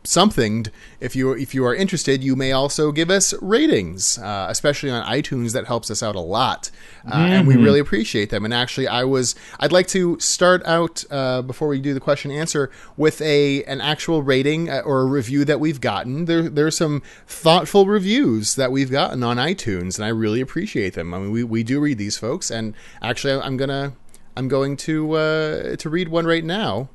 something 0.05 0.67
if 1.01 1.17
you 1.17 1.33
if 1.33 1.55
you 1.55 1.65
are 1.65 1.75
interested 1.75 2.23
you 2.23 2.37
may 2.37 2.53
also 2.53 2.93
give 2.93 3.11
us 3.11 3.33
ratings 3.41 4.19
uh, 4.19 4.47
especially 4.51 4.91
on 4.91 5.03
itunes 5.07 5.55
that 5.55 5.67
helps 5.67 5.91
us 5.91 6.03
out 6.03 6.15
a 6.15 6.21
lot 6.21 6.71
uh, 7.11 7.17
and 7.17 7.47
we 7.47 7.57
really 7.57 7.81
appreciate 7.81 8.31
them. 8.31 8.45
And 8.45 8.53
actually 8.53 8.87
i 8.87 9.03
was 9.03 9.35
i'd 9.61 9.73
like 9.73 9.87
to 9.89 10.19
start 10.21 10.63
out 10.67 11.05
uh, 11.11 11.41
before 11.41 11.69
we 11.69 11.81
do 11.81 11.95
the 11.95 12.01
question 12.01 12.31
answer 12.31 12.71
with 12.97 13.21
a 13.23 13.65
an 13.65 13.81
actual 13.81 14.23
rating 14.23 14.69
uh, 14.69 14.83
or 14.85 15.01
a 15.01 15.07
review 15.07 15.45
that 15.47 15.59
we've 15.59 15.81
gotten. 15.81 16.27
There 16.27 16.51
there's 16.51 16.77
some 16.77 17.03
thoughtful 17.27 17.87
reviews 17.87 18.57
that 18.57 18.71
we've 18.71 18.91
gotten 18.91 19.23
on 19.23 19.39
itunes 19.39 19.97
and 19.97 20.05
i 20.05 20.09
really 20.09 20.43
appreciate 20.43 20.93
them. 20.95 21.15
I 21.15 21.19
mean 21.19 21.31
we, 21.31 21.45
we 21.45 21.63
do 21.63 21.81
read 21.81 21.97
these 21.97 22.19
folks 22.19 22.51
and 22.51 22.75
actually 23.01 23.41
i'm 23.41 23.57
gonna 23.57 23.95
i'm 24.37 24.49
going 24.49 24.77
to 24.79 25.13
uh, 25.13 25.77
to 25.77 25.89
read 25.89 26.09
one 26.09 26.27
right 26.27 26.45
now 26.45 26.91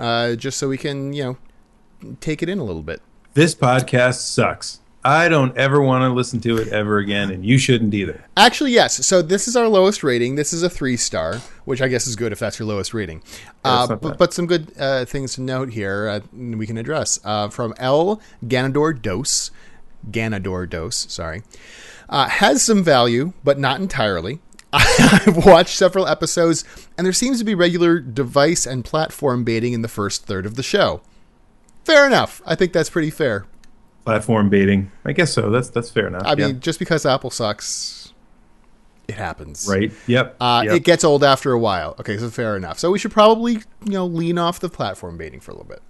uh, 0.00 0.34
just 0.34 0.58
so 0.58 0.68
we 0.68 0.78
can 0.78 1.12
you 1.12 1.22
know 1.24 2.14
take 2.20 2.42
it 2.42 2.48
in 2.48 2.58
a 2.58 2.64
little 2.64 2.82
bit. 2.82 3.02
This 3.34 3.54
podcast 3.54 4.22
sucks. 4.22 4.80
I 5.02 5.30
don't 5.30 5.56
ever 5.56 5.80
want 5.80 6.02
to 6.02 6.10
listen 6.10 6.40
to 6.40 6.58
it 6.58 6.68
ever 6.68 6.98
again, 6.98 7.30
and 7.30 7.44
you 7.44 7.56
shouldn't 7.56 7.94
either. 7.94 8.22
Actually, 8.36 8.72
yes. 8.72 9.06
So 9.06 9.22
this 9.22 9.48
is 9.48 9.56
our 9.56 9.66
lowest 9.66 10.02
rating. 10.02 10.34
This 10.34 10.52
is 10.52 10.62
a 10.62 10.68
three 10.68 10.98
star, 10.98 11.36
which 11.64 11.80
I 11.80 11.88
guess 11.88 12.06
is 12.06 12.16
good 12.16 12.32
if 12.32 12.38
that's 12.38 12.58
your 12.58 12.68
lowest 12.68 12.92
rating. 12.92 13.22
Uh, 13.64 13.96
but 13.96 14.34
some 14.34 14.46
good 14.46 14.72
uh, 14.78 15.06
things 15.06 15.34
to 15.34 15.40
note 15.40 15.70
here 15.70 16.08
uh, 16.08 16.20
we 16.32 16.66
can 16.66 16.76
address 16.76 17.18
uh, 17.24 17.48
from 17.48 17.72
L 17.78 18.20
Ganador 18.44 19.00
Dose, 19.00 19.50
Ganador 20.10 20.68
Dose. 20.68 21.06
Sorry, 21.08 21.44
uh, 22.10 22.28
has 22.28 22.62
some 22.62 22.84
value, 22.84 23.32
but 23.42 23.58
not 23.58 23.80
entirely. 23.80 24.40
I've 24.72 25.44
watched 25.44 25.76
several 25.76 26.06
episodes, 26.06 26.64
and 26.96 27.04
there 27.04 27.12
seems 27.12 27.38
to 27.40 27.44
be 27.44 27.54
regular 27.54 27.98
device 27.98 28.66
and 28.66 28.84
platform 28.84 29.42
baiting 29.44 29.72
in 29.72 29.82
the 29.82 29.88
first 29.88 30.26
third 30.26 30.46
of 30.46 30.54
the 30.54 30.62
show. 30.62 31.00
Fair 31.84 32.06
enough. 32.06 32.40
I 32.46 32.54
think 32.54 32.72
that's 32.72 32.90
pretty 32.90 33.10
fair. 33.10 33.46
Platform 34.04 34.48
baiting. 34.48 34.92
I 35.04 35.12
guess 35.12 35.32
so. 35.32 35.50
That's 35.50 35.70
that's 35.70 35.90
fair 35.90 36.06
enough. 36.06 36.22
I 36.24 36.34
Yeah. 36.34 36.48
mean, 36.48 36.60
just 36.60 36.78
because 36.78 37.04
Apple 37.04 37.30
sucks, 37.30 38.12
it 39.08 39.16
happens. 39.16 39.66
right? 39.68 39.92
Yep. 40.06 40.36
Uh, 40.40 40.62
yep. 40.66 40.74
It 40.76 40.84
gets 40.84 41.02
old 41.04 41.24
after 41.24 41.52
a 41.52 41.58
while. 41.58 41.96
Okay, 41.98 42.16
so 42.16 42.30
fair 42.30 42.56
enough. 42.56 42.78
So 42.78 42.90
we 42.92 42.98
should 42.98 43.10
probably, 43.10 43.54
you 43.84 43.92
know, 43.92 44.06
lean 44.06 44.38
off 44.38 44.60
the 44.60 44.68
platform 44.68 45.16
baiting 45.18 45.40
for 45.40 45.50
a 45.50 45.54
little 45.54 45.68
bit. 45.68 45.82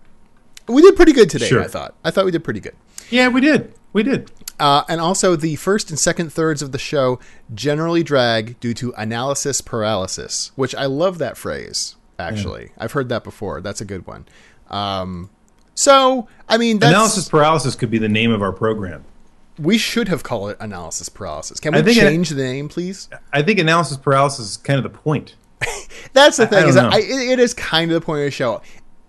we 0.69 0.81
did 0.83 0.97
pretty 0.97 1.13
good 1.13 1.29
today. 1.29 1.47
Sure. 1.49 1.63
I 1.63 1.67
thought. 1.69 1.95
I 2.05 2.11
thought 2.11 2.25
we 2.25 2.31
did 2.31 2.45
pretty 2.45 2.61
good. 2.61 2.75
Yeah, 3.11 3.29
we 3.29 3.41
did. 3.41 3.75
We 3.93 4.03
did. 4.05 4.31
Uh, 4.61 4.85
and 4.89 5.01
also, 5.01 5.35
the 5.37 5.57
first 5.57 5.91
and 5.91 5.99
second 5.99 6.33
thirds 6.33 6.61
of 6.63 6.71
the 6.73 6.79
show 6.79 7.19
generally 7.55 8.03
drag 8.03 8.61
due 8.61 8.75
to 8.75 8.93
analysis 8.97 9.61
paralysis, 9.61 10.53
which 10.55 10.75
I 10.75 10.85
love 10.87 11.19
that 11.19 11.37
phrase. 11.37 11.97
Actually, 12.19 12.71
I've 12.77 12.93
heard 12.93 13.09
that 13.09 13.25
before. 13.25 13.61
That's 13.63 13.81
a 13.81 13.85
good 13.87 14.07
one. 14.07 14.27
Um, 14.69 15.31
so, 15.75 16.29
I 16.49 16.59
mean, 16.59 16.79
that's, 16.79 16.91
Analysis 16.91 17.29
paralysis 17.29 17.75
could 17.75 17.91
be 17.91 17.97
the 17.99 18.09
name 18.11 18.31
of 18.31 18.43
our 18.43 18.53
program. 18.53 19.05
we 19.59 19.79
should 19.79 20.09
have 20.09 20.23
called 20.23 20.51
it 20.51 20.57
analysis 20.61 21.09
paralysis. 21.09 21.59
Can 21.61 21.73
we 21.73 21.79
I 21.79 21.83
think 21.83 21.97
it- 21.97 22.01
change 22.03 22.29
the 22.29 22.43
name, 22.43 22.69
please? 22.69 23.09
I 23.33 23.41
think 23.43 23.59
analysis 23.59 23.97
paralysis 23.97 24.51
is 24.51 24.57
kind 24.59 24.77
of 24.77 24.83
the 24.85 24.97
point. 24.99 25.35
That's 26.13 26.37
the 26.37 26.43
I- 26.43 26.47
I 26.47 26.49
thing. 26.51 26.61
don't 26.61 26.69
is. 26.69 26.77
I, 26.77 26.99
it, 26.99 27.31
it 27.33 27.39
is 27.39 27.55
kind 27.55 27.91
of 27.91 27.99
the 27.99 28.05
point 28.05 28.21
of 28.21 28.25
the 28.27 28.31
show. 28.31 28.61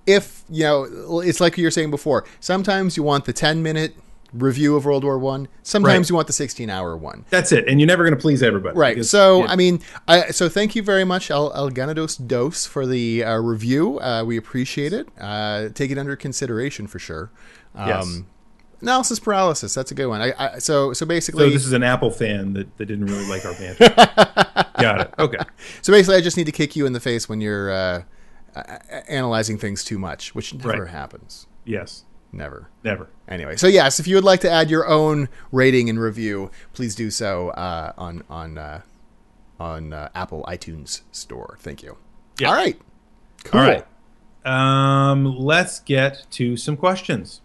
If 0.07 0.43
you 0.49 0.63
know, 0.63 1.19
it's 1.19 1.39
like 1.41 1.57
you 1.57 1.65
were 1.65 1.71
saying 1.71 1.91
before. 1.91 2.25
Sometimes 2.39 2.95
you 2.97 3.03
want 3.03 3.25
the 3.25 3.33
ten 3.33 3.61
minute 3.61 3.95
review 4.33 4.75
of 4.75 4.85
World 4.85 5.03
War 5.03 5.17
One. 5.19 5.47
Sometimes 5.63 6.05
Right. 6.05 6.09
you 6.09 6.15
want 6.15 6.27
the 6.27 6.33
sixteen 6.33 6.69
hour 6.69 6.95
one. 6.95 7.25
That's 7.29 7.51
it. 7.51 7.67
And 7.67 7.79
you're 7.79 7.87
never 7.87 8.03
going 8.03 8.15
to 8.15 8.21
please 8.21 8.41
everybody. 8.41 8.77
Right. 8.77 8.95
because- 8.95 9.09
So 9.09 9.39
yeah. 9.43 9.51
I 9.51 9.55
mean, 9.55 9.81
I, 10.07 10.31
so 10.31 10.47
thank 10.49 10.75
you 10.75 10.83
very 10.83 11.03
much, 11.03 11.29
El, 11.29 11.51
El 11.53 11.69
Ganados 11.71 12.15
Dos, 12.17 12.65
for 12.65 12.85
the 12.87 13.23
uh, 13.23 13.37
review. 13.37 13.99
Uh, 13.99 14.23
we 14.25 14.37
appreciate 14.37 14.93
it. 14.93 15.07
Uh, 15.19 15.69
take 15.69 15.91
it 15.91 15.97
under 15.97 16.15
consideration 16.15 16.87
for 16.87 16.99
sure. 16.99 17.31
Um, 17.75 17.87
Yes. 17.87 18.21
Analysis 18.81 19.19
paralysis. 19.19 19.75
That's 19.75 19.91
a 19.91 19.93
good 19.93 20.07
one. 20.07 20.21
I, 20.21 20.33
I, 20.39 20.57
so 20.57 20.91
so 20.93 21.05
basically, 21.05 21.45
So 21.45 21.49
this 21.53 21.65
is 21.67 21.71
an 21.73 21.83
Apple 21.83 22.09
fan 22.09 22.53
that, 22.53 22.75
that 22.77 22.87
didn't 22.87 23.05
really 23.05 23.27
like 23.27 23.45
our 23.45 23.53
banter. 23.53 23.89
Got 24.81 25.01
it. 25.01 25.13
Okay. 25.19 25.37
so 25.83 25.93
basically, 25.93 26.15
I 26.15 26.21
just 26.21 26.35
need 26.35 26.47
to 26.47 26.51
kick 26.51 26.75
you 26.75 26.87
in 26.87 26.93
the 26.93 26.99
face 26.99 27.29
when 27.29 27.41
you're 27.41 27.69
uh, 27.71 28.01
analyzing 29.07 29.57
things 29.59 29.83
too 29.83 29.99
much, 29.99 30.33
which 30.33 30.53
never 30.55 30.83
Right. 30.85 30.87
happens. 30.91 31.45
Yes. 31.63 32.05
Never. 32.33 32.69
Never. 32.83 33.09
Anyway, 33.27 33.57
so 33.57 33.67
yes, 33.67 33.99
if 33.99 34.07
you 34.07 34.15
would 34.15 34.23
like 34.23 34.39
to 34.41 34.49
add 34.49 34.69
your 34.69 34.87
own 34.87 35.27
rating 35.51 35.89
and 35.89 35.99
review, 35.99 36.49
please 36.73 36.95
do 36.95 37.11
so 37.11 37.49
uh, 37.49 37.93
on 37.97 38.23
on 38.29 38.57
uh, 38.57 38.81
on 39.59 39.93
uh, 39.93 40.09
Apple 40.15 40.43
iTunes 40.47 41.01
Store. 41.11 41.57
Thank 41.59 41.83
you. 41.83 41.97
Yeah. 42.39 42.49
All 42.49 42.55
right. 42.55 42.79
Cool. 43.43 43.61
All 43.61 43.67
right. 43.67 43.85
Um, 44.45 45.37
let's 45.37 45.79
get 45.81 46.25
to 46.31 46.57
some 46.57 46.77
questions. 46.77 47.41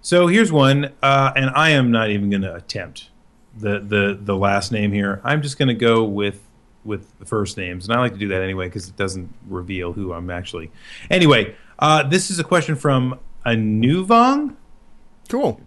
So 0.00 0.26
here's 0.28 0.52
one, 0.52 0.92
uh, 1.02 1.32
and 1.34 1.50
I 1.50 1.70
am 1.70 1.90
not 1.90 2.10
even 2.10 2.30
going 2.30 2.42
to 2.42 2.54
attempt 2.54 3.10
the, 3.58 3.80
the 3.80 4.18
the 4.20 4.36
last 4.36 4.70
name 4.70 4.92
here. 4.92 5.20
I'm 5.24 5.42
just 5.42 5.58
going 5.58 5.68
to 5.68 5.74
go 5.74 6.04
with 6.04 6.42
with 6.84 7.18
the 7.18 7.24
first 7.24 7.56
names, 7.56 7.88
and 7.88 7.96
I 7.96 8.00
like 8.00 8.12
to 8.12 8.18
do 8.18 8.28
that 8.28 8.42
anyway 8.42 8.66
because 8.66 8.88
it 8.88 8.96
doesn't 8.96 9.34
reveal 9.48 9.92
who 9.92 10.12
I'm 10.12 10.30
actually. 10.30 10.70
Anyway, 11.10 11.56
uh, 11.78 12.04
this 12.04 12.30
is 12.30 12.38
a 12.38 12.44
question 12.44 12.76
from 12.76 13.18
Anuvong. 13.46 14.56
Cool. 15.28 15.60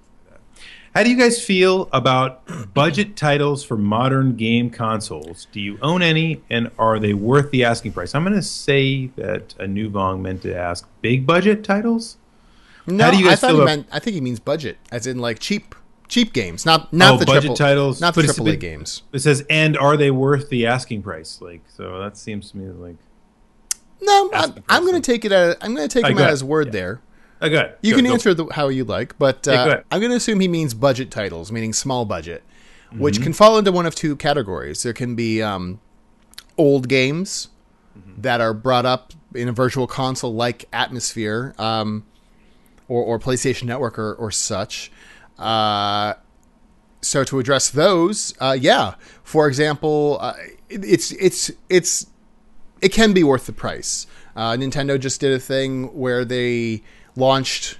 How 0.95 1.03
do 1.03 1.09
you 1.09 1.17
guys 1.17 1.43
feel 1.43 1.87
about 1.93 2.73
budget 2.73 3.15
titles 3.15 3.63
for 3.63 3.77
modern 3.77 4.35
game 4.35 4.69
consoles? 4.69 5.47
Do 5.51 5.61
you 5.61 5.77
own 5.81 6.01
any, 6.01 6.41
and 6.49 6.71
are 6.79 6.97
they 6.99 7.13
worth 7.13 7.51
the 7.51 7.63
asking 7.63 7.93
price? 7.93 8.15
I'm 8.15 8.23
going 8.23 8.35
to 8.35 8.41
say 8.41 9.07
that 9.15 9.49
Anuvong 9.59 10.21
meant 10.21 10.41
to 10.41 10.55
ask 10.55 10.87
big 11.01 11.25
budget 11.27 11.63
titles. 11.63 12.17
No, 12.87 13.11
do 13.11 13.17
you 13.17 13.29
I 13.29 13.35
thought 13.35 13.51
feel 13.51 13.59
he 13.59 13.65
meant. 13.65 13.87
I 13.91 13.99
think 13.99 14.15
he 14.15 14.21
means 14.21 14.39
budget, 14.39 14.77
as 14.91 15.05
in 15.05 15.19
like 15.19 15.37
cheap, 15.37 15.75
cheap 16.07 16.33
games, 16.33 16.65
not 16.65 16.91
not 16.91 17.13
Oh, 17.13 17.17
the 17.17 17.25
budget 17.27 17.41
triple, 17.43 17.55
titles, 17.55 18.01
not 18.01 18.15
the 18.15 18.21
but 18.21 18.25
it's 18.25 18.33
a 18.33 18.35
triple 18.37 18.53
A 18.53 18.57
games. 18.57 19.03
It 19.13 19.19
says, 19.19 19.45
and 19.47 19.77
are 19.77 19.95
they 19.95 20.09
worth 20.09 20.49
the 20.49 20.65
asking 20.65 21.03
price? 21.03 21.39
Like, 21.39 21.61
so 21.67 21.99
that 21.99 22.17
seems 22.17 22.49
to 22.51 22.57
me 22.57 22.65
like. 22.71 22.95
No, 24.01 24.31
I'm, 24.33 24.55
I'm 24.69 24.83
going 24.85 24.99
to 24.99 25.11
take 25.11 25.23
it. 25.23 25.31
At, 25.31 25.57
I'm 25.61 25.75
going 25.75 25.87
to 25.87 26.01
take 26.01 26.09
him 26.09 26.17
at 26.17 26.31
his 26.31 26.43
word 26.43 26.67
Yeah. 26.67 26.71
there. 26.71 27.01
Oh, 27.41 27.47
good. 27.49 27.73
You 27.81 27.91
Good, 27.93 27.97
can 27.99 28.05
go. 28.05 28.13
answer 28.13 28.33
the, 28.33 28.45
how 28.51 28.67
you 28.67 28.83
like, 28.83 29.17
but 29.17 29.45
Yeah, 29.47 29.65
go 29.65 29.71
uh. 29.71 29.83
I'm 29.91 29.99
going 30.01 30.11
to 30.11 30.17
assume 30.17 30.39
he 30.41 30.47
means 30.49 30.73
budget 30.73 31.09
titles, 31.11 31.51
meaning 31.51 31.73
small 31.73 32.05
budget, 32.05 32.43
Mm-hmm. 32.91 32.99
which 33.01 33.21
can 33.21 33.33
fall 33.33 33.57
into 33.59 33.71
one 33.71 33.85
of 33.85 33.93
two 33.93 34.15
categories. 34.15 34.81
There 34.83 34.93
can 34.93 35.15
be 35.15 35.41
um, 35.43 35.79
old 36.57 36.87
games 36.89 37.49
Mm-hmm. 37.97 38.21
that 38.21 38.39
are 38.41 38.53
brought 38.53 38.85
up 38.85 39.13
in 39.33 39.47
a 39.47 39.51
virtual 39.51 39.87
console 39.87 40.33
like 40.33 40.65
Atmosphere 40.73 41.53
um, 41.57 42.05
or, 42.87 43.03
or 43.03 43.19
PlayStation 43.19 43.63
Network 43.63 43.97
or, 43.99 44.13
or 44.13 44.31
such. 44.31 44.91
Uh, 45.37 46.13
so 47.01 47.23
to 47.23 47.39
address 47.39 47.69
those, 47.69 48.33
uh, 48.39 48.55
yeah. 48.59 48.93
For 49.23 49.47
example, 49.47 50.17
uh, 50.21 50.33
it, 50.69 50.83
it's 50.85 51.11
it's 51.13 51.51
it's 51.69 52.05
it 52.81 52.89
can 52.89 53.11
be 53.13 53.23
worth 53.23 53.45
the 53.47 53.53
price. 53.53 54.05
Uh, 54.35 54.51
Nintendo 54.53 54.99
just 54.99 55.19
did 55.21 55.33
a 55.33 55.39
thing 55.39 55.85
where 55.95 56.23
they 56.25 56.83
launched 57.19 57.77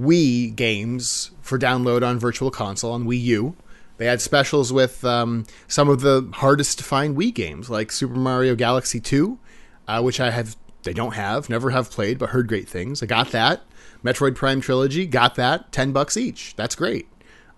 Wii 0.00 0.54
games 0.54 1.30
for 1.40 1.58
download 1.58 2.06
on 2.06 2.18
Virtual 2.18 2.50
Console 2.50 2.92
on 2.92 3.04
Wii 3.04 3.20
U. 3.22 3.56
They 3.96 4.06
had 4.06 4.20
specials 4.20 4.72
with 4.72 5.04
um, 5.04 5.46
some 5.68 5.88
of 5.88 6.00
the 6.00 6.28
hardest 6.34 6.78
to 6.78 6.84
find 6.84 7.16
Wii 7.16 7.32
games, 7.32 7.70
like 7.70 7.92
Super 7.92 8.16
Mario 8.16 8.54
Galaxy 8.56 9.00
2, 9.00 9.38
uh, 9.86 10.02
which 10.02 10.20
I 10.20 10.30
have 10.30 10.56
they 10.82 10.92
don't 10.92 11.14
have, 11.14 11.48
never 11.48 11.70
have 11.70 11.90
played, 11.90 12.18
but 12.18 12.30
heard 12.30 12.46
great 12.46 12.68
things. 12.68 13.02
I 13.02 13.06
got 13.06 13.30
that. 13.30 13.62
Metroid 14.04 14.34
Prime 14.34 14.60
Trilogy, 14.60 15.06
got 15.06 15.34
that. 15.36 15.72
Ten 15.72 15.92
bucks 15.92 16.16
each. 16.16 16.54
That's 16.56 16.74
great. 16.74 17.08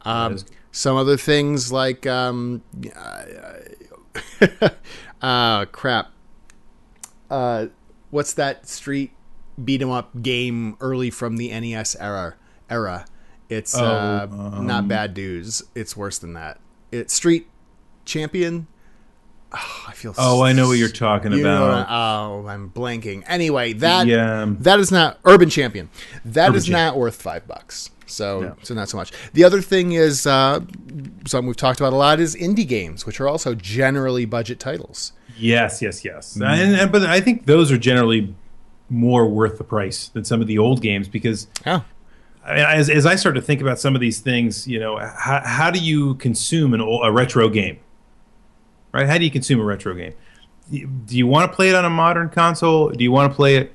Um, 0.03 0.35
is- 0.35 0.45
some 0.71 0.97
other 0.97 1.17
things 1.17 1.73
like 1.73 2.07
um, 2.07 2.63
uh, 5.23 5.65
crap. 5.73 6.13
Uh, 7.31 7.67
what's 8.11 8.35
that 8.35 8.69
street 8.69 9.11
beat 9.63 9.81
'em 9.83 9.91
up 9.91 10.23
game 10.23 10.77
early 10.81 11.11
from 11.11 11.37
the 11.37 11.49
NES 11.51 11.97
era? 11.99 12.35
Era. 12.71 13.05
It's 13.49 13.77
uh, 13.77 14.27
um, 14.31 14.67
not 14.67 14.89
Bad 14.89 15.15
Dudes. 15.15 15.63
It's 15.75 15.97
worse 15.97 16.19
than 16.19 16.33
that. 16.35 16.59
It's 16.91 17.15
Street 17.15 17.47
Champion. 18.05 18.67
Oh, 19.53 19.85
I 19.89 19.93
feel. 19.93 20.15
Oh, 20.19 20.43
I 20.43 20.53
know 20.53 20.67
what 20.67 20.79
you're 20.79 20.89
talking 20.89 21.33
you 21.33 21.41
about. 21.41 21.89
I- 21.89 21.95
oh, 22.27 22.47
I'm 22.49 22.71
blanking. 22.71 23.23
Anyway, 23.29 23.73
that 23.75 24.07
Yeah. 24.09 24.47
that 24.61 24.81
is 24.81 24.91
not 24.91 25.19
Urban 25.25 25.49
Champion. 25.49 25.89
That 26.25 26.49
Urban 26.49 26.57
is 26.59 26.65
Champion. 26.67 26.85
not 26.87 26.97
worth 26.99 27.23
five 27.23 27.47
bucks. 27.47 27.91
So 28.07 28.41
No. 28.41 28.57
so 28.63 28.75
not 28.75 28.89
so 28.89 28.97
much. 28.97 29.13
The 29.33 29.45
other 29.45 29.63
thing 29.63 29.93
is 29.93 30.27
uh, 30.27 30.61
something 31.27 31.47
we've 31.47 31.57
talked 31.57 31.81
about 31.81 31.93
a 31.93 31.97
lot 31.97 32.19
is 32.21 32.35
indie 32.35 32.67
games, 32.67 33.07
which 33.07 33.21
are 33.21 33.29
also 33.29 33.55
generally 33.55 34.25
budget 34.25 34.59
titles. 34.59 35.13
Yes, 35.39 35.81
yes, 35.83 36.05
yes. 36.05 36.35
And, 36.37 36.45
and 36.77 36.91
but 36.93 37.03
I 37.03 37.21
think 37.21 37.47
those 37.47 37.71
are 37.71 37.79
generally 37.79 38.35
more 38.89 39.27
worth 39.27 39.59
the 39.59 39.65
price 39.65 40.09
than 40.09 40.25
some 40.25 40.41
of 40.41 40.47
the 40.47 40.59
old 40.59 40.81
games 40.83 41.09
because 41.09 41.49
I 42.45 42.55
mean, 42.55 42.65
as, 42.65 42.89
as 42.89 43.05
I 43.07 43.17
start 43.17 43.35
to 43.35 43.43
think 43.43 43.61
about 43.61 43.81
some 43.81 43.95
of 43.97 44.01
these 44.01 44.21
things, 44.21 44.69
you 44.69 44.79
know, 44.79 44.97
how, 44.99 45.41
how 45.45 45.71
do 45.71 45.81
you 45.81 46.15
consume 46.15 46.75
an, 46.75 46.81
a 46.81 47.11
retro 47.11 47.49
game? 47.49 47.79
Right? 48.93 49.07
How 49.09 49.19
do 49.19 49.25
you 49.25 49.31
consume 49.31 49.61
a 49.61 49.65
retro 49.65 49.95
game? 49.95 50.15
Do 50.71 51.17
you- 51.17 51.27
want 51.27 51.51
to 51.51 51.55
play 51.57 51.69
it 51.71 51.75
on 51.75 51.85
a 51.85 51.91
modern 51.91 52.29
console? 52.29 52.91
Do 52.91 53.03
you 53.03 53.11
want 53.13 53.33
to 53.33 53.37
play 53.37 53.57
it, 53.57 53.73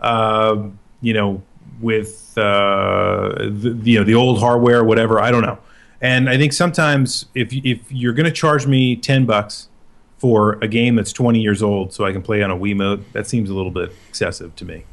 uh, 0.00 0.68
you 1.00 1.12
know, 1.14 1.42
with 1.80 2.36
uh, 2.38 3.28
the, 3.38 3.78
you 3.84 3.98
know 3.98 4.04
the 4.04 4.14
old 4.14 4.38
hardware, 4.40 4.80
or 4.80 4.84
whatever? 4.84 5.20
I 5.20 5.30
don't 5.30 5.42
know. 5.42 5.58
And 6.00 6.28
I 6.28 6.36
think 6.36 6.52
sometimes 6.52 7.26
if 7.34 7.52
if 7.52 7.90
you're 7.90 8.12
going 8.12 8.26
to 8.26 8.32
charge 8.32 8.66
me 8.66 8.96
ten 8.96 9.24
bucks 9.26 9.68
for 10.24 10.58
a 10.62 10.68
game 10.68 10.96
that's 10.96 11.12
20 11.12 11.38
years 11.38 11.62
old, 11.62 11.92
so 11.92 12.06
I 12.06 12.10
can 12.12 12.22
play 12.22 12.42
on 12.42 12.50
a 12.50 12.56
Wiimote, 12.56 13.02
that 13.12 13.26
seems 13.26 13.50
a 13.50 13.54
little 13.54 13.70
bit 13.70 13.92
excessive 14.08 14.56
to 14.56 14.64
me. 14.64 14.84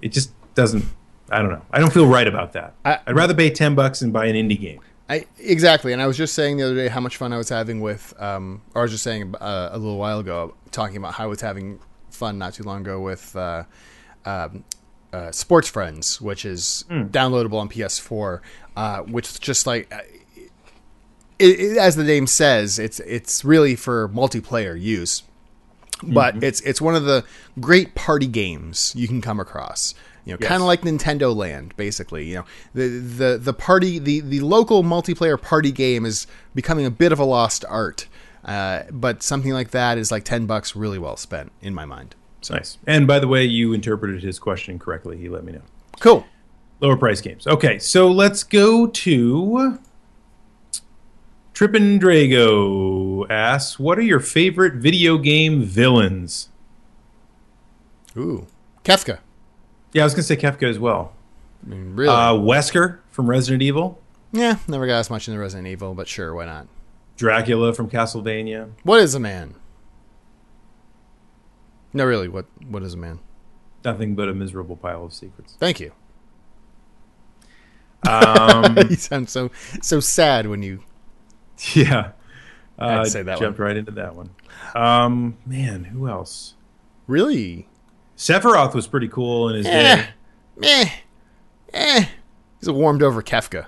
It 0.00 0.12
just 0.12 0.30
doesn't. 0.54 0.84
I 1.32 1.38
don't 1.42 1.50
know. 1.50 1.62
I 1.72 1.80
don't 1.80 1.92
feel 1.92 2.06
right 2.06 2.28
about 2.28 2.52
that. 2.52 2.74
I- 2.84 3.00
I'd 3.08 3.16
rather 3.16 3.34
pay 3.34 3.50
10 3.50 3.74
bucks 3.74 4.00
and 4.00 4.12
buy 4.12 4.26
an 4.26 4.36
indie 4.36 4.60
game. 4.60 4.78
I 5.08 5.26
exactly. 5.36 5.92
And 5.92 6.00
I 6.00 6.06
was 6.06 6.16
just 6.16 6.32
saying 6.34 6.58
the 6.58 6.62
other 6.62 6.76
day 6.76 6.86
how 6.86 7.00
much 7.00 7.16
fun 7.16 7.32
I 7.32 7.38
was 7.38 7.48
having 7.48 7.80
with. 7.80 8.14
Um, 8.20 8.62
or 8.72 8.82
I 8.82 8.84
was 8.84 8.92
just 8.92 9.02
saying 9.02 9.34
uh, 9.40 9.70
a 9.72 9.78
little 9.78 9.98
while 9.98 10.20
ago 10.20 10.54
talking 10.70 10.96
about 10.96 11.14
how 11.14 11.24
I 11.24 11.26
was 11.26 11.40
having 11.40 11.80
fun 12.10 12.38
not 12.38 12.54
too 12.54 12.62
long 12.62 12.82
ago 12.82 13.00
with. 13.00 13.34
Uh, 13.34 13.64
um, 14.24 14.62
uh, 15.12 15.32
Sports 15.32 15.68
Friends, 15.68 16.20
which 16.20 16.44
is 16.44 16.84
downloadable 16.88 17.54
on 17.54 17.68
PS4, 17.68 18.40
uh, 18.76 18.98
which 19.00 19.28
is 19.28 19.38
just 19.40 19.66
like 19.66 19.92
it, 21.38 21.60
it, 21.60 21.76
as 21.78 21.96
the 21.96 22.04
name 22.04 22.26
says, 22.26 22.78
it's 22.78 23.00
it's 23.00 23.44
really 23.44 23.76
for 23.76 24.08
multiplayer 24.08 24.80
use. 24.80 25.22
But 26.02 26.44
it's 26.44 26.60
it's 26.60 26.80
one 26.80 26.94
of 26.94 27.04
the 27.04 27.24
great 27.58 27.94
party 27.96 28.26
games 28.28 28.92
you 28.96 29.08
can 29.08 29.20
come 29.20 29.40
across. 29.40 29.94
You 30.24 30.34
know, 30.34 30.38
Yes. 30.40 30.48
kind 30.48 30.60
of 30.62 30.66
like 30.66 30.82
Nintendo 30.82 31.34
Land, 31.34 31.74
basically. 31.76 32.28
You 32.28 32.36
know, 32.36 32.44
the 32.74 32.86
the 32.88 33.38
the 33.38 33.52
party 33.52 33.98
the 33.98 34.20
the 34.20 34.40
local 34.40 34.84
multiplayer 34.84 35.40
party 35.40 35.72
game 35.72 36.04
is 36.04 36.26
becoming 36.54 36.86
a 36.86 36.90
bit 36.90 37.10
of 37.12 37.18
a 37.18 37.24
lost 37.24 37.64
art. 37.68 38.06
Uh, 38.44 38.84
but 38.92 39.22
something 39.22 39.52
like 39.52 39.70
that 39.72 39.98
is 39.98 40.12
like 40.12 40.24
ten 40.24 40.46
bucks, 40.46 40.76
really 40.76 40.98
well 40.98 41.16
spent 41.16 41.50
in 41.60 41.74
my 41.74 41.84
mind. 41.84 42.14
So 42.42 42.54
Nice. 42.54 42.78
And 42.86 43.06
by 43.08 43.18
the 43.18 43.26
way, 43.26 43.44
you 43.44 43.72
interpreted 43.72 44.22
his 44.22 44.38
question 44.38 44.78
correctly. 44.78 45.16
He 45.16 45.28
let 45.28 45.42
me 45.44 45.52
know. 45.52 45.62
cool. 45.98 46.24
Lower 46.80 46.96
price 46.96 47.20
games. 47.20 47.44
Okay, 47.44 47.80
so 47.80 48.08
let's 48.08 48.44
go 48.44 48.86
to 48.86 49.78
Trippin' 51.58 51.98
Drago 51.98 53.28
asks, 53.28 53.80
"What 53.80 53.98
are 53.98 54.02
your 54.02 54.20
favorite 54.20 54.74
video 54.74 55.18
game 55.18 55.64
villains?" 55.64 56.50
Ooh, 58.16 58.46
Kefka. 58.84 59.18
Yeah, 59.92 60.02
I 60.02 60.04
was 60.04 60.14
gonna 60.14 60.22
say 60.22 60.36
Kefka 60.36 60.70
as 60.70 60.78
well. 60.78 61.14
I 61.66 61.70
mean, 61.70 61.96
really? 61.96 62.14
Uh, 62.14 62.34
Wesker 62.34 62.98
from 63.10 63.28
Resident 63.28 63.60
Evil, 63.62 64.00
yeah, 64.30 64.58
never 64.68 64.86
got 64.86 64.98
as 64.98 65.10
much 65.10 65.26
into 65.26 65.40
Resident 65.40 65.66
Evil, 65.66 65.94
but 65.94 66.06
sure, 66.06 66.32
why 66.32 66.44
not? 66.44 66.68
Dracula 67.16 67.74
from 67.74 67.90
Castlevania, 67.90 68.70
What 68.84 69.00
is 69.00 69.16
a 69.16 69.20
man? 69.20 69.56
No, 71.92 72.04
really, 72.04 72.28
what 72.28 72.46
what 72.68 72.84
is 72.84 72.94
a 72.94 72.98
man? 72.98 73.18
nothing 73.84 74.14
but 74.14 74.28
a 74.28 74.32
miserable 74.32 74.76
pile 74.76 75.06
of 75.06 75.12
secrets. 75.12 75.56
Thank 75.58 75.80
you. 75.80 75.90
Um, 78.08 78.76
you 78.90 78.94
sound 78.94 79.28
so 79.28 79.50
so 79.82 79.98
sad 79.98 80.46
when 80.46 80.62
you. 80.62 80.84
yeah, 81.74 82.12
uh, 82.78 82.84
I'd 83.02 83.06
say 83.08 83.22
that 83.22 83.38
jumped 83.38 83.58
right 83.58 83.76
into 83.76 83.92
that 83.92 84.14
one. 84.14 84.30
Um, 84.74 85.36
man, 85.46 85.84
who 85.84 86.08
else? 86.08 86.54
Really? 87.06 87.68
Sephiroth 88.16 88.74
was 88.74 88.86
pretty 88.86 89.08
cool 89.08 89.48
in 89.48 89.56
his 89.56 89.66
Eh, 89.66 89.70
day. 89.72 90.08
eh, 90.62 90.88
eh. 91.72 92.04
He's 92.60 92.68
a 92.68 92.72
warmed 92.72 93.02
over 93.02 93.22
Kefka. 93.22 93.66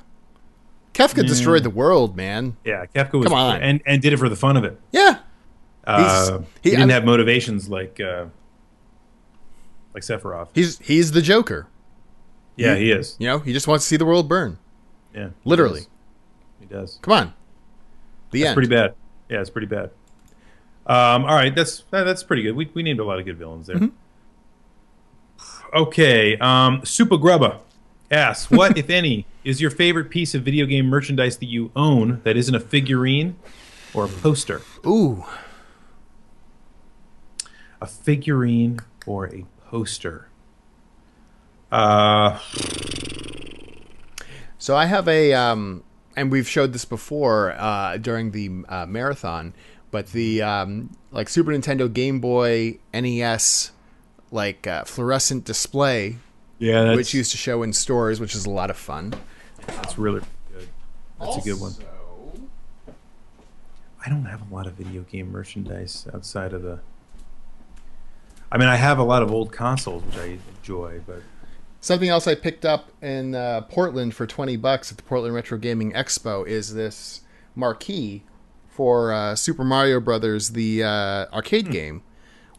Kefka 0.93 1.25
destroyed 1.27 1.63
the 1.63 1.71
world, 1.71 2.17
man. 2.17 2.57
Yeah, 2.65 2.85
Kefka 2.87 3.15
was 3.15 3.25
Come 3.25 3.33
on. 3.35 3.63
and 3.63 3.81
and 3.87 4.03
did 4.03 4.13
it 4.13 4.17
for 4.19 4.29
the 4.29 4.37
fun 4.37 4.57
of 4.57 4.65
it. 4.65 4.79
Yeah. 4.93 5.19
Uh, 5.87 6.39
he- 6.39 6.45
he, 6.63 6.71
didn't 6.71 6.81
I'm- 6.81 6.89
have 6.91 7.05
motivations 7.05 7.69
like 7.69 8.01
uh, 8.01 8.27
like 9.95 10.03
Sephiroth. 10.03 10.49
He's 10.55 10.79
he's 10.81 11.13
the 11.13 11.23
Joker. 11.23 11.67
Yeah, 12.57 12.75
he 12.75 12.91
is. 12.91 13.17
You 13.19 13.29
know, 13.29 13.39
he 13.39 13.53
just 13.53 13.67
wants 13.69 13.85
to 13.85 13.89
see 13.89 13.97
the 13.97 14.05
world 14.05 14.29
burn. 14.29 14.59
Yeah, 15.15 15.29
he 15.43 15.49
Literally. 15.51 15.81
does. 15.81 15.89
he 16.61 16.67
does. 16.67 16.99
Come 17.03 17.13
on. 17.15 17.35
The 18.31 18.41
That's 18.41 18.49
end. 18.51 18.55
pretty 18.55 18.69
bad. 18.69 18.95
Yeah, 19.29 19.41
it's 19.41 19.51
pretty 19.51 19.67
bad. 19.67 19.91
Um, 20.87 21.25
all 21.25 21.35
right, 21.35 21.55
that's 21.55 21.85
that, 21.91 22.05
that's 22.05 22.23
pretty 22.23 22.43
good. 22.43 22.57
We 22.57 22.71
we 22.75 22.83
named 22.83 23.01
a 23.01 23.05
lot 23.05 23.19
of 23.19 23.25
good 23.25 23.37
villains 23.37 23.67
there. 23.67 23.77
Mm-hmm. 23.77 23.97
Okay, 25.77 26.37
um, 26.39 26.85
Super 26.85 27.17
Grubba 27.17 27.59
asks, 28.11 28.51
"What, 28.51 28.77
if 28.77 28.91
any, 28.91 29.27
is 29.45 29.61
your 29.61 29.71
favorite 29.71 30.11
piece 30.11 30.35
of 30.35 30.43
video 30.43 30.67
game 30.67 30.87
merchandise 30.87 31.37
that 31.39 31.47
you 31.47 31.71
own 31.77 32.21
that 32.25 32.37
isn't 32.37 32.55
a 32.55 32.61
figurine 32.61 33.37
or 33.95 34.05
a 34.07 34.09
poster? 34.09 34.63
Ooh. 34.87 35.25
A 37.81 37.87
figurine 37.87 38.81
or 39.07 39.27
a 39.27 39.45
poster?" 39.69 40.29
Uh, 41.71 42.39
So 44.59 44.77
I 44.77 44.85
have 44.87 45.09
a, 45.09 45.33
um, 45.33 45.83
and 46.21 46.31
we've 46.31 46.49
showed 46.49 46.75
this 46.75 46.85
before 46.85 47.53
uh, 47.53 47.97
during 47.97 48.33
the 48.33 48.51
uh, 48.69 48.85
marathon, 48.85 49.55
but 49.91 50.09
the 50.09 50.43
um, 50.43 50.91
like 51.11 51.31
Super 51.31 51.51
Nintendo, 51.51 51.91
Game 51.91 52.21
Boy, 52.21 52.79
NES, 52.93 53.73
like 54.31 54.67
uh, 54.67 54.85
fluorescent 54.85 55.47
display, 55.47 56.19
yeah, 56.59 56.83
that's, 56.85 56.97
which 56.97 57.15
used 57.15 57.31
to 57.31 57.39
show 57.39 57.63
in 57.63 57.73
stores, 57.73 58.21
which 58.21 58.35
is 58.35 58.45
a 58.45 58.51
lot 58.51 58.69
of 58.69 58.77
fun. 58.77 59.15
that's 59.67 59.97
really 59.97 60.21
good. 60.53 60.69
That's 61.19 61.39
a 61.39 61.41
good 61.41 61.59
one. 61.59 61.73
I 64.05 64.11
don't 64.11 64.27
have 64.27 64.51
a 64.51 64.55
lot 64.55 64.67
of 64.67 64.75
video 64.75 65.03
game 65.03 65.33
merchandise 65.33 66.07
outside 66.13 66.53
of 66.53 66.63
the. 66.63 66.81
I 68.53 68.59
mean, 68.59 68.69
I 68.69 68.77
have 68.77 68.99
a 68.99 69.05
lot 69.05 69.23
of 69.23 69.33
old 69.33 69.53
consoles, 69.53 70.03
which 70.05 70.19
I 70.19 70.39
enjoy, 70.59 71.01
but 71.07 71.23
Something 71.81 72.11
else 72.11 72.27
I 72.27 72.35
picked 72.35 72.65
up 72.65 72.91
in 73.03 73.35
uh, 73.35 73.63
Portland 73.63 74.15
for 74.15 74.27
twenty 74.27 74.57
bucks 74.57 74.91
at 74.91 74.99
the 74.99 75.03
Portland 75.03 75.35
Retro 75.35 75.57
Gaming 75.57 75.93
Expo 75.93 76.47
is 76.47 76.75
this 76.75 77.23
marquee 77.55 78.23
for 78.69 79.13
uh, 79.13 79.35
Super 79.35 79.65
Mario 79.65 79.99
Brothers, 80.01 80.51
the 80.51 80.85
uh, 80.85 81.27
arcade 81.33 81.71
game, 81.71 82.03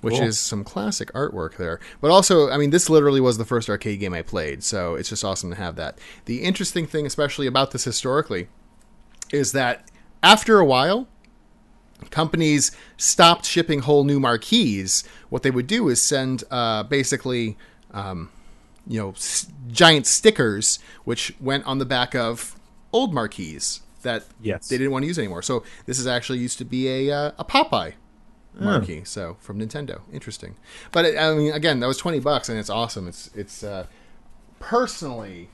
which 0.01 0.15
Cool. 0.15 0.23
is 0.23 0.39
some 0.39 0.63
classic 0.63 1.11
artwork 1.13 1.57
there. 1.57 1.79
But 2.01 2.11
also, 2.11 2.49
I 2.49 2.57
mean, 2.57 2.71
this 2.71 2.89
literally 2.89 3.21
was 3.21 3.37
the 3.37 3.45
first 3.45 3.69
arcade 3.69 3.99
game 3.99 4.13
I 4.13 4.23
played, 4.23 4.63
so 4.63 4.95
it's 4.95 5.09
just 5.09 5.23
awesome 5.23 5.51
to 5.51 5.55
have 5.55 5.75
that. 5.75 5.99
The 6.25 6.41
interesting 6.41 6.87
thing, 6.87 7.05
especially 7.05 7.47
about 7.47 7.71
this 7.71 7.83
historically, 7.83 8.47
is 9.31 9.51
that 9.53 9.89
after 10.23 10.59
a 10.59 10.65
while, 10.65 11.07
companies 12.09 12.71
stopped 12.97 13.45
shipping 13.45 13.79
whole 13.79 14.03
new 14.03 14.19
marquees. 14.19 15.03
What 15.29 15.43
they 15.43 15.51
would 15.51 15.67
do 15.67 15.89
is 15.89 16.01
send 16.01 16.43
uh, 16.51 16.83
basically, 16.83 17.57
um, 17.91 18.29
you 18.87 18.99
know, 18.99 19.11
s- 19.11 19.47
giant 19.71 20.05
stickers 20.07 20.79
which 21.03 21.33
went 21.39 21.65
on 21.65 21.77
the 21.79 21.85
back 21.85 22.15
of 22.15 22.55
old 22.93 23.13
marquees 23.13 23.81
that 24.01 24.25
Yes. 24.41 24.67
they 24.69 24.77
didn't 24.77 24.91
want 24.91 25.03
to 25.03 25.07
use 25.07 25.19
anymore. 25.19 25.41
So 25.41 25.63
this 25.85 25.99
is 25.99 26.07
actually 26.07 26.39
used 26.39 26.57
to 26.57 26.65
be 26.65 26.87
a 27.09 27.15
uh, 27.15 27.31
a 27.37 27.45
Popeye 27.45 27.93
marquee. 28.59 29.03
So 29.05 29.37
from 29.39 29.59
Nintendo, 29.59 30.01
interesting. 30.11 30.55
But 30.91 31.05
it, 31.05 31.17
I 31.17 31.33
mean, 31.33 31.53
again, 31.53 31.79
that 31.81 31.87
was 31.87 31.97
twenty 31.97 32.19
bucks, 32.19 32.49
and 32.49 32.57
it's 32.59 32.69
awesome. 32.69 33.07
It's 33.07 33.29
it's 33.35 33.63
uh, 33.63 33.85
personally 34.59 35.49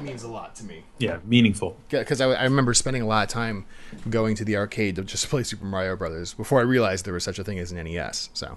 means 0.00 0.22
a 0.22 0.28
lot 0.28 0.54
to 0.54 0.64
me 0.64 0.84
yeah, 0.98 1.18
meaningful. 1.24 1.76
because 1.90 2.20
I, 2.22 2.26
I 2.30 2.44
remember 2.44 2.72
spending 2.72 3.02
a 3.02 3.06
lot 3.06 3.24
of 3.24 3.28
time 3.28 3.66
going 4.08 4.34
to 4.36 4.44
the 4.44 4.56
arcade 4.56 4.96
to 4.96 5.02
just 5.02 5.28
play 5.30 5.42
Super 5.42 5.64
Mario 5.66 5.94
Brothers 5.96 6.32
before 6.32 6.58
I 6.60 6.62
realized 6.62 7.04
there 7.04 7.12
was 7.12 7.24
such 7.24 7.38
a 7.38 7.44
thing 7.44 7.58
as 7.58 7.70
an 7.72 7.84
NES. 7.84 8.30
So 8.32 8.56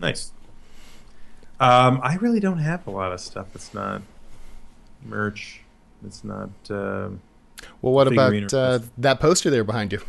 Nice. 0.00 0.32
Um, 1.60 2.00
I 2.02 2.16
really 2.16 2.40
don't 2.40 2.58
have 2.58 2.86
a 2.86 2.90
lot 2.90 3.12
of 3.12 3.20
stuff 3.20 3.46
that's 3.52 3.72
not 3.72 4.02
merch. 5.04 5.60
It's 6.04 6.24
not. 6.24 6.50
Um, 6.68 7.20
well, 7.80 7.92
what 7.92 8.08
about 8.08 8.52
uh, 8.52 8.80
that 8.98 9.20
poster 9.20 9.50
there 9.50 9.64
behind 9.64 9.92
you? 9.92 10.00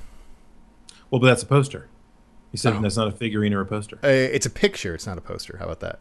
well, 1.11 1.21
but 1.21 1.27
that's 1.27 1.43
a 1.43 1.45
poster. 1.45 1.87
You 2.51 2.57
said 2.57 2.73
Oh. 2.73 2.81
that's 2.81 2.97
not 2.97 3.07
a 3.07 3.11
figurine 3.11 3.53
or 3.53 3.61
a 3.61 3.65
poster. 3.65 3.97
Uh, 4.03 4.07
it's 4.07 4.45
a 4.45 4.49
picture. 4.49 4.95
It's 4.95 5.05
not 5.05 5.17
a 5.17 5.21
poster. 5.21 5.57
How 5.57 5.65
about 5.65 5.81
that? 5.81 5.99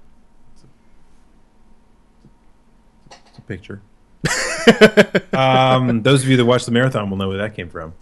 It's 3.10 3.38
a 3.38 3.42
picture. 3.42 3.82
um, 5.32 6.02
those 6.02 6.22
of 6.22 6.28
you 6.28 6.36
that 6.36 6.44
watch 6.44 6.64
the 6.64 6.70
marathon 6.70 7.10
will 7.10 7.16
know 7.16 7.28
where 7.28 7.38
that 7.38 7.54
came 7.54 7.68
from. 7.68 7.92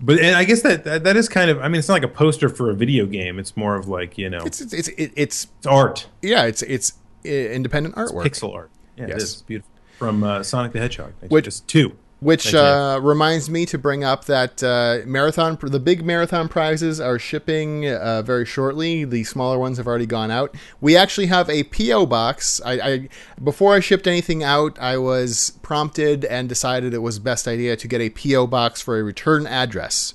But 0.00 0.20
and 0.20 0.36
I 0.36 0.44
guess 0.44 0.62
that, 0.62 0.84
that 0.84 1.04
that 1.04 1.16
is 1.16 1.28
kind 1.28 1.50
of. 1.50 1.58
I 1.60 1.68
mean, 1.68 1.78
it's 1.78 1.88
not 1.88 1.94
like 1.94 2.02
a 2.04 2.08
poster 2.08 2.48
for 2.48 2.70
a 2.70 2.74
video 2.74 3.04
game. 3.06 3.38
It's 3.38 3.56
more 3.56 3.74
of 3.76 3.88
like 3.88 4.16
you 4.16 4.30
know, 4.30 4.38
it's, 4.44 4.60
It's 4.60 4.72
it's 4.72 4.88
it's, 4.88 5.12
it's 5.16 5.46
art, 5.66 6.06
yeah. 6.22 6.44
It's 6.44 6.62
it's 6.62 6.92
uh, 7.26 7.28
independent 7.30 7.96
artwork. 7.96 8.24
pixel 8.24 8.54
art. 8.54 8.70
Yeah, 8.96 9.06
Yes. 9.08 9.10
it 9.10 9.16
is. 9.16 9.32
It's 9.34 9.42
beautiful. 9.42 9.70
From 9.98 10.22
uh, 10.22 10.42
Sonic 10.44 10.72
the 10.72 10.78
Hedgehog. 10.78 11.12
Which- 11.28 11.44
just 11.46 11.66
two. 11.66 11.96
Which 12.20 12.52
uh, 12.52 12.98
reminds 13.00 13.48
me 13.48 13.64
to 13.66 13.78
bring 13.78 14.02
up 14.02 14.24
that 14.24 14.60
uh, 14.60 15.06
marathon, 15.06 15.56
the 15.62 15.78
big 15.78 16.04
marathon 16.04 16.48
prizes 16.48 16.98
are 17.00 17.16
shipping 17.16 17.86
uh, 17.88 18.22
very 18.22 18.44
shortly. 18.44 19.04
The 19.04 19.22
smaller 19.22 19.56
ones 19.56 19.78
have 19.78 19.86
already 19.86 20.06
gone 20.06 20.32
out. 20.32 20.52
We 20.80 20.96
actually 20.96 21.26
have 21.26 21.48
a 21.48 21.62
PO 21.62 22.06
box. 22.06 22.60
I, 22.64 22.72
I 22.72 23.08
before 23.42 23.74
I 23.74 23.80
shipped 23.80 24.08
anything 24.08 24.42
out, 24.42 24.76
I 24.80 24.98
was 24.98 25.52
prompted 25.62 26.24
and 26.24 26.48
decided 26.48 26.92
it 26.92 26.98
was 26.98 27.20
best 27.20 27.46
idea 27.46 27.76
to 27.76 27.86
get 27.86 28.00
a 28.00 28.10
PO 28.10 28.48
box 28.48 28.80
for 28.80 28.98
a 28.98 29.02
return 29.04 29.46
address, 29.46 30.14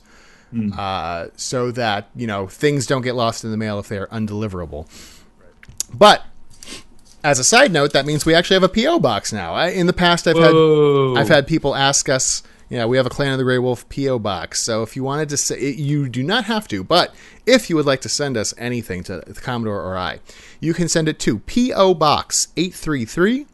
uh, 0.78 1.28
so 1.38 1.72
that 1.72 2.10
you 2.16 2.28
know 2.28 2.48
things 2.48 2.86
don't 2.86 3.02
get 3.04 3.16
lost 3.16 3.46
in 3.46 3.52
the 3.52 3.58
mail 3.58 3.80
if 3.80 3.88
they 3.88 3.98
are 3.98 4.08
undeliverable. 4.08 4.88
But 5.94 6.26
as 7.24 7.40
a 7.40 7.44
side 7.44 7.72
note, 7.72 7.94
that 7.94 8.06
means 8.06 8.26
we 8.26 8.36
actually 8.36 8.56
have 8.56 8.64
a 8.64 8.70
PO 8.70 9.00
box 9.00 9.32
now. 9.34 9.54
I, 9.54 9.70
in 9.70 9.88
the 9.88 9.94
past, 9.94 10.28
I've 10.28 10.38
had 10.38 10.54
I've 11.18 11.30
had 11.30 11.48
people 11.48 11.76
ask 11.76 12.10
us, 12.10 12.44
you 12.70 12.78
know, 12.78 12.88
we 12.88 12.98
have 12.98 13.06
a 13.06 13.10
Clan 13.10 13.32
of 13.32 13.38
the 13.38 13.44
Grey 13.44 13.60
Wolf 13.60 13.88
PO 13.90 14.20
box. 14.20 14.62
So 14.62 14.84
if 14.84 14.96
you 14.96 15.04
wanted 15.04 15.30
to 15.30 15.38
say, 15.38 15.72
you 15.72 16.10
do 16.10 16.24
not 16.24 16.46
have 16.46 16.68
to, 16.70 16.84
but 16.84 17.14
if 17.46 17.70
you 17.70 17.76
would 17.76 17.86
like 17.86 18.02
to 18.02 18.10
send 18.10 18.36
us 18.36 18.54
anything 18.58 19.04
to 19.04 19.22
the 19.26 19.34
Commodore 19.36 19.82
or 19.82 19.98
I, 19.98 20.20
you 20.60 20.74
can 20.74 20.90
send 20.90 21.08
it 21.08 21.20
to 21.20 21.40
PO 21.40 21.94
Box 21.96 22.48
833, 22.58 23.46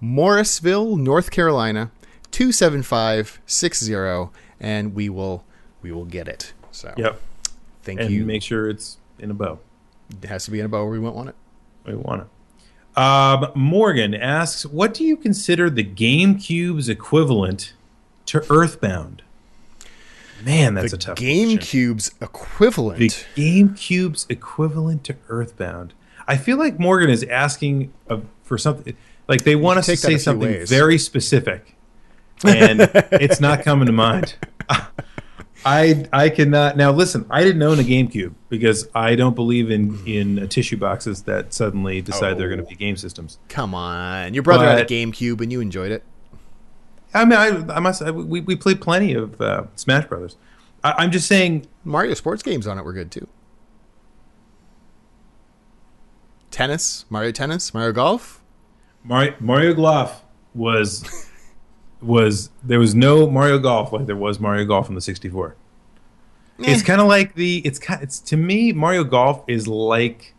Morrisville, 0.00 0.96
North 0.96 1.30
Carolina 1.30 1.90
27560, 2.30 4.30
and 4.60 4.94
we 4.94 5.08
will 5.08 5.44
we 5.82 5.90
will 5.92 6.04
get 6.04 6.28
it. 6.28 6.52
So 6.70 6.92
Yep. 6.96 7.20
thank 7.82 8.00
And 8.00 8.10
you. 8.10 8.24
make 8.24 8.42
sure 8.42 8.68
it's 8.68 8.98
in 9.18 9.30
a 9.30 9.34
bow. 9.34 9.58
it 10.22 10.28
has 10.28 10.44
to 10.44 10.50
be 10.50 10.60
in 10.60 10.66
a 10.66 10.68
bow, 10.68 10.82
or 10.84 10.90
we 10.90 10.98
won't 10.98 11.16
want 11.16 11.30
it. 11.30 11.34
We 11.84 11.94
want 11.94 12.22
it. 12.22 12.28
Um, 12.96 13.48
Morgan 13.54 14.14
asks, 14.14 14.64
"What 14.64 14.94
do 14.94 15.04
you 15.04 15.16
consider 15.16 15.68
the 15.68 15.84
GameCube's 15.84 16.88
equivalent 16.88 17.74
to 18.26 18.44
Earthbound?" 18.50 19.22
Man, 20.44 20.74
that's 20.74 20.90
the 20.90 20.96
a 20.96 20.98
tough 20.98 21.18
question. 21.18 21.58
GameCube's 21.58 22.14
equivalent. 22.20 22.98
The 22.98 23.08
GameCube's 23.08 24.26
equivalent 24.28 25.04
to 25.04 25.16
Earthbound. 25.28 25.94
I 26.28 26.36
feel 26.36 26.58
like 26.58 26.78
Morgan 26.78 27.10
is 27.10 27.22
asking 27.24 27.92
uh, 28.08 28.20
for 28.42 28.58
something 28.58 28.96
like 29.28 29.44
they 29.44 29.56
want 29.56 29.78
us 29.78 29.86
to 29.86 29.92
take 29.92 30.00
that 30.00 30.08
a 30.08 30.10
say 30.12 30.18
something 30.18 30.50
ways. 30.50 30.68
very 30.68 30.98
specific, 30.98 31.76
and 32.44 32.80
it's 33.12 33.40
not 33.40 33.62
coming 33.62 33.86
to 33.86 33.92
mind. 33.92 34.36
I 35.68 36.06
I 36.12 36.28
cannot 36.28 36.76
now 36.76 36.92
listen. 36.92 37.26
I 37.28 37.42
didn't 37.42 37.60
own 37.62 37.80
a 37.80 37.82
GameCube 37.82 38.34
because 38.48 38.88
I 38.94 39.16
don't 39.16 39.34
believe 39.34 39.68
in 39.70 39.98
in 40.06 40.38
uh, 40.38 40.46
tissue 40.46 40.76
boxes 40.76 41.22
that 41.24 41.52
suddenly 41.52 42.00
decide 42.00 42.38
they're 42.38 42.48
going 42.48 42.60
to 42.60 42.64
Oh. 42.64 42.68
be 42.68 42.76
game 42.76 42.96
systems. 42.96 43.38
Come 43.48 43.74
on, 43.74 44.32
your 44.32 44.44
brother 44.44 44.64
had 44.64 44.78
a 44.78 44.84
GameCube 44.84 45.40
and 45.40 45.50
you 45.50 45.60
enjoyed 45.60 45.90
it. 45.90 46.04
I 47.12 47.24
mean, 47.24 47.38
I, 47.38 47.74
I 47.76 47.80
must. 47.80 48.00
I, 48.00 48.12
we 48.12 48.40
we 48.42 48.54
played 48.54 48.80
plenty 48.80 49.12
of 49.14 49.40
uh, 49.40 49.64
Smash 49.74 50.06
Brothers. 50.06 50.36
I, 50.84 50.92
I'm 50.98 51.10
just 51.10 51.26
saying. 51.26 51.66
Mario 51.82 52.14
sports 52.14 52.42
games 52.44 52.66
on 52.66 52.78
it 52.78 52.84
were 52.84 52.92
good 52.92 53.10
too. 53.10 53.26
Tennis, 56.50 57.04
Mario 57.10 57.32
Tennis, 57.32 57.74
Mario 57.74 57.92
Golf. 57.92 58.42
Mario, 59.04 59.34
Mario 59.40 59.74
Golf 59.74 60.22
was 60.54 61.25
was 62.02 62.50
there 62.62 62.78
was 62.78 62.94
no 62.94 63.28
Mario 63.28 63.58
Golf 63.58 63.92
like 63.92 64.06
there 64.06 64.16
was 64.16 64.38
Mario 64.38 64.64
Golf 64.64 64.88
in 64.88 64.94
the 64.94 65.00
64. 65.00 65.56
It's 66.58 66.82
kind 66.82 67.00
of 67.00 67.06
like 67.06 67.34
the 67.34 67.58
it's 67.64 67.78
kind 67.78 68.02
it's 68.02 68.18
to 68.20 68.36
me 68.36 68.72
Mario 68.72 69.04
Golf 69.04 69.44
is 69.46 69.66
like 69.68 70.34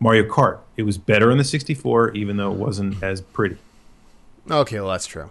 Mario 0.00 0.22
Kart. 0.24 0.60
It 0.76 0.82
was 0.84 0.98
better 0.98 1.30
in 1.30 1.38
the 1.38 1.44
64 1.44 2.12
even 2.12 2.36
though 2.36 2.52
it 2.52 2.58
wasn't 2.58 3.02
as 3.02 3.20
pretty. 3.20 3.56
Okay, 4.50 4.78
well 4.80 4.90
that's 4.90 5.06
true. 5.06 5.30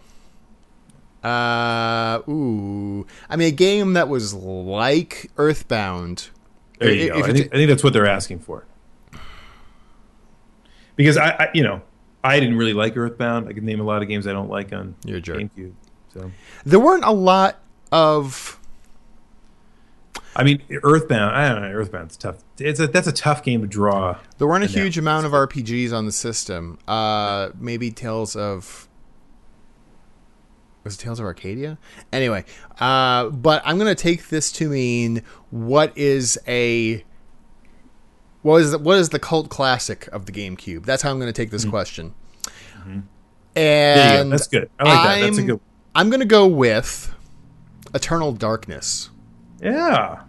Uh, 1.24 2.22
ooh, 2.30 3.06
I 3.30 3.36
mean 3.36 3.48
a 3.50 3.52
game 3.52 3.94
that 3.94 4.08
was 4.08 4.34
like 4.34 5.32
Earthbound. 5.38 6.30
There 6.80 6.94
you 6.94 7.08
If- 7.08 7.14
go. 7.14 7.18
if 7.20 7.26
I 7.26 7.34
think, 7.34 7.48
I 7.54 7.58
think 7.58 7.70
that's 7.70 7.84
what 7.84 7.94
they're 7.94 8.06
asking 8.08 8.40
for. 8.40 8.66
Because 10.96 11.18
I, 11.18 11.30
I, 11.30 11.50
you 11.54 11.64
know, 11.64 11.82
I 12.28 12.40
didn't 12.40 12.58
really 12.58 12.74
like 12.74 12.96
Earthbound. 12.98 13.48
I 13.48 13.54
could 13.54 13.64
name 13.64 13.80
a 13.80 13.84
lot 13.84 14.02
of 14.02 14.08
games 14.08 14.28
I 14.28 14.34
don't 14.34 14.50
like 14.50 14.74
on 14.74 14.96
You're 15.06 15.18
a 15.18 15.22
jerk. 15.22 15.38
GameCube. 15.38 15.74
So 16.14 16.32
There 16.66 16.80
weren't 16.80 17.04
a 17.06 17.12
lot 17.12 17.60
of 17.92 18.60
I 20.36 20.44
mean, 20.44 20.62
Earthbound. 20.84 21.36
I 21.36 21.50
don't 21.50 21.62
know. 21.64 21.70
Earthbound's 21.70 22.16
tough. 22.16 22.44
It's 22.60 22.80
a 22.80 22.86
that's 22.88 23.08
a 23.08 23.12
tough 23.12 23.42
game 23.44 23.62
to 23.62 23.68
draw. 23.68 24.18
There 24.38 24.48
weren't 24.48 24.64
a 24.64 24.68
And 24.68 24.76
now- 24.76 24.82
huge 24.84 24.98
amount 24.98 25.26
of 25.26 25.32
RPGs 25.32 25.92
on 25.94 26.06
the 26.06 26.12
system. 26.12 26.78
Uh, 26.88 27.50
maybe 27.60 27.90
Tales 27.92 28.36
of 28.36 28.88
was 30.84 30.96
it 30.96 31.00
Tales 31.00 31.20
of 31.20 31.26
Arcadia? 31.26 31.78
Anyway, 32.14 32.46
uh, 32.80 33.30
but 33.30 33.62
I'm 33.66 33.78
gonna 33.78 33.96
take 33.96 34.30
this 34.30 34.52
to 34.54 34.70
mean 34.70 35.22
what 35.50 35.92
is 35.98 36.38
a 36.48 37.04
what 38.48 38.62
is 38.62 38.76
what 38.78 38.98
is 38.98 39.10
the 39.10 39.20
cult 39.20 39.50
classic 39.50 40.08
of 40.08 40.26
the 40.26 40.32
GameCube? 40.32 40.86
That's 40.86 41.02
how 41.04 41.12
I'm 41.12 41.20
gonna 41.20 41.34
take 41.34 41.52
this 41.52 41.66
question. 41.66 42.14
Mm-hmm. 42.80 42.92
You 42.96 43.02
go. 43.56 43.62
And 43.62 44.32
That's 44.32 44.48
good. 44.48 44.70
I 44.80 44.84
like 44.84 44.94
that. 45.04 45.22
That's 45.22 45.38
a 45.38 45.42
I'm- 45.42 45.48
good. 45.48 45.60
I'm 45.96 46.10
gonna 46.10 46.26
go 46.26 46.46
with 46.48 47.14
Eternal 47.94 48.32
Darkness. 48.32 49.10
Yeah. 49.62 50.22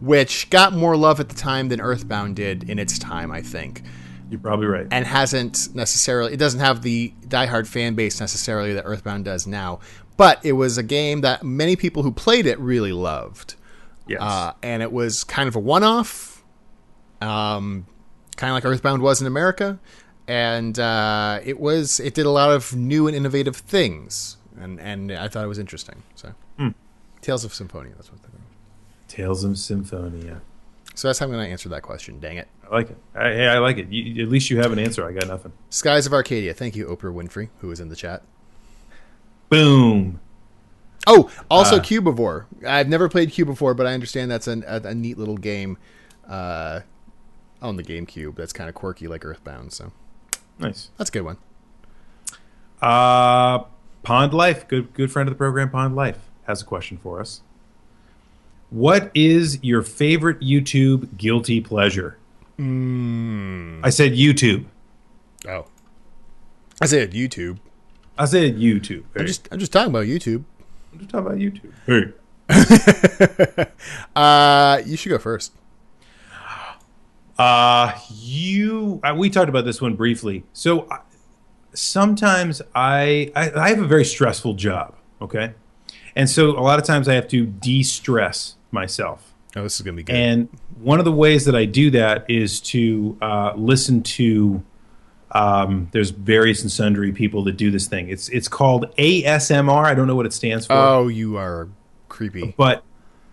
which 0.00 0.48
got 0.50 0.72
more 0.72 0.96
love 0.96 1.18
at 1.20 1.28
the 1.28 1.34
time 1.34 1.68
than 1.68 1.80
Earthbound 1.80 2.36
did 2.36 2.68
in 2.70 2.78
its 2.78 2.98
time, 2.98 3.32
I 3.32 3.40
think, 3.42 3.82
You're 4.30 4.38
probably 4.40 4.66
right. 4.66 4.86
and 4.90 5.06
hasn't 5.06 5.74
necessarily. 5.74 6.32
It 6.32 6.36
doesn't 6.38 6.60
have 6.60 6.82
the 6.82 7.12
diehard 7.26 7.66
fan 7.66 7.94
base 7.94 8.20
necessarily 8.20 8.74
that 8.74 8.82
Earthbound 8.84 9.24
does 9.24 9.46
now, 9.46 9.80
but 10.16 10.38
it 10.44 10.52
was 10.52 10.78
a 10.78 10.82
game 10.82 11.22
that 11.22 11.42
many 11.42 11.74
people 11.74 12.02
who 12.02 12.12
played 12.12 12.46
it 12.46 12.58
really 12.60 12.92
loved, 12.92 13.54
yes. 14.06 14.20
uh, 14.20 14.52
and 14.62 14.82
it 14.82 14.92
was 14.92 15.24
kind 15.24 15.48
of 15.48 15.56
a 15.56 15.60
one-off, 15.60 16.33
um, 17.24 17.86
kind 18.36 18.50
of 18.50 18.54
like 18.54 18.64
Earthbound 18.64 19.02
was 19.02 19.20
in 19.20 19.26
America, 19.26 19.78
and 20.28 20.78
uh, 20.78 21.40
it 21.44 21.58
was 21.58 22.00
it 22.00 22.14
did 22.14 22.26
a 22.26 22.30
lot 22.30 22.50
of 22.50 22.74
new 22.76 23.06
and 23.06 23.16
innovative 23.16 23.56
things, 23.56 24.36
and 24.60 24.78
and 24.80 25.10
I 25.12 25.28
thought 25.28 25.44
it 25.44 25.48
was 25.48 25.58
interesting. 25.58 26.02
So, 26.14 26.32
Tales 27.20 27.44
of 27.44 27.54
Symphonia, 27.54 27.92
that's 27.96 28.10
what 28.12 28.20
they're. 28.22 28.30
called. 28.30 28.42
Tales 29.08 29.44
of 29.44 29.58
Symphonia. 29.58 30.40
So 30.96 31.08
that's 31.08 31.18
how 31.18 31.26
I'm 31.26 31.32
going 31.32 31.44
to 31.44 31.50
answer 31.50 31.68
that 31.70 31.82
question. 31.82 32.20
Dang 32.20 32.36
it. 32.36 32.46
I 32.70 32.74
like 32.74 32.90
it. 32.90 32.96
I, 33.16 33.22
hey, 33.30 33.46
I 33.48 33.58
like 33.58 33.78
it. 33.78 33.88
You, 33.88 34.22
at 34.22 34.28
least 34.28 34.48
you 34.50 34.58
have 34.58 34.70
an 34.72 34.78
answer. 34.78 35.04
I 35.04 35.12
got 35.12 35.26
nothing. 35.26 35.52
Skies 35.70 36.06
of 36.06 36.12
Arcadia. 36.12 36.54
Thank 36.54 36.76
you, 36.76 36.86
Oprah 36.86 37.12
Winfrey, 37.12 37.48
who 37.58 37.68
was 37.68 37.80
in 37.80 37.88
the 37.88 37.96
chat. 37.96 38.22
Boom. 39.48 40.20
Oh, 41.06 41.30
also 41.50 41.76
Uh, 41.76 41.80
Cubivore. 41.80 42.46
I've 42.66 42.88
never 42.88 43.08
played 43.08 43.30
Cubivore, 43.30 43.76
but 43.76 43.86
I 43.86 43.92
understand 43.94 44.30
that's 44.30 44.46
an, 44.46 44.64
a, 44.66 44.80
a 44.84 44.94
neat 44.94 45.18
little 45.18 45.36
game 45.36 45.78
uh, 46.28 46.80
on 47.64 47.76
the 47.76 47.82
GameCube. 47.82 48.36
That's 48.36 48.52
kind 48.52 48.68
of 48.68 48.74
quirky, 48.74 49.08
like 49.08 49.24
Earthbound. 49.24 49.72
So 49.72 49.90
Nice. 50.58 50.90
that's 50.98 51.10
a 51.10 51.12
good 51.12 51.22
one. 51.22 51.38
Uh, 52.82 53.64
Pond 54.02 54.34
Life, 54.34 54.68
good 54.68 54.92
good 54.94 55.10
friend 55.10 55.28
of 55.28 55.34
the 55.34 55.38
program, 55.38 55.70
Pond 55.70 55.96
Life, 55.96 56.18
has 56.46 56.62
a 56.62 56.64
question 56.64 56.98
for 56.98 57.20
us. 57.20 57.40
What 58.70 59.10
is 59.14 59.58
your 59.62 59.82
favorite 59.82 60.40
YouTube 60.40 61.16
guilty 61.16 61.60
pleasure? 61.60 62.18
I 62.58 63.90
said 63.90 64.12
YouTube. 64.12 64.66
Oh, 65.48 65.66
I 66.80 66.86
said 66.86 67.12
YouTube. 67.12 67.58
I 68.18 68.26
said 68.26 68.56
YouTube. 68.56 69.04
Hey, 69.14 69.20
I'm 69.20 69.26
just 69.26 69.48
I'm 69.50 69.58
just 69.58 69.72
talking 69.72 69.90
about 69.90 70.04
YouTube. 70.06 70.44
I'm 70.92 70.98
just 70.98 71.10
talking 71.10 71.26
about 71.26 71.38
YouTube. 71.38 71.72
Hey. 71.86 72.12
Uh, 74.16 74.80
you 74.86 74.96
should 74.96 75.08
go 75.08 75.18
first. 75.18 75.52
Uh, 77.38 77.92
you. 78.10 79.00
Uh, 79.02 79.14
we 79.16 79.30
talked 79.30 79.48
about 79.48 79.64
this 79.64 79.80
one 79.80 79.94
briefly. 79.94 80.44
So 80.52 80.80
uh, 80.82 80.98
sometimes 81.72 82.62
I, 82.74 83.32
I 83.34 83.50
I 83.50 83.68
have 83.70 83.80
a 83.80 83.86
very 83.86 84.04
stressful 84.04 84.54
job. 84.54 84.94
Okay, 85.20 85.54
and 86.14 86.28
so 86.28 86.50
a 86.50 86.60
lot 86.60 86.78
of 86.78 86.84
times 86.84 87.08
I 87.08 87.14
have 87.14 87.28
to 87.28 87.46
de-stress 87.46 88.56
myself. 88.70 89.32
Oh, 89.56 89.62
this 89.62 89.76
is 89.76 89.82
gonna 89.82 89.96
be 89.96 90.02
good. 90.02 90.14
And 90.14 90.48
one 90.80 90.98
of 90.98 91.04
the 91.04 91.12
ways 91.12 91.44
that 91.46 91.54
I 91.54 91.64
do 91.64 91.90
that 91.92 92.28
is 92.28 92.60
to 92.62 93.16
uh, 93.20 93.52
listen 93.56 94.02
to. 94.02 94.62
Um, 95.30 95.88
there's 95.90 96.10
various 96.10 96.62
and 96.62 96.70
sundry 96.70 97.10
people 97.10 97.42
that 97.44 97.56
do 97.56 97.72
this 97.72 97.88
thing. 97.88 98.08
It's 98.08 98.28
it's 98.28 98.46
called 98.46 98.94
ASMR. 98.96 99.84
I 99.84 99.92
don't 99.94 100.06
know 100.06 100.14
what 100.14 100.26
it 100.26 100.32
stands 100.32 100.66
for, 100.66 100.74
oh, 100.74 101.08
you 101.08 101.36
are 101.36 101.68
creepy. 102.08 102.54
but 102.56 102.84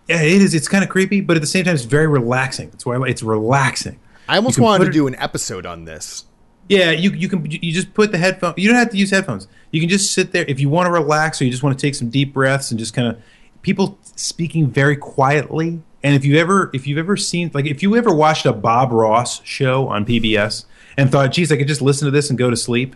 yeah, 0.08 0.22
it 0.22 0.42
is. 0.42 0.54
It's 0.54 0.68
kind 0.68 0.84
of 0.84 0.90
creepy, 0.90 1.22
but 1.22 1.36
at 1.38 1.42
the 1.42 1.48
same 1.48 1.66
time, 1.66 1.76
it's 1.76 1.84
very 1.86 2.08
relaxing. 2.08 2.70
That's 2.70 2.86
why 2.86 3.02
it's 3.08 3.24
relaxing. 3.24 4.00
I 4.28 4.38
almost 4.38 4.60
wanted 4.60 4.86
to 4.86 4.92
do 4.92 5.08
an 5.08 5.16
episode 5.16 5.66
on 5.66 5.86
this. 5.86 6.26
Yeah, 6.70 6.92
you 6.92 7.12
you 7.12 7.28
can 7.28 7.46
you 7.50 7.72
just 7.72 7.94
put 7.94 8.12
the 8.12 8.18
headphone. 8.18 8.54
You 8.58 8.68
don't 8.70 8.78
have 8.78 8.90
to 8.92 8.98
use 8.98 9.12
headphones. 9.12 9.48
You 9.72 9.80
can 9.82 9.90
just 9.90 10.14
sit 10.14 10.32
there 10.32 10.46
if 10.48 10.60
you 10.60 10.70
want 10.70 10.88
to 10.88 10.92
relax 10.92 11.42
or 11.42 11.46
you 11.46 11.52
just 11.52 11.64
want 11.64 11.78
to 11.78 11.82
take 11.82 11.96
some 11.96 12.10
deep 12.10 12.34
breaths 12.34 12.72
and 12.72 12.80
just 12.80 12.94
kind 12.94 13.08
of 13.08 13.18
people 13.62 13.98
speaking 14.16 14.68
very 14.70 14.96
quietly. 14.96 15.82
And 16.04 16.16
if 16.16 16.24
you 16.24 16.38
ever 16.38 16.70
if 16.74 16.88
you've 16.88 16.98
ever 16.98 17.18
seen 17.18 17.52
like 17.54 17.66
if 17.66 17.84
you 17.84 17.96
ever 17.98 18.14
watched 18.14 18.46
a 18.46 18.54
Bob 18.54 18.92
Ross 18.92 19.44
show 19.44 19.88
on 19.90 20.06
PBS 20.06 20.66
and 20.98 21.12
thought, 21.12 21.32
"Geez, 21.32 21.52
I 21.52 21.58
could 21.58 21.68
just 21.68 21.82
listen 21.82 22.06
to 22.06 22.12
this 22.12 22.30
and 22.30 22.40
go 22.40 22.50
to 22.50 22.56
sleep," 22.58 22.96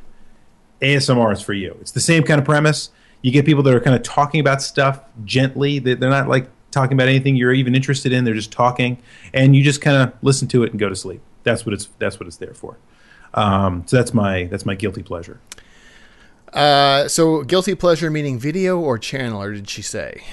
ASMR 0.81 1.33
is 1.33 1.41
for 1.41 1.53
you. 1.53 1.75
It's 1.81 1.91
the 1.91 1.99
same 1.99 2.23
kind 2.23 2.39
of 2.39 2.45
premise. 2.45 2.89
You 3.21 3.31
get 3.31 3.45
people 3.45 3.63
that 3.63 3.73
are 3.73 3.79
kind 3.79 3.95
of 3.95 4.03
talking 4.03 4.39
about 4.39 4.61
stuff 4.61 4.99
gently. 5.23 5.79
They- 5.79 5.95
They're 5.95 6.09
not 6.09 6.27
like 6.29 6.47
talking 6.75 6.95
about 6.95 7.07
anything 7.07 7.35
you're 7.35 7.53
even 7.53 7.73
interested 7.73 8.11
in. 8.11 8.23
They're 8.23 8.35
just 8.35 8.51
talking, 8.51 8.99
and 9.33 9.55
you 9.55 9.63
just 9.63 9.81
kind 9.81 9.97
of 9.97 10.13
listen 10.21 10.47
to 10.49 10.63
it 10.63 10.71
and 10.71 10.79
go 10.79 10.89
to 10.89 10.95
sleep. 10.95 11.21
That's 11.43 11.65
what 11.65 11.73
it's 11.73 11.89
that's 11.97 12.19
what 12.19 12.27
it's 12.27 12.37
there 12.37 12.53
for. 12.53 12.77
Um, 13.33 13.83
so 13.87 13.97
that's 13.97 14.13
my 14.13 14.43
that's 14.43 14.65
my 14.65 14.75
guilty 14.75 15.01
pleasure. 15.01 15.39
Uh, 16.53 17.07
so 17.07 17.43
guilty 17.43 17.73
pleasure 17.75 18.11
meaning 18.11 18.37
video 18.37 18.79
or 18.79 18.97
channel, 18.99 19.41
or 19.41 19.53
did 19.53 19.69
she 19.69 19.81
say? 19.81 20.23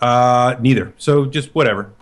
Uh, 0.00 0.56
neither. 0.60 0.94
So 0.96 1.26
just 1.26 1.54
whatever. 1.54 1.92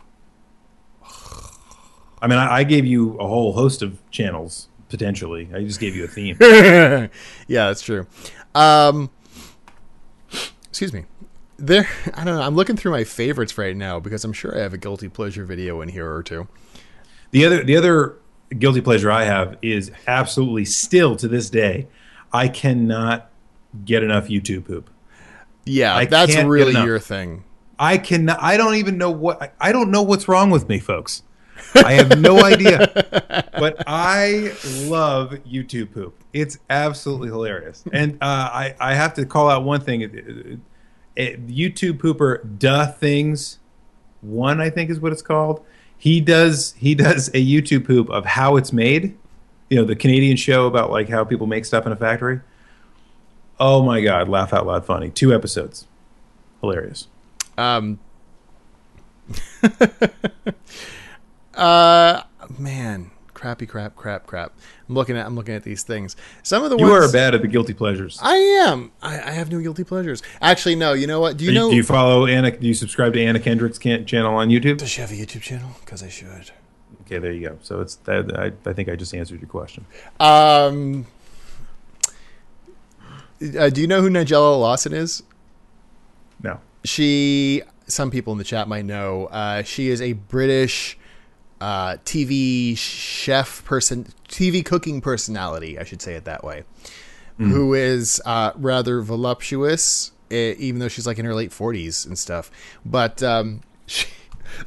I 2.23 2.27
mean, 2.27 2.39
I, 2.39 2.59
I 2.59 2.65
gave 2.65 2.87
you 2.87 3.19
a 3.19 3.27
whole 3.27 3.53
host 3.53 3.83
of 3.83 3.99
channels 4.11 4.69
potentially. 4.89 5.49
I 5.55 5.63
just 5.63 5.81
gave 5.81 5.97
you 5.97 6.05
a 6.05 6.09
theme. 6.09 6.37
yeah, 6.41 7.09
that's 7.49 7.83
true. 7.83 8.07
Um, 8.55 9.11
excuse 10.69 10.93
me. 10.93 11.05
There, 11.66 11.89
I 12.15 12.24
don't 12.24 12.36
know. 12.36 12.43
I'm 12.43 12.55
looking 12.55 12.77
through 12.77 12.93
my 12.93 13.05
favorites 13.05 13.57
right 13.57 13.77
now 13.77 14.01
because 14.01 14.24
I'm 14.24 14.32
sure 14.32 14.57
I 14.57 14.61
have 14.62 14.74
a 14.74 14.78
guilty 14.78 15.09
pleasure 15.09 15.45
video 15.45 15.81
in 15.81 15.89
here 15.89 16.12
or 16.12 16.23
two. 16.23 16.47
The 17.31 17.45
other 17.47 17.65
the 17.65 17.77
other 17.77 18.16
guilty 18.59 18.81
pleasure 18.81 19.11
I 19.11 19.24
have 19.24 19.57
is 19.62 19.91
absolutely 20.07 20.65
still 20.66 21.16
to 21.16 21.27
this 21.27 21.51
day, 21.51 21.89
I 22.32 22.49
cannot 22.49 23.31
get 23.85 24.03
enough 24.03 24.28
YouTube 24.28 24.66
poop. 24.66 24.91
Yeah, 25.65 25.97
I 25.97 26.05
that's 26.05 26.36
really 26.36 26.73
your 26.74 26.99
thing. 26.99 27.45
I 27.78 27.99
can 27.99 28.28
I 28.28 28.57
don't 28.57 28.74
even 28.77 28.99
know 28.99 29.11
what 29.11 29.55
I- 29.61 29.73
don't 29.73 29.91
know 29.91 30.03
what's 30.03 30.28
wrong 30.28 30.51
with 30.51 30.69
me, 30.69 30.78
folks. 30.78 31.23
I 31.74 31.95
have 31.95 32.20
no 32.20 32.45
idea. 32.45 33.47
But 33.59 33.82
I 33.86 34.53
love 34.85 35.31
YouTube 35.49 35.93
poop. 35.93 36.16
It's 36.32 36.59
absolutely 36.69 37.28
hilarious. 37.28 37.82
And 37.93 38.15
uh, 38.20 38.27
I 38.53 38.74
I 38.78 38.95
have 38.95 39.15
to 39.15 39.24
call 39.24 39.49
out 39.49 39.65
one 39.65 39.81
thing. 39.81 40.61
It- 41.16 41.23
it- 41.35 41.47
YouTube 41.49 41.99
pooper 41.99 42.41
duh 42.59 42.86
things 42.86 43.59
one 44.20 44.61
I 44.61 44.70
think 44.70 44.91
is 44.91 45.01
what 45.01 45.12
it's 45.12 45.23
called. 45.23 45.65
He 45.97 46.20
does 46.20 46.74
he 46.78 46.95
does 46.95 47.28
a 47.28 47.45
YouTube 47.45 47.86
poop 47.86 48.09
of 48.11 48.24
how 48.24 48.57
it's 48.57 48.73
made. 48.73 49.16
You 49.70 49.78
know 49.78 49.85
the 49.85 49.97
Canadian 49.97 50.36
show 50.36 50.66
about 50.66 50.91
like 50.91 51.09
how 51.09 51.24
people 51.24 51.47
make 51.47 51.65
stuff 51.65 51.86
in 51.86 51.93
a 51.93 51.97
factory. 51.97 52.41
Oh 53.61 53.82
my 53.82 54.01
god, 54.01 54.28
laugh 54.28 54.53
out 54.53 54.66
loud 54.66 54.85
funny. 54.85 55.11
Two 55.11 55.32
episodes. 55.35 55.86
Hilarious. 56.61 57.07
Um, 57.57 58.01
uh, 61.55 62.23
man, 62.59 63.11
crappy, 63.32 63.66
crap, 63.66 63.95
crap, 63.97 64.27
crap. 64.27 64.53
I'm 64.89 64.94
looking 64.94 65.16
at 65.16 65.24
I'm 65.27 65.35
looking 65.35 65.55
at 65.55 65.62
these 65.62 65.82
things. 65.82 66.15
Some 66.43 66.62
of 66.62 66.70
the 66.70 66.77
You 66.77 66.86
ones 66.89 67.09
are 67.09 67.12
bad 67.12 67.35
at 67.35 67.40
the 67.43 67.48
guilty 67.48 67.73
pleasures. 67.73 68.19
I 68.23 68.35
am. 68.36 68.93
I, 69.02 69.15
I 69.15 69.31
have 69.31 69.51
no 69.51 69.61
guilty 69.61 69.82
pleasures. 69.85 70.23
Actually, 70.43 70.77
no. 70.77 70.93
You 70.93 71.06
know 71.06 71.20
what? 71.20 71.36
Do 71.39 71.44
you 71.44 71.51
Do 71.51 71.55
you, 71.55 71.61
know? 71.61 71.70
do 71.70 71.77
you 71.77 71.82
follow 71.82 72.27
Anna? 72.27 72.51
Do 72.51 72.66
you 72.66 72.74
subscribe 72.74 73.15
to 73.15 73.23
Anna 73.24 73.40
Kendrick's 73.40 73.78
channel 73.78 74.35
on 74.35 74.48
YouTube? 74.51 74.78
Does 74.78 74.90
she 74.90 75.01
have 75.01 75.11
a 75.11 75.15
YouTube 75.15 75.40
channel? 75.40 75.70
Because 75.81 76.02
I 76.02 76.09
should. 76.09 76.51
Okay, 77.06 77.19
there 77.19 77.32
you 77.32 77.48
go. 77.48 77.59
So 77.62 77.81
it's 77.81 77.97
that. 77.97 78.39
I, 78.39 78.52
I 78.69 78.73
think 78.74 78.89
I 78.89 78.97
just 78.97 79.15
answered 79.15 79.40
your 79.40 79.48
question. 79.48 79.86
Um, 80.20 81.06
Uh, 83.59 83.69
do 83.69 83.81
you 83.81 83.86
know 83.86 84.01
who 84.01 84.09
Nigella 84.09 84.59
Lawson 84.59 84.93
is? 84.93 85.23
No. 86.43 86.61
She. 86.85 87.62
Some 87.86 88.11
people 88.11 88.32
in 88.32 88.39
the 88.39 88.44
chat 88.44 88.69
might 88.69 88.85
know. 88.86 89.27
Uh, 89.27 89.62
she 89.62 89.89
is 89.89 90.01
a 90.01 90.15
British 90.15 90.97
uh, 91.65 91.97
TV 92.05 92.77
chef 92.77 93.65
person, 93.65 94.07
TV 94.28 94.62
cooking 94.62 95.01
personality. 95.01 95.78
I 95.78 95.85
should 95.85 96.03
say 96.03 96.12
it 96.12 96.27
that 96.27 96.45
way. 96.45 96.65
Who 97.39 97.73
is 97.74 98.23
uh, 98.24 98.53
rather 98.55 99.01
voluptuous, 99.01 100.12
eh, 100.31 100.55
even 100.59 100.78
though 100.78 100.89
she's 100.89 101.07
like 101.07 101.19
in 101.19 101.24
her 101.24 101.35
late 101.35 101.53
forties 101.53 102.05
and 102.05 102.19
stuff. 102.19 102.51
But 102.85 103.23
um, 103.23 103.62
she, 103.86 104.07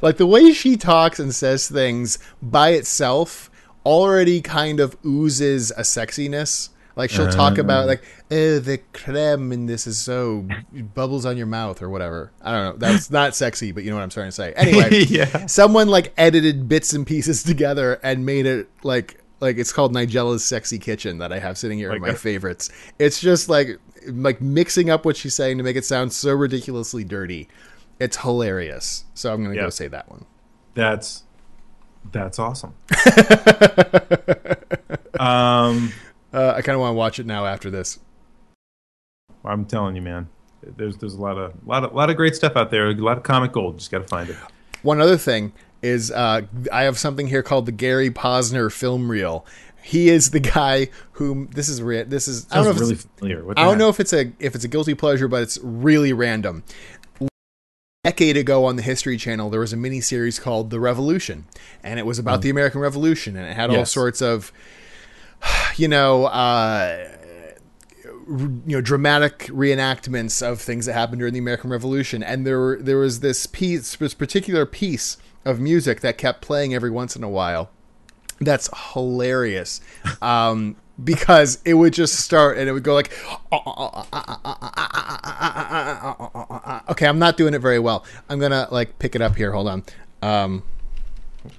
like 0.02 0.16
the 0.16 0.26
way 0.26 0.52
she 0.52 0.76
talks 0.76 1.20
and 1.20 1.32
says 1.32 1.68
things 1.68 2.18
by 2.42 2.70
itself 2.70 3.48
already 3.86 4.42
kind 4.42 4.80
of 4.80 4.96
oozes 5.06 5.70
a 5.70 5.82
sexiness. 5.82 6.70
Like 6.98 7.10
she'll 7.10 7.30
talk 7.30 7.58
about 7.58 7.86
like, 7.86 8.02
oh, 8.30 8.58
the 8.58 8.78
creme 8.92 9.52
in 9.52 9.66
this 9.66 9.86
is 9.86 9.96
so 9.98 10.46
bubbles 10.94 11.24
on 11.24 11.36
your 11.36 11.46
mouth 11.46 11.80
or 11.80 11.88
whatever. 11.88 12.32
I 12.42 12.52
don't 12.52 12.64
know. 12.64 12.76
That's 12.88 13.10
not 13.10 13.34
sexy, 13.36 13.70
but 13.72 13.84
you 13.84 13.90
know 13.90 13.96
what 13.96 14.02
I'm 14.02 14.10
trying 14.10 14.28
to 14.28 14.32
say. 14.32 14.52
Anyway, 14.54 15.04
Yeah. 15.08 15.46
someone 15.46 15.88
like 15.88 16.12
edited 16.18 16.68
bits 16.68 16.92
and 16.92 17.06
pieces 17.06 17.42
together 17.44 18.00
and 18.02 18.26
made 18.26 18.44
it 18.46 18.68
like 18.82 19.20
like 19.40 19.56
it's 19.58 19.72
called 19.72 19.94
Nigella's 19.94 20.44
Sexy 20.44 20.80
Kitchen 20.80 21.18
that 21.18 21.32
I 21.32 21.38
have 21.38 21.56
sitting 21.56 21.78
here 21.78 21.92
in 21.94 22.02
my 22.02 22.08
Okay. 22.08 22.16
favorites. 22.18 22.70
It's 22.98 23.20
just 23.20 23.48
like 23.48 23.78
like 24.08 24.40
mixing 24.40 24.90
up 24.90 25.04
what 25.04 25.16
she's 25.16 25.34
saying 25.36 25.58
to 25.58 25.64
make 25.64 25.76
it 25.76 25.84
sound 25.84 26.12
so 26.12 26.32
ridiculously 26.34 27.04
dirty. 27.04 27.46
It's 28.00 28.16
hilarious. 28.16 29.04
So 29.14 29.32
I'm 29.32 29.44
gonna 29.44 29.54
Yeah. 29.54 29.62
go 29.62 29.70
say 29.70 29.86
that 29.86 30.10
one. 30.10 30.24
That's 30.74 31.22
that's 32.10 32.40
awesome. 32.40 32.74
um, 35.20 35.92
Uh, 36.32 36.54
I 36.56 36.62
kind 36.62 36.74
of 36.74 36.80
want 36.80 36.92
to 36.92 36.96
watch 36.96 37.18
it 37.18 37.26
now 37.26 37.46
after 37.46 37.70
this. 37.70 37.98
I'm 39.44 39.64
telling 39.64 39.96
you, 39.96 40.02
man. 40.02 40.28
There's 40.76 40.96
there's 40.98 41.14
a 41.14 41.20
lot 41.20 41.38
of 41.38 41.54
lot 41.66 41.84
of 41.84 41.94
lot 41.94 42.10
of 42.10 42.16
great 42.16 42.34
stuff 42.34 42.56
out 42.56 42.70
there. 42.70 42.88
A 42.88 42.94
lot 42.94 43.16
of 43.16 43.22
comic 43.22 43.52
gold. 43.52 43.78
Just 43.78 43.90
got 43.90 43.98
to 43.98 44.08
find 44.08 44.28
it. 44.28 44.36
One 44.82 45.00
other 45.00 45.16
thing 45.16 45.52
is 45.82 46.10
uh, 46.10 46.42
I 46.72 46.82
have 46.82 46.98
something 46.98 47.28
here 47.28 47.42
called 47.42 47.66
the 47.66 47.72
Gary 47.72 48.10
Posner 48.10 48.70
film 48.70 49.10
reel. 49.10 49.46
He 49.82 50.08
is 50.08 50.32
the 50.32 50.40
guy 50.40 50.88
whom 51.12 51.48
this 51.54 51.68
is 51.68 51.80
re- 51.80 52.02
this 52.02 52.26
is 52.28 52.46
I 52.50 52.56
don't 52.56 52.64
know 52.64 52.70
if 52.72 52.80
really 52.80 52.94
it's, 52.94 53.04
familiar. 53.16 53.50
I 53.52 53.62
don't 53.62 53.70
heck? 53.74 53.78
know 53.78 53.88
if 53.88 54.00
it's 54.00 54.12
a 54.12 54.32
if 54.40 54.54
it's 54.54 54.64
a 54.64 54.68
guilty 54.68 54.94
pleasure, 54.94 55.28
but 55.28 55.42
it's 55.42 55.58
really 55.62 56.12
random. 56.12 56.64
A 57.20 57.28
decade 58.04 58.36
ago 58.36 58.64
on 58.64 58.76
the 58.76 58.82
History 58.82 59.16
Channel, 59.16 59.50
there 59.50 59.60
was 59.60 59.72
a 59.72 59.76
mini 59.76 60.00
series 60.00 60.38
called 60.38 60.70
The 60.70 60.80
Revolution, 60.80 61.46
and 61.82 61.98
it 61.98 62.06
was 62.06 62.18
about 62.18 62.42
the 62.42 62.50
American 62.50 62.80
Revolution, 62.80 63.36
and 63.36 63.46
it 63.46 63.54
had 63.54 63.70
all 63.70 63.76
Mm. 63.76 63.86
Sorts 63.86 64.20
of, 64.20 64.52
you 65.76 65.88
know, 65.88 66.26
uh, 66.26 67.08
r- 68.06 68.38
you 68.38 68.62
know, 68.66 68.80
dramatic 68.80 69.40
reenactments 69.48 70.46
of 70.46 70.60
things 70.60 70.86
that 70.86 70.92
happened 70.94 71.18
during 71.20 71.32
the 71.34 71.40
American 71.40 71.70
Revolution, 71.70 72.22
and 72.22 72.46
there 72.46 72.58
were, 72.58 72.78
there 72.80 72.98
was 72.98 73.20
this 73.20 73.46
piece, 73.46 73.96
this 73.96 74.14
particular 74.14 74.66
piece 74.66 75.16
of 75.44 75.60
music 75.60 76.00
that 76.00 76.18
kept 76.18 76.42
playing 76.42 76.74
every 76.74 76.90
once 76.90 77.16
in 77.16 77.22
a 77.22 77.28
while. 77.28 77.70
That's 78.40 78.68
hilarious. 78.92 79.80
Um, 80.22 80.76
because 81.02 81.60
it 81.64 81.74
would 81.74 81.92
just 81.92 82.16
start 82.16 82.58
and 82.58 82.68
it 82.68 82.72
would 82.72 82.82
go 82.82 82.92
like 82.92 83.12
okay 86.90 87.06
i'm 87.06 87.20
not 87.20 87.36
doing 87.36 87.54
it 87.54 87.60
very 87.60 87.78
well 87.78 88.04
i'm 88.28 88.40
gonna 88.40 88.66
like 88.72 88.98
pick 88.98 89.14
it 89.14 89.22
up 89.22 89.36
here 89.36 89.52
hold 89.52 89.68
on 89.68 89.84
um 90.22 90.60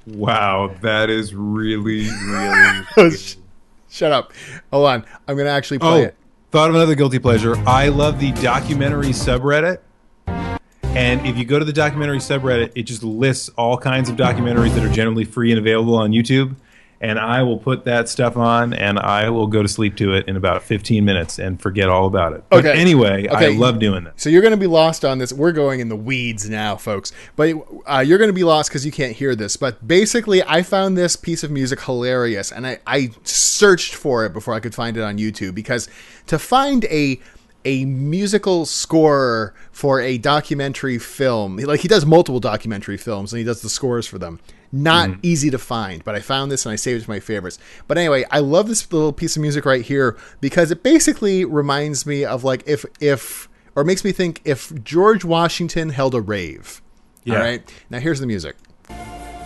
Wow, 0.06 0.76
that 0.82 1.10
is 1.10 1.34
really 1.34 2.10
really. 2.26 2.86
sh- 3.90 3.96
shut 3.98 4.12
up 4.12 4.32
hold 4.72 4.88
on 4.88 5.06
i'm 5.28 5.36
gonna 5.36 5.50
actually 5.50 5.80
play 5.80 6.04
oh, 6.04 6.06
it 6.06 6.16
thought 6.52 6.70
of 6.70 6.76
another 6.76 6.96
guilty 6.96 7.20
pleasure. 7.20 7.56
I 7.68 7.90
love 7.90 8.20
the 8.20 8.32
documentary 8.32 9.10
subreddit. 9.10 9.80
And 10.28 11.26
if 11.26 11.38
you 11.38 11.46
go 11.46 11.60
to 11.60 11.66
the 11.66 11.74
documentary 11.74 12.18
subreddit, 12.18 12.72
it 12.76 12.84
just 12.84 13.04
lists 13.04 13.50
all 13.50 13.78
kinds 13.78 14.10
of 14.10 14.16
documentaries 14.16 14.74
that 14.74 14.84
are 14.84 14.92
generally 14.92 15.26
free 15.26 15.52
and 15.52 15.60
available 15.60 15.96
on 15.96 16.12
YouTube. 16.12 16.56
And 17.02 17.18
I 17.18 17.44
will 17.44 17.58
put 17.58 17.86
that 17.86 18.10
stuff 18.10 18.36
on 18.36 18.74
and 18.74 19.00
I 19.00 19.30
will 19.30 19.48
go 19.48 19.62
to 19.62 19.70
sleep 19.70 19.96
to 19.98 20.14
it 20.14 20.28
in 20.28 20.36
about 20.36 20.64
15 20.64 21.06
minutes 21.06 21.40
and 21.40 21.62
forget 21.62 21.88
all 21.88 22.08
about 22.08 22.34
it. 22.34 22.44
But 22.50 22.66
Okay. 22.66 22.78
anyway, 22.78 23.26
I 23.30 23.48
love 23.48 23.80
doing 23.80 24.04
that. 24.04 24.20
So 24.20 24.30
you're 24.30 24.42
going 24.42 24.52
to 24.52 24.58
be 24.58 24.68
lost 24.68 25.06
on 25.06 25.18
this. 25.18 25.32
We're 25.32 25.54
going 25.54 25.80
in 25.80 25.88
the 25.88 25.96
weeds 25.96 26.50
now, 26.50 26.76
folks. 26.76 27.14
But 27.38 27.56
uh, 27.86 28.04
you're 28.06 28.18
going 28.18 28.30
to 28.30 28.34
be 28.34 28.44
lost 28.44 28.70
because 28.70 28.86
you 28.86 28.92
can't 28.92 29.16
hear 29.16 29.34
this. 29.34 29.56
But 29.56 29.88
basically, 29.88 30.44
I 30.44 30.62
found 30.62 30.98
this 30.98 31.16
piece 31.16 31.42
of 31.42 31.52
music 31.52 31.80
hilarious, 31.82 32.52
and 32.52 32.68
I, 32.68 32.80
I 32.86 33.12
searched 33.24 33.96
for 33.96 34.26
it 34.26 34.34
before 34.34 34.54
I 34.54 34.60
could 34.60 34.76
find 34.76 34.98
it 34.98 35.02
on 35.02 35.18
YouTube 35.18 35.56
because 35.56 35.88
to 36.28 36.38
find 36.38 36.84
a 36.86 37.20
a 37.66 37.84
musical 37.86 38.66
score 38.66 39.54
for 39.72 40.00
a 40.02 40.18
documentary 40.18 40.98
film, 40.98 41.58
like 41.58 41.82
he 41.82 41.88
does 41.90 42.06
multiple 42.06 42.40
documentary 42.40 42.96
films 42.98 43.34
and 43.34 43.38
he 43.38 43.44
does 43.46 43.62
the 43.62 43.70
scores 43.70 44.08
for 44.08 44.18
them. 44.18 44.40
Not 44.72 45.12
easy 45.24 45.50
to 45.50 45.58
find, 45.58 46.04
but 46.04 46.16
I 46.16 46.20
found 46.20 46.52
this 46.52 46.66
and 46.66 46.74
I 46.74 46.76
saved 46.76 47.02
it 47.02 47.06
to 47.06 47.10
my 47.10 47.20
favorites. 47.20 47.58
But 47.88 47.98
anyway, 47.98 48.24
I 48.30 48.40
love 48.40 48.68
this 48.68 48.92
little 48.92 49.14
piece 49.14 49.36
of 49.36 49.42
music 49.42 49.66
right 49.66 49.84
here 49.84 50.18
because 50.42 50.70
it 50.70 50.84
basically 50.84 51.44
reminds 51.44 52.06
me 52.06 52.24
of 52.24 52.44
like 52.44 52.64
if 52.68 52.86
if 53.00 53.50
or 53.76 53.84
makes 53.84 54.04
me 54.04 54.12
think 54.12 54.42
if 54.46 54.72
George 54.84 55.26
Washington 55.26 55.90
held 55.90 56.14
a 56.14 56.22
rave. 56.22 56.82
Yeah. 57.24 57.36
All 57.36 57.42
right. 57.42 57.74
Now 57.90 58.00
here's 58.00 58.20
the 58.20 58.28
music. 58.28 58.56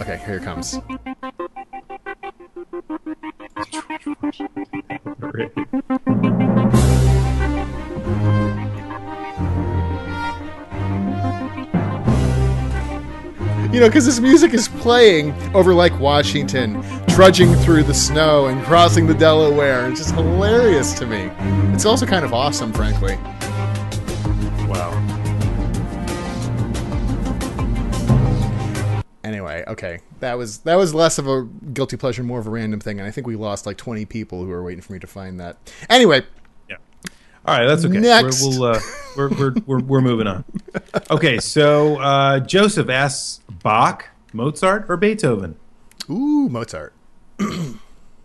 Okay, 0.01 0.21
here 0.25 0.37
it 0.37 0.43
comes. 0.43 0.79
You 13.73 13.79
know, 13.79 13.87
because 13.87 14.05
this 14.05 14.19
music 14.19 14.53
is 14.53 14.67
playing 14.67 15.33
over 15.55 15.73
like 15.73 15.99
Washington, 15.99 16.83
trudging 17.07 17.55
through 17.55 17.81
the 17.81 17.93
snow 17.93 18.45
and 18.45 18.63
crossing 18.63 19.07
the 19.07 19.15
Delaware. 19.15 19.89
It's 19.89 19.99
just 19.99 20.13
hilarious 20.13 20.93
to 20.99 21.07
me. 21.07 21.31
It's 21.73 21.83
also 21.83 22.05
kind 22.05 22.23
of 22.23 22.35
awesome, 22.35 22.71
frankly. 22.71 23.15
Wow. 24.67 24.91
Anyway, 29.23 29.63
okay, 29.67 30.01
that 30.19 30.37
was 30.37 30.59
that 30.59 30.75
was 30.75 30.93
less 30.93 31.17
of 31.17 31.27
a 31.27 31.45
guilty 31.73 31.97
pleasure, 31.97 32.21
more 32.21 32.37
of 32.37 32.45
a 32.45 32.51
random 32.51 32.79
thing, 32.79 32.99
and 32.99 33.07
I 33.07 33.11
think 33.11 33.25
we 33.25 33.35
lost 33.35 33.65
like 33.65 33.77
twenty 33.77 34.05
people 34.05 34.43
who 34.43 34.49
were 34.49 34.61
waiting 34.61 34.81
for 34.81 34.93
me 34.93 34.99
to 34.99 35.07
find 35.07 35.39
that. 35.39 35.57
Anyway. 35.89 36.21
All 37.45 37.57
right, 37.57 37.67
that's 37.67 37.83
okay. 37.85 37.99
Next. 37.99 38.41
We're, 38.43 38.49
we'll, 38.49 38.63
uh, 38.63 38.79
we're, 39.17 39.29
we're, 39.29 39.53
we're, 39.65 39.79
we're 39.79 40.01
moving 40.01 40.27
on. 40.27 40.45
Okay, 41.11 41.39
so 41.39 41.99
uh, 41.99 42.39
Joseph 42.39 42.89
asks 42.89 43.41
Bach, 43.61 44.09
Mozart, 44.31 44.85
or 44.89 44.97
Beethoven? 44.97 45.57
ooh, 46.09 46.47
Mozart. 46.49 46.93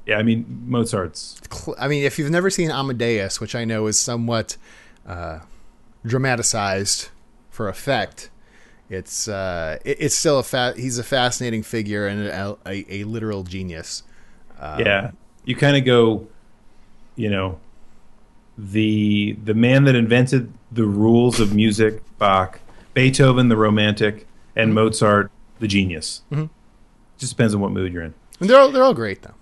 Yeah, 0.07 0.16
I 0.16 0.23
mean, 0.23 0.65
Mozart's. 0.66 1.39
I 1.78 1.86
mean, 1.89 2.05
if 2.05 2.19
you've 2.19 2.31
never 2.31 2.49
seen 2.49 2.70
Amadeus, 2.70 3.40
which 3.40 3.55
I 3.55 3.65
know 3.66 3.86
is 3.89 3.99
somewhat 3.99 4.57
uh, 5.07 5.40
dramatized 6.07 7.11
for 7.51 7.69
effect, 7.69 8.31
it's 8.89 9.28
uh, 9.28 9.78
it, 9.85 9.99
it's 10.01 10.15
still 10.15 10.39
a 10.39 10.43
fa- 10.43 10.74
he's 10.77 10.99
a 10.99 11.05
fascinating 11.05 11.62
figure 11.62 12.07
and 12.07 12.27
a, 12.27 12.57
a, 12.66 13.01
a 13.01 13.05
literal 13.05 13.43
genius. 13.43 14.03
yeah. 14.59 15.11
You 15.45 15.57
kind 15.57 15.77
of 15.77 15.85
go, 15.85 16.27
you 17.16 17.28
know, 17.31 17.59
the 18.59 19.36
the 19.44 19.55
man 19.55 19.85
that 19.85 19.94
invented 19.94 20.52
the 20.70 20.85
rules 20.85 21.40
of 21.40 21.55
music, 21.55 22.02
Bach, 22.18 22.60
Beethoven, 22.93 23.48
the 23.48 23.56
romantic, 23.56 24.26
and 24.56 24.68
mm-hmm. 24.68 24.74
Mozart, 24.74 25.30
the 25.60 25.68
genius. 25.68 26.22
Mm-hmm. 26.32 26.47
Just 27.18 27.32
depends 27.32 27.55
on 27.55 27.60
what 27.60 27.70
mood 27.70 27.93
you're 27.93 28.02
in. 28.02 28.14
And 28.40 28.51
they're 28.51 28.59
all, 28.60 28.70
they're 28.70 28.82
all 28.82 28.94
great 28.94 29.22
though. 29.22 29.35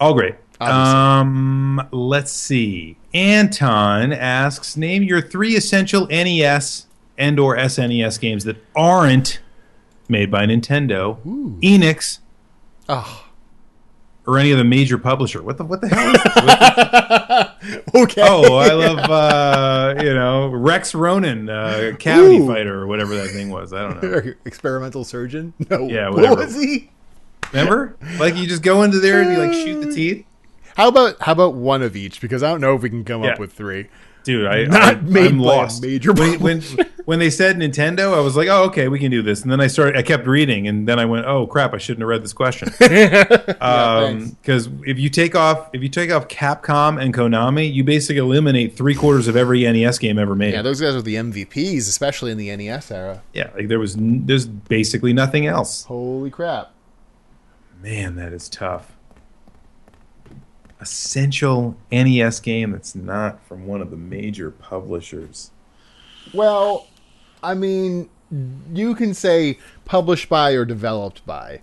All 0.00 0.14
great. 0.14 0.34
Obviously. 0.60 0.98
Um, 0.98 1.88
let's 1.92 2.32
see. 2.32 2.96
Anton 3.12 4.12
asks, 4.12 4.76
name 4.76 5.02
your 5.02 5.20
three 5.20 5.56
essential 5.56 6.06
NES 6.06 6.86
and 7.18 7.38
or 7.38 7.56
SNES 7.56 8.20
games 8.20 8.44
that 8.44 8.56
aren't 8.74 9.40
made 10.08 10.30
by 10.30 10.46
Nintendo, 10.46 11.18
Enix, 11.60 12.18
Oh, 12.88 13.23
or 14.26 14.38
any 14.38 14.50
of 14.52 14.58
the 14.58 14.64
major 14.64 14.98
publisher. 14.98 15.42
What 15.42 15.58
the 15.58 15.64
what 15.64 15.80
the 15.80 15.88
hell? 15.88 16.14
Is 16.14 16.22
this? 16.22 17.94
okay. 17.94 18.22
oh, 18.24 18.56
I 18.56 18.72
love 18.72 18.98
uh, 18.98 19.94
you 20.02 20.14
know 20.14 20.48
Rex 20.48 20.94
Ronan, 20.94 21.48
uh, 21.48 21.92
Cavity 21.98 22.38
Ooh. 22.38 22.46
Fighter, 22.46 22.80
or 22.82 22.86
whatever 22.86 23.14
that 23.16 23.30
thing 23.30 23.50
was. 23.50 23.72
I 23.72 23.82
don't 23.82 24.02
know. 24.02 24.32
experimental 24.44 25.04
surgeon. 25.04 25.52
No, 25.70 25.88
Yeah, 25.88 26.08
what 26.08 26.16
whatever. 26.22 26.36
was 26.36 26.54
he? 26.54 26.90
Remember? 27.52 27.96
Like 28.18 28.36
you 28.36 28.46
just 28.46 28.62
go 28.62 28.82
into 28.82 28.98
there 29.00 29.20
and 29.22 29.30
you 29.32 29.38
like 29.38 29.52
shoot 29.52 29.80
the 29.80 29.92
teeth. 29.94 30.24
How 30.76 30.88
about 30.88 31.20
how 31.20 31.32
about 31.32 31.54
one 31.54 31.82
of 31.82 31.94
each? 31.94 32.20
Because 32.20 32.42
I 32.42 32.50
don't 32.50 32.60
know 32.60 32.74
if 32.74 32.82
we 32.82 32.90
can 32.90 33.04
come 33.04 33.22
Yeah. 33.22 33.32
up 33.32 33.38
with 33.38 33.52
three. 33.52 33.88
Dude, 34.24 34.46
I 34.46 34.64
Not 34.64 34.82
I, 34.82 34.94
made 35.00 35.26
I'm 35.32 35.38
by 35.38 35.44
a 35.44 35.46
lost. 35.46 35.82
major 35.82 36.12
when, 36.12 36.40
when 36.40 36.62
when 37.04 37.18
they 37.18 37.28
said 37.28 37.56
Nintendo, 37.56 38.14
I 38.14 38.20
was 38.20 38.36
like, 38.36 38.48
"Oh, 38.48 38.64
okay, 38.64 38.88
we 38.88 38.98
can 38.98 39.10
do 39.10 39.20
this." 39.22 39.42
And 39.42 39.52
then 39.52 39.60
I 39.60 39.66
started, 39.66 39.96
I 39.96 40.02
kept 40.02 40.26
reading, 40.26 40.66
and 40.66 40.88
then 40.88 40.98
I 40.98 41.04
went, 41.04 41.26
"Oh 41.26 41.46
crap, 41.46 41.74
I 41.74 41.78
shouldn't 41.78 42.00
have 42.00 42.08
read 42.08 42.24
this 42.24 42.32
question." 42.32 42.70
thanks. 42.70 43.60
Um, 43.60 44.36
because 44.40 44.68
if 44.86 44.98
you 44.98 45.10
take 45.10 45.34
off, 45.34 45.68
if 45.74 45.82
you 45.82 45.88
take 45.90 46.10
off 46.10 46.28
Capcom 46.28 47.00
and 47.00 47.12
Konami, 47.14 47.70
you 47.72 47.84
basically 47.84 48.16
eliminate 48.18 48.76
three 48.76 48.94
quarters 48.94 49.28
of 49.28 49.36
every 49.36 49.62
NES 49.70 49.98
game 49.98 50.18
ever 50.18 50.34
made. 50.34 50.54
Yeah, 50.54 50.62
those 50.62 50.80
guys 50.80 50.94
were 50.94 51.02
the 51.02 51.16
MVPs, 51.16 51.80
especially 51.80 52.32
in 52.32 52.38
the 52.38 52.54
NES 52.56 52.90
era. 52.90 53.22
Yeah, 53.34 53.50
like 53.54 53.68
there 53.68 53.78
was, 53.78 53.96
n- 53.96 54.24
there's 54.24 54.46
basically 54.46 55.12
nothing 55.12 55.46
else. 55.46 55.84
Holy 55.84 56.30
crap! 56.30 56.72
Man, 57.82 58.16
that 58.16 58.32
is 58.32 58.48
tough. 58.48 58.93
Essential 60.84 61.76
NES 61.90 62.40
game 62.40 62.72
that's 62.72 62.94
not 62.94 63.42
from 63.46 63.66
one 63.66 63.80
of 63.80 63.90
the 63.90 63.96
major 63.96 64.50
publishers. 64.50 65.50
Well, 66.34 66.86
I 67.42 67.54
mean, 67.54 68.10
you 68.70 68.94
can 68.94 69.14
say 69.14 69.58
published 69.86 70.28
by 70.28 70.52
or 70.52 70.66
developed 70.66 71.24
by, 71.24 71.62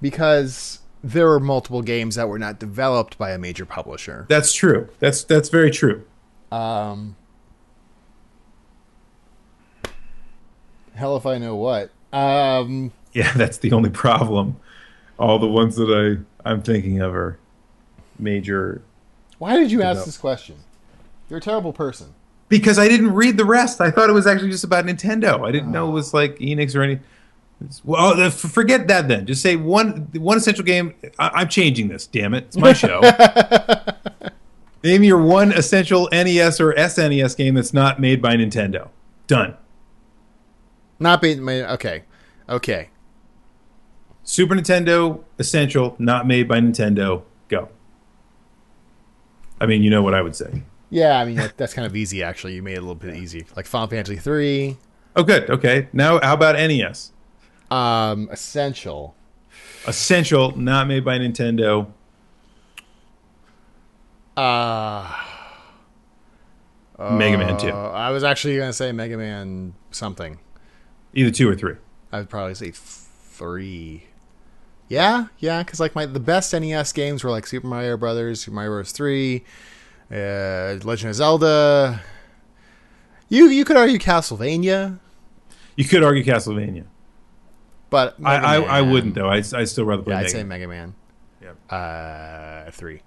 because 0.00 0.78
there 1.04 1.30
are 1.32 1.38
multiple 1.38 1.82
games 1.82 2.14
that 2.14 2.30
were 2.30 2.38
not 2.38 2.58
developed 2.58 3.18
by 3.18 3.32
a 3.32 3.38
major 3.38 3.66
publisher. 3.66 4.24
That's 4.30 4.54
true. 4.54 4.88
That's 5.00 5.22
that's 5.22 5.50
very 5.50 5.70
true. 5.70 6.06
Um, 6.50 7.14
hell 10.94 11.18
if 11.18 11.26
I 11.26 11.36
know 11.36 11.56
what. 11.56 11.90
Um, 12.10 12.92
Yeah, 13.12 13.32
that's 13.34 13.58
the 13.58 13.72
only 13.72 13.90
problem. 13.90 14.56
All 15.18 15.38
the 15.38 15.46
ones 15.46 15.76
that 15.76 15.90
I 15.90 16.48
I'm 16.48 16.62
thinking 16.62 17.00
of 17.00 17.14
are 17.14 17.38
major 18.18 18.82
why 19.38 19.56
did 19.56 19.70
you 19.70 19.82
ask 19.82 19.90
Develop- 19.90 20.06
this 20.06 20.18
question? 20.18 20.56
You're 21.28 21.38
a 21.38 21.42
terrible 21.42 21.72
person. 21.72 22.14
because 22.48 22.78
I 22.78 22.88
didn't 22.88 23.12
read 23.12 23.36
the 23.36 23.44
rest. 23.44 23.80
I 23.80 23.90
thought 23.90 24.08
it 24.08 24.12
was 24.12 24.26
actually 24.26 24.50
just 24.50 24.64
about 24.64 24.84
Nintendo. 24.86 25.46
I 25.46 25.50
didn't 25.50 25.72
know 25.72 25.88
it 25.88 25.92
was 25.92 26.14
oh. 26.14 26.18
like 26.18 26.36
Enix 26.38 26.76
or 26.76 26.82
any. 26.82 27.00
Well, 27.84 28.30
forget 28.30 28.86
that 28.88 29.08
then. 29.08 29.26
Just 29.26 29.42
say 29.42 29.56
one 29.56 30.08
one 30.12 30.36
essential 30.36 30.64
game. 30.64 30.94
I, 31.18 31.30
I'm 31.34 31.48
changing 31.48 31.88
this. 31.88 32.06
Damn 32.06 32.34
it, 32.34 32.44
it's 32.44 32.56
my 32.56 32.72
show. 32.74 33.00
Name 34.84 35.02
your 35.02 35.20
one 35.20 35.52
essential 35.52 36.08
NES 36.12 36.60
or 36.60 36.74
SNES 36.74 37.36
game 37.36 37.54
that's 37.54 37.74
not 37.74 37.98
made 37.98 38.22
by 38.22 38.36
Nintendo. 38.36 38.90
Done. 39.26 39.56
Not 41.00 41.20
being 41.20 41.44
made. 41.44 41.64
Okay, 41.64 42.04
okay. 42.48 42.90
Super 44.22 44.54
Nintendo 44.54 45.24
essential, 45.38 45.96
not 45.98 46.26
made 46.26 46.46
by 46.46 46.60
Nintendo. 46.60 47.22
I 49.60 49.66
mean, 49.66 49.82
you 49.82 49.90
know 49.90 50.02
what 50.02 50.14
I 50.14 50.22
would 50.22 50.36
say. 50.36 50.62
Yeah, 50.90 51.18
I 51.18 51.24
mean 51.24 51.36
that, 51.36 51.56
that's 51.56 51.74
kind 51.74 51.86
of 51.86 51.96
easy. 51.96 52.22
Actually, 52.22 52.54
you 52.54 52.62
made 52.62 52.74
it 52.74 52.78
a 52.78 52.80
little 52.80 52.94
bit 52.94 53.16
easy. 53.16 53.46
Like 53.56 53.66
Final 53.66 53.88
Fantasy 53.88 54.16
three, 54.16 54.76
Oh, 55.16 55.22
good. 55.22 55.48
Okay. 55.50 55.88
Now, 55.92 56.20
how 56.22 56.34
about 56.34 56.56
NES? 56.56 57.12
um, 57.70 58.28
essential. 58.30 59.14
Essential, 59.86 60.56
not 60.56 60.86
made 60.88 61.04
by 61.04 61.18
Nintendo. 61.18 61.86
Uh, 64.36 65.10
Mega 66.98 67.38
Man 67.38 67.58
2. 67.58 67.68
uh, 67.68 67.90
I 67.90 68.10
was 68.10 68.22
actually 68.24 68.56
gonna 68.58 68.72
say 68.72 68.92
Mega 68.92 69.16
Man 69.16 69.74
something. 69.90 70.38
Either 71.14 71.30
two 71.30 71.48
or 71.48 71.54
three. 71.54 71.76
I 72.12 72.18
would 72.18 72.28
probably 72.28 72.54
say 72.54 72.70
three. 72.72 74.04
Yeah, 74.88 75.26
yeah, 75.38 75.62
because 75.62 75.80
like 75.80 75.94
my 75.94 76.06
the 76.06 76.20
best 76.20 76.52
NES 76.52 76.92
games 76.92 77.24
were 77.24 77.30
like 77.30 77.46
Super 77.46 77.66
Mario 77.66 77.96
Brothers, 77.96 78.40
Super 78.42 78.54
Mario 78.54 78.70
Bros. 78.70 78.92
Three, 78.92 79.44
uh, 80.12 80.78
Legend 80.84 81.10
of 81.10 81.14
Zelda. 81.16 82.00
You 83.28 83.46
you 83.48 83.64
could 83.64 83.76
argue 83.76 83.98
Castlevania, 83.98 84.98
You 85.74 85.84
could 85.84 86.04
argue 86.04 86.22
Castlevania. 86.22 86.84
but 87.90 88.14
I, 88.24 88.36
I, 88.36 88.60
I 88.78 88.80
wouldn't 88.82 89.14
though. 89.16 89.28
I 89.28 89.38
I 89.38 89.64
still 89.64 89.84
rather 89.84 90.02
play. 90.04 90.12
Yeah, 90.14 90.18
I'd 90.20 90.22
Mega 90.22 90.30
say 90.30 90.44
Mega 90.44 90.68
Man. 90.68 90.94
Yep. 91.42 91.56
Uh, 91.68 92.70
three. 92.70 93.02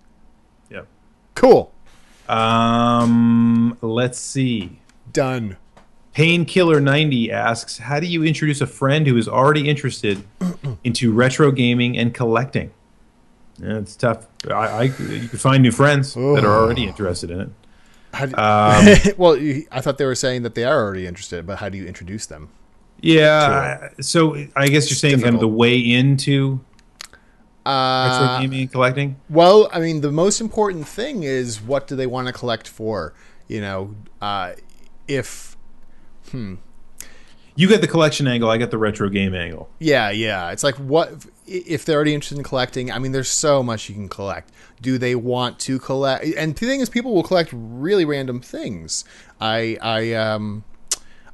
Yep. 0.69 0.88
Cool. 1.35 1.73
Um, 2.27 3.77
let's 3.81 4.19
see. 4.19 4.80
Done. 5.14 5.56
Painkiller 6.20 6.82
ninety 6.82 7.32
asks, 7.32 7.78
"How 7.78 8.00
do 8.00 8.06
you 8.06 8.24
introduce 8.26 8.60
a 8.60 8.68
friend 8.68 9.08
who 9.08 9.16
is 9.16 9.28
already 9.28 9.70
interested 9.70 10.22
into 10.84 11.14
retro 11.14 11.52
gaming 11.52 11.98
and 11.98 12.14
collecting?" 12.14 12.72
Yeah, 13.58 13.78
it's 13.78 13.96
tough. 13.96 14.28
I, 14.50 14.54
I 14.54 14.84
you 14.84 15.30
can 15.30 15.40
find 15.40 15.64
new 15.64 15.72
friends 15.72 16.14
that 16.14 16.44
are 16.44 16.60
already 16.60 16.86
interested 16.86 17.32
in 17.32 17.40
it. 17.41 17.50
Do, 18.14 18.36
Um, 18.38 19.14
well, 19.18 19.38
I 19.72 19.82
thought 19.82 19.98
they 19.98 20.06
were 20.06 20.16
saying 20.16 20.44
that 20.44 20.56
they 20.56 20.66
are 20.66 20.84
already 20.84 21.08
interested, 21.08 21.46
but 21.48 21.60
how 21.60 21.70
do 21.70 21.78
you 21.78 21.86
introduce 21.86 22.26
them? 22.26 22.50
Yeah. 23.02 23.90
So 24.02 24.36
I 24.56 24.68
guess 24.68 24.90
you're 24.90 24.98
saying 24.98 25.22
kind 25.22 25.36
of 25.36 25.41
the 25.41 25.48
way 25.48 25.78
into 25.80 26.60
retro 27.66 28.26
Uh, 28.26 28.41
gaming 28.41 28.62
and 28.62 28.72
collecting. 28.72 29.16
Well, 29.30 29.70
I 29.72 29.80
mean, 29.80 30.02
the 30.02 30.12
most 30.12 30.41
important 30.41 30.88
thing 30.88 31.24
is 31.24 31.62
what 31.62 31.88
do 31.88 31.96
they 31.96 32.08
want 32.08 32.28
to 32.28 32.34
collect 32.34 32.68
for? 32.68 33.14
You 33.48 33.62
know, 33.62 33.96
uh, 34.22 34.54
if 35.08 35.56
You 37.56 37.68
get 37.68 37.81
the 37.81 37.88
collection 37.88 38.26
angle. 38.27 38.49
I 38.49 38.57
get 38.57 38.72
the 38.72 38.77
retro 38.77 39.10
game 39.10 39.35
angle. 39.35 39.69
yeah, 39.80 40.11
yeah, 40.11 40.51
it's 40.51 40.64
like 40.64 40.76
what 40.76 41.26
if 41.45 41.84
they're 41.84 41.95
already 41.95 42.14
interested 42.14 42.38
in 42.38 42.43
collecting? 42.43 42.91
I 42.91 42.99
mean, 42.99 43.11
there's 43.11 43.30
so 43.30 43.61
much 43.61 43.89
you 43.89 43.95
can 43.95 44.07
collect. 44.07 44.51
Do 44.81 44.97
they 44.97 45.14
want 45.15 45.60
to 45.61 45.77
collect? 45.80 46.23
And 46.38 46.56
the 46.56 46.65
thing 46.65 46.80
is, 46.80 46.89
people 46.89 47.14
will 47.14 47.23
collect 47.23 47.49
really 47.53 48.06
random 48.06 48.39
things. 48.39 49.03
I 49.41 49.77
I 49.81 50.14
um 50.14 50.64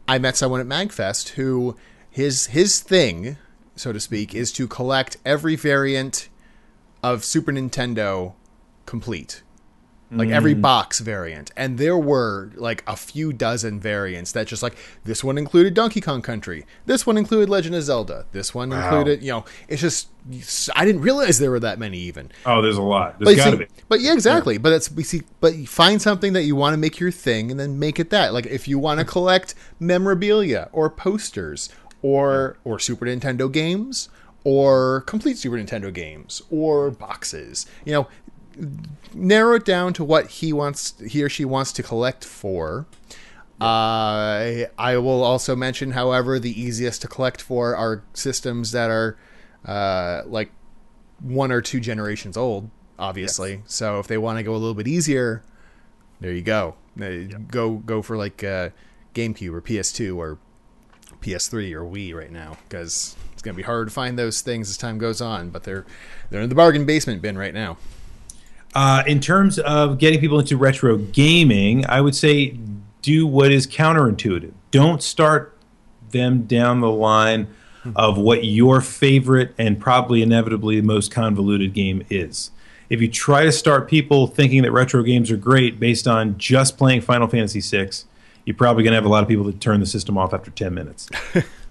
I 0.08 0.18
met 0.18 0.36
someone 0.36 0.62
at 0.62 0.68
Magfest 0.68 1.30
who 1.30 1.76
his 2.10 2.48
his 2.48 2.80
thing, 2.80 3.38
so 3.76 3.92
to 3.92 4.00
speak, 4.00 4.34
is 4.34 4.52
to 4.54 4.68
collect 4.68 5.18
every 5.26 5.56
variant 5.56 6.30
of 7.04 7.24
Super 7.24 7.52
Nintendo 7.52 8.34
complete. 8.88 9.44
Like 10.18 10.30
every 10.30 10.56
mm. 10.56 10.62
box 10.62 11.00
variant. 11.00 11.52
And 11.56 11.78
there 11.78 11.98
were 11.98 12.52
like 12.56 12.84
a 12.88 12.96
few 12.96 13.34
dozen 13.34 13.80
variants 13.80 14.32
that 14.34 14.48
just 14.48 14.64
like 14.64 14.76
this 15.04 15.24
one 15.24 15.38
included 15.38 15.74
Donkey 15.74 16.02
Kong 16.02 16.22
Country. 16.22 16.66
This 16.86 17.06
one 17.06 17.18
included 17.18 17.50
Legend 17.50 17.76
of 17.76 17.84
Zelda. 17.84 18.26
This 18.32 18.54
one 18.54 18.72
included, 18.72 19.22
you 19.22 19.32
know, 19.32 19.46
it's 19.68 19.82
just 19.82 20.08
I 20.76 20.86
didn't 20.86 21.02
realize 21.02 21.38
there 21.38 21.52
were 21.52 21.60
that 21.60 21.78
many 21.78 22.00
even. 22.00 22.32
Oh, 22.46 22.62
there's 22.62 22.78
a 22.78 22.82
lot. 22.82 23.20
But, 23.20 23.26
There's 23.26 23.38
you 23.38 23.44
got 23.44 23.52
to 23.52 23.58
see- 23.58 23.64
be. 23.66 23.84
but 23.88 24.02
yeah, 24.02 24.14
exactly. 24.14 24.58
But 24.58 24.74
it's 24.74 24.92
we 24.92 25.04
see. 25.04 25.22
But 25.40 25.56
you 25.56 25.68
find 25.68 26.02
something 26.02 26.34
that 26.34 26.44
you 26.44 26.56
want 26.56 26.74
to 26.74 26.78
make 26.78 27.00
your 27.00 27.12
thing, 27.12 27.52
and 27.52 27.60
then 27.60 27.78
make 27.78 28.00
it 28.00 28.10
that. 28.10 28.34
Like 28.34 28.48
if 28.48 28.68
you 28.68 28.80
want 28.80 29.00
to 29.00 29.06
collect 29.16 29.54
memorabilia 29.80 30.70
or 30.72 30.90
posters 30.90 31.70
or 32.02 32.58
or 32.64 32.80
Super 32.80 33.06
Nintendo 33.06 33.52
games 33.52 34.10
or 34.44 35.02
complete 35.02 35.38
Super 35.38 35.58
Nintendo 35.58 35.94
games 35.94 36.42
or 36.50 36.90
boxes, 36.90 37.68
you 37.86 37.94
know, 37.94 38.08
narrow 39.14 39.56
it 39.56 39.66
down 39.66 39.94
to 39.94 40.04
what 40.04 40.28
he 40.28 40.54
wants, 40.54 40.94
he 41.00 41.24
or 41.24 41.30
she 41.30 41.46
wants 41.46 41.72
to 41.74 41.84
collect 41.84 42.24
for. 42.24 42.86
Uh, 43.60 44.66
I 44.78 44.98
will 44.98 45.24
also 45.24 45.56
mention, 45.56 45.92
however, 45.92 46.40
the 46.40 46.60
easiest 46.60 47.02
to 47.04 47.08
collect 47.08 47.42
for 47.42 47.76
are 47.76 48.04
systems 48.14 48.72
that 48.72 48.90
are 48.92 49.18
uh, 49.66 50.24
like 50.26 50.52
one 51.22 51.52
or 51.52 51.62
two 51.62 51.80
generations 51.80 52.36
old, 52.36 52.70
obviously. 53.00 53.62
So 53.66 54.00
if 54.00 54.08
they 54.08 54.18
want 54.18 54.38
to 54.40 54.44
go 54.44 54.52
a 54.52 54.58
little 54.58 54.74
bit 54.74 54.88
easier, 54.88 55.42
there 56.20 56.34
you 56.34 56.42
go. 56.42 56.76
Uh, 57.00 57.38
Go 57.50 57.76
go 57.76 58.02
for 58.02 58.16
like 58.18 58.44
uh, 58.44 58.70
GameCube 59.14 59.54
or 59.54 59.62
PS2 59.62 60.16
or 60.16 60.38
PS3 61.22 61.74
or 61.74 61.84
Wii 61.84 62.14
right 62.14 62.32
now 62.32 62.58
because 62.68 63.16
it's 63.34 63.42
gonna 63.42 63.56
be 63.56 63.64
hard 63.64 63.88
to 63.88 63.94
find 63.94 64.18
those 64.18 64.42
things 64.42 64.70
as 64.70 64.78
time 64.78 64.98
goes 64.98 65.22
on. 65.22 65.50
But 65.50 65.64
they're 65.64 65.86
they're 66.30 66.42
in 66.42 66.50
the 66.50 66.56
bargain 66.56 66.86
basement 66.86 67.22
bin 67.22 67.38
right 67.38 67.54
now. 67.54 67.78
Uh, 68.76 69.04
in 69.08 69.22
terms 69.22 69.58
of 69.60 69.98
getting 69.98 70.20
people 70.20 70.38
into 70.38 70.58
retro 70.58 70.98
gaming, 70.98 71.86
I 71.88 72.02
would 72.02 72.16
say 72.16 72.58
do 73.02 73.26
what 73.26 73.52
is 73.52 73.66
counterintuitive. 73.66 74.52
Don't 74.72 75.02
start 75.02 75.58
them 76.12 76.44
down 76.44 76.82
the 76.82 76.92
line 76.92 77.48
of 77.96 78.18
what 78.18 78.44
your 78.44 78.82
favorite 78.82 79.54
and 79.58 79.80
probably 79.80 80.22
inevitably 80.22 80.80
the 80.80 80.86
most 80.86 81.12
convoluted 81.12 81.74
game 81.74 82.04
is. 82.10 82.52
If 82.90 83.02
you 83.02 83.08
try 83.08 83.44
to 83.46 83.52
start 83.52 83.90
people 83.90 84.28
thinking 84.28 84.64
that 84.64 84.72
retro 84.72 85.04
games 85.04 85.32
are 85.32 85.38
great 85.38 85.80
based 85.80 86.08
on 86.08 86.38
just 86.38 86.78
playing 86.78 87.02
Final 87.02 87.28
Fantasy 87.28 87.62
VI, 87.62 87.90
you're 88.46 88.56
probably 88.56 88.84
going 88.84 88.92
to 88.92 88.96
have 88.96 89.06
a 89.06 89.10
lot 89.10 89.24
of 89.24 89.30
people 89.30 89.46
that 89.46 89.60
turn 89.60 89.80
the 89.80 89.86
system 89.86 90.18
off 90.18 90.34
after 90.34 90.52
10 90.52 90.74
minutes. 90.74 91.10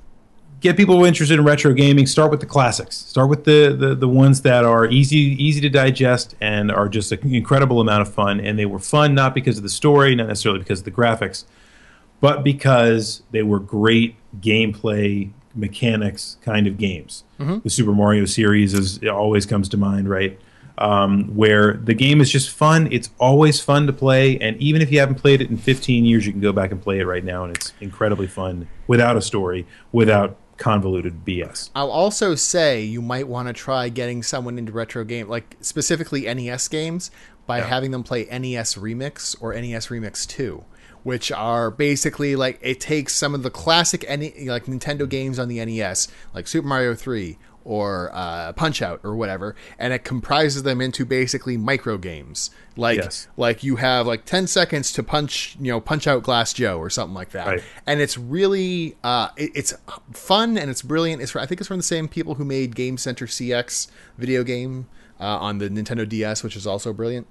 get 0.65 0.79
people 0.79 1.05
interested 1.05 1.39
in 1.39 1.45
retro 1.45 1.75
gaming 1.75 2.07
start 2.07 2.31
with 2.31 2.41
the 2.41 2.47
classics. 2.47 2.97
Start 2.97 3.29
with 3.29 3.45
the, 3.45 3.77
the 3.79 3.95
the 3.95 4.09
ones 4.09 4.41
that 4.43 4.65
are 4.65 4.87
easy 4.87 5.19
easy 5.19 5.61
to 5.61 5.69
digest 5.69 6.35
and 6.41 6.73
are 6.73 6.89
just 6.89 7.13
an 7.13 7.35
incredible 7.35 7.83
amount 7.83 8.01
of 8.01 8.13
fun. 8.13 8.41
And 8.41 8.59
they 8.59 8.65
were 8.65 8.79
fun 8.79 9.15
not 9.15 9.35
because 9.35 9.59
of 9.59 9.63
the 9.63 9.69
story 9.69 10.15
not 10.15 10.27
necessarily 10.29 10.59
because 10.59 10.81
of 10.81 10.87
the 10.87 10.91
graphics 10.91 11.45
but 12.21 12.43
because 12.43 13.23
they 13.31 13.43
were 13.43 13.59
great 13.59 14.17
gameplay 14.41 15.31
mechanics 15.55 16.39
kind 16.41 16.67
of 16.67 16.79
games. 16.79 17.25
The 17.59 17.69
super 17.69 17.93
mario 17.93 18.25
series 18.25 18.73
is 18.73 19.05
always 19.05 19.45
comes 19.45 19.69
to 19.69 19.77
mind 19.77 20.09
right? 20.09 20.41
Um, 20.79 21.37
where 21.37 21.75
the 21.75 21.95
game 21.95 22.21
is 22.23 22.31
just 22.31 22.49
fun. 22.51 22.89
It's 22.91 23.11
always 23.19 23.61
fun 23.61 23.87
to 23.87 23.93
play, 23.93 24.39
and 24.41 24.57
even 24.57 24.83
if 24.83 24.91
you 24.91 24.99
haven't 24.99 25.17
played 25.17 25.41
it 25.41 25.49
in 25.49 25.57
15 25.57 26.05
years, 26.05 26.27
you 26.27 26.33
can 26.33 26.41
go 26.41 26.53
back 26.53 26.73
and 26.73 26.83
play 26.83 26.99
it 26.99 27.05
right 27.05 27.23
now, 27.23 27.45
and 27.45 27.55
it's 27.55 27.73
incredibly 27.81 28.27
fun 28.27 28.67
without 28.89 29.17
a 29.17 29.23
story, 29.23 29.69
without 29.93 30.37
convoluted 30.57 31.25
BS. 31.25 31.71
I'll 31.75 31.91
also 31.91 32.35
say 32.35 32.83
you 32.83 33.03
might 33.03 33.29
want 33.29 33.49
to 33.49 33.53
try 33.55 33.89
getting 33.89 34.23
someone 34.23 34.59
into 34.59 34.73
retro 34.73 35.05
game, 35.05 35.29
like 35.29 35.57
specifically 35.61 36.23
NES 36.33 36.69
games, 36.69 37.11
by 37.47 37.59
Yeah. 37.59 37.67
having 37.67 37.91
them 37.91 38.03
play 38.03 38.25
NES 38.31 38.75
Remix 38.77 39.37
or 39.41 39.53
NES 39.53 39.89
Remix 39.89 40.27
Two, 40.27 40.65
which 41.03 41.31
are 41.31 41.71
basically 41.71 42.37
like 42.37 42.59
it 42.63 42.81
takes 42.81 43.15
some 43.15 43.35
of 43.35 43.43
the 43.43 43.51
classic 43.51 44.05
NE, 44.09 44.49
like 44.49 44.65
Nintendo 44.67 45.09
games 45.09 45.39
on 45.39 45.49
the 45.49 45.63
NES, 45.65 46.09
like 46.35 46.47
Super 46.49 46.67
Mario 46.67 46.95
Three 46.95 47.37
or 47.65 48.11
uh, 48.13 48.53
Punch 48.53 48.83
Out 48.83 49.01
or 49.05 49.17
whatever, 49.17 49.57
and 49.79 49.93
it 49.93 50.05
comprises 50.05 50.63
them 50.65 50.81
into 50.81 51.05
basically 51.05 51.57
micro 51.57 51.97
games. 51.99 52.51
Like 52.77 52.99
Yes. 52.99 53.29
like 53.37 53.63
you 53.65 53.77
have 53.77 54.07
like 54.07 54.25
ten 54.25 54.47
seconds 54.47 54.93
to 54.95 55.03
punch 55.03 55.57
you 55.61 55.71
know 55.73 55.81
punch 55.81 56.07
out 56.07 56.23
Glass 56.23 56.53
Joe 56.53 56.79
or 56.79 56.91
something 56.91 57.15
like 57.15 57.31
that 57.31 57.47
Right. 57.47 57.63
and 57.87 58.01
it's 58.01 58.19
really 58.19 58.97
uh, 59.05 59.29
it, 59.37 59.51
it's 59.55 59.73
fun 60.13 60.59
and 60.59 60.71
it's 60.71 60.83
brilliant. 60.83 61.23
It's 61.23 61.35
I 61.37 61.47
think 61.47 61.61
it's 61.61 61.69
from 61.69 61.77
the 61.79 61.83
same 61.85 62.09
people 62.09 62.35
who 62.35 62.45
made 62.45 62.75
Game 62.75 62.97
Center 62.99 63.27
CX 63.27 63.89
video 64.19 64.43
game 64.45 64.87
uh, 65.21 65.25
on 65.39 65.59
the 65.59 65.69
Nintendo 65.71 66.09
DS, 66.09 66.43
which 66.43 66.57
is 66.57 66.67
also 66.67 66.93
brilliant. 66.93 67.27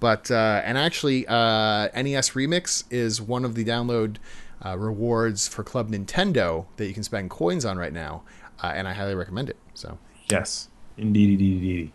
But 0.00 0.30
uh, 0.30 0.60
and 0.64 0.76
actually, 0.78 1.26
uh, 1.26 1.88
NES 1.94 2.30
Remix 2.30 2.84
is 2.90 3.20
one 3.22 3.44
of 3.44 3.54
the 3.54 3.64
download 3.64 4.16
uh, 4.64 4.76
rewards 4.78 5.48
for 5.48 5.62
Club 5.64 5.90
Nintendo 5.90 6.66
that 6.76 6.86
you 6.86 6.94
can 6.94 7.02
spend 7.02 7.30
coins 7.30 7.64
on 7.64 7.78
right 7.78 7.92
now, 7.92 8.22
uh, 8.62 8.72
and 8.74 8.86
I 8.86 8.92
highly 8.92 9.14
recommend 9.14 9.50
it. 9.50 9.56
So 9.74 9.98
Yes, 10.30 10.68
indeed, 10.96 11.30
indeed, 11.30 11.62
indeed. 11.62 11.92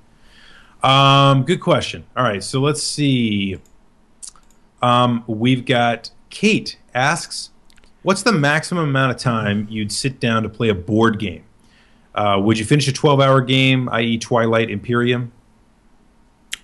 Um, 0.83 1.43
good 1.43 1.59
question. 1.59 2.05
All 2.15 2.23
right, 2.23 2.43
so 2.43 2.61
let's 2.61 2.83
see. 2.83 3.57
Um, 4.81 5.23
we've 5.27 5.65
got 5.65 6.11
Kate 6.29 6.77
asks, 6.93 7.49
"What's 8.03 8.23
the 8.23 8.31
maximum 8.31 8.87
amount 8.89 9.11
of 9.11 9.17
time 9.17 9.67
you'd 9.69 9.91
sit 9.91 10.19
down 10.19 10.43
to 10.43 10.49
play 10.49 10.69
a 10.69 10.75
board 10.75 11.19
game? 11.19 11.43
Uh, 12.15 12.39
would 12.41 12.57
you 12.57 12.65
finish 12.65 12.87
a 12.87 12.93
twelve-hour 12.93 13.41
game, 13.41 13.89
i.e., 13.89 14.17
Twilight 14.17 14.69
Imperium? 14.69 15.31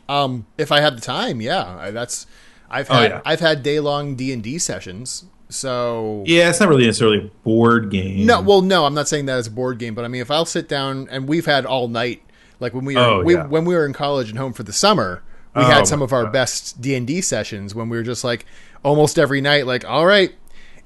um, 0.08 0.46
if 0.58 0.72
I 0.72 0.82
had 0.82 0.98
the 0.98 1.02
time, 1.02 1.42
yeah, 1.42 1.90
that's 1.92 2.28
I've 2.70 2.88
Oh, 2.90 3.02
yeah. 3.02 3.22
I've 3.26 3.40
had 3.40 3.64
day 3.64 3.80
long 3.80 4.16
D 4.16 4.32
and 4.32 4.44
D 4.44 4.58
sessions. 4.60 5.26
So 5.50 6.24
Yeah, 6.26 6.50
it's 6.50 6.60
not 6.60 6.70
really 6.70 6.86
necessarily 6.86 7.18
a 7.20 7.30
board 7.44 7.90
game. 7.92 8.26
No, 8.26 8.42
well, 8.42 8.62
no, 8.62 8.86
I'm 8.86 8.94
not 8.94 9.08
saying 9.08 9.26
that 9.28 9.38
as 9.38 9.48
a 9.48 9.52
board 9.52 9.78
game, 9.80 9.94
but 9.96 10.04
I 10.06 10.08
mean, 10.08 10.22
if 10.22 10.32
I'll 10.32 10.46
sit 10.46 10.68
down 10.68 11.08
and 11.12 11.28
we've 11.28 11.46
had 11.46 11.66
all 11.66 11.88
night, 11.88 12.22
like 12.60 12.74
when 12.74 12.86
we 12.86 12.96
were 12.96 13.02
Oh, 13.02 13.24
we, 13.24 13.36
yeah. 13.36 13.46
when 13.48 13.66
we 13.66 13.76
were 13.76 13.86
in 13.86 13.94
college 13.94 14.30
and 14.30 14.38
home 14.40 14.54
for 14.54 14.64
the 14.64 14.74
summer, 14.74 15.22
we 15.56 15.62
Oh, 15.62 15.66
had 15.66 15.88
some 15.88 16.02
of 16.02 16.12
our 16.12 16.24
God. 16.24 16.34
best 16.34 16.82
D 16.82 16.96
and 16.96 17.06
D 17.06 17.22
sessions 17.22 17.76
when 17.76 17.90
we 17.90 17.98
were 17.98 18.04
just 18.04 18.24
like 18.24 18.46
almost 18.84 19.20
every 19.20 19.40
night, 19.42 19.66
like, 19.68 19.86
all 19.86 20.06
right, 20.06 20.34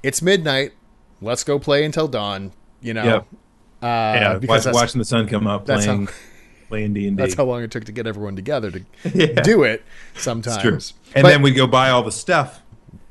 it's 0.02 0.20
midnight, 0.22 0.72
let's 1.20 1.42
go 1.44 1.58
play 1.58 1.84
until 1.84 2.06
dawn. 2.08 2.52
You 2.82 2.94
know, 2.94 3.04
Yep. 3.04 3.26
uh, 3.82 3.86
yeah, 3.86 4.38
because 4.38 4.66
watch, 4.66 4.74
watching 4.74 4.98
the 4.98 5.04
sun 5.04 5.26
come 5.26 5.46
up, 5.46 5.66
playing, 5.66 6.06
how- 6.06 6.12
playing 6.68 6.94
D 6.94 7.08
and 7.08 7.16
D. 7.16 7.22
that's 7.22 7.34
how 7.34 7.44
long 7.44 7.62
it 7.62 7.70
took 7.70 7.84
to 7.84 7.92
get 7.92 8.06
everyone 8.06 8.36
together 8.36 8.70
to 8.70 8.80
Yeah. 9.14 9.40
do 9.42 9.62
it. 9.64 9.82
It's 10.14 10.22
Sometimes. 10.22 10.94
And 11.14 11.22
But- 11.24 11.30
then 11.30 11.42
we'd 11.42 11.52
go 11.56 11.66
buy 11.66 11.90
all 11.90 12.02
the 12.02 12.12
stuff, 12.12 12.60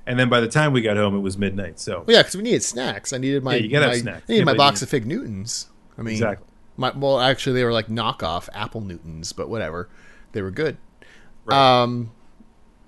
and 0.10 0.20
then 0.20 0.28
by 0.28 0.40
the 0.42 0.48
time 0.48 0.74
we 0.74 0.82
got 0.82 0.98
home, 0.98 1.16
it 1.16 1.20
was 1.20 1.38
midnight. 1.38 1.80
So 1.80 2.04
Well, 2.06 2.16
yeah, 2.16 2.22
because 2.22 2.36
we 2.36 2.42
needed 2.42 2.64
snacks. 2.64 3.14
I 3.14 3.18
needed 3.18 3.44
my 3.44 3.56
Yeah, 3.56 3.62
you 3.62 3.70
gotta 3.70 3.86
have 3.90 3.98
snacks. 3.98 4.24
I 4.28 4.34
needed 4.34 4.46
my 4.46 4.56
box 4.56 4.76
needs- 4.76 4.84
of 4.84 4.90
fig 4.90 5.06
Newtons. 5.06 5.70
I 5.98 6.02
mean, 6.02 6.14
Exactly. 6.16 6.46
My, 6.78 6.92
well, 6.92 7.20
actually, 7.20 7.54
they 7.54 7.66
were 7.66 7.74
like 7.74 7.88
knockoff 7.88 8.48
Apple 8.54 8.82
Newtons, 8.82 9.34
but 9.34 9.50
whatever. 9.50 9.90
They 10.32 10.42
were 10.42 10.52
good. 10.52 10.78
Right. 11.46 11.82
Um, 11.82 12.12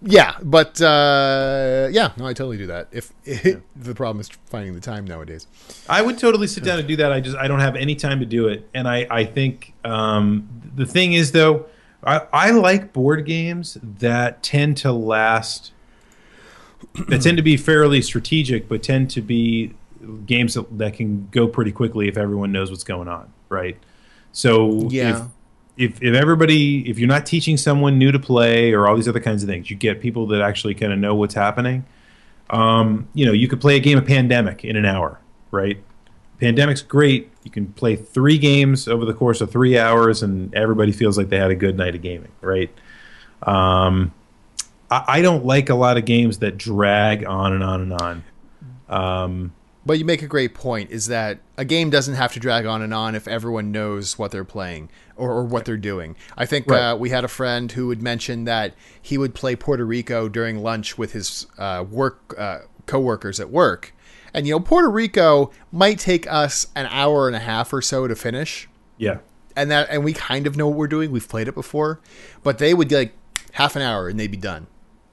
yeah, 0.02 0.36
but 0.42 0.82
uh, 0.82 1.90
yeah, 1.92 2.12
no, 2.18 2.26
I 2.26 2.34
totally 2.34 2.58
do 2.58 2.68
that. 2.68 2.88
If, 2.92 3.12
the 3.76 3.94
problem 3.94 4.20
is 4.22 4.30
finding 4.46 4.74
the 4.74 4.80
time 4.80 5.06
nowadays. 5.06 5.46
I 5.88 6.02
would 6.02 6.18
totally 6.18 6.48
sit 6.48 6.64
down 6.64 6.80
and 6.80 6.88
do 6.88 6.96
that. 6.96 7.12
I 7.12 7.20
just 7.20 7.38
I 7.38 7.48
don't 7.48 7.60
have 7.60 7.76
any 7.76 7.96
time 7.96 8.20
to 8.20 8.26
do 8.26 8.48
it, 8.48 8.68
and 8.74 8.88
I 8.88 9.06
I 9.12 9.26
think 9.26 9.74
um, 9.84 10.50
the 10.76 10.86
thing 10.86 11.14
is 11.14 11.34
though, 11.34 11.66
I, 12.04 12.22
I 12.34 12.52
like 12.52 12.94
board 12.94 13.26
games 13.26 13.78
that 13.84 14.42
tend 14.42 14.78
to 14.78 14.92
last, 14.92 15.72
that 17.10 17.22
tend 17.22 17.38
to 17.38 17.44
be 17.44 17.58
fairly 17.58 18.02
strategic, 18.02 18.68
but 18.68 18.84
tend 18.84 19.10
to 19.12 19.22
be 19.22 19.74
games 20.26 20.56
that, 20.56 20.78
that 20.78 20.94
can 20.96 21.28
go 21.32 21.48
pretty 21.48 21.72
quickly 21.72 22.08
if 22.08 22.18
everyone 22.18 22.52
knows 22.52 22.70
what's 22.72 22.84
going 22.84 23.08
on, 23.08 23.32
right? 23.50 23.78
So 24.32 24.90
Yeah. 24.90 25.28
if, 25.78 25.94
if 25.94 26.04
if 26.04 26.16
everybody 26.16 26.90
if 26.90 27.00
you're 27.00 27.08
not 27.08 27.26
teaching 27.26 27.56
someone 27.58 27.98
new 27.98 28.12
to 28.12 28.20
play 28.20 28.74
or 28.74 28.88
all 28.88 28.96
these 28.96 29.08
other 29.08 29.20
kinds 29.20 29.44
of 29.44 29.50
things, 29.50 29.70
you 29.70 29.76
get 29.76 30.02
people 30.02 30.28
that 30.28 30.42
actually 30.42 30.74
kind 30.76 30.92
of 30.92 31.00
know 31.00 31.16
what's 31.16 31.34
happening 31.36 31.86
um, 32.52 33.08
you 33.14 33.26
know, 33.26 33.32
you 33.32 33.48
could 33.48 33.62
play 33.62 33.78
a 33.78 33.80
game 33.80 33.98
of 33.98 34.06
Pandemic 34.06 34.66
in 34.66 34.76
an 34.76 34.86
hour, 34.86 35.20
right? 35.52 35.82
Pandemic's 36.40 36.82
great. 36.82 37.32
You 37.44 37.52
can 37.52 37.68
play 37.74 37.96
three 37.96 38.38
games 38.38 38.88
over 38.90 39.06
the 39.06 39.14
course 39.14 39.40
of 39.42 39.50
three 39.50 39.80
hours, 39.80 40.22
and 40.22 40.54
everybody 40.54 40.92
feels 40.92 41.18
like 41.18 41.30
they 41.30 41.38
had 41.38 41.50
a 41.50 41.56
good 41.56 41.78
night 41.78 41.96
of 41.96 42.02
gaming, 42.02 42.32
right? 42.42 42.70
Um, 43.44 44.14
I, 44.92 45.04
I 45.08 45.22
don't 45.22 45.46
like 45.46 45.70
a 45.70 45.76
lot 45.76 45.98
of 45.98 46.06
games 46.06 46.38
that 46.40 46.58
drag 46.58 47.26
on 47.26 47.54
and 47.54 47.64
on 47.64 47.82
and 47.82 47.94
on. 47.94 48.24
Um, 48.90 49.54
But 49.86 49.98
you 49.98 50.06
make 50.06 50.22
a 50.22 50.28
great 50.28 50.54
point 50.54 50.92
is 50.92 51.08
that 51.08 51.40
a 51.58 51.66
game 51.66 51.90
doesn't 51.90 52.16
have 52.16 52.34
to 52.34 52.40
drag 52.40 52.66
on 52.66 52.82
and 52.82 52.94
on 52.94 53.16
if 53.16 53.28
everyone 53.28 53.72
knows 53.72 54.20
what 54.20 54.32
they're 54.32 54.44
playing 54.44 54.90
or, 55.16 55.32
or 55.32 55.44
what 55.44 55.66
they're 55.66 55.78
doing. 55.78 56.16
I 56.38 56.46
think 56.46 56.70
Right. 56.70 56.92
uh, 56.92 56.96
we 56.98 57.10
had 57.10 57.24
a 57.24 57.28
friend 57.30 57.72
who 57.72 57.88
would 57.88 58.02
mention 58.02 58.44
that 58.46 58.76
he 59.02 59.18
would 59.18 59.34
play 59.34 59.56
Puerto 59.56 59.86
Rico 59.86 60.28
during 60.30 60.60
lunch 60.62 60.98
with 60.98 61.14
his 61.14 61.48
uh, 61.58 61.84
work 61.90 62.36
uh, 62.38 62.60
coworkers 62.86 63.40
at 63.40 63.50
work. 63.50 63.94
And 64.34 64.46
you 64.46 64.54
know, 64.54 64.60
Puerto 64.60 64.90
Rico 64.90 65.52
might 65.72 66.00
take 66.00 66.32
us 66.32 66.68
an 66.76 66.86
hour 66.88 67.28
and 67.28 67.36
a 67.36 67.40
half 67.40 67.74
or 67.74 67.82
so 67.82 68.08
to 68.08 68.16
finish. 68.16 68.70
yeah, 68.98 69.18
And 69.56 69.70
that 69.72 69.90
and 69.90 70.04
we 70.04 70.14
kind 70.14 70.48
of 70.48 70.56
know 70.56 70.68
what 70.68 70.78
we're 70.78 70.88
doing. 70.88 71.12
We've 71.12 71.28
played 71.28 71.48
it 71.48 71.56
before. 71.56 72.00
But 72.44 72.58
they 72.60 72.74
would 72.74 72.92
like 72.92 73.14
half 73.54 73.76
an 73.76 73.82
hour 73.82 74.08
and 74.08 74.20
they'd 74.20 74.32
be 74.32 74.38
done. 74.38 74.68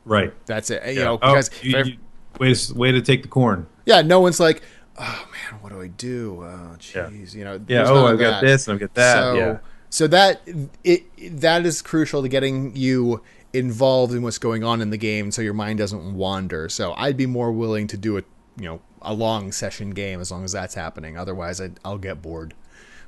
Right. 0.09 0.33
That's 0.47 0.71
it. 0.71 0.83
You 0.87 0.93
Yeah. 0.93 1.05
know, 1.05 1.19
Oh, 1.23 1.35
because 1.35 1.51
you- 1.63 1.79
you- 1.85 1.97
way 2.41 2.55
to 2.55 2.75
way 2.75 2.93
to 2.93 3.01
take 3.01 3.23
the 3.23 3.29
corn. 3.29 3.67
yeah, 3.87 4.01
no 4.03 4.21
one's 4.21 4.41
like, 4.41 4.63
oh 4.99 5.27
man, 5.33 5.61
what 5.61 5.71
do 5.73 5.81
I 5.81 5.89
do? 5.89 6.41
Oh 6.43 6.77
Yeah. 6.95 7.09
jeez, 7.11 7.35
you 7.35 7.45
know. 7.45 7.61
Yeah. 7.69 7.85
Oh, 7.87 8.07
I've 8.07 8.19
got 8.19 8.41
this 8.43 8.67
and 8.69 8.75
I've 8.75 8.81
got 8.81 8.95
that. 8.95 9.15
So, 9.23 9.35
yeah. 9.35 9.59
so 9.91 10.07
that 10.09 10.41
it 10.85 11.41
that 11.41 11.65
is 11.67 11.83
crucial 11.83 12.23
to 12.23 12.29
getting 12.29 12.75
you 12.77 13.23
involved 13.53 14.13
in 14.15 14.23
what's 14.23 14.39
going 14.39 14.63
on 14.63 14.81
in 14.83 14.91
the 14.91 14.99
game, 14.99 15.31
so 15.31 15.41
your 15.43 15.55
mind 15.55 15.79
doesn't 15.79 16.15
wander. 16.15 16.69
So 16.69 16.93
I'd 16.97 17.17
be 17.17 17.27
more 17.27 17.51
willing 17.51 17.87
to 17.89 17.97
do 17.97 18.19
a 18.19 18.23
you 18.59 18.65
know 18.67 18.81
a 19.03 19.15
long 19.15 19.53
session 19.53 19.91
game 19.91 20.21
as 20.21 20.31
long 20.31 20.45
as 20.45 20.53
that's 20.53 20.75
happening. 20.75 21.17
Otherwise, 21.17 21.61
I'd, 21.61 21.79
I'll 21.85 21.99
get 21.99 22.21
bored. 22.21 22.53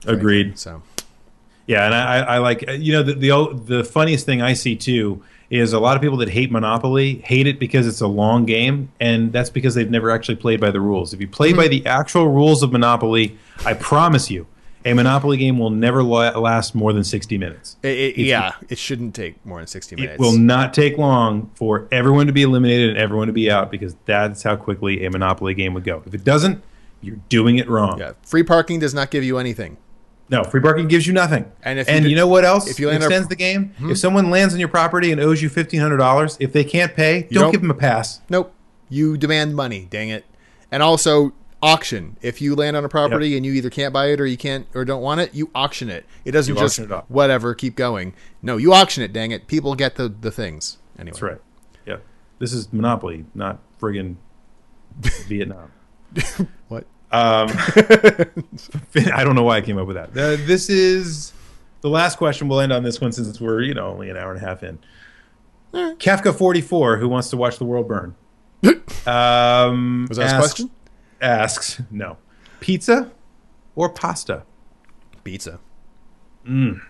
Agreed. 0.07 0.59
So 0.59 0.83
Yeah, 1.67 1.85
and 1.85 1.95
I, 1.95 2.19
I 2.21 2.39
like 2.39 2.65
you 2.69 2.93
know 2.95 3.03
the, 3.03 3.15
the 3.15 3.61
the 3.77 3.85
funniest 3.85 4.25
thing 4.27 4.41
I 4.43 4.55
see 4.55 4.75
too 4.77 5.23
is 5.51 5.73
a 5.73 5.81
lot 5.81 5.97
of 5.97 6.03
people 6.03 6.17
that 6.19 6.31
hate 6.31 6.51
Monopoly 6.51 7.17
hate 7.25 7.49
it 7.49 7.59
because 7.59 7.87
it's 7.87 8.01
a 8.01 8.07
long 8.07 8.47
game, 8.47 8.93
and 9.01 9.33
that's 9.33 9.51
because 9.51 9.75
they've 9.75 9.91
never 9.91 10.11
actually 10.11 10.37
played 10.37 10.61
by 10.61 10.71
the 10.71 10.81
rules. 10.81 11.13
If 11.13 11.21
you 11.21 11.27
play 11.29 11.53
by 11.53 11.65
hmm. 11.65 11.71
the 11.71 11.87
actual 11.87 12.29
rules 12.29 12.63
of 12.63 12.73
Monopoly, 12.73 13.37
I 13.67 13.75
promise 13.75 14.31
you, 14.31 14.47
a 14.85 14.95
Monopoly 14.95 15.37
game 15.37 15.59
will 15.59 15.71
never 15.71 16.03
la- 16.03 16.39
last 16.39 16.75
more 16.75 16.93
than 16.93 17.05
sixty 17.05 17.37
minutes. 17.37 17.77
it, 17.83 17.89
it, 17.89 18.19
yeah, 18.19 18.53
it 18.69 18.79
shouldn't 18.79 19.15
take 19.15 19.45
more 19.45 19.59
than 19.59 19.67
sixty 19.67 19.97
minutes. 19.97 20.15
It 20.15 20.21
will 20.21 20.39
not 20.39 20.73
take 20.73 20.97
long 20.97 21.51
for 21.55 21.89
everyone 21.91 22.29
to 22.29 22.33
be 22.33 22.43
eliminated 22.43 22.91
and 22.91 22.99
everyone 22.99 23.27
to 23.27 23.33
be 23.33 23.51
out 23.51 23.71
because 23.71 23.97
that's 24.07 24.43
how 24.43 24.57
quickly 24.57 25.05
a 25.05 25.11
Monopoly 25.11 25.55
game 25.55 25.75
would 25.75 25.85
go. 25.85 26.03
If 26.07 26.15
it 26.15 26.25
doesn't, 26.25 26.63
you're 27.03 27.19
doing 27.29 27.59
it 27.59 27.69
wrong. 27.69 27.99
yeah, 27.99 28.13
free 28.23 28.43
parking 28.43 28.79
does 28.79 28.95
not 28.95 29.11
give 29.11 29.25
you 29.25 29.39
anything. 29.39 29.77
No, 30.31 30.44
free 30.44 30.61
parking 30.61 30.86
gives 30.89 31.07
you 31.07 31.12
nothing. 31.12 31.51
And 31.62 31.78
if 31.81 31.89
and 31.89 32.05
you 32.05 32.11
you, 32.11 32.16
know 32.16 32.28
what 32.28 32.44
else 32.44 32.70
if 32.70 32.78
you 32.78 32.89
land 32.89 33.02
Hmm? 33.02 33.09
extends 33.09 33.24
up- 33.27 33.31
the 33.31 33.36
game? 33.36 33.74
If 33.81 33.98
someone 33.98 34.31
lands 34.31 34.55
on 34.55 34.61
your 34.61 34.69
property 34.69 35.11
and 35.11 35.20
owes 35.20 35.43
you 35.43 35.48
fifteen 35.48 35.81
hundred 35.81 35.97
dollars, 35.98 36.36
if 36.40 36.52
they 36.52 36.62
can't 36.65 36.94
pay, 36.94 37.23
don't, 37.23 37.43
don't- 37.43 37.52
give 37.52 37.61
them 37.62 37.70
a 37.70 37.74
pass. 37.74 38.20
Nope. 38.31 38.55
You 38.89 39.16
demand 39.16 39.55
money, 39.57 39.86
dang 39.90 40.09
it. 40.09 40.24
And 40.73 40.82
also 40.82 41.32
auction. 41.62 42.16
If 42.23 42.40
you 42.40 42.55
land 42.55 42.77
on 42.77 42.85
a 42.85 42.89
property 42.89 43.28
Yep. 43.31 43.36
and 43.39 43.47
you 43.47 43.52
either 43.52 43.70
can't 43.70 43.93
buy 43.93 44.07
it 44.07 44.20
or 44.20 44.27
you 44.27 44.36
can't 44.36 44.66
or 44.74 44.85
don't 44.85 45.02
want 45.02 45.20
it, 45.20 45.35
you 45.35 45.51
auction 45.55 45.90
it. 45.90 46.07
It 46.24 46.31
doesn't 46.32 46.55
You 46.55 46.61
just 46.61 46.78
it 46.78 46.90
whatever, 47.09 47.55
keep 47.55 47.74
going. 47.77 48.15
No, 48.40 48.57
you 48.57 48.73
auction 48.73 49.02
it, 49.02 49.12
dang 49.12 49.31
it. 49.32 49.47
People 49.47 49.74
get 49.74 49.97
the, 49.97 50.09
the 50.09 50.31
things. 50.31 50.78
Anyway. 50.98 51.11
That's 51.12 51.23
right. 51.23 51.40
Yeah, 51.86 51.97
this 52.39 52.52
is 52.52 52.73
Monopoly, 52.73 53.27
not 53.35 53.59
friggin' 53.81 54.16
Vietnam. 55.28 55.70
What? 56.69 56.86
Um, 57.12 57.49
I 59.15 59.24
don't 59.24 59.35
know 59.35 59.43
why 59.43 59.57
I 59.57 59.61
came 59.61 59.78
up 59.78 59.87
with 59.87 59.97
that. 59.97 60.11
Uh, 60.11 60.37
this 60.47 60.70
is 60.70 61.32
the 61.81 61.89
last 61.89 62.16
question. 62.19 62.49
We'll 62.49 62.61
end 62.61 62.73
on 62.73 62.82
this 62.82 63.01
one 63.01 63.12
since 63.12 63.41
we're 63.41 63.62
you 63.62 63.74
know 63.74 63.89
only 63.89 64.11
an 64.11 64.16
hour 64.16 64.32
and 64.32 64.43
a 64.43 64.47
half 64.47 64.62
in. 64.62 64.78
Kefka 65.73 66.35
forty 66.35 66.61
four, 66.61 66.97
who 66.99 67.09
wants 67.09 67.31
to 67.31 67.37
watch 67.37 67.59
the 67.59 67.65
world 67.65 67.89
burn? 67.89 68.15
Um, 69.07 70.07
Was 70.09 70.19
that 70.19 70.27
asks- 70.31 70.39
question? 70.39 70.70
Asks 71.23 71.82
no, 71.91 72.19
pizza 72.61 73.11
or 73.74 73.89
pasta? 73.89 74.43
Pizza. 75.24 75.59
Mm. 76.47 76.81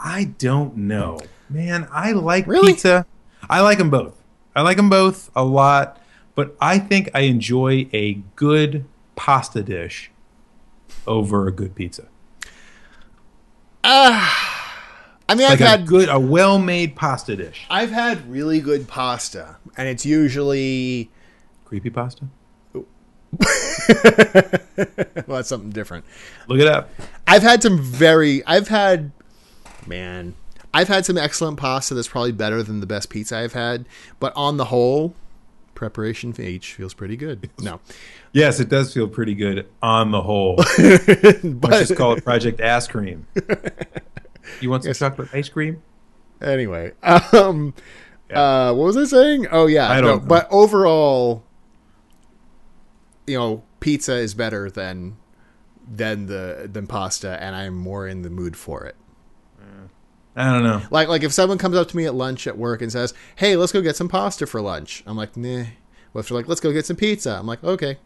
I 0.00 0.24
don't 0.38 0.76
know, 0.76 1.18
man. 1.50 1.86
I 1.92 2.12
like 2.12 2.46
Really? 2.46 2.72
pizza. 2.72 3.04
I 3.48 3.60
like 3.60 3.78
them 3.78 3.90
both. 3.90 4.14
I 4.56 4.62
like 4.62 4.76
them 4.78 4.88
both 4.88 5.30
a 5.36 5.44
lot, 5.44 6.00
but 6.34 6.56
I 6.60 6.78
think 6.78 7.10
I 7.14 7.20
enjoy 7.20 7.88
a 7.92 8.14
good 8.36 8.84
pasta 9.18 9.62
dish 9.62 10.12
over 11.06 11.48
a 11.48 11.52
good 11.52 11.74
pizza. 11.74 12.06
Ah, 13.82 14.78
I 15.28 15.34
mean, 15.34 15.46
I've 15.50 15.60
a 15.60 15.66
had 15.66 15.86
good, 15.86 16.08
a 16.08 16.20
well-made 16.20 16.94
pasta 16.94 17.34
dish. 17.34 17.66
I've 17.68 17.90
had 17.90 18.30
really 18.30 18.60
good 18.60 18.86
pasta, 18.86 19.56
and 19.76 19.88
it's 19.88 20.06
usually 20.06 21.10
Creepy 21.64 21.90
pasta. 21.90 22.26
well, 22.72 22.86
that's 25.26 25.48
something 25.48 25.70
different. 25.70 26.04
Look 26.46 26.60
it 26.60 26.66
up. 26.66 26.88
I've 27.26 27.42
had 27.42 27.62
some 27.62 27.78
very 27.78 28.42
I've 28.46 28.68
had 28.68 29.12
man, 29.86 30.34
I've 30.72 30.88
had 30.88 31.04
some 31.04 31.18
excellent 31.18 31.58
pasta 31.58 31.94
that's 31.94 32.08
probably 32.08 32.32
better 32.32 32.62
than 32.62 32.80
the 32.80 32.86
best 32.86 33.10
pizza 33.10 33.36
I've 33.36 33.52
had, 33.52 33.84
but 34.20 34.32
on 34.36 34.56
the 34.56 34.66
whole, 34.66 35.14
preparation 35.78 36.32
for 36.32 36.42
each 36.42 36.74
feels 36.74 36.92
pretty 36.92 37.16
good. 37.16 37.48
No. 37.60 37.78
Yes, 38.32 38.58
it 38.58 38.68
does 38.68 38.92
feel 38.92 39.06
pretty 39.06 39.36
good 39.36 39.68
on 39.80 40.10
the 40.10 40.20
whole. 40.20 40.56
Let's 40.78 41.88
just 41.88 41.96
call 41.96 42.14
it 42.14 42.24
Project 42.24 42.60
Ass 42.60 42.86
Cream. 42.88 43.26
You 44.62 44.70
want 44.70 44.82
some 44.82 44.94
chocolate 44.94 45.28
ice 45.34 45.50
cream? 45.50 45.82
anyway, 46.40 46.92
um 47.02 47.74
uh 48.32 48.72
what 48.72 48.84
was 48.86 48.96
I 48.96 49.04
saying? 49.04 49.46
Oh 49.50 49.66
yeah, 49.66 49.90
I 49.90 50.00
don't 50.00 50.22
know. 50.22 50.26
but 50.26 50.48
overall 50.50 51.44
you 53.26 53.36
know, 53.38 53.62
pizza 53.80 54.14
is 54.14 54.32
better 54.32 54.70
than 54.70 55.18
than 55.86 56.26
the 56.26 56.66
than 56.72 56.86
pasta 56.86 57.40
and 57.42 57.54
I'm 57.54 57.74
more 57.74 58.08
in 58.08 58.22
the 58.22 58.30
mood 58.30 58.56
for 58.56 58.84
it. 58.84 58.96
I 60.38 60.52
don't 60.52 60.62
know. 60.62 60.80
Like 60.90 61.08
like 61.08 61.24
if 61.24 61.32
someone 61.32 61.58
comes 61.58 61.76
up 61.76 61.88
to 61.88 61.96
me 61.96 62.06
at 62.06 62.14
lunch 62.14 62.46
at 62.46 62.56
work 62.56 62.80
and 62.80 62.92
says, 62.92 63.12
"Hey, 63.36 63.56
let's 63.56 63.72
go 63.72 63.82
get 63.82 63.96
some 63.96 64.08
pasta 64.08 64.46
for 64.46 64.60
lunch," 64.60 65.02
I'm 65.06 65.16
like, 65.16 65.36
"Nah." 65.36 65.64
Well, 66.12 66.20
if 66.20 66.28
they're 66.28 66.36
like, 66.38 66.46
"Let's 66.48 66.60
go 66.60 66.72
get 66.72 66.86
some 66.86 66.96
pizza," 66.96 67.32
I'm 67.38 67.46
like, 67.46 67.62
"Okay." 67.64 67.98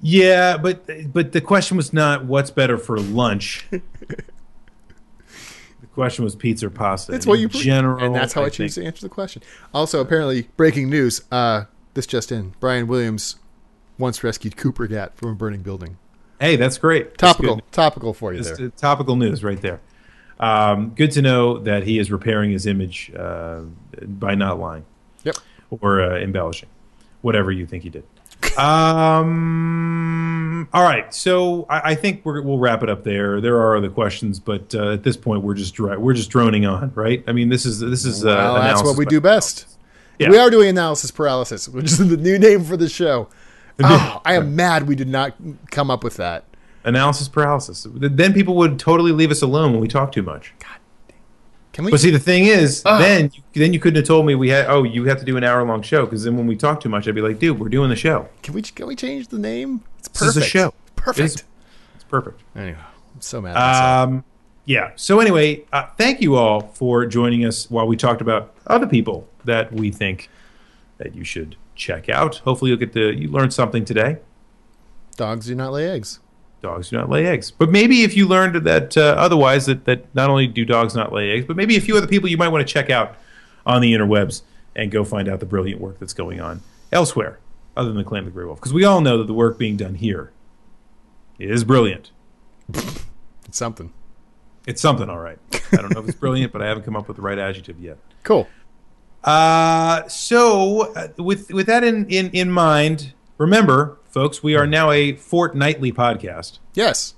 Yeah, 0.00 0.56
but 0.58 0.86
but 1.12 1.32
the 1.32 1.40
question 1.40 1.76
was 1.76 1.92
not 1.92 2.24
what's 2.24 2.50
better 2.50 2.76
for 2.76 2.98
lunch. 2.98 3.66
the 3.70 3.82
question 5.94 6.24
was 6.24 6.34
pizza 6.36 6.66
or 6.66 6.70
pasta. 6.70 7.12
That's 7.12 7.26
what 7.26 7.38
you 7.38 7.48
general, 7.48 8.04
and 8.04 8.14
that's 8.14 8.32
how 8.32 8.42
I, 8.42 8.44
think- 8.46 8.54
choose 8.54 8.74
to 8.74 8.84
answer 8.84 9.02
the 9.02 9.08
question. 9.08 9.42
Also, 9.72 10.00
apparently, 10.00 10.48
breaking 10.56 10.90
news. 10.90 11.22
Uh, 11.30 11.64
this 11.94 12.06
just 12.06 12.32
in: 12.32 12.54
Brian 12.60 12.86
Williams 12.86 13.36
once 13.98 14.22
rescued 14.24 14.56
Cooper 14.56 14.86
Gat 14.86 15.16
from 15.16 15.30
a 15.30 15.34
burning 15.34 15.62
building. 15.62 15.96
Hey, 16.40 16.56
that's 16.56 16.76
great. 16.76 17.16
Topical, 17.16 17.56
good. 17.56 17.72
topical 17.72 18.12
for 18.12 18.32
you 18.32 18.38
Just, 18.42 18.58
there. 18.58 18.66
uh, 18.66 18.70
topical 18.76 19.14
news 19.16 19.44
right 19.44 19.60
there. 19.62 19.80
Um, 20.40 20.90
good 20.90 21.12
to 21.12 21.22
know 21.22 21.58
that 21.58 21.84
he 21.84 21.98
is 21.98 22.10
repairing 22.10 22.50
his 22.50 22.66
image 22.66 23.12
uh, 23.16 23.60
by 24.02 24.34
not 24.34 24.58
lying 24.58 24.84
Yep. 25.22 25.36
or 25.70 26.02
uh, 26.02 26.18
embellishing, 26.18 26.68
whatever 27.22 27.52
you 27.52 27.66
think 27.66 27.84
he 27.84 27.90
did. 27.90 28.02
um, 28.58 30.68
all 30.72 30.82
right, 30.82 31.12
so 31.14 31.66
I, 31.68 31.90
I 31.90 31.94
think 31.94 32.24
we're, 32.24 32.42
we'll 32.42 32.58
wrap 32.58 32.82
it 32.82 32.88
up 32.90 33.04
there. 33.04 33.40
There 33.40 33.56
are 33.58 33.76
other 33.76 33.90
questions, 33.90 34.38
but 34.40 34.74
uh, 34.74 34.92
at 34.92 35.02
this 35.02 35.16
point, 35.16 35.42
we're 35.42 35.54
just 35.54 35.74
dri- 35.74 35.96
we're 35.96 36.14
just 36.14 36.30
droning 36.30 36.66
on, 36.66 36.92
right? 36.94 37.22
I 37.26 37.32
mean, 37.32 37.48
this 37.48 37.66
is 37.66 37.80
this 37.80 38.04
is 38.04 38.24
uh, 38.24 38.28
Well, 38.28 38.54
that's 38.56 38.82
what 38.82 38.96
we 38.96 39.04
do 39.06 39.20
best. 39.20 39.66
Yeah. 40.18 40.30
We 40.30 40.38
are 40.38 40.50
doing 40.50 40.68
analysis 40.68 41.10
paralysis, 41.10 41.68
which 41.68 41.86
is 41.86 41.98
the 41.98 42.16
new 42.16 42.38
name 42.38 42.62
for 42.64 42.76
the 42.76 42.88
show. 42.88 43.28
Oh, 43.82 44.20
I 44.24 44.34
am 44.34 44.54
mad 44.54 44.86
we 44.86 44.94
did 44.94 45.08
not 45.08 45.34
come 45.72 45.90
up 45.90 46.04
with 46.04 46.16
that. 46.16 46.44
Analysis 46.84 47.28
paralysis. 47.28 47.86
Then 47.90 48.34
people 48.34 48.54
would 48.56 48.78
totally 48.78 49.12
leave 49.12 49.30
us 49.30 49.40
alone 49.40 49.72
when 49.72 49.80
we 49.80 49.88
talk 49.88 50.12
too 50.12 50.22
much. 50.22 50.52
God. 50.58 50.78
Can 51.72 51.84
we? 51.84 51.90
But 51.90 52.00
see, 52.00 52.10
the 52.10 52.20
thing 52.20 52.44
is, 52.44 52.82
then 52.84 53.32
then 53.52 53.72
you 53.72 53.80
couldn't 53.80 53.96
have 53.96 54.06
told 54.06 54.26
me 54.26 54.36
we 54.36 54.50
had. 54.50 54.66
Oh, 54.66 54.84
you 54.84 55.06
have 55.06 55.18
to 55.18 55.24
do 55.24 55.36
an 55.36 55.42
hour 55.42 55.64
long 55.64 55.82
show 55.82 56.04
because 56.04 56.22
then 56.22 56.36
when 56.36 56.46
we 56.46 56.56
talk 56.56 56.80
too 56.80 56.88
much, 56.88 57.08
I'd 57.08 57.16
be 57.16 57.20
like, 57.20 57.40
dude, 57.40 57.58
we're 57.58 57.68
doing 57.68 57.90
the 57.90 57.96
show. 57.96 58.28
Can 58.42 58.54
we? 58.54 58.62
Can 58.62 58.86
we 58.86 58.94
change 58.94 59.28
the 59.28 59.38
name? 59.38 59.82
It's 59.98 60.06
perfect. 60.06 60.20
This 60.20 60.36
is 60.36 60.42
a 60.44 60.46
show. 60.46 60.74
Perfect. 60.94 61.34
It's, 61.34 61.44
it's 61.96 62.04
perfect. 62.04 62.42
Anyway, 62.54 62.78
I'm 62.78 63.20
so 63.20 63.40
mad. 63.40 63.56
Um, 63.56 64.24
yeah. 64.66 64.92
So 64.94 65.18
anyway, 65.18 65.64
uh, 65.72 65.86
thank 65.98 66.20
you 66.20 66.36
all 66.36 66.60
for 66.74 67.06
joining 67.06 67.44
us 67.44 67.68
while 67.68 67.88
we 67.88 67.96
talked 67.96 68.20
about 68.20 68.54
other 68.68 68.86
people 68.86 69.26
that 69.44 69.72
we 69.72 69.90
think 69.90 70.30
that 70.98 71.16
you 71.16 71.24
should 71.24 71.56
check 71.74 72.08
out. 72.08 72.36
Hopefully, 72.38 72.70
you'll 72.70 72.78
get 72.78 72.92
to 72.92 73.10
you 73.10 73.28
learned 73.28 73.52
something 73.52 73.84
today. 73.84 74.18
Dogs 75.16 75.46
do 75.46 75.56
not 75.56 75.72
lay 75.72 75.88
eggs. 75.88 76.20
Dogs 76.64 76.88
do 76.88 76.96
not 76.96 77.10
lay 77.10 77.26
eggs. 77.26 77.50
But 77.50 77.70
maybe 77.70 78.02
if 78.02 78.16
you 78.16 78.26
learned 78.26 78.64
that 78.64 78.96
uh, 78.96 79.14
otherwise, 79.18 79.66
that, 79.66 79.84
that 79.84 80.12
not 80.14 80.30
only 80.30 80.46
do 80.46 80.64
dogs 80.64 80.94
not 80.94 81.12
lay 81.12 81.30
eggs, 81.30 81.44
but 81.44 81.56
maybe 81.56 81.76
a 81.76 81.80
few 81.80 81.96
other 81.96 82.06
people 82.06 82.28
you 82.28 82.38
might 82.38 82.48
want 82.48 82.66
to 82.66 82.72
check 82.72 82.88
out 82.88 83.16
on 83.66 83.82
the 83.82 83.92
interwebs 83.92 84.42
and 84.74 84.90
go 84.90 85.04
find 85.04 85.28
out 85.28 85.40
the 85.40 85.46
brilliant 85.46 85.80
work 85.80 85.98
that's 85.98 86.14
going 86.14 86.40
on 86.40 86.62
elsewhere 86.90 87.38
other 87.76 87.88
than 87.88 87.98
the 87.98 88.04
Clan 88.04 88.20
of 88.20 88.24
the 88.24 88.30
Grey 88.30 88.46
Wolf. 88.46 88.58
Because 88.58 88.72
we 88.72 88.84
all 88.84 89.00
know 89.02 89.18
that 89.18 89.26
the 89.26 89.34
work 89.34 89.58
being 89.58 89.76
done 89.76 89.96
here 89.96 90.32
is 91.38 91.64
brilliant. 91.64 92.10
It's 92.72 93.58
something. 93.58 93.92
It's 94.66 94.80
something, 94.80 95.10
all 95.10 95.18
right. 95.18 95.38
I 95.72 95.76
don't 95.76 95.92
know 95.92 96.00
if 96.00 96.08
it's 96.08 96.18
brilliant, 96.18 96.50
but 96.52 96.62
I 96.62 96.66
haven't 96.66 96.84
come 96.84 96.96
up 96.96 97.06
with 97.08 97.16
the 97.16 97.22
right 97.22 97.38
adjective 97.38 97.78
yet. 97.78 97.98
Cool. 98.22 98.48
Uh, 99.22 100.08
so 100.08 100.92
uh, 100.94 101.08
with 101.18 101.52
with 101.52 101.66
that 101.66 101.84
in, 101.84 102.06
in 102.08 102.30
in 102.30 102.50
mind, 102.50 103.12
remember, 103.38 103.98
folks, 104.14 104.44
we 104.44 104.54
are 104.54 104.64
now 104.66 104.92
a 104.92 105.12
fortnightly 105.14 105.92
podcast. 105.92 106.60
Yes. 106.72 107.14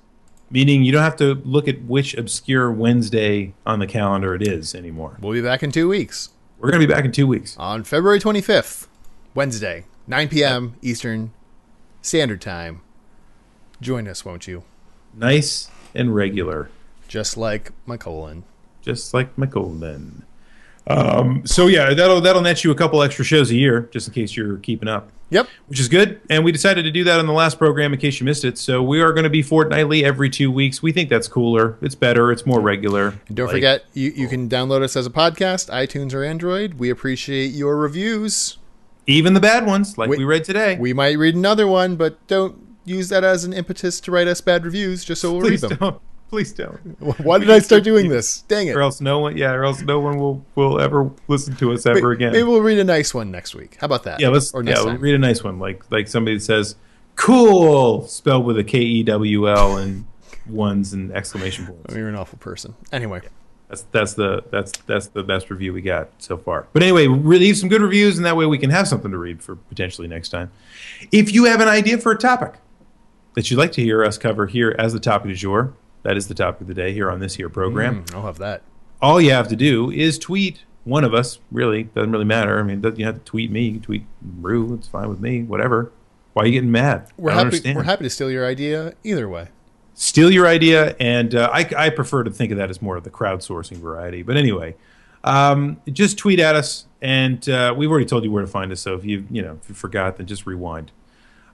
Meaning 0.51 0.83
you 0.83 0.93
don't 0.93 1.03
have 1.03 1.17
to 1.17 1.35
look 1.45 1.69
at 1.69 1.83
which 1.83 2.15
obscure 2.15 2.73
Wednesday 2.73 3.53
on 3.67 3.81
the 3.81 3.87
calendar 3.87 4.35
it 4.35 4.41
is 4.43 4.75
anymore. 4.75 5.19
We'll 5.21 5.35
be 5.35 5.43
back 5.43 5.63
in 5.63 5.71
two 5.71 5.89
weeks 5.89 6.31
We're 6.59 6.71
going 6.71 6.81
to 6.81 6.87
be 6.87 6.93
back 6.93 7.05
in 7.05 7.13
two 7.13 7.27
weeks. 7.27 7.55
on 7.59 7.85
February 7.85 8.19
25th, 8.19 8.87
Wednesday, 9.35 9.85
9 10.07 10.29
p.m. 10.31 10.77
Eastern 10.81 11.33
Standard 12.01 12.41
Time. 12.41 12.81
Join 13.83 14.09
us, 14.09 14.25
won't 14.25 14.47
you? 14.47 14.63
Nice 15.13 15.71
and 15.95 16.15
regular, 16.15 16.71
Just 17.09 17.37
like 17.37 17.73
my 17.85 17.99
colon. 17.99 18.45
just 18.81 19.13
like 19.13 19.37
McColden. 19.37 20.23
Um, 20.87 21.45
so 21.45 21.67
yeah, 21.67 21.93
that'll 21.93 22.21
that'll 22.23 22.41
net 22.43 22.63
you 22.65 22.71
a 22.71 22.75
couple 22.75 23.03
extra 23.03 23.25
shows 23.25 23.51
a 23.51 23.55
year, 23.57 23.89
just 23.93 24.07
in 24.09 24.15
case 24.15 24.35
you're 24.37 24.59
keeping 24.59 24.89
up, 24.89 25.11
Yep. 25.31 25.49
which 25.67 25.81
is 25.81 25.89
good. 25.89 26.21
And 26.31 26.45
we 26.45 26.53
decided 26.53 26.85
to 26.85 26.91
do 26.93 27.03
that 27.05 27.19
on 27.19 27.27
the 27.27 27.33
last 27.33 27.59
program 27.59 27.93
in 27.93 27.99
case 27.99 28.21
you 28.21 28.25
missed 28.25 28.45
it. 28.45 28.57
So 28.59 28.83
we 28.83 29.01
are 29.01 29.13
going 29.13 29.25
to 29.25 29.31
be 29.31 29.43
fortnightly 29.43 30.05
every 30.05 30.31
two 30.31 30.51
weeks. 30.53 30.83
We 30.83 30.93
think 30.93 31.11
that's 31.11 31.27
cooler. 31.27 31.77
It's 31.83 31.97
better. 31.97 32.31
It's 32.31 32.47
more 32.47 32.61
regular. 32.61 33.15
And 33.27 33.37
don't 33.37 33.47
Like, 33.47 33.57
forget, 33.57 33.85
you, 33.93 34.13
you 34.15 34.29
can 34.29 34.49
download 34.49 34.83
us 34.83 34.95
as 34.97 35.05
a 35.05 35.11
podcast, 35.11 35.69
iTunes 35.71 36.15
or 36.15 36.23
Android. 36.23 36.75
We 36.75 36.91
appreciate 36.91 37.49
your 37.53 37.77
reviews. 37.77 38.59
even 39.09 39.35
the 39.35 39.41
bad 39.41 39.67
ones, 39.67 39.99
like 39.99 40.11
We- 40.11 40.19
we 40.19 40.25
read 40.25 40.45
today. 40.45 40.77
We 40.79 40.93
might 40.93 41.19
read 41.19 41.35
another 41.35 41.67
one, 41.67 41.97
but 41.97 42.25
don't 42.29 42.57
use 42.85 43.09
that 43.09 43.25
as 43.25 43.43
an 43.45 43.53
impetus 43.53 43.99
to 44.03 44.13
write 44.13 44.29
us 44.29 44.41
bad 44.41 44.65
reviews 44.65 45.05
just 45.05 45.21
so 45.23 45.33
we'll 45.33 45.41
read 45.43 45.49
Please 45.51 45.61
them. 45.63 45.77
don't. 45.81 46.01
Please 46.31 46.53
don't. 46.53 46.77
Why 47.25 47.39
did 47.39 47.51
I 47.51 47.61
start 47.61 47.85
doing 47.85 48.09
this? 48.09 48.43
Dang 48.43 48.67
it. 48.69 48.77
or 48.77 48.83
else 48.83 49.01
no 49.01 49.21
one 49.21 49.37
yeah 49.37 49.53
or 49.53 49.65
else 49.65 49.81
no 49.83 50.01
one 50.01 50.19
will 50.19 50.45
will 50.55 50.81
ever 50.81 51.11
listen 51.29 51.55
to 51.57 51.73
us 51.73 51.87
ever 51.87 52.11
again 52.13 52.33
Maybe 52.33 52.43
we'll 52.43 52.61
read 52.63 52.79
a 52.79 52.85
nice 52.85 53.15
one 53.15 53.31
next 53.31 53.55
week. 53.55 53.77
How 53.81 53.85
about 53.87 54.03
that? 54.05 54.19
yeah 54.21 54.29
let's 54.29 54.53
or 54.53 54.63
yeah 54.65 54.83
we'll 54.83 54.97
read 54.99 55.15
a 55.15 55.19
nice 55.19 55.45
one 55.45 55.59
like 55.59 55.89
like 55.91 56.09
somebody 56.09 56.39
says 56.39 56.75
cool 57.15 58.07
spelled 58.07 58.45
with 58.45 58.59
a 58.59 58.65
k-e-w-l 58.65 59.77
and 59.77 60.05
ones 60.47 60.93
and 60.93 61.11
exclamation 61.13 61.67
points 61.67 61.95
You're 61.95 62.09
an 62.09 62.15
awful 62.17 62.39
person. 62.39 62.75
Anyway, 62.93 63.21
that's 63.69 63.83
that's 63.93 64.15
the 64.15 64.45
that's 64.51 64.73
that's 64.87 65.07
the 65.09 65.23
best 65.23 65.51
review 65.51 65.73
we 65.73 65.81
got 65.81 66.11
so 66.19 66.37
far 66.37 66.69
but 66.73 66.83
anyway 66.83 67.07
leave 67.07 67.57
some 67.57 67.69
good 67.69 67.83
reviews 67.83 68.17
and 68.17 68.25
that 68.27 68.37
way 68.37 68.47
we 68.47 68.59
can 68.59 68.71
have 68.71 68.87
something 68.87 69.11
to 69.11 69.19
read 69.19 69.43
for 69.43 69.57
potentially 69.57 70.07
next 70.07 70.29
time 70.29 70.51
if 71.11 71.33
you 71.35 71.45
have 71.45 71.61
an 71.61 71.67
idea 71.69 71.99
for 71.99 72.13
a 72.13 72.19
topic 72.19 72.55
that 73.35 73.51
you'd 73.51 73.57
like 73.59 73.73
to 73.73 73.83
hear 73.83 74.05
us 74.05 74.19
cover 74.19 74.47
here 74.47 74.75
as 74.79 74.93
the 74.93 75.01
topic 75.01 75.31
du 75.31 75.35
jour 75.35 75.75
that 76.07 76.17
is 76.17 76.29
the 76.29 76.35
topic 76.35 76.61
of 76.63 76.67
the 76.69 76.75
day 76.75 76.93
here 76.93 77.11
on 77.11 77.19
this 77.21 77.35
here 77.35 77.49
program 77.49 78.05
Mm, 78.05 78.15
I'll 78.15 78.23
have 78.27 78.39
that. 78.39 78.63
all 79.03 79.21
you 79.21 79.33
have 79.33 79.49
to 79.49 79.57
do 79.57 79.91
is 79.91 80.19
tweet 80.19 80.61
one 80.85 81.03
of 81.05 81.13
us. 81.13 81.41
Really, 81.51 81.83
doesn't 81.85 82.13
really 82.13 82.25
matter. 82.25 82.61
I 82.61 82.63
mean, 82.63 82.81
doesn't- 82.81 82.99
you 82.99 83.05
have 83.07 83.17
to 83.17 83.25
tweet 83.25 83.51
me. 83.51 83.65
You 83.65 83.73
can 83.73 83.81
tweet 83.83 84.05
Rue. 84.41 84.75
It's 84.75 84.87
fine 84.89 85.09
with 85.09 85.19
me. 85.21 85.43
Whatever. 85.43 85.91
Why 86.33 86.45
are 86.45 86.47
you 86.47 86.53
getting 86.53 86.71
mad? 86.71 87.09
We're 87.17 87.31
happy. 87.33 87.41
understand. 87.47 87.77
We're 87.77 87.83
happy 87.83 88.05
to 88.05 88.11
steal 88.11 88.31
your 88.31 88.47
idea 88.47 88.95
either 89.03 89.29
way. 89.29 89.49
Steal 89.95 90.31
your 90.31 90.47
idea, 90.47 90.95
and 91.01 91.35
uh, 91.35 91.49
I, 91.53 91.69
I 91.77 91.89
prefer 91.91 92.23
to 92.23 92.31
think 92.31 92.53
of 92.53 92.59
that 92.59 92.69
as 92.71 92.81
more 92.83 92.97
of 92.97 93.05
the 93.05 93.11
crowdsourcing 93.11 93.79
variety. 93.79 94.23
But 94.23 94.37
anyway, 94.37 94.77
um, 95.25 95.81
just 95.91 96.19
tweet 96.19 96.39
at 96.39 96.55
us, 96.55 96.87
and 97.01 97.49
uh, 97.49 97.75
we've 97.77 97.91
already 97.91 98.05
told 98.07 98.23
you 98.23 98.31
where 98.31 98.43
to 98.43 98.47
find 98.47 98.71
us. 98.71 98.81
So 98.81 98.95
if 98.95 99.05
you 99.05 99.27
you 99.31 99.41
know 99.43 99.59
if 99.63 99.69
you 99.71 99.75
forgot, 99.75 100.19
then 100.19 100.27
just 100.27 100.47
rewind. 100.47 100.93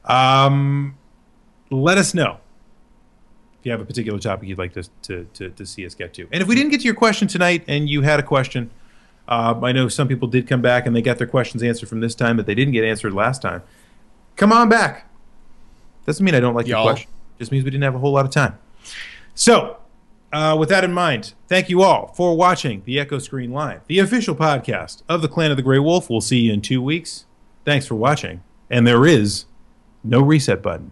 Um, 0.05 0.97
let 1.70 1.97
us 1.99 2.12
know 2.15 2.39
if 3.62 3.66
you 3.66 3.70
have 3.70 3.80
a 3.80 3.84
particular 3.84 4.18
topic 4.18 4.48
you'd 4.48 4.59
like 4.59 4.72
to, 4.72 4.82
to, 5.02 5.24
to, 5.34 5.51
to 5.51 5.64
see 5.64 5.86
us 5.86 5.94
get 5.94 6.12
to. 6.14 6.26
And 6.32 6.43
if 6.43 6.48
we 6.48 6.56
didn't 6.56 6.72
get 6.72 6.80
to 6.80 6.84
your 6.84 6.97
question 6.97 7.28
tonight 7.28 7.62
and 7.68 7.89
you 7.89 8.02
had 8.02 8.18
a 8.18 8.22
question, 8.24 8.72
uh, 9.28 9.55
I 9.62 9.70
know 9.70 9.86
some 9.86 10.09
people 10.09 10.26
did 10.26 10.48
come 10.48 10.60
back 10.60 10.84
and 10.84 10.97
they 10.97 11.01
got 11.01 11.18
their 11.18 11.28
questions 11.28 11.62
answered 11.62 11.89
from 11.89 12.01
this 12.01 12.16
time 12.16 12.36
that 12.39 12.47
they 12.47 12.56
didn't 12.56 12.72
get 12.72 12.82
answered 12.82 13.14
last 13.14 13.40
time. 13.40 13.62
Come 14.34 14.51
on 14.52 14.68
back. 14.68 15.09
Doesn't 16.06 16.24
mean 16.24 16.34
I 16.34 16.40
don't 16.40 16.55
like 16.55 16.66
Y'all. 16.66 16.84
your 16.84 16.94
question. 16.94 17.10
Just 17.39 17.52
means 17.52 17.62
we 17.64 17.70
didn't 17.70 17.84
have 17.84 17.94
a 17.94 17.98
whole 18.01 18.12
lot 18.12 18.24
of 18.24 18.32
time. 18.32 18.59
So, 19.36 19.78
Uh, 20.32 20.56
with 20.59 20.70
that 20.70 20.82
in 20.82 20.93
mind, 20.93 21.34
thank 21.47 21.68
you 21.68 21.82
all 21.82 22.06
for 22.16 22.34
watching 22.34 22.82
the 22.86 22.98
Echo 22.98 23.18
Screen 23.18 23.52
Live, 23.52 23.82
the 23.86 23.98
official 23.98 24.34
podcast 24.34 25.02
of 25.06 25.20
the 25.20 25.28
Clan 25.28 25.51
of 25.51 25.59
the 25.59 25.62
Grey 25.62 25.78
Wolf. 25.78 26.09
We'll 26.09 26.22
see 26.22 26.39
you 26.39 26.52
in 26.55 26.62
two 26.62 26.80
weeks. 26.82 27.26
Thanks 27.66 27.86
for 27.86 27.94
watching. 27.97 28.43
And 28.70 28.86
there 28.86 29.05
is 29.06 29.44
no 30.02 30.20
reset 30.22 30.62
button. 30.62 30.90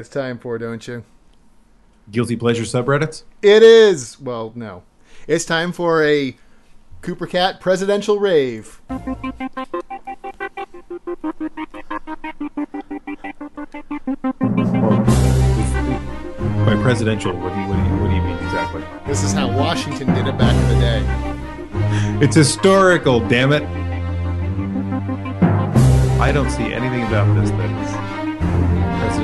It's 0.00 0.08
time 0.08 0.38
for, 0.38 0.58
don't 0.58 0.88
you? 0.88 1.04
Guilty 2.10 2.34
pleasure 2.34 2.64
subreddits? 2.64 3.22
It 3.42 3.62
is. 3.62 4.18
Well, 4.18 4.52
no. 4.54 4.82
It's 5.28 5.44
time 5.44 5.72
for 5.72 6.02
a 6.02 6.36
Cooper 7.02 7.26
Cat 7.26 7.60
presidential 7.60 8.18
rave. 8.18 8.80
By 8.88 8.96
presidential, 16.82 17.36
what 17.36 17.54
do 17.54 17.60
you, 17.60 17.68
what 17.68 17.76
do 17.76 17.82
you, 17.82 17.96
what 18.00 18.08
do 18.08 18.14
you 18.16 18.22
mean 18.22 18.38
exactly? 18.38 18.82
This 19.06 19.22
is 19.22 19.32
how 19.32 19.54
Washington 19.56 20.14
did 20.14 20.26
it 20.26 20.38
back 20.38 20.54
in 20.54 20.68
the 20.68 20.80
day. 20.80 22.24
It's 22.24 22.34
historical, 22.34 23.20
damn 23.28 23.52
it. 23.52 23.62
I 26.20 26.32
don't 26.32 26.50
see 26.50 26.72
anything 26.72 27.02
about 27.04 27.34
this 27.38 27.50
that 27.50 27.70
is 27.86 28.09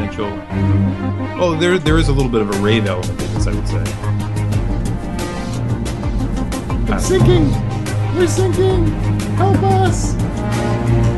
presidential. 0.06 1.42
Oh, 1.42 1.56
there 1.58 1.78
there 1.78 1.98
is 1.98 2.08
a 2.08 2.12
little 2.12 2.30
bit 2.30 2.42
of 2.42 2.50
a 2.50 2.58
rave 2.60 2.86
element 2.86 3.18
to 3.18 3.26
this, 3.28 3.46
I 3.46 3.54
would 3.54 3.68
say. 3.68 3.82
It's 6.94 7.06
sinking! 7.06 7.50
We're 8.16 8.26
sinking! 8.26 8.86
Help 9.36 9.62
us! 9.62 11.15